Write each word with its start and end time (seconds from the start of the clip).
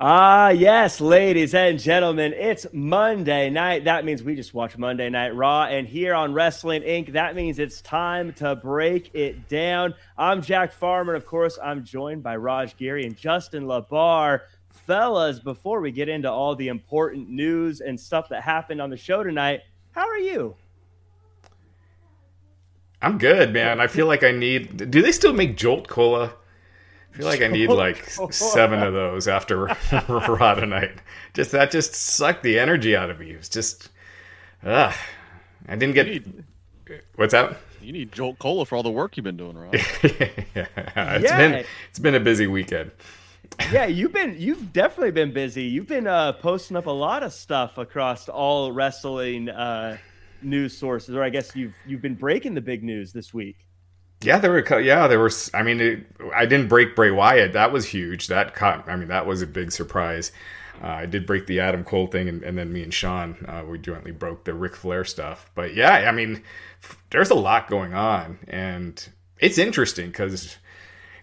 Ah, 0.00 0.48
yes, 0.48 1.00
ladies 1.00 1.54
and 1.54 1.78
gentlemen, 1.78 2.32
it's 2.32 2.66
Monday 2.72 3.50
night. 3.50 3.84
That 3.84 4.04
means 4.04 4.22
we 4.22 4.34
just 4.34 4.52
watch 4.52 4.76
Monday 4.76 5.08
Night 5.08 5.36
Raw. 5.36 5.66
And 5.66 5.86
here 5.86 6.14
on 6.14 6.34
Wrestling 6.34 6.82
Inc., 6.82 7.12
that 7.12 7.36
means 7.36 7.60
it's 7.60 7.80
time 7.82 8.32
to 8.34 8.56
break 8.56 9.14
it 9.14 9.48
down. 9.48 9.94
I'm 10.18 10.42
Jack 10.42 10.72
Farmer. 10.72 11.14
Of 11.14 11.24
course, 11.24 11.56
I'm 11.62 11.84
joined 11.84 12.22
by 12.24 12.34
Raj 12.34 12.76
Giri 12.76 13.06
and 13.06 13.16
Justin 13.16 13.64
LaBar. 13.64 14.40
Fellas, 14.70 15.38
before 15.38 15.80
we 15.80 15.92
get 15.92 16.08
into 16.08 16.28
all 16.30 16.56
the 16.56 16.66
important 16.66 17.28
news 17.28 17.80
and 17.80 18.00
stuff 18.00 18.28
that 18.30 18.42
happened 18.42 18.80
on 18.80 18.90
the 18.90 18.96
show 18.96 19.22
tonight, 19.22 19.60
how 19.92 20.08
are 20.08 20.18
you? 20.18 20.56
I'm 23.00 23.18
good, 23.18 23.52
man. 23.52 23.80
I 23.80 23.86
feel 23.86 24.06
like 24.06 24.24
I 24.24 24.32
need. 24.32 24.90
Do 24.90 25.00
they 25.00 25.12
still 25.12 25.32
make 25.32 25.56
Jolt 25.56 25.86
Cola? 25.86 26.34
I 27.12 27.16
feel 27.16 27.26
like 27.26 27.42
I 27.42 27.48
need 27.48 27.68
like 27.68 28.04
seven 28.30 28.82
of 28.82 28.94
those 28.94 29.28
after 29.28 29.66
Raw 30.08 30.54
tonight. 30.54 30.92
Just 31.34 31.52
that 31.52 31.70
just 31.70 31.94
sucked 31.94 32.42
the 32.42 32.58
energy 32.58 32.96
out 32.96 33.10
of 33.10 33.20
me. 33.20 33.32
It 33.32 33.38
was 33.38 33.48
just, 33.48 33.90
ugh. 34.64 34.94
I 35.68 35.76
didn't 35.76 35.94
get. 35.94 36.06
Need, 36.06 36.44
what's 37.16 37.32
that? 37.32 37.58
You 37.82 37.92
need 37.92 38.12
Jolt 38.12 38.38
Cola 38.38 38.64
for 38.64 38.76
all 38.76 38.82
the 38.82 38.90
work 38.90 39.16
you've 39.16 39.24
been 39.24 39.36
doing, 39.36 39.56
Rob. 39.56 39.74
yeah, 39.74 39.82
it's 40.04 41.24
yeah. 41.24 41.36
been 41.36 41.64
it's 41.90 41.98
been 41.98 42.14
a 42.14 42.20
busy 42.20 42.46
weekend. 42.46 42.90
yeah, 43.70 43.86
you've 43.86 44.12
been 44.12 44.34
you've 44.38 44.72
definitely 44.72 45.10
been 45.10 45.32
busy. 45.32 45.64
You've 45.64 45.88
been 45.88 46.06
uh, 46.06 46.32
posting 46.32 46.76
up 46.76 46.86
a 46.86 46.90
lot 46.90 47.22
of 47.22 47.32
stuff 47.32 47.78
across 47.78 48.28
all 48.28 48.72
wrestling 48.72 49.48
uh, 49.50 49.98
news 50.40 50.76
sources, 50.76 51.14
or 51.14 51.22
I 51.22 51.28
guess 51.28 51.54
you've 51.54 51.74
you've 51.86 52.02
been 52.02 52.14
breaking 52.14 52.54
the 52.54 52.60
big 52.60 52.82
news 52.82 53.12
this 53.12 53.34
week. 53.34 53.66
Yeah, 54.22 54.38
there 54.38 54.50
were. 54.50 54.80
Yeah, 54.80 55.08
there 55.08 55.20
was. 55.20 55.50
I 55.52 55.62
mean, 55.62 55.80
it, 55.80 56.06
I 56.34 56.46
didn't 56.46 56.68
break 56.68 56.94
Bray 56.94 57.10
Wyatt. 57.10 57.52
That 57.52 57.72
was 57.72 57.86
huge. 57.86 58.28
That 58.28 58.54
caught. 58.54 58.88
I 58.88 58.96
mean, 58.96 59.08
that 59.08 59.26
was 59.26 59.42
a 59.42 59.46
big 59.46 59.72
surprise. 59.72 60.32
Uh, 60.82 60.86
I 60.86 61.06
did 61.06 61.26
break 61.26 61.46
the 61.46 61.60
Adam 61.60 61.84
Cole 61.84 62.06
thing, 62.06 62.28
and, 62.28 62.42
and 62.42 62.58
then 62.58 62.72
me 62.72 62.82
and 62.82 62.92
Sean 62.92 63.36
uh, 63.46 63.64
we 63.66 63.78
jointly 63.78 64.10
broke 64.10 64.44
the 64.44 64.54
Ric 64.54 64.74
Flair 64.74 65.04
stuff. 65.04 65.50
But 65.54 65.74
yeah, 65.74 66.08
I 66.08 66.12
mean, 66.12 66.42
there's 67.10 67.30
a 67.30 67.36
lot 67.36 67.68
going 67.68 67.94
on, 67.94 68.38
and 68.48 69.08
it's 69.38 69.58
interesting 69.58 70.06
because 70.06 70.56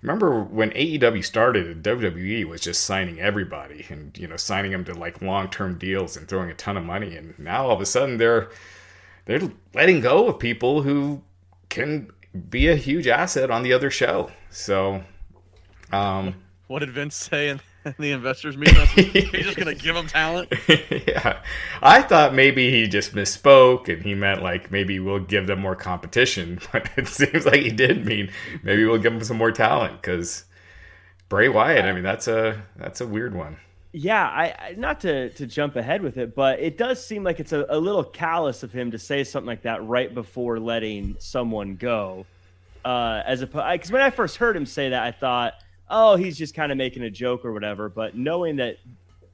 remember 0.02 0.42
when 0.44 0.72
AEW 0.72 1.26
started, 1.26 1.84
WWE 1.84 2.46
was 2.46 2.62
just 2.62 2.86
signing 2.86 3.20
everybody, 3.20 3.86
and 3.90 4.18
you 4.18 4.28
know, 4.28 4.38
signing 4.38 4.72
them 4.72 4.86
to 4.86 4.94
like 4.94 5.22
long 5.22 5.50
term 5.50 5.78
deals 5.78 6.16
and 6.16 6.28
throwing 6.28 6.52
a 6.52 6.56
ton 6.56 6.78
of 6.78 6.86
money, 6.86 7.16
and 7.18 7.38
now 7.38 7.66
all 7.66 7.72
of 7.72 7.82
a 7.82 7.86
sudden 7.86 8.18
they're 8.18 8.50
they're 9.26 9.42
letting 9.74 10.00
go 10.00 10.28
of 10.28 10.40
people 10.40 10.82
who 10.82 11.22
can 11.70 12.10
be 12.50 12.68
a 12.68 12.76
huge 12.76 13.08
asset 13.08 13.50
on 13.52 13.64
the 13.64 13.74
other 13.74 13.90
show. 13.90 14.32
So, 14.50 15.04
um, 15.92 16.36
what 16.68 16.80
did 16.80 16.92
Vince 16.92 17.16
say 17.16 17.50
in 17.50 17.60
the 17.98 18.12
investors 18.12 18.56
meeting? 18.56 18.86
He's 18.86 19.46
just 19.46 19.58
to 19.58 19.76
give 19.76 19.96
them 19.96 20.08
talent. 20.08 20.54
yeah, 20.68 21.42
I 21.82 22.02
thought 22.02 22.34
maybe 22.34 22.70
he 22.70 22.88
just 22.88 23.16
misspoke 23.16 23.92
and 23.92 24.04
he 24.04 24.14
meant 24.14 24.44
like 24.44 24.72
maybe 24.72 25.00
we'll 25.00 25.20
give 25.20 25.48
them 25.48 25.60
more 25.60 25.76
competition, 25.76 26.60
but 26.72 26.90
it 26.96 27.08
seems 27.08 27.46
like 27.46 27.62
he 27.62 27.72
did 27.72 28.06
mean 28.06 28.32
maybe 28.64 28.86
we'll 28.86 29.00
give 29.00 29.14
them 29.14 29.24
some 29.24 29.38
more 29.38 29.52
talent 29.52 30.02
because 30.02 30.46
Bray 31.28 31.50
Wyatt. 31.50 31.86
I 31.86 31.94
mean, 31.94 32.04
that's 32.04 32.28
a 32.28 32.62
that's 32.76 33.02
a 33.02 33.08
weird 33.08 33.36
one. 33.36 33.58
Yeah, 33.92 34.24
I, 34.24 34.76
not 34.78 35.00
to 35.02 35.30
to 35.32 35.48
jump 35.48 35.76
ahead 35.76 36.04
with 36.04 36.18
it, 36.18 36.36
but 36.36 36.60
it 36.60 36.78
does 36.78 37.04
seem 37.04 37.24
like 37.24 37.40
it's 37.40 37.54
a, 37.54 37.66
a 37.70 37.80
little 37.80 38.04
callous 38.04 38.62
of 38.62 38.72
him 38.72 38.92
to 38.92 39.00
say 39.00 39.24
something 39.24 39.48
like 39.48 39.64
that 39.64 39.84
right 39.84 40.14
before 40.14 40.60
letting 40.60 41.16
someone 41.18 41.76
go. 41.76 42.28
Uh, 42.86 43.24
as 43.26 43.42
a 43.42 43.48
because 43.48 43.92
when 43.92 44.04
I 44.04 44.12
first 44.12 44.38
heard 44.38 44.56
him 44.56 44.68
say 44.68 44.90
that, 44.90 45.04
I 45.04 45.12
thought, 45.12 45.54
oh, 45.90 46.16
he's 46.16 46.38
just 46.38 46.54
kind 46.54 46.72
of 46.72 46.78
making 46.78 47.02
a 47.02 47.10
joke 47.10 47.44
or 47.44 47.52
whatever. 47.52 47.90
But 47.90 48.16
knowing 48.16 48.58
that, 48.58 48.78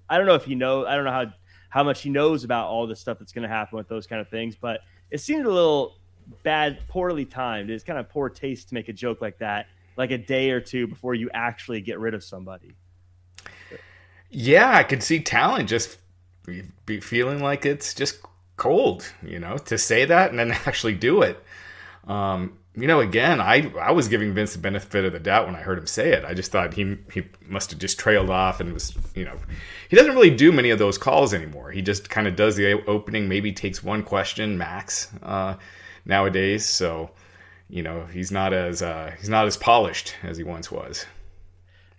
I 0.09 0.17
don't 0.17 0.26
know 0.26 0.36
if 0.36 0.45
he 0.45 0.56
knows, 0.56 0.86
I 0.88 0.95
don't 0.95 1.03
know 1.03 1.11
how 1.11 1.33
how 1.67 1.83
much 1.83 2.03
he 2.03 2.09
knows 2.09 2.45
about 2.45 2.67
all 2.67 2.88
the 2.88 2.95
stuff 2.95 3.20
that's 3.20 3.33
going 3.33 3.44
to 3.44 3.53
happen 3.53 3.78
with 3.78 3.89
those 3.89 4.08
kind 4.08 4.22
of 4.22 4.30
things, 4.30 4.56
but 4.56 4.80
it 5.11 5.17
seemed 5.17 5.45
a 5.45 5.52
little 5.52 5.98
bad, 6.44 6.80
poorly 6.88 7.26
timed. 7.26 7.70
It's 7.70 7.83
kind 7.83 7.99
of 7.99 8.08
poor 8.08 8.30
taste 8.30 8.70
to 8.70 8.73
make 8.73 8.88
a 8.88 8.94
joke 8.94 9.20
like 9.20 9.39
that, 9.39 9.67
like 9.98 10.11
a 10.11 10.17
day 10.17 10.52
or 10.52 10.61
two 10.61 10.88
before 10.88 11.14
you 11.14 11.30
actually 11.33 11.82
get 11.82 11.99
rid 11.99 12.14
of 12.14 12.23
somebody. 12.23 12.73
Yeah, 14.37 14.75
I 14.75 14.83
could 14.83 15.01
see 15.01 15.21
talent 15.21 15.69
just 15.69 15.97
be 16.85 16.99
feeling 16.99 17.41
like 17.41 17.65
it's 17.65 17.93
just 17.93 18.19
cold, 18.57 19.09
you 19.25 19.39
know, 19.39 19.57
to 19.57 19.77
say 19.77 20.03
that 20.03 20.29
and 20.29 20.37
then 20.37 20.51
actually 20.65 20.93
do 20.93 21.21
it. 21.21 21.41
Um, 22.05 22.57
you 22.75 22.85
know, 22.85 22.99
again, 22.99 23.39
I 23.39 23.71
I 23.79 23.93
was 23.93 24.09
giving 24.09 24.33
Vince 24.33 24.51
the 24.51 24.59
benefit 24.59 25.05
of 25.05 25.13
the 25.13 25.19
doubt 25.19 25.45
when 25.45 25.55
I 25.55 25.61
heard 25.61 25.77
him 25.77 25.87
say 25.87 26.11
it. 26.11 26.25
I 26.25 26.33
just 26.33 26.51
thought 26.51 26.73
he 26.73 26.97
he 27.13 27.23
must 27.47 27.71
have 27.71 27.79
just 27.79 27.97
trailed 27.97 28.29
off 28.29 28.59
and 28.59 28.73
was, 28.73 28.93
you 29.15 29.23
know, 29.23 29.37
he 29.87 29.95
doesn't 29.95 30.13
really 30.13 30.35
do 30.35 30.52
many 30.52 30.69
of 30.69 30.79
those 30.79 30.97
calls 30.97 31.33
anymore. 31.33 31.71
He 31.71 31.81
just 31.81 32.09
kind 32.09 32.27
of 32.27 32.35
does 32.35 32.57
the 32.57 32.73
opening, 32.87 33.29
maybe 33.29 33.53
takes 33.53 33.81
one 33.81 34.03
question 34.03 34.57
max 34.57 35.13
uh, 35.23 35.55
nowadays. 36.03 36.65
So, 36.65 37.11
you 37.69 37.83
know, 37.83 38.05
he's 38.11 38.33
not 38.33 38.52
as 38.52 38.81
uh, 38.81 39.13
he's 39.17 39.29
not 39.29 39.47
as 39.47 39.55
polished 39.55 40.13
as 40.23 40.35
he 40.35 40.43
once 40.43 40.69
was. 40.69 41.05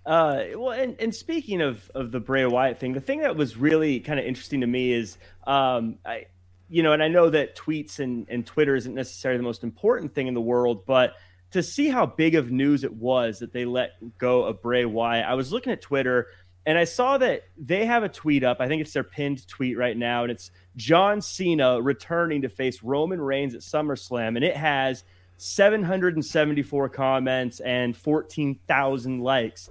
Uh, 0.06 0.44
well, 0.54 0.70
and, 0.70 0.96
and 1.00 1.12
speaking 1.12 1.60
of, 1.60 1.90
of 1.92 2.12
the 2.12 2.20
Bray 2.20 2.46
Wyatt 2.46 2.78
thing, 2.78 2.92
the 2.92 3.00
thing 3.00 3.20
that 3.20 3.36
was 3.36 3.56
really 3.56 3.98
kind 3.98 4.20
of 4.20 4.24
interesting 4.24 4.60
to 4.60 4.66
me 4.66 4.92
is, 4.92 5.18
um, 5.46 5.98
I, 6.06 6.26
you 6.68 6.84
know, 6.84 6.92
and 6.92 7.02
I 7.02 7.08
know 7.08 7.28
that 7.30 7.56
tweets 7.56 7.98
and, 7.98 8.26
and 8.28 8.46
Twitter 8.46 8.76
isn't 8.76 8.94
necessarily 8.94 9.38
the 9.38 9.42
most 9.42 9.64
important 9.64 10.14
thing 10.14 10.28
in 10.28 10.34
the 10.34 10.40
world, 10.40 10.86
but 10.86 11.14
to 11.50 11.62
see 11.62 11.88
how 11.88 12.06
big 12.06 12.36
of 12.36 12.52
news 12.52 12.84
it 12.84 12.92
was 12.94 13.40
that 13.40 13.52
they 13.52 13.64
let 13.64 13.92
go 14.16 14.44
of 14.44 14.62
Bray 14.62 14.84
Wyatt, 14.84 15.26
I 15.26 15.34
was 15.34 15.50
looking 15.52 15.72
at 15.72 15.82
Twitter 15.82 16.28
and 16.66 16.76
I 16.76 16.84
saw 16.84 17.18
that 17.18 17.42
they 17.56 17.86
have 17.86 18.02
a 18.02 18.08
tweet 18.08 18.42
up. 18.42 18.60
I 18.60 18.66
think 18.66 18.82
it's 18.82 18.92
their 18.92 19.04
pinned 19.04 19.46
tweet 19.46 19.78
right 19.78 19.96
now, 19.96 20.22
and 20.22 20.32
it's 20.32 20.50
John 20.74 21.20
Cena 21.22 21.80
returning 21.80 22.42
to 22.42 22.48
face 22.48 22.82
Roman 22.82 23.20
Reigns 23.20 23.54
at 23.54 23.60
SummerSlam, 23.60 24.34
and 24.34 24.44
it 24.44 24.56
has 24.56 25.04
774 25.36 26.88
comments 26.88 27.60
and 27.60 27.96
14,000 27.96 29.20
likes. 29.20 29.70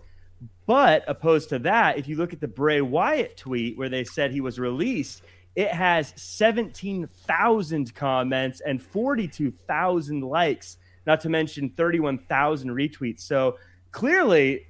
But 0.65 1.03
opposed 1.07 1.49
to 1.49 1.59
that, 1.59 1.97
if 1.97 2.07
you 2.07 2.15
look 2.15 2.33
at 2.33 2.39
the 2.39 2.47
Bray 2.47 2.81
Wyatt 2.81 3.37
tweet 3.37 3.77
where 3.77 3.89
they 3.89 4.03
said 4.03 4.31
he 4.31 4.41
was 4.41 4.59
released, 4.59 5.21
it 5.55 5.69
has 5.69 6.13
17,000 6.17 7.95
comments 7.95 8.61
and 8.61 8.81
42,000 8.81 10.21
likes, 10.21 10.77
not 11.05 11.21
to 11.21 11.29
mention 11.29 11.69
31,000 11.69 12.69
retweets. 12.71 13.21
So 13.21 13.57
clearly, 13.91 14.65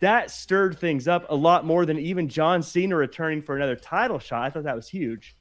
that 0.00 0.30
stirred 0.30 0.78
things 0.78 1.08
up 1.08 1.26
a 1.28 1.34
lot 1.34 1.64
more 1.64 1.86
than 1.86 1.98
even 1.98 2.28
John 2.28 2.62
Cena 2.62 2.96
returning 2.96 3.42
for 3.42 3.56
another 3.56 3.76
title 3.76 4.18
shot. 4.18 4.44
I 4.44 4.50
thought 4.50 4.64
that 4.64 4.76
was 4.76 4.88
huge. 4.88 5.36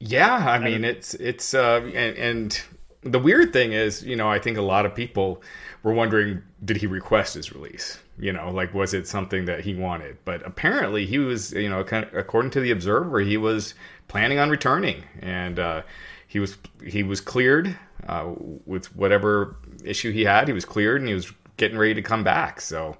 Yeah, 0.00 0.34
I 0.34 0.58
mean 0.58 0.84
it's 0.84 1.14
it's 1.14 1.54
uh, 1.54 1.80
and, 1.94 2.16
and 2.18 2.62
the 3.04 3.18
weird 3.18 3.52
thing 3.52 3.72
is, 3.72 4.02
you 4.02 4.16
know, 4.16 4.30
I 4.30 4.38
think 4.38 4.56
a 4.56 4.62
lot 4.62 4.86
of 4.86 4.94
people 4.94 5.42
were 5.82 5.92
wondering, 5.92 6.42
did 6.64 6.78
he 6.78 6.86
request 6.86 7.34
his 7.34 7.52
release? 7.52 7.98
You 8.18 8.32
know, 8.32 8.50
like 8.50 8.72
was 8.72 8.94
it 8.94 9.06
something 9.06 9.44
that 9.44 9.60
he 9.60 9.74
wanted? 9.74 10.16
But 10.24 10.44
apparently, 10.46 11.04
he 11.04 11.18
was, 11.18 11.52
you 11.52 11.68
know, 11.68 11.84
kind 11.84 12.04
of, 12.04 12.14
according 12.14 12.52
to 12.52 12.60
the 12.60 12.70
Observer, 12.70 13.20
he 13.20 13.36
was 13.36 13.74
planning 14.08 14.38
on 14.38 14.50
returning, 14.50 15.04
and 15.20 15.58
uh, 15.58 15.82
he 16.26 16.38
was 16.38 16.56
he 16.86 17.02
was 17.02 17.20
cleared 17.20 17.76
uh, 18.08 18.32
with 18.64 18.94
whatever 18.96 19.56
issue 19.84 20.12
he 20.12 20.24
had. 20.24 20.48
He 20.48 20.54
was 20.54 20.64
cleared, 20.64 21.00
and 21.00 21.08
he 21.08 21.14
was 21.14 21.30
getting 21.56 21.76
ready 21.76 21.94
to 21.94 22.02
come 22.02 22.24
back. 22.24 22.60
So, 22.60 22.96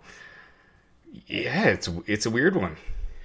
yeah, 1.27 1.65
it's 1.67 1.89
it's 2.07 2.27
a 2.27 2.31
weird 2.31 2.57
one. 2.57 2.77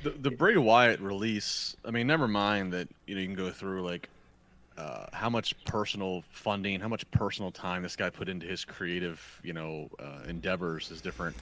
The, 0.04 0.12
the 0.12 0.32
Bray 0.32 0.56
Wyatt 0.56 1.02
release. 1.02 1.76
I 1.84 1.92
mean, 1.92 2.08
never 2.08 2.28
mind 2.28 2.72
that 2.74 2.88
you 3.06 3.16
know 3.16 3.22
you 3.22 3.28
can 3.28 3.36
go 3.36 3.52
through 3.52 3.82
like 3.82 4.10
uh, 4.80 5.08
how 5.12 5.30
much 5.30 5.54
personal 5.66 6.24
funding, 6.30 6.80
how 6.80 6.88
much 6.88 7.10
personal 7.12 7.52
time 7.52 7.84
this 7.84 7.98
guy 7.98 8.10
put 8.10 8.30
into 8.30 8.46
his 8.46 8.64
creative, 8.64 9.42
you 9.44 9.52
know, 9.52 9.90
uh, 10.00 10.22
endeavors, 10.28 10.88
his 10.88 11.02
different 11.02 11.36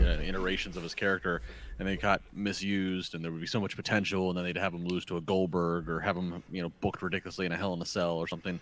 uh, 0.00 0.02
iterations 0.02 0.76
of 0.76 0.82
his 0.82 0.92
character, 0.92 1.42
and 1.78 1.86
they 1.86 1.96
got 1.96 2.20
misused, 2.32 3.14
and 3.14 3.24
there 3.24 3.30
would 3.30 3.40
be 3.40 3.46
so 3.46 3.60
much 3.60 3.76
potential, 3.76 4.30
and 4.30 4.36
then 4.36 4.44
they'd 4.44 4.56
have 4.56 4.74
him 4.74 4.84
lose 4.84 5.04
to 5.04 5.16
a 5.16 5.20
Goldberg 5.20 5.88
or 5.88 6.00
have 6.00 6.16
him, 6.16 6.42
you 6.50 6.60
know, 6.60 6.72
booked 6.80 7.02
ridiculously 7.02 7.46
in 7.46 7.52
a 7.52 7.56
Hell 7.56 7.72
in 7.72 7.80
a 7.80 7.86
Cell 7.86 8.16
or 8.16 8.26
something. 8.26 8.60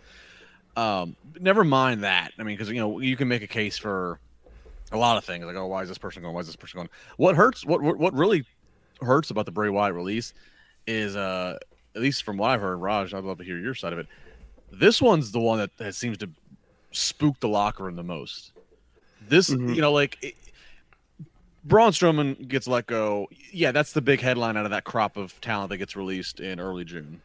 Um, 0.77 1.17
never 1.41 1.65
mind 1.65 2.05
that. 2.05 2.33
I 2.39 2.43
mean, 2.43 2.57
because 2.57 2.71
you 2.71 2.79
know 2.79 3.01
you 3.01 3.17
can 3.17 3.27
make 3.27 3.43
a 3.43 3.49
case 3.49 3.79
for 3.79 4.21
a 4.93 4.99
lot 4.99 5.17
of 5.17 5.25
things, 5.25 5.47
like 5.47 5.57
oh, 5.57 5.67
why 5.67 5.83
is 5.83 5.89
this 5.89 5.99
person 5.99 6.23
going? 6.23 6.35
Why 6.35 6.41
is 6.41 6.47
this 6.47 6.57
person 6.57 6.79
going? 6.79 6.91
What 7.17 7.37
hurts? 7.37 7.65
What 7.65 7.83
what 7.83 8.13
really 8.13 8.45
hurts 9.01 9.31
about 9.31 9.47
the 9.47 9.53
Bray 9.53 9.71
Wyatt 9.71 9.95
release 9.95 10.35
is 10.87 11.17
uh 11.17 11.59
at 12.01 12.05
least 12.05 12.23
from 12.23 12.39
what 12.39 12.51
I've 12.51 12.63
heard, 12.63 12.77
Raj, 12.77 13.13
I'd 13.13 13.25
love 13.25 13.39
to 13.39 13.45
hear 13.45 13.59
your 13.59 13.75
side 13.75 13.93
of 13.93 13.99
it. 13.99 14.07
This 14.73 15.03
one's 15.03 15.33
the 15.33 15.41
one 15.41 15.59
that, 15.59 15.77
that 15.77 15.95
seems 15.95 16.17
to 16.19 16.31
spook 16.93 17.39
the 17.41 17.49
locker 17.49 17.85
room 17.85 17.97
the 17.97 18.03
most. 18.03 18.53
This, 19.29 19.51
mm-hmm. 19.51 19.75
you 19.75 19.83
know, 19.83 19.93
like 19.93 20.17
it, 20.23 20.35
Braun 21.63 21.93
Strowman 21.93 22.49
gets 22.49 22.67
let 22.67 22.87
go. 22.87 23.29
Yeah, 23.53 23.71
that's 23.71 23.93
the 23.93 24.01
big 24.01 24.21
headline 24.21 24.57
out 24.57 24.65
of 24.65 24.71
that 24.71 24.85
crop 24.85 25.19
of 25.19 25.39
talent 25.43 25.69
that 25.71 25.77
gets 25.77 25.95
released 25.95 26.41
in 26.41 26.59
early 26.59 26.85
June. 26.85 27.21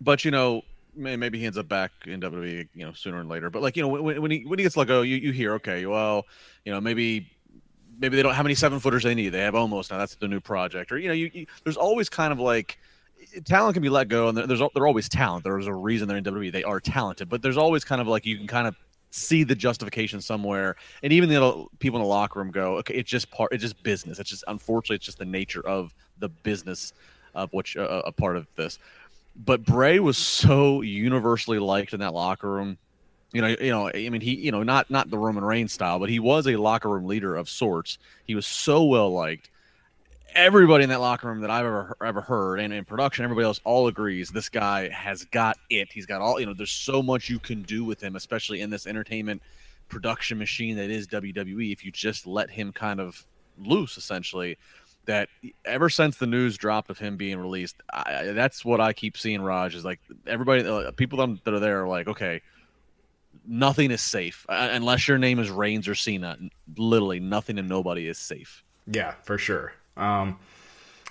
But 0.00 0.24
you 0.24 0.30
know, 0.30 0.62
maybe 0.94 1.38
he 1.38 1.44
ends 1.44 1.58
up 1.58 1.68
back 1.68 1.90
in 2.06 2.20
WWE, 2.20 2.66
you 2.74 2.86
know, 2.86 2.92
sooner 2.92 3.20
and 3.20 3.28
later. 3.28 3.50
But 3.50 3.60
like 3.60 3.76
you 3.76 3.82
know, 3.82 3.88
when, 3.88 4.22
when 4.22 4.30
he 4.30 4.46
when 4.46 4.58
he 4.58 4.62
gets 4.62 4.76
let 4.76 4.88
go, 4.88 5.02
you, 5.02 5.16
you 5.16 5.32
hear 5.32 5.52
okay, 5.54 5.84
well, 5.84 6.24
you 6.64 6.72
know, 6.72 6.80
maybe 6.80 7.30
maybe 7.98 8.16
they 8.16 8.22
don't 8.22 8.32
how 8.32 8.42
many 8.42 8.54
seven 8.54 8.80
footers 8.80 9.02
they 9.02 9.14
need. 9.14 9.30
They 9.30 9.40
have 9.40 9.54
Omos 9.54 9.90
now. 9.90 9.98
That's 9.98 10.14
the 10.14 10.28
new 10.28 10.40
project. 10.40 10.90
Or 10.92 10.98
you 10.98 11.08
know, 11.08 11.14
you, 11.14 11.30
you 11.34 11.46
there's 11.64 11.76
always 11.76 12.08
kind 12.08 12.32
of 12.32 12.38
like 12.38 12.78
talent 13.44 13.74
can 13.74 13.82
be 13.82 13.88
let 13.88 14.08
go, 14.08 14.28
and 14.28 14.36
there's 14.36 14.60
they're 14.74 14.86
always 14.86 15.08
talent. 15.08 15.44
There's 15.44 15.66
a 15.66 15.74
reason 15.74 16.08
they're 16.08 16.16
in 16.16 16.24
WWE. 16.24 16.52
They 16.52 16.64
are 16.64 16.80
talented, 16.80 17.28
but 17.28 17.42
there's 17.42 17.56
always 17.56 17.84
kind 17.84 18.00
of 18.00 18.06
like 18.06 18.26
you 18.26 18.36
can 18.36 18.46
kind 18.46 18.66
of 18.66 18.76
see 19.10 19.42
the 19.42 19.54
justification 19.54 20.20
somewhere, 20.20 20.76
and 21.02 21.12
even 21.12 21.28
the 21.28 21.66
people 21.78 21.98
in 21.98 22.02
the 22.02 22.08
locker 22.08 22.38
room 22.38 22.50
go, 22.50 22.76
okay, 22.76 22.94
it's 22.94 23.10
just 23.10 23.30
part, 23.30 23.52
it's 23.52 23.62
just 23.62 23.82
business. 23.82 24.18
It's 24.18 24.30
just 24.30 24.44
unfortunately, 24.48 24.96
it's 24.96 25.06
just 25.06 25.18
the 25.18 25.24
nature 25.24 25.66
of 25.66 25.94
the 26.18 26.28
business 26.28 26.92
of 27.34 27.52
which 27.52 27.76
uh, 27.76 28.02
a 28.04 28.12
part 28.12 28.36
of 28.36 28.46
this. 28.56 28.78
But 29.36 29.64
Bray 29.64 30.00
was 30.00 30.18
so 30.18 30.82
universally 30.82 31.58
liked 31.58 31.92
in 31.92 32.00
that 32.00 32.12
locker 32.12 32.50
room 32.50 32.78
you 33.32 33.42
know, 33.42 33.48
you 33.48 33.70
know, 33.70 33.90
I 33.94 34.08
mean, 34.08 34.20
he, 34.20 34.34
you 34.36 34.50
know, 34.50 34.62
not 34.62 34.90
not 34.90 35.10
the 35.10 35.18
Roman 35.18 35.44
Reigns 35.44 35.72
style, 35.72 35.98
but 35.98 36.08
he 36.08 36.18
was 36.18 36.46
a 36.46 36.56
locker 36.56 36.88
room 36.88 37.06
leader 37.06 37.36
of 37.36 37.48
sorts. 37.48 37.98
He 38.24 38.34
was 38.34 38.46
so 38.46 38.84
well 38.84 39.12
liked. 39.12 39.50
Everybody 40.34 40.84
in 40.84 40.90
that 40.90 41.00
locker 41.00 41.26
room 41.26 41.40
that 41.40 41.50
I've 41.50 41.64
ever 41.66 41.96
ever 42.04 42.20
heard, 42.20 42.60
and 42.60 42.72
in 42.72 42.84
production, 42.84 43.24
everybody 43.24 43.44
else 43.44 43.60
all 43.64 43.88
agrees 43.88 44.30
this 44.30 44.48
guy 44.48 44.88
has 44.88 45.24
got 45.24 45.56
it. 45.70 45.90
He's 45.92 46.06
got 46.06 46.20
all, 46.20 46.38
you 46.38 46.46
know, 46.46 46.54
there's 46.54 46.70
so 46.70 47.02
much 47.02 47.28
you 47.28 47.38
can 47.38 47.62
do 47.62 47.84
with 47.84 48.02
him, 48.02 48.14
especially 48.14 48.60
in 48.60 48.70
this 48.70 48.86
entertainment 48.86 49.42
production 49.88 50.38
machine 50.38 50.76
that 50.76 50.90
is 50.90 51.06
WWE. 51.08 51.72
If 51.72 51.84
you 51.84 51.90
just 51.90 52.26
let 52.26 52.50
him 52.50 52.72
kind 52.72 53.00
of 53.00 53.26
loose, 53.58 53.96
essentially, 53.96 54.58
that 55.06 55.28
ever 55.64 55.88
since 55.88 56.18
the 56.18 56.26
news 56.26 56.56
dropped 56.56 56.90
of 56.90 56.98
him 56.98 57.16
being 57.16 57.38
released, 57.38 57.76
I, 57.92 58.32
that's 58.34 58.64
what 58.64 58.80
I 58.80 58.92
keep 58.92 59.16
seeing. 59.16 59.40
Raj 59.40 59.74
is 59.74 59.84
like 59.84 60.00
everybody, 60.26 60.64
uh, 60.66 60.90
people 60.92 61.26
that 61.26 61.54
are 61.54 61.60
there 61.60 61.82
are 61.82 61.88
like, 61.88 62.06
okay 62.06 62.42
nothing 63.48 63.90
is 63.90 64.02
safe 64.02 64.44
uh, 64.48 64.68
unless 64.72 65.08
your 65.08 65.18
name 65.18 65.38
is 65.38 65.50
Reigns 65.50 65.88
or 65.88 65.94
Cena. 65.94 66.36
Literally, 66.76 67.18
nothing 67.18 67.58
and 67.58 67.68
nobody 67.68 68.06
is 68.06 68.18
safe. 68.18 68.62
Yeah, 68.86 69.14
for 69.22 69.38
sure. 69.38 69.72
Um, 69.98 70.38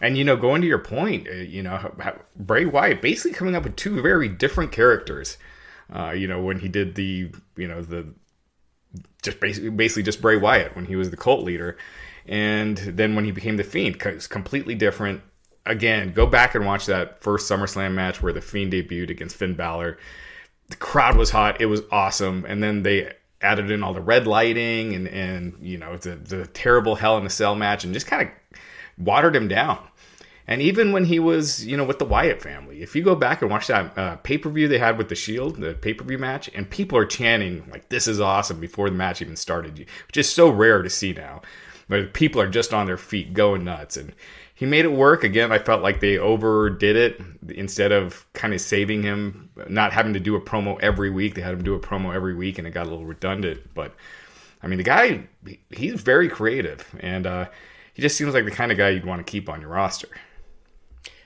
and 0.01 0.17
you 0.17 0.23
know, 0.23 0.35
going 0.35 0.61
to 0.61 0.67
your 0.67 0.79
point, 0.79 1.27
uh, 1.27 1.33
you 1.33 1.63
know, 1.63 1.93
Bray 2.35 2.65
Wyatt 2.65 3.01
basically 3.01 3.33
coming 3.33 3.55
up 3.55 3.63
with 3.63 3.75
two 3.75 4.01
very 4.01 4.27
different 4.29 4.71
characters. 4.71 5.37
Uh, 5.93 6.11
you 6.11 6.27
know, 6.27 6.41
when 6.41 6.59
he 6.59 6.67
did 6.67 6.95
the, 6.95 7.31
you 7.55 7.67
know, 7.67 7.81
the 7.81 8.07
just 9.23 9.39
basically 9.39 9.69
basically 9.69 10.03
just 10.03 10.21
Bray 10.21 10.37
Wyatt 10.37 10.75
when 10.75 10.85
he 10.85 10.95
was 10.95 11.09
the 11.09 11.17
cult 11.17 11.43
leader, 11.43 11.77
and 12.25 12.77
then 12.77 13.15
when 13.15 13.25
he 13.25 13.31
became 13.31 13.57
the 13.57 13.63
Fiend, 13.63 14.01
it's 14.01 14.27
completely 14.27 14.75
different. 14.75 15.21
Again, 15.65 16.13
go 16.13 16.25
back 16.25 16.55
and 16.55 16.65
watch 16.65 16.85
that 16.85 17.21
first 17.21 17.49
SummerSlam 17.49 17.93
match 17.93 18.21
where 18.21 18.31
the 18.31 18.41
Fiend 18.41 18.71
debuted 18.71 19.09
against 19.09 19.35
Finn 19.35 19.53
Balor 19.53 19.97
the 20.69 20.75
crowd 20.75 21.15
was 21.15 21.29
hot. 21.29 21.61
It 21.61 21.67
was 21.67 21.81
awesome. 21.91 22.45
And 22.47 22.61
then 22.61 22.83
they 22.83 23.13
added 23.41 23.71
in 23.71 23.83
all 23.83 23.93
the 23.93 24.01
red 24.01 24.25
lighting 24.25 24.95
and 24.95 25.07
and 25.07 25.55
you 25.61 25.77
know 25.77 25.95
the 25.95 26.15
the 26.15 26.47
terrible 26.47 26.95
Hell 26.95 27.17
in 27.17 27.25
a 27.25 27.29
Cell 27.29 27.55
match 27.55 27.83
and 27.83 27.93
just 27.93 28.07
kind 28.07 28.23
of 28.23 28.33
watered 28.97 29.35
him 29.35 29.47
down. 29.47 29.79
And 30.49 30.61
even 30.61 30.93
when 30.93 31.03
he 31.03 31.19
was, 31.19 31.65
you 31.65 31.75
know, 31.75 31.83
with 31.83 31.99
the 31.99 32.05
Wyatt 32.05 32.41
family, 32.41 32.81
if 32.81 32.95
you 32.95 33.03
go 33.03 33.15
back 33.15 33.41
and 33.41 33.51
watch 33.51 33.67
that 33.67 33.97
uh, 33.97 34.15
pay 34.17 34.37
per 34.37 34.49
view 34.49 34.69
they 34.69 34.77
had 34.77 34.97
with 34.97 35.09
the 35.09 35.15
Shield, 35.15 35.57
the 35.57 35.73
pay 35.73 35.93
per 35.93 36.05
view 36.05 36.17
match, 36.17 36.49
and 36.55 36.69
people 36.69 36.97
are 36.97 37.05
chanting 37.05 37.69
like 37.69 37.89
"This 37.89 38.07
is 38.07 38.21
awesome" 38.21 38.61
before 38.61 38.89
the 38.89 38.95
match 38.95 39.21
even 39.21 39.35
started, 39.35 39.77
which 40.07 40.17
is 40.17 40.29
so 40.31 40.49
rare 40.49 40.81
to 40.81 40.89
see 40.89 41.11
now. 41.11 41.41
But 41.89 42.13
people 42.13 42.39
are 42.39 42.49
just 42.49 42.73
on 42.73 42.85
their 42.85 42.97
feet, 42.97 43.33
going 43.33 43.65
nuts, 43.65 43.97
and 43.97 44.13
he 44.55 44.65
made 44.65 44.85
it 44.85 44.91
work. 44.91 45.25
Again, 45.25 45.51
I 45.51 45.59
felt 45.59 45.83
like 45.83 45.99
they 45.99 46.17
overdid 46.17 46.95
it 46.95 47.21
instead 47.49 47.91
of 47.91 48.25
kind 48.33 48.53
of 48.53 48.61
saving 48.61 49.03
him, 49.03 49.49
not 49.67 49.91
having 49.91 50.13
to 50.13 50.19
do 50.19 50.35
a 50.35 50.41
promo 50.41 50.79
every 50.81 51.09
week. 51.09 51.35
They 51.35 51.41
had 51.41 51.53
him 51.53 51.63
do 51.63 51.75
a 51.75 51.79
promo 51.79 52.15
every 52.15 52.33
week, 52.33 52.57
and 52.57 52.65
it 52.65 52.71
got 52.71 52.87
a 52.87 52.89
little 52.89 53.05
redundant. 53.05 53.73
But 53.73 53.93
I 54.63 54.67
mean, 54.67 54.77
the 54.77 54.83
guy, 54.83 55.27
he's 55.69 56.01
very 56.01 56.29
creative, 56.29 56.87
and 57.01 57.27
uh, 57.27 57.45
he 57.97 58.03
just 58.03 58.15
seems 58.15 58.35
like 58.35 58.45
the 58.45 58.51
kind 58.51 58.71
of 58.71 58.77
guy 58.77 58.89
you'd 58.89 59.05
want 59.05 59.25
to 59.25 59.29
keep 59.29 59.49
on 59.49 59.59
your 59.59 59.71
roster. 59.71 60.07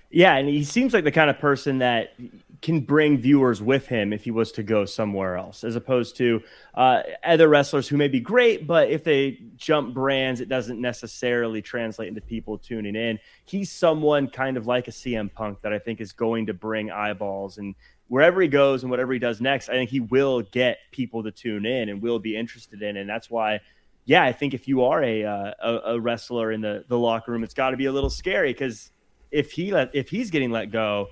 Yeah, 0.09 0.37
and 0.37 0.47
he 0.47 0.63
seems 0.63 0.93
like 0.93 1.03
the 1.03 1.11
kind 1.11 1.29
of 1.29 1.37
person 1.37 1.79
that 1.79 2.13
can 2.61 2.79
bring 2.79 3.17
viewers 3.17 3.61
with 3.61 3.87
him 3.87 4.13
if 4.13 4.23
he 4.23 4.31
was 4.31 4.53
to 4.53 4.63
go 4.63 4.85
somewhere 4.85 5.35
else, 5.35 5.65
as 5.65 5.75
opposed 5.75 6.15
to 6.15 6.41
uh, 6.75 7.01
other 7.25 7.49
wrestlers 7.49 7.89
who 7.89 7.97
may 7.97 8.07
be 8.07 8.21
great, 8.21 8.65
but 8.65 8.89
if 8.89 9.03
they 9.03 9.37
jump 9.57 9.93
brands, 9.93 10.39
it 10.39 10.47
doesn't 10.47 10.79
necessarily 10.79 11.61
translate 11.61 12.07
into 12.07 12.21
people 12.21 12.57
tuning 12.57 12.95
in. 12.95 13.19
He's 13.43 13.69
someone 13.69 14.29
kind 14.29 14.55
of 14.55 14.65
like 14.65 14.87
a 14.87 14.91
CM 14.91 15.29
Punk 15.33 15.59
that 15.61 15.73
I 15.73 15.79
think 15.79 15.99
is 15.99 16.13
going 16.13 16.45
to 16.45 16.53
bring 16.53 16.89
eyeballs 16.89 17.57
and 17.57 17.75
wherever 18.07 18.41
he 18.41 18.47
goes 18.47 18.83
and 18.83 18.89
whatever 18.89 19.11
he 19.11 19.19
does 19.19 19.41
next, 19.41 19.67
I 19.67 19.73
think 19.73 19.89
he 19.89 19.99
will 19.99 20.41
get 20.41 20.77
people 20.91 21.21
to 21.23 21.31
tune 21.31 21.65
in 21.65 21.89
and 21.89 22.01
will 22.01 22.19
be 22.19 22.37
interested 22.37 22.81
in. 22.81 22.95
And 22.95 23.09
that's 23.09 23.29
why, 23.29 23.59
yeah, 24.05 24.23
I 24.23 24.31
think 24.31 24.53
if 24.53 24.67
you 24.67 24.83
are 24.83 25.03
a 25.03 25.23
uh, 25.23 25.53
a, 25.85 25.99
wrestler 25.99 26.51
in 26.51 26.61
the 26.61 26.83
the 26.87 26.97
locker 26.97 27.31
room, 27.31 27.43
it's 27.43 27.53
got 27.53 27.71
to 27.71 27.77
be 27.77 27.85
a 27.85 27.91
little 27.91 28.09
scary 28.09 28.51
because 28.51 28.91
if 29.31 29.51
he 29.51 29.71
let 29.71 29.91
if 29.93 30.09
he's 30.09 30.29
getting 30.29 30.51
let 30.51 30.71
go 30.71 31.07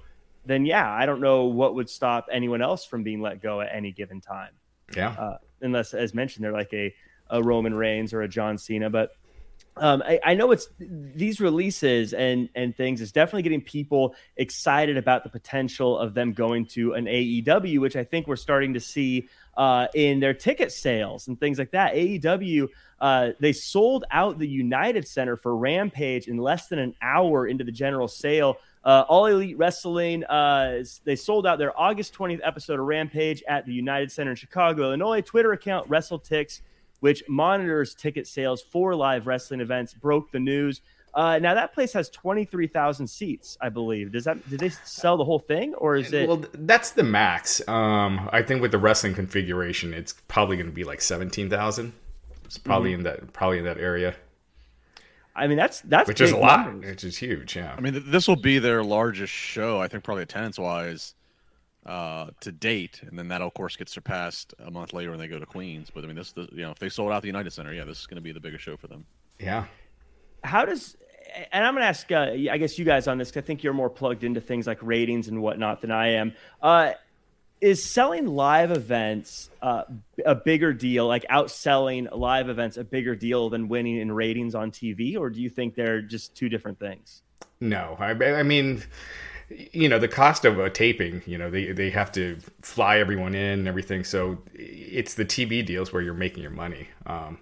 then 0.46 0.66
yeah, 0.66 0.92
I 0.92 1.06
don't 1.06 1.22
know 1.22 1.46
what 1.46 1.76
would 1.76 1.90
stop 1.90 2.28
anyone 2.32 2.62
else 2.62 2.86
from 2.86 3.04
being 3.04 3.22
let 3.22 3.42
go 3.42 3.62
at 3.62 3.70
any 3.72 3.92
given 3.92 4.20
time. 4.20 4.52
Yeah. 4.96 5.10
Uh, 5.12 5.38
unless, 5.62 5.94
as 5.94 6.14
mentioned, 6.14 6.44
they're 6.44 6.52
like 6.52 6.74
a, 6.74 6.94
a 7.30 7.42
Roman 7.42 7.74
Reigns 7.74 8.14
or 8.14 8.24
a 8.24 8.28
John 8.28 8.58
Cena. 8.58 8.90
But 8.90 9.12
um, 9.80 10.04
I, 10.06 10.20
I, 10.24 10.34
know 10.34 10.52
it's 10.52 10.68
these 10.80 11.40
releases 11.40 12.14
and 12.14 12.50
and 12.56 12.76
things 12.76 13.02
is 13.02 13.12
definitely 13.12 13.44
getting 13.44 13.62
people 13.62 14.16
excited 14.38 14.98
about 14.98 15.24
the 15.24 15.30
potential 15.30 15.98
of 15.98 16.14
them 16.14 16.34
going 16.34 16.66
to 16.68 16.94
an 16.94 17.06
AEW, 17.06 17.80
which 17.80 17.96
I 17.96 18.04
think 18.04 18.28
we're 18.28 18.36
starting 18.36 18.74
to 18.74 18.80
see 18.80 19.28
uh, 19.58 19.88
in 19.94 20.20
their 20.20 20.34
ticket 20.34 20.72
sales 20.72 21.28
and 21.28 21.40
things 21.40 21.58
like 21.58 21.72
that. 21.72 21.94
AEW 21.94 22.70
uh, 23.02 23.32
they 23.40 23.54
sold 23.54 24.06
out 24.12 24.40
the 24.40 24.48
United 24.48 25.08
Center 25.08 25.38
for 25.38 25.56
Rampage 25.56 26.28
in 26.28 26.38
less 26.38 26.68
than 26.68 26.80
an 26.80 26.96
hour 27.02 27.48
into 27.48 27.64
the 27.64 27.72
general 27.72 28.08
sale. 28.08 28.58
Uh, 28.84 29.04
All 29.08 29.26
Elite 29.26 29.58
Wrestling, 29.58 30.24
uh, 30.26 30.84
they 31.04 31.16
sold 31.16 31.46
out 31.46 31.60
their 31.60 31.78
August 31.80 32.14
20th 32.14 32.40
episode 32.44 32.80
of 32.80 32.86
Rampage 32.86 33.44
at 33.48 33.66
the 33.66 33.74
United 33.74 34.12
Center 34.12 34.32
in 34.32 34.36
Chicago, 34.36 34.84
Illinois. 34.84 35.22
Twitter 35.22 35.52
account 35.52 35.90
WrestleTix, 35.90 36.62
which 37.00 37.24
monitors 37.28 37.94
ticket 37.96 38.28
sales 38.28 38.62
for 38.62 38.96
live 38.96 39.28
wrestling 39.28 39.62
events, 39.62 39.94
broke 39.94 40.32
the 40.32 40.40
news. 40.40 40.82
Uh, 41.14 41.40
now 41.40 41.54
that 41.56 41.74
place 41.74 41.92
has 41.94 42.10
twenty 42.10 42.46
three 42.46 42.68
thousand 42.68 43.08
seats, 43.08 43.58
I 43.60 43.70
believe. 43.70 44.12
Does 44.12 44.26
that 44.26 44.48
did 44.50 44.60
they 44.60 44.70
sell 44.70 45.18
the 45.18 45.26
whole 45.26 45.40
thing, 45.40 45.74
or 45.76 45.96
is 45.96 46.14
it? 46.14 46.28
Well, 46.28 46.44
that's 46.54 46.92
the 46.92 47.04
max. 47.04 47.68
Um, 47.68 48.30
I 48.32 48.44
think 48.44 48.62
with 48.62 48.72
the 48.72 48.78
wrestling 48.78 49.16
configuration, 49.16 49.94
it's 49.94 50.14
probably 50.28 50.56
going 50.58 50.68
to 50.68 50.74
be 50.74 50.84
like 50.84 51.02
seventeen 51.02 51.50
thousand. 51.50 51.94
It's 52.46 52.58
probably 52.58 52.92
mm-hmm. 52.92 53.00
in 53.00 53.04
that 53.06 53.34
probably 53.34 53.58
in 53.58 53.66
that 53.66 53.80
area. 53.80 54.16
I 55.36 55.48
mean, 55.48 55.58
that's 55.58 55.82
that's 55.82 56.08
which 56.08 56.22
is 56.22 56.32
a 56.32 56.38
lot, 56.38 56.68
numbers. 56.68 56.92
which 56.92 57.04
is 57.04 57.18
huge. 57.18 57.56
Yeah. 57.56 57.74
I 57.76 57.82
mean, 57.82 58.04
this 58.08 58.28
will 58.28 58.36
be 58.36 58.60
their 58.60 58.84
largest 58.84 59.34
show. 59.34 59.80
I 59.80 59.88
think 59.88 60.04
probably 60.04 60.24
attendance 60.24 60.60
wise 60.60 61.16
uh, 61.90 62.28
to 62.42 62.52
date, 62.52 63.02
and 63.06 63.18
then 63.18 63.28
that 63.30 63.42
of 63.42 63.54
course 63.54 63.76
gets 63.76 63.92
surpassed 63.92 64.54
a 64.60 64.72
month 64.72 64.94
later 64.94 65.10
when 65.10 65.20
they 65.20 65.28
go 65.28 65.40
to 65.40 65.46
Queens. 65.46 65.90
But 65.94 66.04
I 66.04 66.08
mean, 66.08 66.16
this 66.16 66.32
the, 66.32 66.48
you 66.52 66.62
know 66.62 66.72
if 66.72 66.80
they 66.80 66.90
sold 66.90 67.12
out 67.12 67.22
the 67.22 67.28
United 67.28 67.52
Center, 67.52 67.74
yeah, 67.74 67.84
this 67.84 68.00
is 68.00 68.08
going 68.08 68.18
to 68.18 68.22
be 68.22 68.32
the 68.32 68.40
biggest 68.40 68.64
show 68.64 68.78
for 68.78 68.88
them. 68.88 69.06
Yeah. 69.40 69.66
How 70.44 70.66
does 70.66 70.96
and 71.52 71.66
I'm 71.66 71.74
going 71.74 71.84
to 71.84 71.88
ask, 71.88 72.12
uh, 72.12 72.32
I 72.52 72.58
guess 72.58 72.80
you 72.80 72.86
guys 72.86 73.08
on 73.08 73.18
this. 73.18 73.36
I 73.36 73.42
think 73.42 73.64
you're 73.64 73.74
more 73.74 73.90
plugged 73.90 74.24
into 74.24 74.42
things 74.42 74.68
like 74.68 74.80
ratings 74.82 75.28
and 75.28 75.42
whatnot 75.42 75.82
than 75.82 75.92
I 75.92 76.14
am. 76.14 76.34
Uh, 76.62 76.94
is 77.62 77.84
selling 77.84 78.26
live 78.26 78.72
events 78.72 79.50
uh, 79.62 79.84
a 80.26 80.34
bigger 80.34 80.72
deal, 80.74 81.08
like 81.08 81.26
outselling 81.30 82.08
live 82.16 82.50
events 82.50 82.78
a 82.78 82.84
bigger 82.84 83.16
deal 83.16 83.50
than 83.50 83.68
winning 83.68 83.98
in 83.98 84.12
ratings 84.12 84.56
on 84.56 84.72
TV, 84.72 85.18
or 85.18 85.30
do 85.30 85.42
you 85.42 85.50
think 85.50 85.76
they're 85.76 86.02
just 86.02 86.36
two 86.36 86.48
different 86.48 86.80
things? 86.80 87.22
No, 87.60 87.98
I, 88.00 88.12
I 88.12 88.44
mean, 88.44 88.82
you 89.50 89.90
know, 89.90 90.00
the 90.00 90.08
cost 90.08 90.46
of 90.46 90.60
a 90.60 90.70
taping, 90.70 91.22
you 91.26 91.38
know, 91.38 91.50
they 91.50 91.72
they 91.72 91.90
have 91.90 92.12
to 92.14 92.38
fly 92.62 92.98
everyone 93.00 93.36
in 93.36 93.60
and 93.60 93.68
everything, 93.68 94.04
so 94.04 94.38
it's 94.54 95.16
the 95.16 95.26
TV 95.26 95.66
deals 95.66 95.92
where 95.92 96.02
you're 96.02 96.14
making 96.14 96.42
your 96.42 96.52
money. 96.52 96.88
Um, 97.06 97.40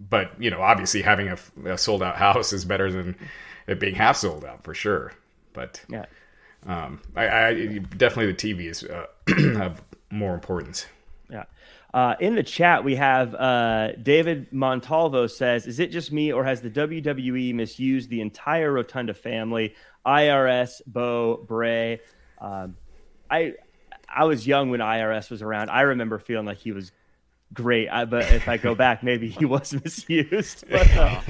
but 0.00 0.32
you 0.38 0.50
know, 0.50 0.60
obviously, 0.60 1.02
having 1.02 1.28
a, 1.28 1.38
a 1.64 1.78
sold 1.78 2.02
out 2.02 2.16
house 2.16 2.52
is 2.52 2.64
better 2.64 2.90
than 2.92 3.16
it 3.66 3.80
being 3.80 3.94
half 3.94 4.16
sold 4.16 4.44
out 4.44 4.64
for 4.64 4.74
sure. 4.74 5.12
But 5.52 5.82
yeah 5.88 6.06
um, 6.66 7.00
I, 7.16 7.28
I, 7.28 7.78
definitely 7.78 8.32
the 8.32 8.34
TV 8.34 8.70
is 8.70 8.84
uh, 8.84 9.06
of 9.62 9.82
more 10.10 10.34
importance. 10.34 10.86
Yeah. 11.30 11.44
Uh, 11.94 12.14
in 12.20 12.34
the 12.34 12.42
chat, 12.42 12.84
we 12.84 12.96
have 12.96 13.34
uh, 13.34 13.92
David 14.02 14.52
Montalvo 14.52 15.26
says, 15.26 15.66
"Is 15.66 15.80
it 15.80 15.90
just 15.90 16.12
me, 16.12 16.32
or 16.32 16.44
has 16.44 16.60
the 16.60 16.70
WWE 16.70 17.54
misused 17.54 18.10
the 18.10 18.20
entire 18.20 18.72
Rotunda 18.72 19.14
family? 19.14 19.74
IRS, 20.08 20.80
Bo, 20.86 21.44
Bray. 21.46 22.00
Um, 22.40 22.76
I 23.30 23.54
I 24.08 24.24
was 24.24 24.46
young 24.46 24.70
when 24.70 24.80
IRS 24.80 25.30
was 25.30 25.42
around. 25.42 25.70
I 25.70 25.82
remember 25.82 26.18
feeling 26.18 26.46
like 26.46 26.58
he 26.58 26.72
was 26.72 26.92
great. 27.52 27.88
I, 27.88 28.06
but 28.06 28.30
if 28.32 28.48
I 28.48 28.56
go 28.56 28.74
back, 28.74 29.02
maybe 29.02 29.28
he 29.28 29.44
was 29.56 29.72
misused. 29.72 30.64
But, 30.70 30.96
uh, 30.96 31.20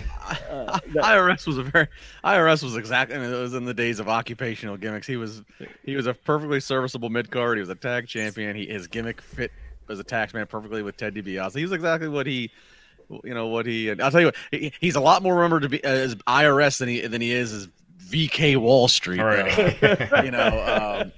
uh, 0.51 0.79
IRS 0.79 1.47
was 1.47 1.59
a 1.59 1.63
very 1.63 1.89
IRS 2.25 2.63
was 2.63 2.77
exactly. 2.77 3.17
I 3.17 3.21
mean, 3.21 3.33
it 3.33 3.41
was 3.41 3.55
in 3.55 3.65
the 3.65 3.75
days 3.75 3.99
of 3.99 4.09
occupational 4.09 4.77
gimmicks. 4.77 5.07
He 5.07 5.17
was 5.17 5.43
he 5.85 5.97
was 5.97 6.07
a 6.07 6.15
perfectly 6.15 6.61
serviceable 6.61 7.11
mid 7.11 7.31
card. 7.31 7.57
He 7.59 7.61
was 7.61 7.71
a 7.71 7.75
tag 7.75 8.07
champion. 8.07 8.55
He 8.55 8.67
his 8.67 8.87
gimmick 8.87 9.21
fit 9.21 9.51
as 9.89 9.99
a 9.99 10.05
taxman 10.05 10.49
perfectly 10.49 10.83
with 10.83 10.97
Ted 10.97 11.15
DiBiase. 11.15 11.57
He 11.57 11.63
was 11.63 11.73
exactly 11.73 12.09
what 12.09 12.27
he 12.27 12.51
you 13.25 13.35
know 13.35 13.47
what 13.47 13.67
he. 13.67 13.91
I'll 13.91 14.11
tell 14.11 14.21
you 14.21 14.27
what. 14.27 14.37
He, 14.51 14.73
he's 14.81 14.97
a 14.97 15.01
lot 15.01 15.23
more 15.23 15.35
remembered 15.35 15.63
to 15.63 15.69
be 15.69 15.83
as 15.83 16.15
IRS 16.15 16.79
than 16.79 16.89
he 16.89 17.07
than 17.07 17.21
he 17.21 17.33
is 17.33 17.53
as 17.53 17.69
VK 18.09 18.57
Wall 18.57 18.89
Street. 18.89 19.21
Right. 19.21 19.83
you 20.25 20.31
know, 20.31 21.03
um, 21.03 21.13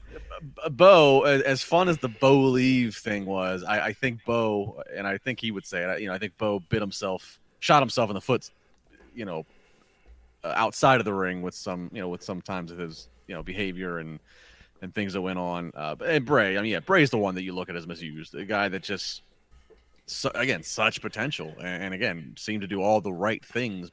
Bo, 0.73 1.23
as 1.25 1.63
fun 1.63 1.89
as 1.89 1.99
the 1.99 2.09
Bolieve 2.09 2.97
thing 2.97 3.27
was, 3.27 3.63
I, 3.63 3.87
I, 3.87 3.93
think 3.93 4.25
Bo, 4.25 4.83
and 4.95 5.07
I 5.07 5.19
think 5.19 5.41
he 5.41 5.51
would 5.51 5.67
say 5.67 5.83
it. 5.83 6.01
You 6.01 6.09
know, 6.09 6.15
I 6.15 6.19
think 6.19 6.37
Bo 6.39 6.61
bit 6.61 6.81
himself, 6.81 7.39
shot 7.61 7.81
himself 7.83 8.11
in 8.11 8.15
the 8.15 8.21
foot. 8.21 8.51
You 9.15 9.25
know, 9.25 9.45
uh, 10.43 10.53
outside 10.57 11.01
of 11.01 11.05
the 11.05 11.13
ring 11.13 11.43
with 11.43 11.55
some, 11.55 11.91
you 11.93 12.01
know, 12.01 12.09
with 12.09 12.23
sometimes 12.23 12.71
his, 12.71 13.09
you 13.27 13.35
know, 13.35 13.43
behavior 13.43 13.99
and 13.99 14.19
and 14.83 14.95
things 14.95 15.13
that 15.13 15.21
went 15.21 15.39
on. 15.39 15.73
Uh, 15.75 15.97
and 16.05 16.25
Bray, 16.25 16.57
I 16.57 16.63
mean, 16.63 16.73
yeah, 16.73 16.81
Bray's 16.81 17.11
the 17.11 17.19
one 17.19 17.35
that 17.35 17.43
you 17.43 17.53
look 17.53 17.69
at 17.69 17.77
as 17.77 17.87
misused, 17.87 18.33
the 18.33 18.45
guy 18.45 18.69
that 18.69 18.83
just, 18.83 19.23
so, 20.07 20.31
again, 20.35 20.63
such 20.63 21.03
potential, 21.03 21.55
and, 21.59 21.85
and 21.85 21.95
again, 21.95 22.35
seemed 22.39 22.63
to 22.63 22.67
do 22.67 22.81
all 22.81 23.01
the 23.01 23.13
right 23.13 23.45
things 23.45 23.91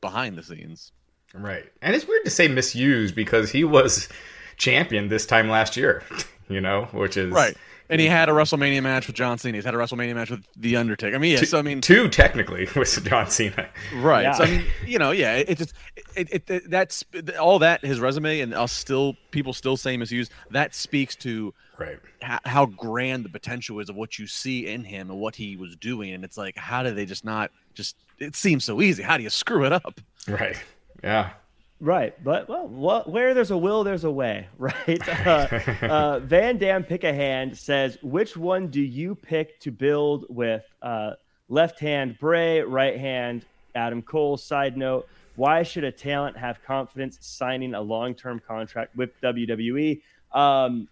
behind 0.00 0.36
the 0.36 0.42
scenes. 0.42 0.92
Right, 1.38 1.64
and 1.82 1.94
it's 1.94 2.06
weird 2.06 2.24
to 2.24 2.30
say 2.30 2.48
misused 2.48 3.14
because 3.14 3.50
he 3.50 3.64
was 3.64 4.08
champion 4.56 5.08
this 5.08 5.26
time 5.26 5.48
last 5.48 5.76
year, 5.76 6.02
you 6.48 6.60
know, 6.60 6.88
which 6.92 7.16
is 7.16 7.32
right. 7.32 7.56
And 7.88 8.00
he 8.00 8.08
had 8.08 8.28
a 8.28 8.32
WrestleMania 8.32 8.82
match 8.82 9.06
with 9.06 9.14
John 9.14 9.38
Cena. 9.38 9.56
He's 9.56 9.64
had 9.64 9.74
a 9.74 9.76
WrestleMania 9.76 10.14
match 10.14 10.30
with 10.30 10.44
The 10.56 10.76
Undertaker. 10.76 11.14
I 11.14 11.20
mean, 11.20 11.32
yeah. 11.32 11.38
Two, 11.38 11.46
so 11.46 11.58
I 11.58 11.62
mean, 11.62 11.80
two 11.80 12.08
technically 12.08 12.68
with 12.76 13.04
John 13.04 13.30
Cena. 13.30 13.68
Right. 13.94 14.22
Yeah. 14.22 14.32
So 14.32 14.44
I 14.44 14.50
mean, 14.50 14.64
you 14.84 14.98
know, 14.98 15.12
yeah. 15.12 15.36
It, 15.36 15.50
it 15.50 15.58
just 15.58 15.72
it, 16.16 16.28
it, 16.32 16.50
it, 16.50 16.70
that's 16.70 17.04
all 17.40 17.60
that 17.60 17.84
his 17.84 18.00
resume 18.00 18.40
and 18.40 18.54
us 18.54 18.72
still 18.72 19.14
people 19.30 19.52
still 19.52 19.76
say 19.76 19.96
misused. 19.96 20.32
That 20.50 20.74
speaks 20.74 21.14
to 21.16 21.54
right 21.78 21.98
how, 22.22 22.40
how 22.44 22.66
grand 22.66 23.24
the 23.24 23.28
potential 23.28 23.78
is 23.78 23.88
of 23.88 23.96
what 23.96 24.18
you 24.18 24.26
see 24.26 24.66
in 24.66 24.84
him 24.84 25.10
and 25.10 25.20
what 25.20 25.36
he 25.36 25.56
was 25.56 25.76
doing. 25.76 26.12
And 26.12 26.24
it's 26.24 26.36
like, 26.36 26.56
how 26.56 26.82
do 26.82 26.92
they 26.92 27.06
just 27.06 27.24
not 27.24 27.50
just? 27.74 27.96
It 28.18 28.34
seems 28.34 28.64
so 28.64 28.80
easy. 28.80 29.02
How 29.02 29.16
do 29.16 29.22
you 29.22 29.30
screw 29.30 29.64
it 29.64 29.72
up? 29.72 30.00
Right. 30.26 30.56
Yeah. 31.06 31.30
Right, 31.78 32.14
but 32.24 32.48
well, 32.48 33.04
where 33.06 33.32
there's 33.34 33.50
a 33.50 33.56
will, 33.56 33.84
there's 33.84 34.04
a 34.04 34.10
way, 34.10 34.48
right? 34.58 35.08
Uh, 35.26 35.46
uh, 35.82 36.18
Van 36.20 36.56
Dam 36.56 36.82
pick 36.82 37.04
a 37.04 37.12
hand 37.12 37.56
says, 37.56 37.98
which 38.02 38.36
one 38.36 38.68
do 38.68 38.80
you 38.80 39.14
pick 39.14 39.60
to 39.60 39.70
build 39.70 40.24
with? 40.28 40.64
Uh, 40.82 41.12
left 41.48 41.78
hand 41.78 42.18
Bray, 42.18 42.60
right 42.60 42.98
hand 42.98 43.44
Adam 43.74 44.02
Cole. 44.02 44.36
Side 44.36 44.76
note: 44.76 45.06
Why 45.36 45.62
should 45.62 45.84
a 45.84 45.92
talent 45.92 46.36
have 46.36 46.62
confidence 46.64 47.18
signing 47.20 47.74
a 47.74 47.80
long-term 47.80 48.40
contract 48.46 48.96
with 48.96 49.10
WWE? 49.20 50.00
Um, 50.32 50.88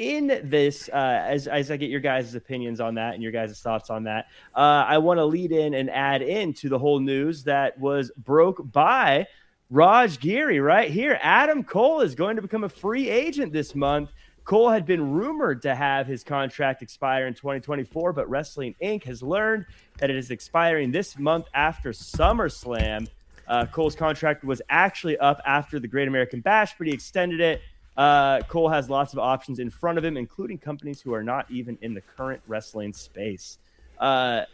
in 0.00 0.40
this, 0.44 0.88
uh, 0.88 0.96
as, 1.26 1.46
as 1.46 1.70
I 1.70 1.76
get 1.76 1.90
your 1.90 2.00
guys' 2.00 2.34
opinions 2.34 2.80
on 2.80 2.94
that 2.94 3.12
and 3.12 3.22
your 3.22 3.32
guys' 3.32 3.60
thoughts 3.60 3.90
on 3.90 4.04
that, 4.04 4.28
uh, 4.56 4.84
I 4.88 4.96
want 4.96 5.18
to 5.18 5.26
lead 5.26 5.52
in 5.52 5.74
and 5.74 5.90
add 5.90 6.22
in 6.22 6.54
to 6.54 6.70
the 6.70 6.78
whole 6.78 7.00
news 7.00 7.44
that 7.44 7.78
was 7.78 8.10
broke 8.16 8.72
by 8.72 9.26
Raj 9.68 10.18
Giri 10.18 10.58
right 10.58 10.90
here. 10.90 11.18
Adam 11.20 11.62
Cole 11.62 12.00
is 12.00 12.14
going 12.14 12.36
to 12.36 12.42
become 12.42 12.64
a 12.64 12.68
free 12.68 13.10
agent 13.10 13.52
this 13.52 13.74
month. 13.74 14.10
Cole 14.44 14.70
had 14.70 14.86
been 14.86 15.12
rumored 15.12 15.60
to 15.62 15.74
have 15.74 16.06
his 16.06 16.24
contract 16.24 16.80
expire 16.80 17.26
in 17.26 17.34
2024, 17.34 18.14
but 18.14 18.28
Wrestling 18.30 18.74
Inc. 18.82 19.04
has 19.04 19.22
learned 19.22 19.66
that 19.98 20.08
it 20.08 20.16
is 20.16 20.30
expiring 20.30 20.90
this 20.90 21.18
month 21.18 21.44
after 21.52 21.90
SummerSlam. 21.90 23.06
Uh, 23.46 23.66
Cole's 23.66 23.94
contract 23.94 24.44
was 24.44 24.62
actually 24.70 25.18
up 25.18 25.42
after 25.44 25.78
the 25.78 25.88
Great 25.88 26.08
American 26.08 26.40
Bash, 26.40 26.74
but 26.78 26.86
he 26.86 26.92
extended 26.94 27.40
it. 27.40 27.60
Uh, 28.00 28.40
Cole 28.48 28.70
has 28.70 28.88
lots 28.88 29.12
of 29.12 29.18
options 29.18 29.58
in 29.58 29.68
front 29.68 29.98
of 29.98 30.04
him, 30.04 30.16
including 30.16 30.56
companies 30.56 31.02
who 31.02 31.12
are 31.12 31.22
not 31.22 31.44
even 31.50 31.76
in 31.82 31.92
the 31.92 32.00
current 32.00 32.40
wrestling 32.46 32.94
space. 32.94 33.58
Uh, 33.98 34.44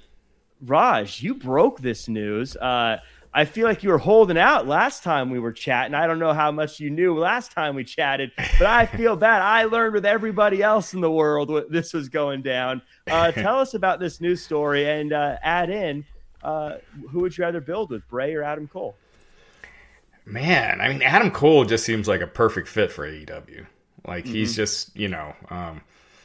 Raj, 0.64 1.22
you 1.22 1.32
broke 1.32 1.80
this 1.80 2.08
news. 2.08 2.56
Uh, 2.56 2.96
I 3.32 3.44
feel 3.44 3.68
like 3.68 3.84
you 3.84 3.90
were 3.90 3.98
holding 3.98 4.36
out 4.36 4.66
last 4.66 5.04
time 5.04 5.30
we 5.30 5.38
were 5.38 5.52
chatting. 5.52 5.94
I 5.94 6.08
don't 6.08 6.18
know 6.18 6.32
how 6.32 6.50
much 6.50 6.80
you 6.80 6.90
knew 6.90 7.16
last 7.16 7.52
time 7.52 7.76
we 7.76 7.84
chatted, 7.84 8.32
but 8.36 8.66
I 8.66 8.84
feel 8.84 9.14
bad. 9.28 9.42
I 9.42 9.62
learned 9.66 9.94
with 9.94 10.06
everybody 10.06 10.60
else 10.60 10.92
in 10.92 11.00
the 11.00 11.12
world 11.12 11.48
what 11.48 11.70
this 11.70 11.92
was 11.92 12.08
going 12.08 12.42
down. 12.42 12.82
Uh, 13.08 13.30
tell 13.30 13.60
us 13.60 13.74
about 13.74 14.00
this 14.00 14.20
news 14.20 14.42
story 14.42 14.90
and 14.90 15.12
uh, 15.12 15.36
add 15.40 15.70
in 15.70 16.04
uh, 16.42 16.78
who 17.10 17.20
would 17.20 17.38
you 17.38 17.44
rather 17.44 17.60
build 17.60 17.90
with, 17.90 18.08
Bray 18.08 18.34
or 18.34 18.42
Adam 18.42 18.66
Cole? 18.66 18.96
Man, 20.26 20.80
I 20.80 20.88
mean, 20.88 21.02
Adam 21.02 21.30
Cole 21.30 21.64
just 21.64 21.84
seems 21.84 22.08
like 22.08 22.20
a 22.20 22.26
perfect 22.26 22.66
fit 22.66 22.90
for 22.90 23.08
AEW. 23.08 23.64
Like 24.06 24.24
mm-hmm. 24.24 24.34
he's 24.34 24.56
just, 24.56 24.94
you 24.96 25.08
know, 25.08 25.34
um, 25.50 25.80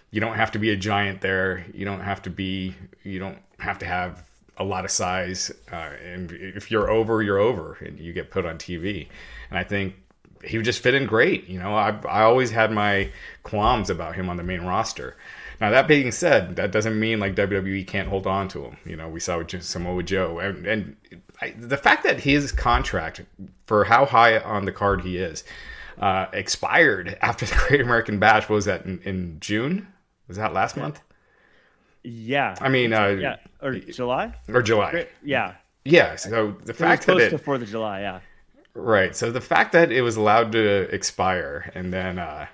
you 0.09 0.19
don't 0.19 0.35
have 0.35 0.51
to 0.51 0.59
be 0.59 0.71
a 0.71 0.75
giant 0.75 1.21
there. 1.21 1.65
You 1.73 1.85
don't 1.85 2.01
have 2.01 2.21
to 2.23 2.29
be. 2.29 2.75
You 3.03 3.19
don't 3.19 3.37
have 3.59 3.79
to 3.79 3.85
have 3.85 4.23
a 4.57 4.63
lot 4.63 4.85
of 4.85 4.91
size, 4.91 5.51
uh, 5.71 5.91
and 6.03 6.31
if 6.31 6.69
you're 6.69 6.89
over, 6.91 7.23
you're 7.23 7.39
over, 7.39 7.77
and 7.81 7.99
you 7.99 8.11
get 8.11 8.29
put 8.29 8.45
on 8.45 8.57
TV. 8.57 9.07
And 9.49 9.57
I 9.57 9.63
think 9.63 9.95
he 10.43 10.57
would 10.57 10.65
just 10.65 10.83
fit 10.83 10.93
in 10.93 11.05
great. 11.05 11.47
You 11.47 11.59
know, 11.59 11.73
I 11.73 11.97
I 12.07 12.23
always 12.23 12.51
had 12.51 12.71
my 12.71 13.11
qualms 13.43 13.89
about 13.89 14.15
him 14.15 14.29
on 14.29 14.37
the 14.37 14.43
main 14.43 14.61
roster. 14.61 15.15
Now 15.61 15.69
that 15.69 15.87
being 15.87 16.11
said, 16.11 16.55
that 16.57 16.71
doesn't 16.71 16.99
mean 16.99 17.19
like 17.19 17.35
WWE 17.35 17.85
can't 17.87 18.09
hold 18.09 18.27
on 18.27 18.47
to 18.49 18.65
him. 18.65 18.77
You 18.85 18.97
know, 18.97 19.07
we 19.07 19.19
saw 19.19 19.37
with 19.37 19.63
Samoa 19.63 20.03
Joe, 20.03 20.39
and, 20.39 20.65
and 20.65 20.95
I, 21.41 21.51
the 21.51 21.77
fact 21.77 22.03
that 22.03 22.19
his 22.19 22.51
contract 22.51 23.21
for 23.65 23.83
how 23.83 24.05
high 24.05 24.39
on 24.39 24.65
the 24.65 24.71
card 24.71 25.01
he 25.01 25.17
is 25.17 25.43
uh, 25.99 26.27
expired 26.33 27.17
after 27.21 27.45
the 27.45 27.55
Great 27.67 27.81
American 27.81 28.19
Bash 28.19 28.49
was 28.49 28.65
that 28.65 28.85
in, 28.85 28.99
in 29.03 29.39
June? 29.39 29.87
Was 30.27 30.37
that 30.37 30.53
last 30.53 30.77
month? 30.77 31.01
Yeah. 32.03 32.55
I 32.61 32.69
mean, 32.69 32.93
uh, 32.93 33.07
yeah, 33.07 33.37
or 33.61 33.75
July 33.75 34.33
or 34.47 34.61
July. 34.61 35.07
Yeah. 35.23 35.55
Yeah. 35.83 36.15
So 36.15 36.55
the 36.63 36.71
it 36.71 36.75
fact 36.75 37.05
that 37.07 37.17
it, 37.17 37.41
Fourth 37.41 37.61
of 37.61 37.69
July, 37.69 38.01
yeah. 38.01 38.19
Right. 38.73 39.15
So 39.15 39.31
the 39.31 39.41
fact 39.41 39.73
that 39.73 39.91
it 39.91 40.01
was 40.01 40.15
allowed 40.15 40.51
to 40.53 40.93
expire 40.93 41.71
and 41.75 41.93
then 41.93 42.19
uh, 42.19 42.47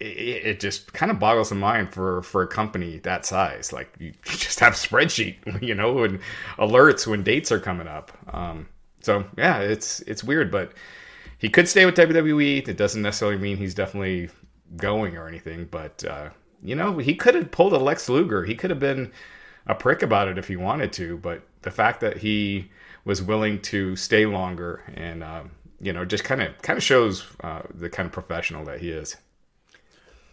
it, 0.00 0.46
it, 0.46 0.60
just 0.60 0.92
kind 0.92 1.10
of 1.10 1.18
boggles 1.18 1.48
the 1.48 1.54
mind 1.54 1.92
for 1.92 2.22
for 2.22 2.42
a 2.42 2.46
company 2.46 2.98
that 2.98 3.26
size. 3.26 3.72
Like 3.72 3.92
you 3.98 4.12
just 4.24 4.60
have 4.60 4.74
spreadsheet, 4.74 5.62
you 5.62 5.74
know, 5.74 6.04
and 6.04 6.20
alerts 6.58 7.06
when 7.06 7.22
dates 7.22 7.50
are 7.50 7.60
coming 7.60 7.88
up. 7.88 8.12
Um, 8.32 8.68
so 9.00 9.24
yeah, 9.36 9.58
it's 9.60 10.00
it's 10.00 10.24
weird, 10.24 10.50
but 10.50 10.72
he 11.38 11.48
could 11.48 11.68
stay 11.68 11.84
with 11.86 11.96
WWE. 11.96 12.66
It 12.68 12.76
doesn't 12.76 13.02
necessarily 13.02 13.38
mean 13.38 13.56
he's 13.56 13.74
definitely 13.74 14.30
going 14.76 15.16
or 15.16 15.28
anything, 15.28 15.66
but 15.70 16.04
uh, 16.04 16.30
you 16.62 16.74
know, 16.74 16.98
he 16.98 17.14
could 17.14 17.34
have 17.34 17.50
pulled 17.50 17.72
a 17.72 17.78
Lex 17.78 18.08
Luger. 18.08 18.44
He 18.44 18.54
could 18.54 18.70
have 18.70 18.80
been 18.80 19.12
a 19.66 19.74
prick 19.74 20.02
about 20.02 20.28
it 20.28 20.38
if 20.38 20.48
he 20.48 20.56
wanted 20.56 20.92
to, 20.94 21.18
but 21.18 21.42
the 21.62 21.70
fact 21.70 22.00
that 22.00 22.16
he 22.16 22.70
was 23.04 23.22
willing 23.22 23.60
to 23.62 23.96
stay 23.96 24.26
longer 24.26 24.82
and 24.94 25.22
uh, 25.22 25.42
you 25.80 25.92
know 25.92 26.04
just 26.04 26.24
kind 26.24 26.42
of 26.42 26.56
kind 26.62 26.76
of 26.76 26.82
shows 26.82 27.26
uh, 27.42 27.62
the 27.74 27.88
kind 27.88 28.06
of 28.06 28.12
professional 28.12 28.64
that 28.64 28.80
he 28.80 28.90
is. 28.90 29.16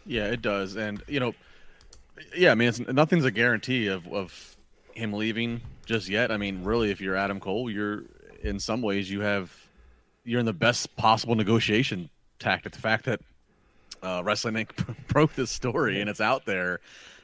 Yeah, 0.06 0.26
it 0.26 0.42
does, 0.42 0.76
and 0.76 1.02
you 1.08 1.20
know, 1.20 1.34
yeah, 2.36 2.52
I 2.52 2.56
mean, 2.56 2.72
nothing's 2.90 3.26
a 3.26 3.32
guarantee 3.32 3.88
of 3.88 4.08
of 4.12 4.58
him 4.94 5.14
leaving 5.14 5.62
just 5.86 6.08
yet. 6.08 6.32
I 6.32 6.38
mean, 6.38 6.64
really, 6.64 6.92
if 6.92 7.02
you're 7.02 7.16
Adam 7.16 7.40
Cole, 7.40 7.70
you're 7.70 8.04
in 8.44 8.60
some 8.60 8.82
ways 8.82 9.10
you 9.10 9.22
have 9.22 9.52
you're 10.24 10.40
in 10.40 10.46
the 10.46 10.54
best 10.54 10.96
possible 10.96 11.36
negotiation 11.36 12.10
tactic. 12.40 12.74
The 12.74 12.80
fact 12.80 13.06
that 13.06 13.22
uh, 14.06 14.22
Wrestling 14.24 14.56
Inc. 14.56 15.08
broke 15.08 15.34
this 15.34 15.52
story 15.52 16.02
and 16.02 16.10
it's 16.10 16.22
out 16.22 16.46
there. 16.46 16.80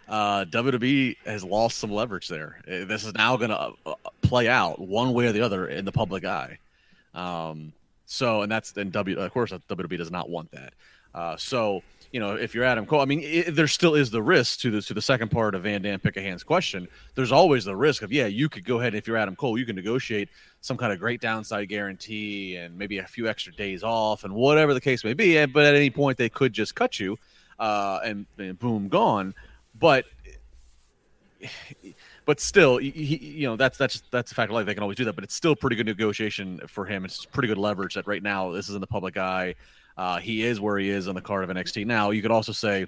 Uh, 0.08 0.44
WWE 0.46 1.16
has 1.26 1.44
lost 1.44 1.78
some 1.78 1.92
leverage 1.92 2.28
there. 2.28 2.62
Uh, 2.68 2.86
this 2.86 3.06
is 3.06 3.14
now 3.14 3.38
going 3.38 3.52
to 3.52 3.74
uh, 3.86 3.94
play 4.22 4.50
out 4.50 4.80
one 4.80 5.14
way 5.14 5.28
or 5.28 5.32
the 5.32 5.42
other 5.42 5.68
in 5.68 5.86
the 5.86 5.92
public 5.92 6.26
eye. 6.26 6.58
Um, 7.14 7.72
so, 8.06 8.42
and 8.42 8.52
that's 8.52 8.76
and 8.76 8.92
W. 8.92 9.18
Of 9.18 9.32
course, 9.32 9.52
WWE 9.52 9.98
does 9.98 10.12
not 10.12 10.30
want 10.30 10.52
that. 10.52 10.74
Uh, 11.14 11.38
so, 11.38 11.82
you 12.12 12.20
know, 12.20 12.36
if 12.36 12.54
you're 12.54 12.66
Adam 12.66 12.86
Cole, 12.86 13.00
I 13.00 13.06
mean, 13.06 13.22
it, 13.24 13.56
there 13.56 13.68
still 13.68 13.96
is 13.96 14.12
the 14.12 14.22
risk 14.22 14.60
to 14.62 14.72
the 14.72 14.82
to 14.82 14.94
the 14.94 15.02
second 15.02 15.30
part 15.30 15.56
of 15.56 15.64
Van 15.64 15.82
Dam 15.82 16.00
pick 16.00 16.18
a 16.18 16.22
hand's 16.22 16.44
question. 16.44 16.88
There's 17.16 17.32
always 17.32 17.64
the 17.64 17.76
risk 17.76 18.02
of 18.02 18.12
yeah, 18.12 18.28
you 18.28 18.50
could 18.50 18.66
go 18.66 18.80
ahead 18.80 18.96
if 18.96 19.08
you're 19.08 19.18
Adam 19.18 19.36
Cole, 19.36 19.58
you 19.58 19.66
can 19.66 19.76
negotiate 19.76 20.30
some 20.60 20.78
kind 20.78 20.92
of 20.92 21.00
great 21.00 21.22
downside 21.22 21.70
guarantee 21.70 22.58
and 22.58 22.78
maybe 22.78 22.98
a 22.98 23.06
few 23.06 23.28
extra 23.28 23.54
days 23.54 23.84
off 23.84 24.26
and 24.26 24.34
whatever 24.34 24.74
the 24.74 24.82
case 24.82 25.04
may 25.04 25.14
be. 25.14 25.44
But 25.46 25.66
at 25.66 25.76
any 25.76 25.90
point, 25.90 26.18
they 26.18 26.30
could 26.30 26.52
just 26.52 26.76
cut 26.76 27.00
you 27.00 27.18
uh, 27.60 28.00
and, 28.04 28.26
and 28.38 28.60
boom, 28.60 28.90
gone. 28.90 29.34
But 29.80 30.06
but 32.26 32.40
still, 32.40 32.78
he, 32.78 32.90
you 32.90 33.48
know 33.48 33.56
that's 33.56 33.78
that's 33.78 34.04
that's 34.12 34.32
a 34.32 34.36
fact 34.36 34.50
of 34.50 34.56
life. 34.56 34.66
They 34.66 34.74
can 34.74 34.84
always 34.84 34.98
do 34.98 35.06
that, 35.06 35.14
but 35.14 35.24
it's 35.24 35.36
still 35.36 35.56
pretty 35.56 35.76
good 35.76 35.86
negotiation 35.86 36.60
for 36.68 36.86
him. 36.86 37.06
It's 37.06 37.26
pretty 37.26 37.48
good 37.48 37.58
leverage 37.58 37.96
that 37.96 38.06
right 38.06 38.22
now 38.22 38.52
this 38.52 38.68
is 38.68 38.76
in 38.76 38.82
the 38.82 38.88
public 38.88 39.18
eye. 39.18 39.56
Uh, 39.98 40.20
he 40.20 40.44
is 40.44 40.60
where 40.60 40.78
he 40.78 40.90
is 40.90 41.08
on 41.08 41.16
the 41.16 41.22
card 41.22 41.44
of 41.44 41.56
NXT. 41.56 41.86
Now 41.86 42.12
you 42.12 42.22
could 42.22 42.32
also 42.32 42.52
say, 42.52 42.88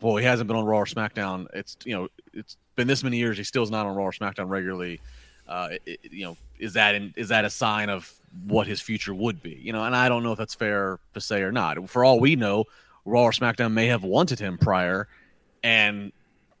well, 0.00 0.16
he 0.16 0.24
hasn't 0.24 0.46
been 0.48 0.56
on 0.56 0.64
Raw 0.64 0.78
or 0.78 0.86
SmackDown. 0.86 1.46
It's 1.54 1.76
you 1.84 1.94
know 1.94 2.08
it's 2.32 2.56
been 2.76 2.86
this 2.86 3.02
many 3.02 3.16
years. 3.16 3.38
He 3.38 3.44
still 3.44 3.62
is 3.62 3.70
not 3.70 3.86
on 3.86 3.96
Raw 3.96 4.04
or 4.04 4.12
SmackDown 4.12 4.48
regularly. 4.48 5.00
Uh, 5.48 5.70
it, 5.86 6.00
you 6.10 6.24
know, 6.24 6.36
is 6.58 6.72
that 6.74 6.94
in, 6.94 7.14
is 7.16 7.28
that 7.28 7.44
a 7.44 7.50
sign 7.50 7.88
of 7.88 8.12
what 8.46 8.66
his 8.66 8.80
future 8.80 9.14
would 9.14 9.42
be? 9.42 9.58
You 9.62 9.72
know, 9.72 9.84
and 9.84 9.94
I 9.94 10.08
don't 10.08 10.22
know 10.22 10.32
if 10.32 10.38
that's 10.38 10.54
fair 10.54 10.98
to 11.14 11.20
say 11.20 11.42
or 11.42 11.52
not. 11.52 11.88
For 11.88 12.04
all 12.04 12.20
we 12.20 12.36
know, 12.36 12.64
Raw 13.04 13.24
or 13.24 13.30
SmackDown 13.30 13.72
may 13.72 13.86
have 13.86 14.02
wanted 14.02 14.38
him 14.38 14.58
prior, 14.58 15.08
and 15.62 16.12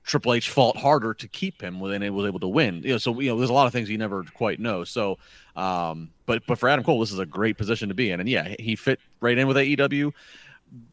Triple 0.06 0.34
H 0.34 0.50
fought 0.50 0.76
harder 0.76 1.12
to 1.14 1.28
keep 1.28 1.60
him 1.60 1.80
when 1.80 2.02
it 2.02 2.10
was 2.10 2.26
able 2.26 2.40
to 2.40 2.48
win. 2.48 2.82
You 2.82 2.92
know, 2.92 2.98
so 2.98 3.18
you 3.20 3.30
know, 3.30 3.38
there's 3.38 3.50
a 3.50 3.52
lot 3.54 3.66
of 3.66 3.72
things 3.72 3.90
you 3.90 3.98
never 3.98 4.22
quite 4.22 4.60
know. 4.60 4.84
So, 4.84 5.18
um, 5.56 6.10
but 6.26 6.46
but 6.46 6.58
for 6.58 6.68
Adam 6.68 6.84
Cole, 6.84 7.00
this 7.00 7.12
is 7.12 7.18
a 7.18 7.26
great 7.26 7.58
position 7.58 7.88
to 7.88 7.94
be 7.94 8.10
in, 8.10 8.20
and 8.20 8.28
yeah, 8.28 8.54
he 8.58 8.76
fit 8.76 9.00
right 9.20 9.36
in 9.36 9.48
with 9.48 9.56
AEW. 9.56 10.12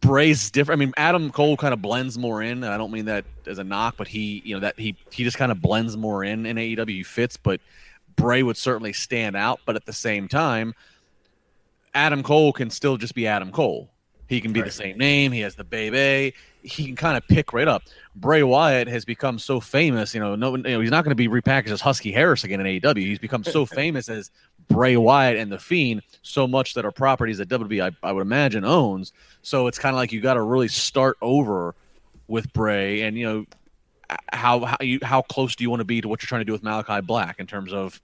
Bray's 0.01 0.49
different. 0.51 0.81
I 0.81 0.85
mean, 0.85 0.93
Adam 0.97 1.31
Cole 1.31 1.57
kind 1.57 1.73
of 1.73 1.81
blends 1.81 2.17
more 2.17 2.41
in. 2.41 2.63
I 2.63 2.77
don't 2.77 2.91
mean 2.91 3.05
that 3.05 3.25
as 3.45 3.59
a 3.59 3.63
knock, 3.63 3.95
but 3.97 4.07
he, 4.07 4.41
you 4.45 4.55
know, 4.55 4.59
that 4.61 4.79
he 4.79 4.95
he 5.11 5.23
just 5.23 5.37
kind 5.37 5.51
of 5.51 5.61
blends 5.61 5.95
more 5.95 6.23
in 6.23 6.45
in 6.45 6.57
AEW. 6.57 6.89
He 6.89 7.03
fits, 7.03 7.37
but 7.37 7.61
Bray 8.15 8.41
would 8.41 8.57
certainly 8.57 8.93
stand 8.93 9.35
out. 9.35 9.59
But 9.65 9.75
at 9.75 9.85
the 9.85 9.93
same 9.93 10.27
time, 10.27 10.73
Adam 11.93 12.23
Cole 12.23 12.51
can 12.51 12.71
still 12.71 12.97
just 12.97 13.13
be 13.13 13.27
Adam 13.27 13.51
Cole. 13.51 13.89
He 14.27 14.41
can 14.41 14.53
be 14.53 14.61
right. 14.61 14.65
the 14.65 14.71
same 14.71 14.97
name. 14.97 15.31
He 15.31 15.41
has 15.41 15.55
the 15.55 15.63
baby. 15.63 16.33
He 16.63 16.85
can 16.85 16.95
kind 16.95 17.17
of 17.17 17.27
pick 17.27 17.53
right 17.53 17.67
up. 17.67 17.83
Bray 18.15 18.41
Wyatt 18.43 18.87
has 18.87 19.05
become 19.05 19.37
so 19.37 19.59
famous. 19.59 20.13
You 20.13 20.21
know, 20.21 20.35
no, 20.35 20.55
you 20.55 20.63
know, 20.63 20.79
he's 20.79 20.91
not 20.91 21.03
going 21.03 21.11
to 21.11 21.15
be 21.15 21.27
repackaged 21.27 21.71
as 21.71 21.81
Husky 21.81 22.11
Harris 22.11 22.43
again 22.43 22.65
in 22.65 22.79
AEW. 22.79 22.97
He's 22.97 23.19
become 23.19 23.43
so 23.43 23.65
famous 23.65 24.07
as 24.09 24.31
Bray 24.69 24.97
Wyatt 24.97 25.37
and 25.37 25.51
the 25.51 25.59
Fiend 25.59 26.01
so 26.21 26.47
much 26.47 26.73
that 26.75 26.85
are 26.85 26.91
properties 26.91 27.37
that 27.39 27.49
WWE, 27.49 27.91
I, 27.91 28.07
I 28.07 28.11
would 28.11 28.21
imagine, 28.21 28.63
owns. 28.63 29.11
So 29.41 29.67
it's 29.67 29.79
kind 29.79 29.93
of 29.93 29.97
like 29.97 30.11
you 30.11 30.21
got 30.21 30.35
to 30.35 30.41
really 30.41 30.67
start 30.67 31.17
over 31.21 31.75
with 32.27 32.51
Bray, 32.53 33.01
and 33.01 33.17
you 33.17 33.25
know 33.25 33.45
how 34.31 34.65
how 34.65 34.77
you 34.81 34.99
how 35.01 35.21
close 35.21 35.55
do 35.55 35.63
you 35.63 35.69
want 35.69 35.81
to 35.81 35.85
be 35.85 36.01
to 36.01 36.07
what 36.07 36.21
you're 36.21 36.27
trying 36.27 36.41
to 36.41 36.45
do 36.45 36.51
with 36.51 36.63
Malachi 36.63 37.01
Black 37.01 37.39
in 37.39 37.47
terms 37.47 37.73
of 37.73 37.99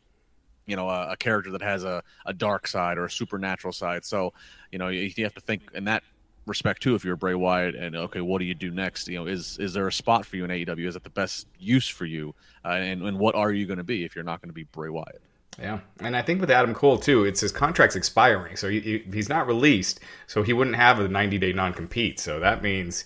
you 0.65 0.75
know 0.75 0.89
a, 0.89 1.11
a 1.11 1.17
character 1.17 1.51
that 1.51 1.61
has 1.61 1.83
a, 1.83 2.03
a 2.25 2.33
dark 2.33 2.67
side 2.67 2.97
or 2.97 3.05
a 3.05 3.11
supernatural 3.11 3.73
side. 3.73 4.05
So 4.05 4.33
you 4.71 4.79
know 4.79 4.89
you, 4.89 5.11
you 5.15 5.23
have 5.23 5.33
to 5.35 5.41
think 5.41 5.61
in 5.73 5.85
that 5.85 6.03
respect 6.49 6.83
too 6.83 6.95
if 6.95 7.05
you're 7.05 7.15
Bray 7.15 7.35
Wyatt 7.35 7.75
and 7.75 7.95
okay 7.95 8.21
what 8.21 8.39
do 8.39 8.45
you 8.45 8.55
do 8.55 8.71
next 8.71 9.07
you 9.07 9.17
know 9.17 9.27
is 9.27 9.57
is 9.59 9.73
there 9.73 9.87
a 9.87 9.91
spot 9.91 10.25
for 10.25 10.35
you 10.35 10.43
in 10.43 10.51
AEW 10.51 10.87
is 10.87 10.95
it 10.95 11.03
the 11.03 11.09
best 11.09 11.47
use 11.59 11.87
for 11.87 12.05
you 12.05 12.35
uh, 12.65 12.69
and 12.69 13.01
and 13.03 13.19
what 13.19 13.35
are 13.35 13.51
you 13.51 13.65
going 13.65 13.77
to 13.77 13.83
be 13.83 14.03
if 14.03 14.15
you're 14.15 14.25
not 14.25 14.41
going 14.41 14.49
to 14.49 14.53
be 14.53 14.63
Bray 14.63 14.89
Wyatt 14.89 15.21
yeah, 15.61 15.79
and 15.99 16.15
I 16.15 16.21
think 16.21 16.39
with 16.39 16.51
Adam 16.51 16.73
Cole 16.73 16.97
too, 16.97 17.25
it's 17.25 17.41
his 17.41 17.51
contract's 17.51 17.95
expiring, 17.95 18.55
so 18.55 18.69
he, 18.69 18.79
he, 18.79 19.03
he's 19.11 19.27
not 19.27 19.45
released, 19.45 19.99
so 20.25 20.41
he 20.41 20.53
wouldn't 20.53 20.77
have 20.77 20.99
a 20.99 21.07
90 21.07 21.37
day 21.37 21.51
non 21.51 21.73
compete. 21.73 22.19
So 22.19 22.39
that 22.39 22.63
means 22.63 23.03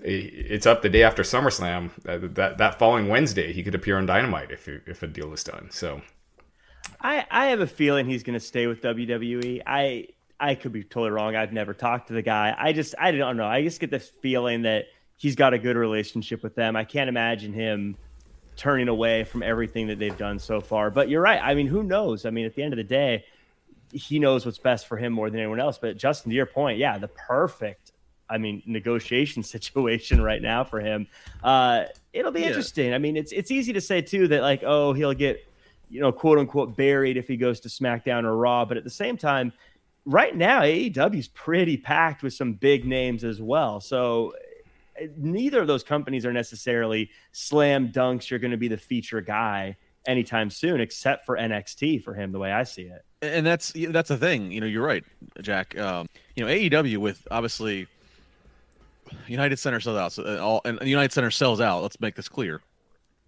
it's 0.00 0.66
up 0.66 0.82
the 0.82 0.88
day 0.88 1.02
after 1.02 1.22
SummerSlam. 1.22 1.90
That, 2.02 2.34
that, 2.36 2.58
that 2.58 2.78
following 2.78 3.08
Wednesday, 3.08 3.52
he 3.52 3.62
could 3.62 3.74
appear 3.74 3.98
on 3.98 4.06
Dynamite 4.06 4.50
if 4.50 4.68
if 4.68 5.02
a 5.02 5.06
deal 5.06 5.32
is 5.32 5.42
done. 5.42 5.68
So, 5.70 6.02
I 7.00 7.26
I 7.30 7.46
have 7.46 7.60
a 7.60 7.66
feeling 7.66 8.06
he's 8.06 8.22
going 8.22 8.38
to 8.38 8.44
stay 8.44 8.66
with 8.66 8.80
WWE. 8.82 9.62
I 9.66 10.08
I 10.42 10.56
could 10.56 10.72
be 10.72 10.82
totally 10.82 11.10
wrong. 11.10 11.36
I've 11.36 11.52
never 11.52 11.72
talked 11.72 12.08
to 12.08 12.14
the 12.14 12.22
guy. 12.22 12.54
I 12.58 12.72
just 12.72 12.96
I 12.98 13.12
don't 13.12 13.36
know. 13.36 13.46
I 13.46 13.62
just 13.62 13.78
get 13.78 13.90
this 13.90 14.08
feeling 14.08 14.62
that 14.62 14.86
he's 15.16 15.36
got 15.36 15.54
a 15.54 15.58
good 15.58 15.76
relationship 15.76 16.42
with 16.42 16.56
them. 16.56 16.74
I 16.74 16.82
can't 16.82 17.08
imagine 17.08 17.52
him 17.52 17.96
turning 18.56 18.88
away 18.88 19.22
from 19.22 19.44
everything 19.44 19.86
that 19.86 20.00
they've 20.00 20.18
done 20.18 20.40
so 20.40 20.60
far. 20.60 20.90
But 20.90 21.08
you're 21.08 21.22
right. 21.22 21.40
I 21.40 21.54
mean, 21.54 21.68
who 21.68 21.84
knows? 21.84 22.26
I 22.26 22.30
mean, 22.30 22.44
at 22.44 22.56
the 22.56 22.62
end 22.64 22.72
of 22.72 22.76
the 22.76 22.84
day, 22.84 23.24
he 23.92 24.18
knows 24.18 24.44
what's 24.44 24.58
best 24.58 24.88
for 24.88 24.96
him 24.96 25.12
more 25.12 25.30
than 25.30 25.38
anyone 25.38 25.60
else. 25.60 25.78
But 25.78 25.96
Justin, 25.96 26.30
to 26.30 26.36
your 26.36 26.46
point, 26.46 26.78
yeah, 26.78 26.98
the 26.98 27.08
perfect, 27.08 27.92
I 28.28 28.38
mean, 28.38 28.64
negotiation 28.66 29.42
situation 29.44 30.20
right 30.20 30.42
now 30.42 30.64
for 30.64 30.80
him. 30.80 31.06
Uh, 31.42 31.84
it'll 32.12 32.32
be 32.32 32.40
yeah. 32.40 32.48
interesting. 32.48 32.92
I 32.92 32.98
mean, 32.98 33.16
it's 33.16 33.30
it's 33.30 33.52
easy 33.52 33.72
to 33.74 33.80
say 33.80 34.02
too 34.02 34.26
that 34.28 34.42
like, 34.42 34.64
oh, 34.66 34.92
he'll 34.92 35.14
get, 35.14 35.46
you 35.88 36.00
know, 36.00 36.10
quote 36.10 36.38
unquote 36.38 36.76
buried 36.76 37.16
if 37.16 37.28
he 37.28 37.36
goes 37.36 37.60
to 37.60 37.68
SmackDown 37.68 38.24
or 38.24 38.36
Raw. 38.36 38.64
But 38.64 38.76
at 38.76 38.84
the 38.84 38.90
same 38.90 39.16
time, 39.16 39.52
right 40.04 40.34
now 40.34 40.62
AEW 40.62 41.18
is 41.18 41.28
pretty 41.28 41.76
packed 41.76 42.22
with 42.22 42.34
some 42.34 42.54
big 42.54 42.84
names 42.84 43.24
as 43.24 43.40
well. 43.40 43.80
So 43.80 44.34
neither 45.16 45.60
of 45.60 45.66
those 45.66 45.82
companies 45.82 46.26
are 46.26 46.32
necessarily 46.32 47.10
slam 47.32 47.90
dunks. 47.92 48.30
You're 48.30 48.38
going 48.38 48.50
to 48.50 48.56
be 48.56 48.68
the 48.68 48.76
feature 48.76 49.20
guy 49.20 49.76
anytime 50.06 50.50
soon, 50.50 50.80
except 50.80 51.24
for 51.24 51.36
NXT 51.36 52.02
for 52.02 52.14
him, 52.14 52.32
the 52.32 52.38
way 52.38 52.52
I 52.52 52.64
see 52.64 52.82
it. 52.82 53.04
And 53.22 53.46
that's 53.46 53.72
that's 53.72 54.08
the 54.08 54.16
thing. 54.16 54.50
You 54.50 54.60
know, 54.60 54.66
you're 54.66 54.84
right, 54.84 55.04
Jack. 55.40 55.78
Um, 55.78 56.08
you 56.34 56.44
know, 56.44 56.50
AEW 56.50 56.98
with 56.98 57.26
obviously 57.30 57.86
United 59.28 59.58
Center 59.58 59.78
sells 59.78 59.96
out, 59.96 60.12
so 60.12 60.24
uh, 60.24 60.38
all 60.38 60.60
and 60.64 60.80
United 60.82 61.12
Center 61.12 61.30
sells 61.30 61.60
out. 61.60 61.82
Let's 61.82 62.00
make 62.00 62.16
this 62.16 62.28
clear. 62.28 62.60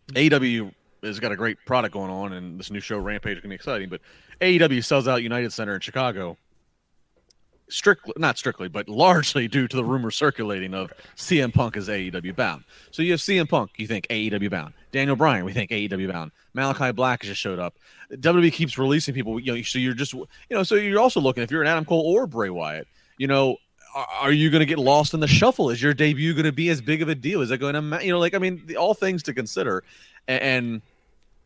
AEW 0.08 0.72
has 1.04 1.20
got 1.20 1.32
a 1.32 1.36
great 1.36 1.58
product 1.64 1.94
going 1.94 2.10
on, 2.10 2.32
and 2.32 2.58
this 2.58 2.70
new 2.70 2.80
show 2.80 2.98
Rampage 2.98 3.36
is 3.36 3.42
going 3.42 3.42
to 3.42 3.48
be 3.50 3.54
exciting. 3.54 3.88
But 3.88 4.00
AEW 4.40 4.84
sells 4.84 5.06
out 5.06 5.22
United 5.22 5.52
Center 5.52 5.74
in 5.74 5.80
Chicago 5.80 6.36
strictly 7.74 8.12
not 8.16 8.38
strictly, 8.38 8.68
but 8.68 8.88
largely 8.88 9.48
due 9.56 9.68
to 9.68 9.76
the 9.76 9.84
rumor 9.84 10.10
circulating 10.10 10.74
of 10.74 10.92
CM 11.16 11.52
Punk 11.52 11.76
is 11.76 11.88
AEW 11.88 12.34
bound. 12.34 12.64
So 12.90 13.02
you 13.02 13.12
have 13.12 13.20
CM 13.20 13.48
Punk, 13.48 13.72
you 13.76 13.86
think 13.86 14.06
AEW 14.08 14.50
bound. 14.50 14.74
Daniel 14.92 15.16
Bryan, 15.16 15.44
we 15.44 15.52
think 15.52 15.70
AEW 15.70 16.10
bound. 16.10 16.30
Malachi 16.54 16.92
Black 16.92 17.22
just 17.22 17.40
showed 17.40 17.58
up. 17.58 17.74
WWE 18.12 18.52
keeps 18.52 18.78
releasing 18.78 19.14
people. 19.14 19.40
You 19.40 19.56
know, 19.56 19.62
so 19.62 19.78
you're 19.78 19.94
just 19.94 20.12
you 20.12 20.26
know, 20.50 20.62
so 20.62 20.76
you're 20.76 21.00
also 21.00 21.20
looking 21.20 21.42
if 21.42 21.50
you're 21.50 21.62
an 21.62 21.68
Adam 21.68 21.84
Cole 21.84 22.02
or 22.02 22.26
Bray 22.26 22.50
Wyatt, 22.50 22.86
you 23.18 23.26
know. 23.26 23.56
Are, 24.20 24.32
you 24.32 24.50
going 24.50 24.58
to 24.58 24.66
get 24.66 24.80
lost 24.80 25.14
in 25.14 25.20
the 25.20 25.28
shuffle? 25.28 25.70
Is 25.70 25.80
your 25.80 25.94
debut 25.94 26.32
going 26.32 26.46
to 26.46 26.50
be 26.50 26.68
as 26.68 26.80
big 26.80 27.00
of 27.00 27.08
a 27.08 27.14
deal? 27.14 27.42
Is 27.42 27.52
it 27.52 27.58
going 27.58 27.74
to, 27.74 28.04
you 28.04 28.12
know, 28.12 28.18
like 28.18 28.34
I 28.34 28.38
mean, 28.38 28.74
all 28.76 28.92
things 28.92 29.22
to 29.22 29.32
consider, 29.32 29.84
and, 30.26 30.42
and 30.42 30.82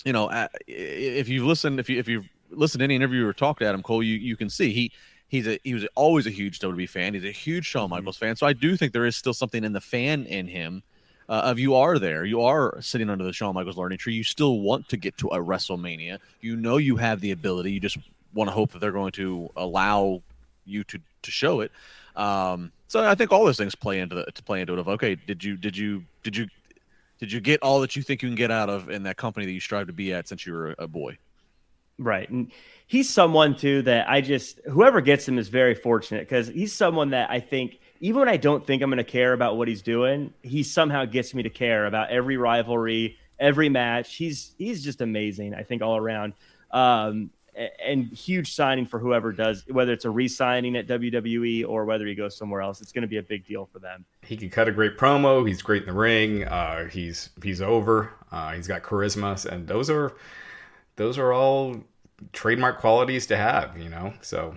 you 0.03 0.14
know, 0.14 0.31
if 0.67 1.29
you've 1.29 1.45
listened, 1.45 1.79
if 1.79 1.91
you 1.91 1.99
if 1.99 2.09
you've 2.09 2.27
listened 2.51 2.81
to 2.81 2.85
any 2.85 2.95
interview 2.95 3.27
or 3.27 3.33
talked 3.35 3.61
to 3.61 3.67
Adam 3.67 3.83
Cole, 3.83 4.03
you 4.03 4.14
you 4.14 4.37
can 4.37 4.49
see 4.49 4.73
he 4.73 4.93
He's 5.29 5.47
a 5.47 5.59
he 5.62 5.75
was 5.75 5.87
always 5.95 6.27
a 6.27 6.31
huge 6.31 6.59
WWE 6.59 6.88
fan. 6.88 7.14
He's 7.14 7.25
a 7.25 7.31
huge 7.31 7.67
Shawn 7.67 7.85
mm-hmm. 7.85 7.97
Michaels 7.97 8.17
fan. 8.17 8.37
So 8.37 8.47
I 8.47 8.53
do 8.53 8.77
think 8.77 8.93
there 8.93 9.07
is 9.07 9.17
still 9.17 9.35
something 9.35 9.62
in 9.62 9.73
the 9.73 9.81
fan 9.81 10.27
in 10.27 10.49
him. 10.49 10.83
Uh, 11.29 11.43
of 11.45 11.59
you 11.59 11.75
are 11.75 11.99
there, 11.99 12.25
you 12.25 12.41
are 12.41 12.81
sitting 12.81 13.11
under 13.11 13.23
the 13.23 13.35
Shawn 13.35 13.55
Michaels 13.55 13.77
learning 13.77 13.99
tree. 13.99 14.14
You 14.14 14.25
still 14.25 14.61
want 14.61 14.88
to 14.88 14.97
get 14.97 15.19
to 15.19 15.29
a 15.29 15.37
WrestleMania. 15.37 16.21
You 16.41 16.57
know 16.57 16.79
you 16.79 16.97
have 16.97 17.21
the 17.21 17.33
ability. 17.33 17.71
You 17.73 17.81
just 17.81 17.99
want 18.33 18.49
to 18.49 18.55
hope 18.55 18.73
that 18.73 18.79
they're 18.79 18.93
going 18.93 19.12
to 19.12 19.51
allow 19.55 20.23
you 20.64 20.85
to 20.85 20.99
to 21.23 21.31
show 21.31 21.61
it. 21.61 21.71
Um, 22.17 22.73
so 22.88 23.07
I 23.07 23.14
think 23.14 23.31
all 23.31 23.45
those 23.45 23.59
things 23.59 23.75
play 23.75 24.01
into 24.01 24.14
the 24.14 24.25
to 24.25 24.43
play 24.43 24.62
into 24.62 24.73
it. 24.73 24.79
Of 24.79 24.88
okay, 24.88 25.14
did 25.14 25.45
you 25.45 25.59
did 25.59 25.77
you 25.77 26.05
did 26.23 26.35
you 26.35 26.49
did 27.21 27.31
you 27.31 27.41
get 27.41 27.62
all 27.62 27.81
that 27.81 27.97
you 27.97 28.03
think 28.03 28.23
you 28.23 28.29
can 28.29 28.37
get 28.37 28.51
out 28.51 28.71
of 28.71 28.88
in 28.88 29.03
that 29.03 29.17
company 29.17 29.45
that 29.45 29.53
you 29.53 29.61
strive 29.61 29.88
to 29.88 29.93
be 29.93 30.14
at 30.14 30.29
since 30.29 30.47
you 30.47 30.55
were 30.55 30.75
a 30.79 30.88
boy? 30.88 31.19
Right. 31.99 32.29
And 32.31 32.51
he's 32.88 33.09
someone 33.09 33.55
too 33.55 33.83
that 33.83 34.09
I 34.09 34.20
just 34.20 34.61
whoever 34.64 35.01
gets 35.01 35.29
him 35.29 35.38
is 35.38 35.48
very 35.48 35.74
fortunate 35.74 36.22
because 36.22 36.48
he's 36.48 36.72
someone 36.72 37.11
that 37.11 37.31
I 37.31 37.38
think 37.38 37.79
even 38.01 38.20
when 38.20 38.29
I 38.29 38.37
don't 38.37 38.66
think 38.66 38.83
I'm 38.83 38.90
going 38.90 38.98
to 38.98 39.05
care 39.05 39.33
about 39.33 39.57
what 39.57 39.68
he's 39.68 39.83
doing, 39.83 40.33
he 40.42 40.62
somehow 40.64 41.05
gets 41.05 41.35
me 41.35 41.42
to 41.44 41.51
care 41.51 41.87
about 41.87 42.11
every 42.11 42.37
rivalry, 42.37 43.16
every 43.38 43.68
match. 43.68 44.16
He's 44.16 44.55
he's 44.59 44.83
just 44.83 45.01
amazing. 45.01 45.55
I 45.55 45.62
think 45.62 45.83
all 45.83 45.96
around. 45.96 46.33
Um, 46.72 47.31
and 47.85 48.07
huge 48.12 48.55
signing 48.55 48.87
for 48.87 49.01
whoever 49.01 49.33
does, 49.33 49.64
whether 49.68 49.92
it's 49.92 50.05
a 50.05 50.11
re-signing 50.11 50.77
at 50.77 50.87
WWE 50.87 51.68
or 51.68 51.85
whether 51.87 52.07
he 52.07 52.14
goes 52.14 52.37
somewhere 52.37 52.61
else. 52.61 52.81
It's 52.81 52.92
going 52.92 53.03
to 53.03 53.09
be 53.09 53.16
a 53.16 53.22
big 53.22 53.44
deal 53.44 53.68
for 53.72 53.81
them. 53.81 54.05
He 54.22 54.37
can 54.37 54.48
cut 54.48 54.68
a 54.68 54.72
great 54.72 54.96
promo. 54.96 55.46
He's 55.46 55.61
great 55.61 55.83
in 55.83 55.88
the 55.88 55.94
ring. 55.94 56.44
Uh, 56.44 56.88
he's 56.88 57.31
he's 57.42 57.61
over. 57.61 58.12
Uh, 58.31 58.53
he's 58.53 58.68
got 58.68 58.83
charisma, 58.83 59.44
and 59.46 59.66
those 59.66 59.90
are 59.90 60.16
those 60.94 61.18
are 61.18 61.33
all 61.33 61.83
trademark 62.33 62.81
qualities 62.81 63.26
to 63.26 63.37
have, 63.37 63.78
you 63.78 63.88
know. 63.88 64.12
So 64.20 64.57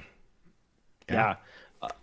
yeah. 1.10 1.36
yeah. 1.36 1.36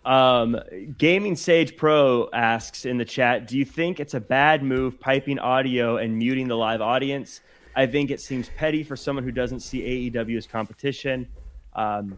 Um, 0.03 0.59
Gaming 0.97 1.35
Sage 1.35 1.77
Pro 1.77 2.29
asks 2.33 2.85
in 2.85 2.97
the 2.97 3.05
chat, 3.05 3.47
do 3.47 3.57
you 3.57 3.63
think 3.63 3.99
it's 3.99 4.13
a 4.13 4.19
bad 4.19 4.61
move 4.61 4.99
piping 4.99 5.39
audio 5.39 5.97
and 5.97 6.17
muting 6.17 6.47
the 6.47 6.57
live 6.57 6.81
audience? 6.81 7.41
I 7.75 7.85
think 7.85 8.11
it 8.11 8.19
seems 8.19 8.49
petty 8.57 8.83
for 8.83 8.97
someone 8.97 9.23
who 9.23 9.31
doesn't 9.31 9.61
see 9.61 10.11
AEW 10.11 10.37
as 10.37 10.47
competition. 10.47 11.27
Um, 11.73 12.17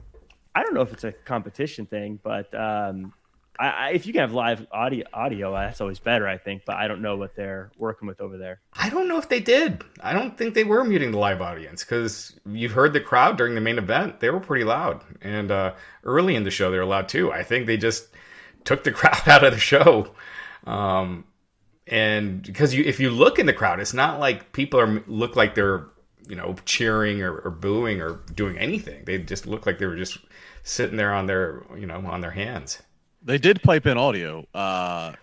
I 0.55 0.63
don't 0.63 0.73
know 0.73 0.81
if 0.81 0.91
it's 0.91 1.03
a 1.03 1.11
competition 1.11 1.85
thing, 1.85 2.19
but 2.23 2.53
um, 2.55 3.13
I, 3.61 3.69
I, 3.69 3.89
if 3.91 4.07
you 4.07 4.13
can 4.13 4.21
have 4.21 4.33
live 4.33 4.65
audio, 4.71 5.05
audio, 5.13 5.53
that's 5.53 5.81
always 5.81 5.99
better, 5.99 6.27
I 6.27 6.39
think. 6.39 6.65
But 6.65 6.77
I 6.77 6.87
don't 6.87 7.01
know 7.01 7.15
what 7.15 7.35
they're 7.35 7.71
working 7.77 8.07
with 8.07 8.19
over 8.19 8.35
there. 8.35 8.59
I 8.73 8.89
don't 8.89 9.07
know 9.07 9.19
if 9.19 9.29
they 9.29 9.39
did. 9.39 9.83
I 10.01 10.13
don't 10.13 10.35
think 10.35 10.55
they 10.55 10.63
were 10.63 10.83
muting 10.83 11.11
the 11.11 11.19
live 11.19 11.41
audience 11.41 11.83
because 11.83 12.39
you 12.45 12.69
heard 12.69 12.93
the 12.93 12.99
crowd 12.99 13.37
during 13.37 13.53
the 13.53 13.61
main 13.61 13.77
event; 13.77 14.19
they 14.19 14.31
were 14.31 14.39
pretty 14.39 14.65
loud, 14.65 15.03
and 15.21 15.51
uh, 15.51 15.73
early 16.03 16.35
in 16.35 16.43
the 16.43 16.49
show 16.49 16.71
they 16.71 16.79
were 16.79 16.85
loud 16.85 17.07
too. 17.07 17.31
I 17.31 17.43
think 17.43 17.67
they 17.67 17.77
just 17.77 18.07
took 18.63 18.83
the 18.83 18.91
crowd 18.99 19.27
out 19.27 19.43
of 19.43 19.53
the 19.53 19.59
show. 19.59 20.11
Um, 20.65 21.25
and 21.85 22.41
because 22.41 22.73
you, 22.73 22.83
if 22.83 22.99
you 22.99 23.11
look 23.11 23.37
in 23.37 23.45
the 23.45 23.53
crowd, 23.53 23.79
it's 23.79 23.93
not 23.93 24.19
like 24.19 24.53
people 24.53 24.79
are 24.79 25.03
look 25.05 25.35
like 25.35 25.53
they're 25.53 25.85
you 26.27 26.35
know 26.35 26.55
cheering 26.65 27.21
or, 27.21 27.37
or 27.37 27.51
booing 27.51 28.01
or 28.01 28.21
doing 28.33 28.57
anything. 28.57 29.05
They 29.05 29.19
just 29.19 29.45
look 29.45 29.67
like 29.67 29.77
they 29.77 29.85
were 29.85 29.97
just 29.97 30.17
sitting 30.63 30.97
there 30.97 31.13
on 31.13 31.27
their 31.27 31.61
you 31.77 31.85
know 31.85 32.03
on 32.07 32.21
their 32.21 32.31
hands. 32.31 32.81
They 33.23 33.37
did 33.37 33.61
pipe 33.61 33.85
in 33.85 33.97
audio. 33.97 34.45
Uh, 34.53 35.13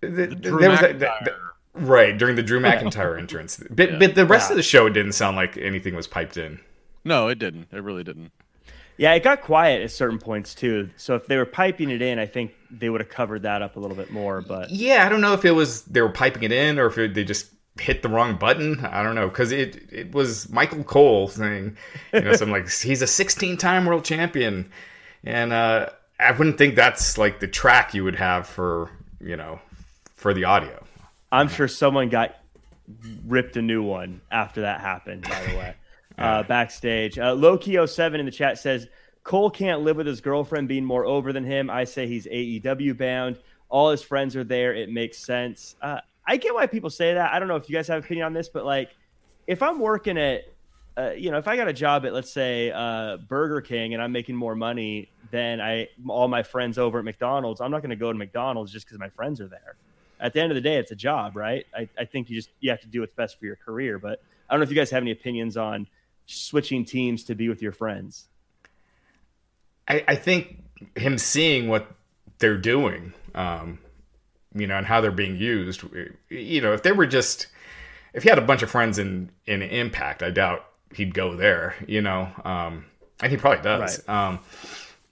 the, 0.00 0.08
the 0.08 0.26
there 0.26 0.70
was 0.70 0.80
a, 0.80 0.92
the, 0.92 1.36
right 1.74 2.16
during 2.16 2.36
the 2.36 2.42
Drew 2.42 2.60
McIntyre 2.60 3.18
entrance, 3.18 3.62
but, 3.70 3.92
yeah. 3.92 3.98
but 3.98 4.14
the 4.14 4.26
rest 4.26 4.48
yeah. 4.48 4.54
of 4.54 4.56
the 4.56 4.62
show 4.62 4.88
didn't 4.88 5.12
sound 5.12 5.36
like 5.36 5.56
anything 5.56 5.94
was 5.94 6.06
piped 6.06 6.36
in. 6.36 6.60
No, 7.04 7.28
it 7.28 7.38
didn't. 7.38 7.68
It 7.72 7.82
really 7.82 8.04
didn't. 8.04 8.32
Yeah, 8.96 9.14
it 9.14 9.22
got 9.22 9.40
quiet 9.40 9.80
at 9.80 9.90
certain 9.90 10.18
points 10.18 10.54
too. 10.54 10.90
So 10.96 11.14
if 11.14 11.26
they 11.26 11.38
were 11.38 11.46
piping 11.46 11.88
it 11.88 12.02
in, 12.02 12.18
I 12.18 12.26
think 12.26 12.52
they 12.70 12.90
would 12.90 13.00
have 13.00 13.08
covered 13.08 13.42
that 13.42 13.62
up 13.62 13.76
a 13.76 13.80
little 13.80 13.96
bit 13.96 14.10
more. 14.10 14.42
But 14.42 14.70
yeah, 14.70 15.06
I 15.06 15.08
don't 15.08 15.22
know 15.22 15.32
if 15.32 15.44
it 15.46 15.52
was 15.52 15.82
they 15.84 16.02
were 16.02 16.10
piping 16.10 16.42
it 16.42 16.52
in 16.52 16.78
or 16.78 16.86
if 16.86 16.98
it, 16.98 17.14
they 17.14 17.24
just 17.24 17.50
hit 17.78 18.02
the 18.02 18.10
wrong 18.10 18.36
button. 18.36 18.84
I 18.84 19.02
don't 19.02 19.14
know 19.14 19.28
because 19.28 19.52
it 19.52 19.88
it 19.90 20.12
was 20.12 20.50
Michael 20.50 20.84
Cole 20.84 21.28
saying, 21.28 21.78
you 22.12 22.20
know, 22.20 22.32
something 22.32 22.52
like 22.52 22.70
he's 22.82 23.00
a 23.00 23.06
16 23.06 23.56
time 23.56 23.86
world 23.86 24.04
champion, 24.04 24.70
and 25.24 25.52
uh, 25.54 25.88
I 26.20 26.32
wouldn't 26.32 26.58
think 26.58 26.74
that's 26.74 27.18
like 27.18 27.40
the 27.40 27.48
track 27.48 27.94
you 27.94 28.04
would 28.04 28.16
have 28.16 28.46
for 28.46 28.90
you 29.20 29.36
know 29.36 29.60
for 30.14 30.34
the 30.34 30.44
audio. 30.44 30.84
I'm 31.32 31.48
sure 31.48 31.68
someone 31.68 32.08
got 32.08 32.36
ripped 33.26 33.56
a 33.56 33.62
new 33.62 33.82
one 33.82 34.20
after 34.30 34.62
that 34.62 34.80
happened. 34.80 35.22
By 35.22 35.46
the 35.46 35.56
way, 35.56 35.74
uh, 36.18 36.42
backstage, 36.42 37.18
uh, 37.18 37.34
Loki07 37.34 38.18
in 38.18 38.26
the 38.26 38.32
chat 38.32 38.58
says 38.58 38.88
Cole 39.22 39.50
can't 39.50 39.82
live 39.82 39.96
with 39.96 40.06
his 40.06 40.20
girlfriend 40.20 40.68
being 40.68 40.84
more 40.84 41.04
over 41.04 41.32
than 41.32 41.44
him. 41.44 41.70
I 41.70 41.84
say 41.84 42.06
he's 42.06 42.26
AEW 42.26 42.96
bound. 42.96 43.38
All 43.68 43.90
his 43.90 44.02
friends 44.02 44.34
are 44.34 44.44
there. 44.44 44.74
It 44.74 44.90
makes 44.90 45.18
sense. 45.18 45.76
Uh, 45.80 46.00
I 46.26 46.36
get 46.36 46.54
why 46.54 46.66
people 46.66 46.90
say 46.90 47.14
that. 47.14 47.32
I 47.32 47.38
don't 47.38 47.48
know 47.48 47.56
if 47.56 47.68
you 47.68 47.76
guys 47.76 47.88
have 47.88 47.98
an 47.98 48.04
opinion 48.04 48.26
on 48.26 48.32
this, 48.32 48.48
but 48.48 48.64
like, 48.64 48.90
if 49.46 49.62
I'm 49.62 49.78
working 49.78 50.18
at, 50.18 50.49
uh, 51.00 51.12
you 51.12 51.30
know, 51.30 51.38
if 51.38 51.48
I 51.48 51.56
got 51.56 51.68
a 51.68 51.72
job 51.72 52.04
at, 52.04 52.12
let's 52.12 52.30
say, 52.30 52.70
uh, 52.70 53.16
Burger 53.16 53.60
King, 53.60 53.94
and 53.94 54.02
I'm 54.02 54.12
making 54.12 54.36
more 54.36 54.54
money 54.54 55.08
than 55.30 55.60
I 55.60 55.88
all 56.08 56.28
my 56.28 56.42
friends 56.42 56.78
over 56.78 56.98
at 56.98 57.04
McDonald's, 57.04 57.60
I'm 57.60 57.70
not 57.70 57.80
going 57.80 57.90
to 57.90 57.96
go 57.96 58.12
to 58.12 58.18
McDonald's 58.18 58.72
just 58.72 58.86
because 58.86 58.98
my 58.98 59.08
friends 59.08 59.40
are 59.40 59.48
there. 59.48 59.76
At 60.18 60.32
the 60.32 60.40
end 60.40 60.50
of 60.50 60.56
the 60.56 60.60
day, 60.60 60.76
it's 60.76 60.90
a 60.90 60.96
job, 60.96 61.36
right? 61.36 61.64
I, 61.74 61.88
I 61.98 62.04
think 62.04 62.28
you 62.28 62.36
just 62.36 62.50
you 62.60 62.70
have 62.70 62.80
to 62.80 62.86
do 62.86 63.00
what's 63.00 63.14
best 63.14 63.38
for 63.38 63.46
your 63.46 63.56
career. 63.56 63.98
But 63.98 64.22
I 64.48 64.52
don't 64.52 64.60
know 64.60 64.64
if 64.64 64.70
you 64.70 64.76
guys 64.76 64.90
have 64.90 65.02
any 65.02 65.12
opinions 65.12 65.56
on 65.56 65.86
switching 66.26 66.84
teams 66.84 67.24
to 67.24 67.34
be 67.34 67.48
with 67.48 67.62
your 67.62 67.72
friends. 67.72 68.26
I, 69.88 70.04
I 70.06 70.14
think 70.16 70.62
him 70.96 71.16
seeing 71.18 71.68
what 71.68 71.90
they're 72.38 72.58
doing, 72.58 73.12
um, 73.34 73.78
you 74.54 74.66
know, 74.66 74.76
and 74.76 74.86
how 74.86 75.00
they're 75.00 75.10
being 75.10 75.36
used. 75.36 75.82
You 76.28 76.60
know, 76.60 76.72
if 76.72 76.82
they 76.82 76.92
were 76.92 77.06
just, 77.06 77.46
if 78.12 78.24
he 78.24 78.28
had 78.28 78.38
a 78.38 78.42
bunch 78.42 78.62
of 78.62 78.70
friends 78.70 78.98
in 78.98 79.30
in 79.46 79.62
Impact, 79.62 80.22
I 80.22 80.30
doubt 80.30 80.66
he'd 80.94 81.14
go 81.14 81.36
there. 81.36 81.74
You 81.86 82.02
know, 82.02 82.28
um, 82.44 82.84
and 83.22 83.30
he 83.30 83.38
probably 83.38 83.62
does. 83.62 84.02
Right. 84.06 84.28
Um, 84.28 84.40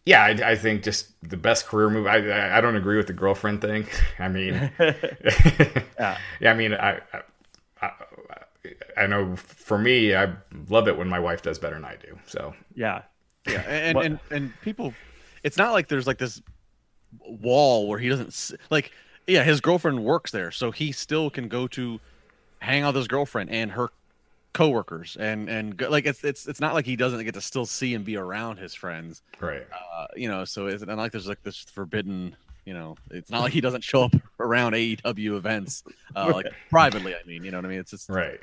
yeah, 0.09 0.23
I, 0.23 0.53
I, 0.53 0.57
think 0.57 0.83
just 0.83 1.09
the 1.29 1.37
best 1.37 1.67
career 1.67 1.91
move. 1.91 2.07
I, 2.07 2.57
I 2.57 2.62
don't 2.62 2.77
agree 2.77 2.97
with 2.97 3.09
the 3.09 3.12
girlfriend 3.12 3.61
thing. 3.61 3.87
I 4.19 4.29
mean, 4.29 4.55
yeah. 4.81 6.17
yeah, 6.41 6.51
I 6.51 6.55
mean, 6.55 6.73
I, 6.73 7.01
I, 7.83 7.91
I 8.97 9.07
know 9.07 9.37
for 9.37 9.77
me, 9.77 10.14
I 10.14 10.33
love 10.71 10.88
it 10.88 10.97
when 10.97 11.09
my 11.09 11.19
wife 11.19 11.43
does 11.43 11.59
better 11.59 11.75
than 11.75 11.85
I 11.85 11.97
do. 11.97 12.19
So 12.27 12.55
yeah, 12.75 13.03
yeah, 13.47 13.61
and, 13.61 13.99
and 13.99 14.19
and 14.31 14.53
people, 14.62 14.95
it's 15.43 15.59
not 15.59 15.73
like 15.73 15.88
there's 15.88 16.07
like 16.07 16.19
this 16.19 16.41
wall 17.21 17.87
where 17.87 17.99
he 17.99 18.09
doesn't 18.09 18.59
like. 18.71 18.93
Yeah, 19.27 19.45
his 19.45 19.61
girlfriend 19.61 20.03
works 20.03 20.31
there, 20.31 20.51
so 20.51 20.71
he 20.71 20.91
still 20.91 21.29
can 21.29 21.49
go 21.49 21.67
to 21.69 22.01
hang 22.61 22.83
out 22.83 22.95
with 22.95 22.97
his 22.97 23.09
girlfriend 23.09 23.51
and 23.51 23.73
her 23.73 23.91
coworkers 24.59 25.16
and 25.21 25.49
and 25.49 25.81
like 25.83 26.05
it's 26.05 26.25
it's 26.25 26.49
it's 26.49 26.61
not 26.61 26.75
like 26.75 26.85
he 26.85 26.97
doesn't 26.97 27.25
get 27.25 27.33
to 27.33 27.40
still 27.40 27.64
see 27.64 27.94
and 27.94 28.05
be 28.05 28.16
around 28.16 28.57
his 28.57 28.75
friends 28.75 29.23
right 29.38 29.64
uh, 29.73 30.07
you 30.16 30.29
know 30.29 30.44
so 30.44 30.66
it's 30.66 30.85
not 30.85 30.99
like 30.99 31.12
there's 31.12 31.29
like 31.29 31.40
this 31.44 31.59
forbidden 31.59 32.35
you 32.64 32.75
know 32.75 32.97
it's 33.12 33.31
not 33.31 33.40
like 33.40 33.53
he 33.53 33.61
doesn't 33.61 33.85
show 33.85 34.03
up 34.03 34.12
around 34.40 34.73
aew 34.73 35.37
events 35.37 35.85
uh, 36.16 36.29
like 36.35 36.47
privately 36.71 37.14
i 37.14 37.25
mean 37.25 37.44
you 37.44 37.53
know 37.53 37.59
what 37.59 37.66
i 37.66 37.68
mean 37.68 37.79
it's 37.79 37.92
just 37.92 38.09
right 38.09 38.40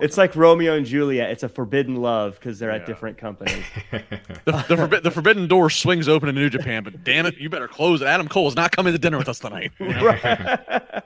it's 0.00 0.16
like 0.16 0.34
Romeo 0.34 0.74
and 0.74 0.86
Juliet. 0.86 1.30
It's 1.30 1.42
a 1.42 1.50
forbidden 1.50 1.96
love 1.96 2.36
because 2.36 2.58
they're 2.58 2.70
yeah. 2.70 2.76
at 2.76 2.86
different 2.86 3.18
companies. 3.18 3.62
the, 3.90 4.00
the, 4.46 4.74
forbi- 4.74 5.02
the, 5.02 5.10
forbidden 5.10 5.46
door 5.48 5.68
swings 5.68 6.08
open 6.08 6.30
in 6.30 6.34
New 6.34 6.48
Japan, 6.48 6.82
but 6.82 7.04
damn 7.04 7.26
it, 7.26 7.36
you 7.36 7.50
better 7.50 7.68
close 7.68 8.00
it. 8.00 8.06
Adam 8.06 8.26
Cole 8.26 8.48
is 8.48 8.56
not 8.56 8.72
coming 8.72 8.94
to 8.94 8.98
dinner 8.98 9.18
with 9.18 9.28
us 9.28 9.38
tonight. 9.38 9.70
You 9.78 9.88
know? 9.92 10.06
right. 10.06 11.02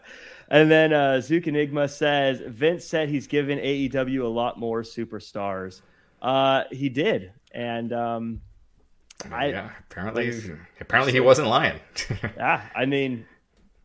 And 0.48 0.70
then 0.70 0.92
uh, 0.92 1.20
Zook 1.20 1.46
Enigma 1.46 1.88
says 1.88 2.40
Vince 2.46 2.84
said 2.84 3.08
he's 3.08 3.26
given 3.26 3.58
AEW 3.58 4.22
a 4.22 4.28
lot 4.28 4.58
more 4.58 4.82
superstars. 4.82 5.82
Uh, 6.22 6.64
he 6.70 6.88
did, 6.88 7.32
and 7.52 7.92
um, 7.92 8.40
I, 9.30 9.46
yeah, 9.48 9.70
apparently, 9.90 10.32
apparently 10.80 11.12
he 11.12 11.20
wasn't 11.20 11.48
lying. 11.48 11.80
yeah, 12.36 12.62
I 12.74 12.86
mean, 12.86 13.26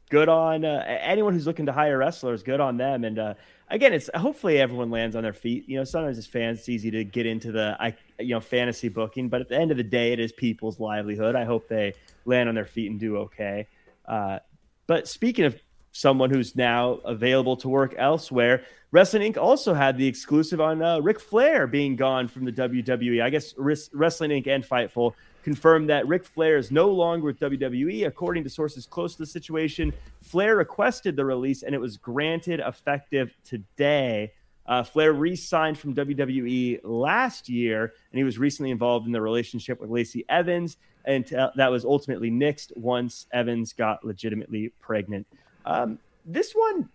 good 0.10 0.30
on 0.30 0.66
uh, 0.66 0.84
anyone 0.88 1.34
who's 1.34 1.48
looking 1.48 1.66
to 1.66 1.72
hire 1.72 1.98
wrestlers. 1.98 2.44
Good 2.44 2.60
on 2.60 2.78
them, 2.78 3.04
and 3.04 3.18
uh, 3.18 3.34
again, 3.70 3.94
it's 3.94 4.10
hopefully 4.14 4.60
everyone 4.60 4.92
lands 4.92 5.16
on 5.16 5.24
their 5.24 5.34
feet. 5.34 5.68
You 5.68 5.78
know, 5.78 5.84
sometimes 5.84 6.18
as 6.18 6.28
fans, 6.28 6.60
it's 6.60 6.70
easy 6.70 6.92
to 6.92 7.04
get 7.04 7.26
into 7.26 7.52
the 7.52 7.76
I 7.80 7.96
you 8.20 8.36
know 8.36 8.40
fantasy 8.40 8.90
booking, 8.90 9.30
but 9.30 9.42
at 9.42 9.50
the 9.50 9.58
end 9.58 9.72
of 9.72 9.78
the 9.78 9.84
day, 9.84 10.14
it 10.14 10.20
is 10.20 10.32
people's 10.32 10.80
livelihood. 10.80 11.36
I 11.36 11.46
hope 11.46 11.68
they 11.68 11.94
land 12.26 12.50
on 12.50 12.56
their 12.56 12.66
feet 12.66 12.92
and 12.92 13.00
do 13.00 13.18
okay. 13.18 13.68
Uh, 14.06 14.40
but 14.88 15.08
speaking 15.08 15.46
of 15.46 15.60
someone 15.92 16.30
who's 16.30 16.56
now 16.56 16.94
available 17.06 17.56
to 17.58 17.70
work 17.70 17.96
elsewhere, 17.98 18.64
Wrestling 18.92 19.32
Inc. 19.32 19.38
also 19.38 19.74
had 19.74 19.98
the 19.98 20.06
exclusive 20.06 20.60
on 20.60 20.82
uh, 20.82 21.00
Ric 21.00 21.20
Flair 21.20 21.66
being 21.66 21.96
gone 21.96 22.28
from 22.28 22.44
the 22.44 22.52
WWE. 22.52 23.22
I 23.22 23.30
guess 23.30 23.54
Wrestling 23.58 24.32
Inc. 24.32 24.48
and 24.48 24.66
Fightful 24.66 25.14
confirmed 25.44 25.90
that 25.90 26.08
Ric 26.08 26.26
Flair 26.26 26.58
is 26.58 26.72
no 26.72 26.90
longer 26.90 27.26
with 27.26 27.40
WWE. 27.40 28.06
According 28.06 28.44
to 28.44 28.50
sources 28.50 28.86
close 28.86 29.14
to 29.14 29.20
the 29.20 29.26
situation, 29.26 29.94
Flair 30.22 30.58
requested 30.58 31.16
the 31.16 31.26
release 31.26 31.64
and 31.64 31.74
it 31.74 31.80
was 31.80 31.98
granted 31.98 32.60
effective 32.60 33.34
today. 33.44 34.34
Uh, 34.68 34.84
Flair 34.84 35.14
re 35.14 35.36
signed 35.36 35.78
from 35.78 35.96
WWE 35.96 36.82
last 36.84 37.50
year, 37.50 37.94
and 38.12 38.18
he 38.18 38.24
was 38.24 38.38
recently 38.38 38.72
involved 38.72 39.06
in 39.06 39.12
the 39.12 39.22
relationship 39.22 39.82
with 39.82 39.90
Lacey 39.90 40.24
Evans, 40.30 40.78
and 41.06 41.34
uh, 41.34 41.50
that 41.56 41.72
was 41.72 41.84
ultimately 41.84 42.30
nixed 42.30 42.76
once 42.78 43.26
Evans 43.34 43.74
got 43.74 44.06
legitimately 44.06 44.72
pregnant. 44.80 45.26
Um, 45.66 46.00
this 46.26 46.54
one 46.54 46.90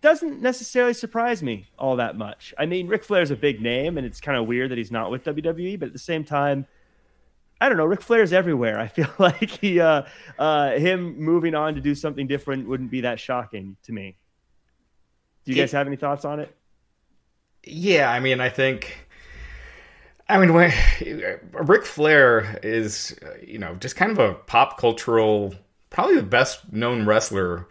doesn't 0.00 0.40
necessarily 0.40 0.94
surprise 0.94 1.42
me 1.42 1.68
all 1.78 1.96
that 1.96 2.16
much. 2.16 2.54
I 2.58 2.66
mean, 2.66 2.86
Ric 2.86 3.04
Flair's 3.04 3.30
a 3.30 3.36
big 3.36 3.60
name, 3.60 3.96
and 3.98 4.06
it's 4.06 4.20
kind 4.20 4.38
of 4.38 4.46
weird 4.46 4.70
that 4.70 4.78
he's 4.78 4.90
not 4.90 5.10
with 5.10 5.24
WWE, 5.24 5.78
but 5.78 5.86
at 5.86 5.92
the 5.92 5.98
same 5.98 6.24
time, 6.24 6.66
I 7.60 7.68
don't 7.68 7.78
know. 7.78 7.84
Ric 7.84 8.02
Flair's 8.02 8.32
everywhere. 8.32 8.78
I 8.78 8.86
feel 8.88 9.10
like 9.18 9.50
he, 9.50 9.80
uh, 9.80 10.02
uh, 10.38 10.72
him 10.72 11.18
moving 11.18 11.54
on 11.54 11.74
to 11.74 11.80
do 11.80 11.94
something 11.94 12.26
different 12.26 12.68
wouldn't 12.68 12.90
be 12.90 13.02
that 13.02 13.20
shocking 13.20 13.76
to 13.84 13.92
me. 13.92 14.16
Do 15.44 15.52
you 15.52 15.58
guys 15.58 15.72
have 15.72 15.86
any 15.86 15.96
thoughts 15.96 16.24
on 16.24 16.40
it? 16.40 16.54
Yeah, 17.64 18.10
I 18.10 18.20
mean, 18.20 18.40
I 18.40 18.48
think, 18.48 19.06
I 20.28 20.38
mean, 20.38 20.54
when 20.54 20.72
Ric 21.52 21.84
Flair 21.84 22.58
is, 22.62 23.18
you 23.46 23.58
know, 23.58 23.74
just 23.74 23.96
kind 23.96 24.10
of 24.10 24.18
a 24.18 24.34
pop 24.34 24.78
cultural, 24.78 25.54
probably 25.90 26.16
the 26.16 26.22
best 26.22 26.72
known 26.72 27.04
wrestler 27.04 27.66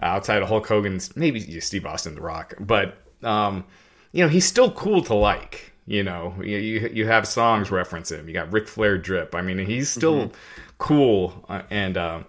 outside 0.00 0.42
of 0.42 0.48
Hulk 0.48 0.66
Hogan's, 0.66 1.14
maybe 1.16 1.60
Steve 1.60 1.86
Austin, 1.86 2.14
The 2.14 2.20
Rock, 2.20 2.54
but, 2.60 2.98
um, 3.22 3.64
you 4.12 4.22
know, 4.22 4.28
he's 4.28 4.44
still 4.44 4.70
cool 4.70 5.02
to 5.02 5.14
like. 5.14 5.72
You 5.84 6.04
know, 6.04 6.34
you 6.40 6.88
you 6.92 7.06
have 7.08 7.26
songs 7.26 7.72
reference 7.72 8.12
him. 8.12 8.28
You 8.28 8.34
got 8.34 8.52
Ric 8.52 8.68
Flair 8.68 8.98
drip. 8.98 9.34
I 9.34 9.42
mean, 9.42 9.58
he's 9.58 9.90
still 9.90 10.28
mm-hmm. 10.28 10.36
cool, 10.78 11.44
uh, 11.48 11.62
and 11.70 11.96
um, 11.96 12.24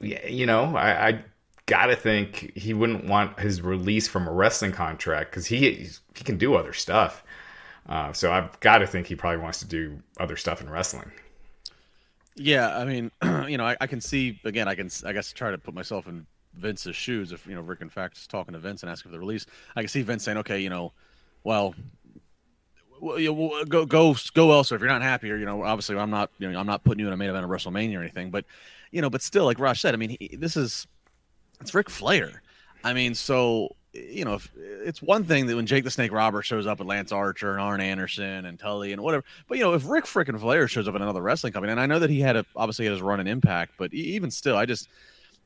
yeah, 0.00 0.26
you 0.26 0.46
know, 0.46 0.74
I, 0.74 1.08
I 1.08 1.24
gotta 1.66 1.96
think 1.96 2.56
he 2.56 2.72
wouldn't 2.72 3.04
want 3.04 3.38
his 3.38 3.60
release 3.60 4.08
from 4.08 4.26
a 4.26 4.32
wrestling 4.32 4.72
contract 4.72 5.30
because 5.30 5.46
he 5.46 5.90
he 6.14 6.24
can 6.24 6.38
do 6.38 6.54
other 6.54 6.72
stuff. 6.72 7.22
Uh, 7.88 8.12
so 8.12 8.32
I've 8.32 8.58
got 8.60 8.78
to 8.78 8.86
think 8.86 9.06
he 9.06 9.14
probably 9.14 9.42
wants 9.42 9.60
to 9.60 9.66
do 9.66 10.02
other 10.18 10.36
stuff 10.36 10.60
in 10.60 10.68
wrestling. 10.68 11.10
Yeah, 12.38 12.76
I 12.76 12.84
mean, 12.84 13.10
you 13.48 13.58
know, 13.58 13.66
I, 13.66 13.76
I, 13.80 13.86
can 13.86 14.00
see 14.00 14.40
again. 14.44 14.68
I 14.68 14.74
can, 14.74 14.90
I 15.04 15.12
guess, 15.12 15.32
try 15.32 15.50
to 15.50 15.58
put 15.58 15.74
myself 15.74 16.06
in 16.06 16.26
Vince's 16.54 16.96
shoes. 16.96 17.32
If 17.32 17.46
you 17.46 17.54
know, 17.54 17.60
Ric 17.60 17.80
in 17.80 17.88
fact 17.88 18.16
is 18.16 18.26
talking 18.26 18.52
to 18.52 18.58
Vince 18.58 18.82
and 18.82 18.90
asking 18.90 19.10
for 19.10 19.12
the 19.12 19.20
release, 19.20 19.46
I 19.76 19.82
can 19.82 19.88
see 19.88 20.02
Vince 20.02 20.24
saying, 20.24 20.38
"Okay, 20.38 20.60
you 20.60 20.70
know, 20.70 20.92
well, 21.44 21.74
well, 23.00 23.18
you 23.18 23.64
go 23.68 23.86
go 23.86 24.16
go 24.34 24.52
elsewhere 24.52 24.76
if 24.76 24.80
you're 24.82 24.90
not 24.90 25.02
happy. 25.02 25.30
Or 25.30 25.36
you 25.36 25.46
know, 25.46 25.62
obviously, 25.62 25.96
I'm 25.96 26.10
not 26.10 26.30
you 26.38 26.50
know 26.50 26.58
I'm 26.58 26.66
not 26.66 26.84
putting 26.84 27.00
you 27.00 27.06
in 27.06 27.12
a 27.12 27.16
main 27.16 27.30
event 27.30 27.44
of 27.44 27.50
WrestleMania 27.50 27.96
or 27.96 28.00
anything. 28.00 28.30
But 28.30 28.44
you 28.90 29.02
know, 29.02 29.10
but 29.10 29.22
still, 29.22 29.44
like 29.44 29.58
Raj 29.58 29.80
said, 29.80 29.94
I 29.94 29.96
mean, 29.96 30.16
he, 30.18 30.36
this 30.36 30.56
is 30.56 30.86
it's 31.60 31.74
Ric 31.74 31.90
Flair. 31.90 32.42
I 32.84 32.92
mean, 32.92 33.14
so 33.14 33.74
you 33.92 34.24
know, 34.24 34.34
if, 34.34 34.50
it's 34.56 35.00
one 35.00 35.24
thing 35.24 35.46
that 35.46 35.56
when 35.56 35.66
Jake 35.66 35.84
the 35.84 35.90
Snake 35.90 36.12
Roberts 36.12 36.46
shows 36.46 36.66
up 36.66 36.78
with 36.78 36.88
Lance 36.88 37.12
Archer 37.12 37.52
and 37.52 37.60
Arn 37.60 37.80
Anderson 37.80 38.44
and 38.44 38.58
Tully 38.58 38.92
and 38.92 39.02
whatever, 39.02 39.24
but 39.48 39.58
you 39.58 39.64
know, 39.64 39.74
if 39.74 39.88
Ric 39.88 40.04
frickin' 40.04 40.38
Flair 40.38 40.68
shows 40.68 40.88
up 40.88 40.94
in 40.94 41.02
another 41.02 41.22
wrestling 41.22 41.52
company, 41.52 41.70
and 41.70 41.80
I 41.80 41.86
know 41.86 41.98
that 41.98 42.10
he 42.10 42.20
had 42.20 42.36
a, 42.36 42.44
obviously 42.54 42.84
had 42.84 42.92
his 42.92 43.02
run 43.02 43.20
in 43.20 43.26
Impact, 43.26 43.72
but 43.78 43.92
even 43.94 44.30
still, 44.30 44.56
I 44.56 44.66
just 44.66 44.88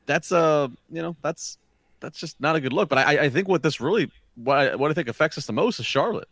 that's 0.05 0.31
uh 0.33 0.67
you 0.91 1.01
know 1.01 1.15
that's 1.21 1.57
that's 1.99 2.19
just 2.19 2.39
not 2.39 2.55
a 2.55 2.59
good 2.59 2.73
look. 2.73 2.89
But 2.89 2.99
I, 2.99 3.23
I 3.23 3.29
think 3.29 3.47
what 3.47 3.63
this 3.63 3.79
really 3.79 4.11
what 4.35 4.57
I, 4.57 4.75
what 4.75 4.91
I 4.91 4.93
think 4.93 5.07
affects 5.07 5.37
us 5.37 5.45
the 5.45 5.53
most 5.53 5.79
is 5.79 5.85
Charlotte 5.85 6.27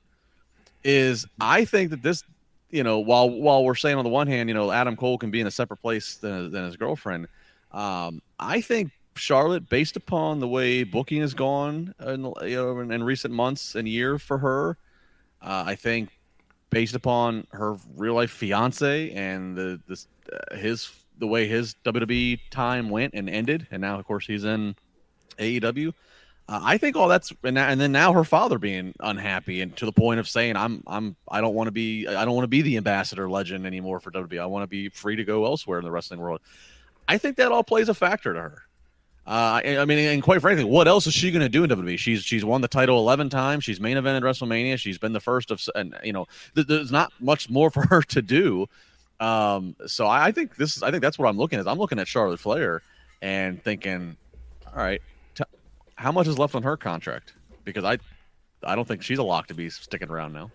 is 0.83 1.25
I 1.39 1.65
think 1.65 1.91
that 1.91 2.01
this, 2.01 2.23
you 2.69 2.83
know, 2.83 2.99
while 2.99 3.29
while 3.29 3.63
we're 3.63 3.75
saying 3.75 3.97
on 3.97 4.03
the 4.03 4.09
one 4.09 4.27
hand, 4.27 4.49
you 4.49 4.53
know, 4.53 4.71
Adam 4.71 4.95
Cole 4.95 5.17
can 5.17 5.31
be 5.31 5.41
in 5.41 5.47
a 5.47 5.51
separate 5.51 5.77
place 5.77 6.15
than, 6.15 6.51
than 6.51 6.65
his 6.65 6.75
girlfriend, 6.75 7.27
um, 7.71 8.21
I 8.39 8.61
think 8.61 8.91
Charlotte, 9.15 9.69
based 9.69 9.95
upon 9.95 10.39
the 10.39 10.47
way 10.47 10.83
booking 10.83 11.21
has 11.21 11.33
gone 11.33 11.93
in, 11.99 12.33
you 12.43 12.55
know, 12.55 12.79
in, 12.79 13.03
recent 13.03 13.33
months 13.33 13.75
and 13.75 13.87
year 13.87 14.17
for 14.17 14.37
her, 14.37 14.77
uh, 15.41 15.63
I 15.67 15.75
think 15.75 16.09
based 16.69 16.95
upon 16.95 17.45
her 17.51 17.75
real 17.95 18.13
life 18.13 18.31
fiance 18.31 19.11
and 19.11 19.57
the 19.57 19.79
this 19.87 20.07
uh, 20.31 20.55
his 20.55 20.91
the 21.19 21.27
way 21.27 21.47
his 21.47 21.75
WWE 21.85 22.39
time 22.49 22.89
went 22.89 23.13
and 23.13 23.29
ended, 23.29 23.67
and 23.71 23.81
now 23.81 23.99
of 23.99 24.05
course 24.05 24.25
he's 24.25 24.43
in 24.43 24.75
AEW. 25.37 25.93
Uh, 26.49 26.59
I 26.63 26.77
think 26.77 26.95
all 26.95 27.07
that's 27.07 27.31
and, 27.43 27.57
and 27.57 27.79
then 27.79 27.91
now 27.91 28.13
her 28.13 28.23
father 28.23 28.57
being 28.57 28.93
unhappy 28.99 29.61
and 29.61 29.75
to 29.77 29.85
the 29.85 29.91
point 29.91 30.19
of 30.19 30.27
saying 30.27 30.55
I'm 30.55 30.83
I'm 30.87 31.15
I 31.29 31.41
don't 31.41 31.53
want 31.53 31.67
to 31.67 31.71
be 31.71 32.07
I 32.07 32.25
don't 32.25 32.33
want 32.33 32.43
to 32.43 32.49
be 32.49 32.61
the 32.61 32.77
ambassador 32.77 33.29
legend 33.29 33.65
anymore 33.65 33.99
for 33.99 34.11
WWE. 34.11 34.39
I 34.39 34.45
want 34.47 34.63
to 34.63 34.67
be 34.67 34.89
free 34.89 35.15
to 35.15 35.23
go 35.23 35.45
elsewhere 35.45 35.79
in 35.79 35.85
the 35.85 35.91
wrestling 35.91 36.19
world. 36.19 36.41
I 37.07 37.17
think 37.17 37.37
that 37.37 37.51
all 37.51 37.63
plays 37.63 37.89
a 37.89 37.93
factor 37.93 38.33
to 38.33 38.39
her. 38.39 38.63
Uh, 39.25 39.61
I 39.63 39.85
mean, 39.85 39.99
and 39.99 40.23
quite 40.23 40.41
frankly, 40.41 40.63
what 40.63 40.87
else 40.87 41.05
is 41.05 41.13
she 41.13 41.31
going 41.31 41.43
to 41.43 41.49
do 41.49 41.63
in 41.63 41.69
WWE? 41.69 41.97
She's 41.97 42.23
she's 42.23 42.43
won 42.43 42.61
the 42.61 42.67
title 42.67 42.97
eleven 42.97 43.29
times. 43.29 43.63
She's 43.63 43.79
main 43.79 43.97
evented 43.97 44.21
WrestleMania. 44.21 44.77
She's 44.79 44.97
been 44.97 45.13
the 45.13 45.19
first 45.19 45.51
of, 45.51 45.61
and 45.75 45.95
you 46.03 46.11
know, 46.11 46.25
th- 46.55 46.67
there's 46.67 46.91
not 46.91 47.13
much 47.19 47.49
more 47.49 47.69
for 47.69 47.85
her 47.89 48.01
to 48.01 48.21
do. 48.21 48.67
Um, 49.19 49.75
so 49.85 50.07
I, 50.07 50.27
I 50.27 50.31
think 50.31 50.55
this 50.55 50.75
is, 50.75 50.83
I 50.83 50.89
think 50.89 51.03
that's 51.03 51.19
what 51.19 51.29
I'm 51.29 51.37
looking 51.37 51.59
at. 51.59 51.67
I'm 51.67 51.77
looking 51.77 51.99
at 51.99 52.07
Charlotte 52.07 52.39
Flair 52.39 52.81
and 53.21 53.63
thinking, 53.63 54.17
all 54.65 54.81
right, 54.81 55.01
t- 55.35 55.43
how 55.95 56.11
much 56.11 56.27
is 56.27 56.39
left 56.39 56.55
on 56.55 56.63
her 56.63 56.75
contract? 56.75 57.33
Because 57.63 57.83
I, 57.83 57.99
I 58.63 58.75
don't 58.75 58.87
think 58.87 59.03
she's 59.03 59.19
a 59.19 59.23
lock 59.23 59.47
to 59.47 59.53
be 59.53 59.69
sticking 59.69 60.09
around 60.09 60.33
now. 60.33 60.49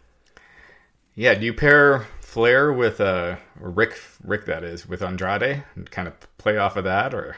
Yeah, 1.14 1.35
do 1.35 1.46
you 1.46 1.55
pair 1.55 2.05
Flair 2.20 2.72
with 2.72 3.00
uh 3.00 3.37
Ric 3.59 3.98
Ric 4.22 4.44
that 4.46 4.64
is 4.64 4.87
with 4.87 5.02
Andrade 5.02 5.62
and 5.76 5.90
kind 5.90 6.09
of 6.09 6.14
play 6.37 6.59
off 6.59 6.76
of 6.76 6.85
that, 6.85 7.14
or 7.14 7.37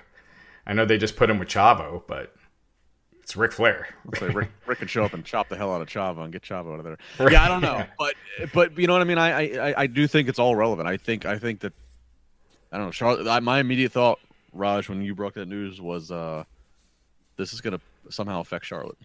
I 0.68 0.74
know 0.74 0.84
they 0.84 0.98
just 0.98 1.16
put 1.16 1.30
him 1.30 1.38
with 1.38 1.48
Chavo, 1.48 2.02
but 2.06 2.34
it's 3.22 3.34
Ric 3.36 3.52
Flair. 3.52 3.88
Ric, 4.20 4.50
Ric 4.66 4.78
could 4.78 4.90
show 4.90 5.02
up 5.02 5.14
and 5.14 5.24
chop 5.24 5.48
the 5.48 5.56
hell 5.56 5.72
out 5.72 5.80
of 5.80 5.88
Chavo 5.88 6.22
and 6.22 6.32
get 6.32 6.42
Chavo 6.42 6.74
out 6.74 6.78
of 6.78 6.84
there. 6.84 7.30
Yeah, 7.32 7.42
I 7.42 7.48
don't 7.48 7.62
know, 7.62 7.84
but 7.98 8.14
but 8.52 8.78
you 8.78 8.86
know 8.86 8.92
what 8.92 9.02
I 9.02 9.06
mean. 9.06 9.18
I 9.18 9.70
I, 9.70 9.74
I 9.82 9.86
do 9.86 10.06
think 10.06 10.28
it's 10.28 10.38
all 10.38 10.54
relevant. 10.54 10.86
I 10.86 10.98
think 10.98 11.24
I 11.24 11.38
think 11.38 11.60
that 11.60 11.72
I 12.70 12.76
don't 12.76 12.86
know. 12.86 12.92
Charlotte. 12.92 13.42
My 13.42 13.60
immediate 13.60 13.92
thought, 13.92 14.18
Raj, 14.52 14.88
when 14.88 15.02
you 15.02 15.14
broke 15.14 15.34
that 15.34 15.48
news, 15.48 15.80
was 15.80 16.10
uh 16.10 16.44
this 17.36 17.52
is 17.52 17.60
going 17.60 17.78
to 17.78 18.12
somehow 18.12 18.40
affect 18.40 18.66
Charlotte. 18.66 18.98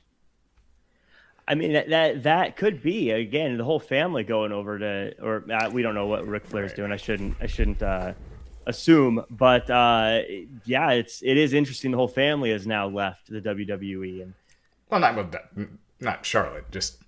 I 1.47 1.56
mean 1.56 1.73
that, 1.73 1.89
that 1.89 2.23
that 2.23 2.56
could 2.56 2.82
be 2.82 3.12
again 3.12 3.58
the 3.58 3.63
whole 3.63 3.80
family 3.80 4.23
going 4.23 4.52
over 4.52 4.80
to 4.80 5.15
or 5.21 5.43
uh, 5.52 5.69
we 5.69 5.82
don't 5.82 5.95
know 5.95 6.08
what 6.08 6.26
Ric 6.28 6.45
Flair's 6.45 6.71
right. 6.71 6.78
doing. 6.78 6.91
I 6.91 6.97
shouldn't 6.97 7.36
I 7.41 7.47
shouldn't 7.47 7.84
uh, 7.84 8.13
assume, 8.65 9.23
but 9.30 9.69
uh, 9.69 10.21
yeah, 10.65 10.91
it's 10.91 11.21
it 11.21 11.38
is 11.38 11.54
interesting. 11.54 11.91
The 11.91 11.97
whole 11.97 12.08
family 12.08 12.52
has 12.52 12.65
now 12.67 12.88
left 12.88 13.30
the 13.30 13.41
WWE 13.41 14.23
and 14.23 14.34
well, 14.89 14.99
not 14.99 15.36
not 15.99 16.26
Charlotte, 16.26 16.69
just 16.71 17.02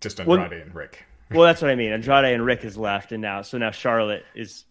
just 0.00 0.20
Andrade 0.20 0.50
well, 0.50 0.60
and 0.60 0.74
Ric. 0.74 1.04
well, 1.30 1.42
that's 1.42 1.62
what 1.62 1.70
I 1.70 1.74
mean. 1.74 1.92
Andrade 1.92 2.34
and 2.34 2.44
Ric 2.44 2.62
has 2.62 2.76
left, 2.76 3.12
and 3.12 3.22
now 3.22 3.42
so 3.42 3.58
now 3.58 3.70
Charlotte 3.70 4.24
is 4.34 4.64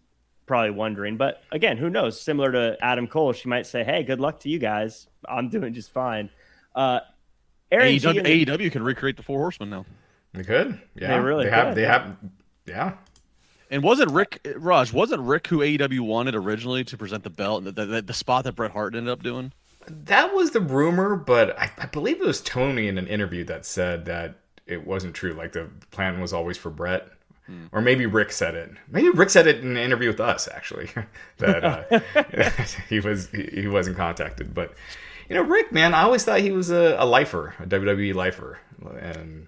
probably 0.46 0.72
wondering. 0.72 1.16
But 1.18 1.44
again, 1.52 1.78
who 1.78 1.90
knows? 1.90 2.20
Similar 2.20 2.52
to 2.52 2.78
Adam 2.82 3.08
Cole, 3.08 3.34
she 3.34 3.48
might 3.48 3.66
say, 3.66 3.84
"Hey, 3.84 4.04
good 4.04 4.20
luck 4.20 4.42
to 4.42 4.50
you 4.50 4.60
guys. 4.60 5.08
I'm 5.28 5.50
doing 5.50 5.74
just 5.74 5.92
fine." 5.92 6.30
Uh, 6.76 7.00
Aaron 7.72 7.88
AEW, 7.88 8.26
G- 8.26 8.46
AEW 8.46 8.72
can 8.72 8.84
recreate 8.84 9.16
the 9.16 9.24
Four 9.24 9.40
Horsemen 9.40 9.70
now. 9.70 9.86
They 10.34 10.44
could. 10.44 10.80
Yeah, 10.96 11.16
they 11.16 11.20
really. 11.20 11.46
They 11.46 11.52
have. 11.52 11.76
They 11.76 11.86
have. 11.86 12.18
Yeah. 12.66 12.94
And 13.70 13.84
wasn't 13.84 14.12
Ric 14.12 14.46
Raj? 14.56 14.92
Wasn't 14.92 15.22
Ric 15.22 15.48
who 15.48 15.60
AEW 15.60 16.00
wanted 16.00 16.36
originally 16.36 16.84
to 16.86 16.98
present 16.98 17.24
the 17.24 17.30
belt, 17.30 17.64
the, 17.64 17.72
the, 17.72 18.02
the 18.02 18.14
spot 18.14 18.44
that 18.46 18.56
Bret 18.56 18.72
Hart 18.72 18.96
ended 18.96 19.12
up 19.12 19.22
doing? 19.22 19.54
That 19.88 20.34
was 20.34 20.52
the 20.52 20.60
rumor, 20.60 21.16
but 21.16 21.58
I, 21.58 21.72
I, 21.78 21.86
believe 21.86 22.20
it 22.20 22.26
was 22.26 22.42
Tony 22.42 22.88
in 22.88 22.98
an 22.98 23.08
interview 23.08 23.44
that 23.46 23.66
said 23.66 24.06
that 24.06 24.36
it 24.66 24.86
wasn't 24.86 25.16
true. 25.16 25.34
Like 25.34 25.54
the 25.54 25.70
plan 25.92 26.20
was 26.20 26.34
always 26.34 26.58
for 26.58 26.70
Bret, 26.70 27.08
hmm. 27.46 27.66
or 27.72 27.82
maybe 27.82 28.06
Ric 28.06 28.32
said 28.32 28.56
it. 28.56 28.72
Maybe 28.90 29.10
Ric 29.10 29.30
said 29.30 29.48
it 29.48 29.60
in 29.60 29.72
an 29.72 29.78
interview 29.78 30.10
with 30.10 30.20
us 30.20 30.48
actually 30.48 30.90
that 31.38 31.64
uh, 31.64 32.00
he 32.90 33.00
was 33.00 33.30
he, 33.30 33.62
he 33.62 33.68
wasn't 33.68 33.98
contacted, 33.98 34.54
but 34.54 34.74
you 35.30 35.36
know, 35.36 35.44
Ric, 35.44 35.72
man, 35.72 35.94
I 35.94 36.02
always 36.02 36.24
thought 36.24 36.40
he 36.40 36.52
was 36.52 36.72
a, 36.72 36.96
a 37.00 37.06
lifer, 37.06 37.54
a 37.60 37.66
WWE 37.68 38.16
lifer, 38.16 38.58
and 39.00 39.48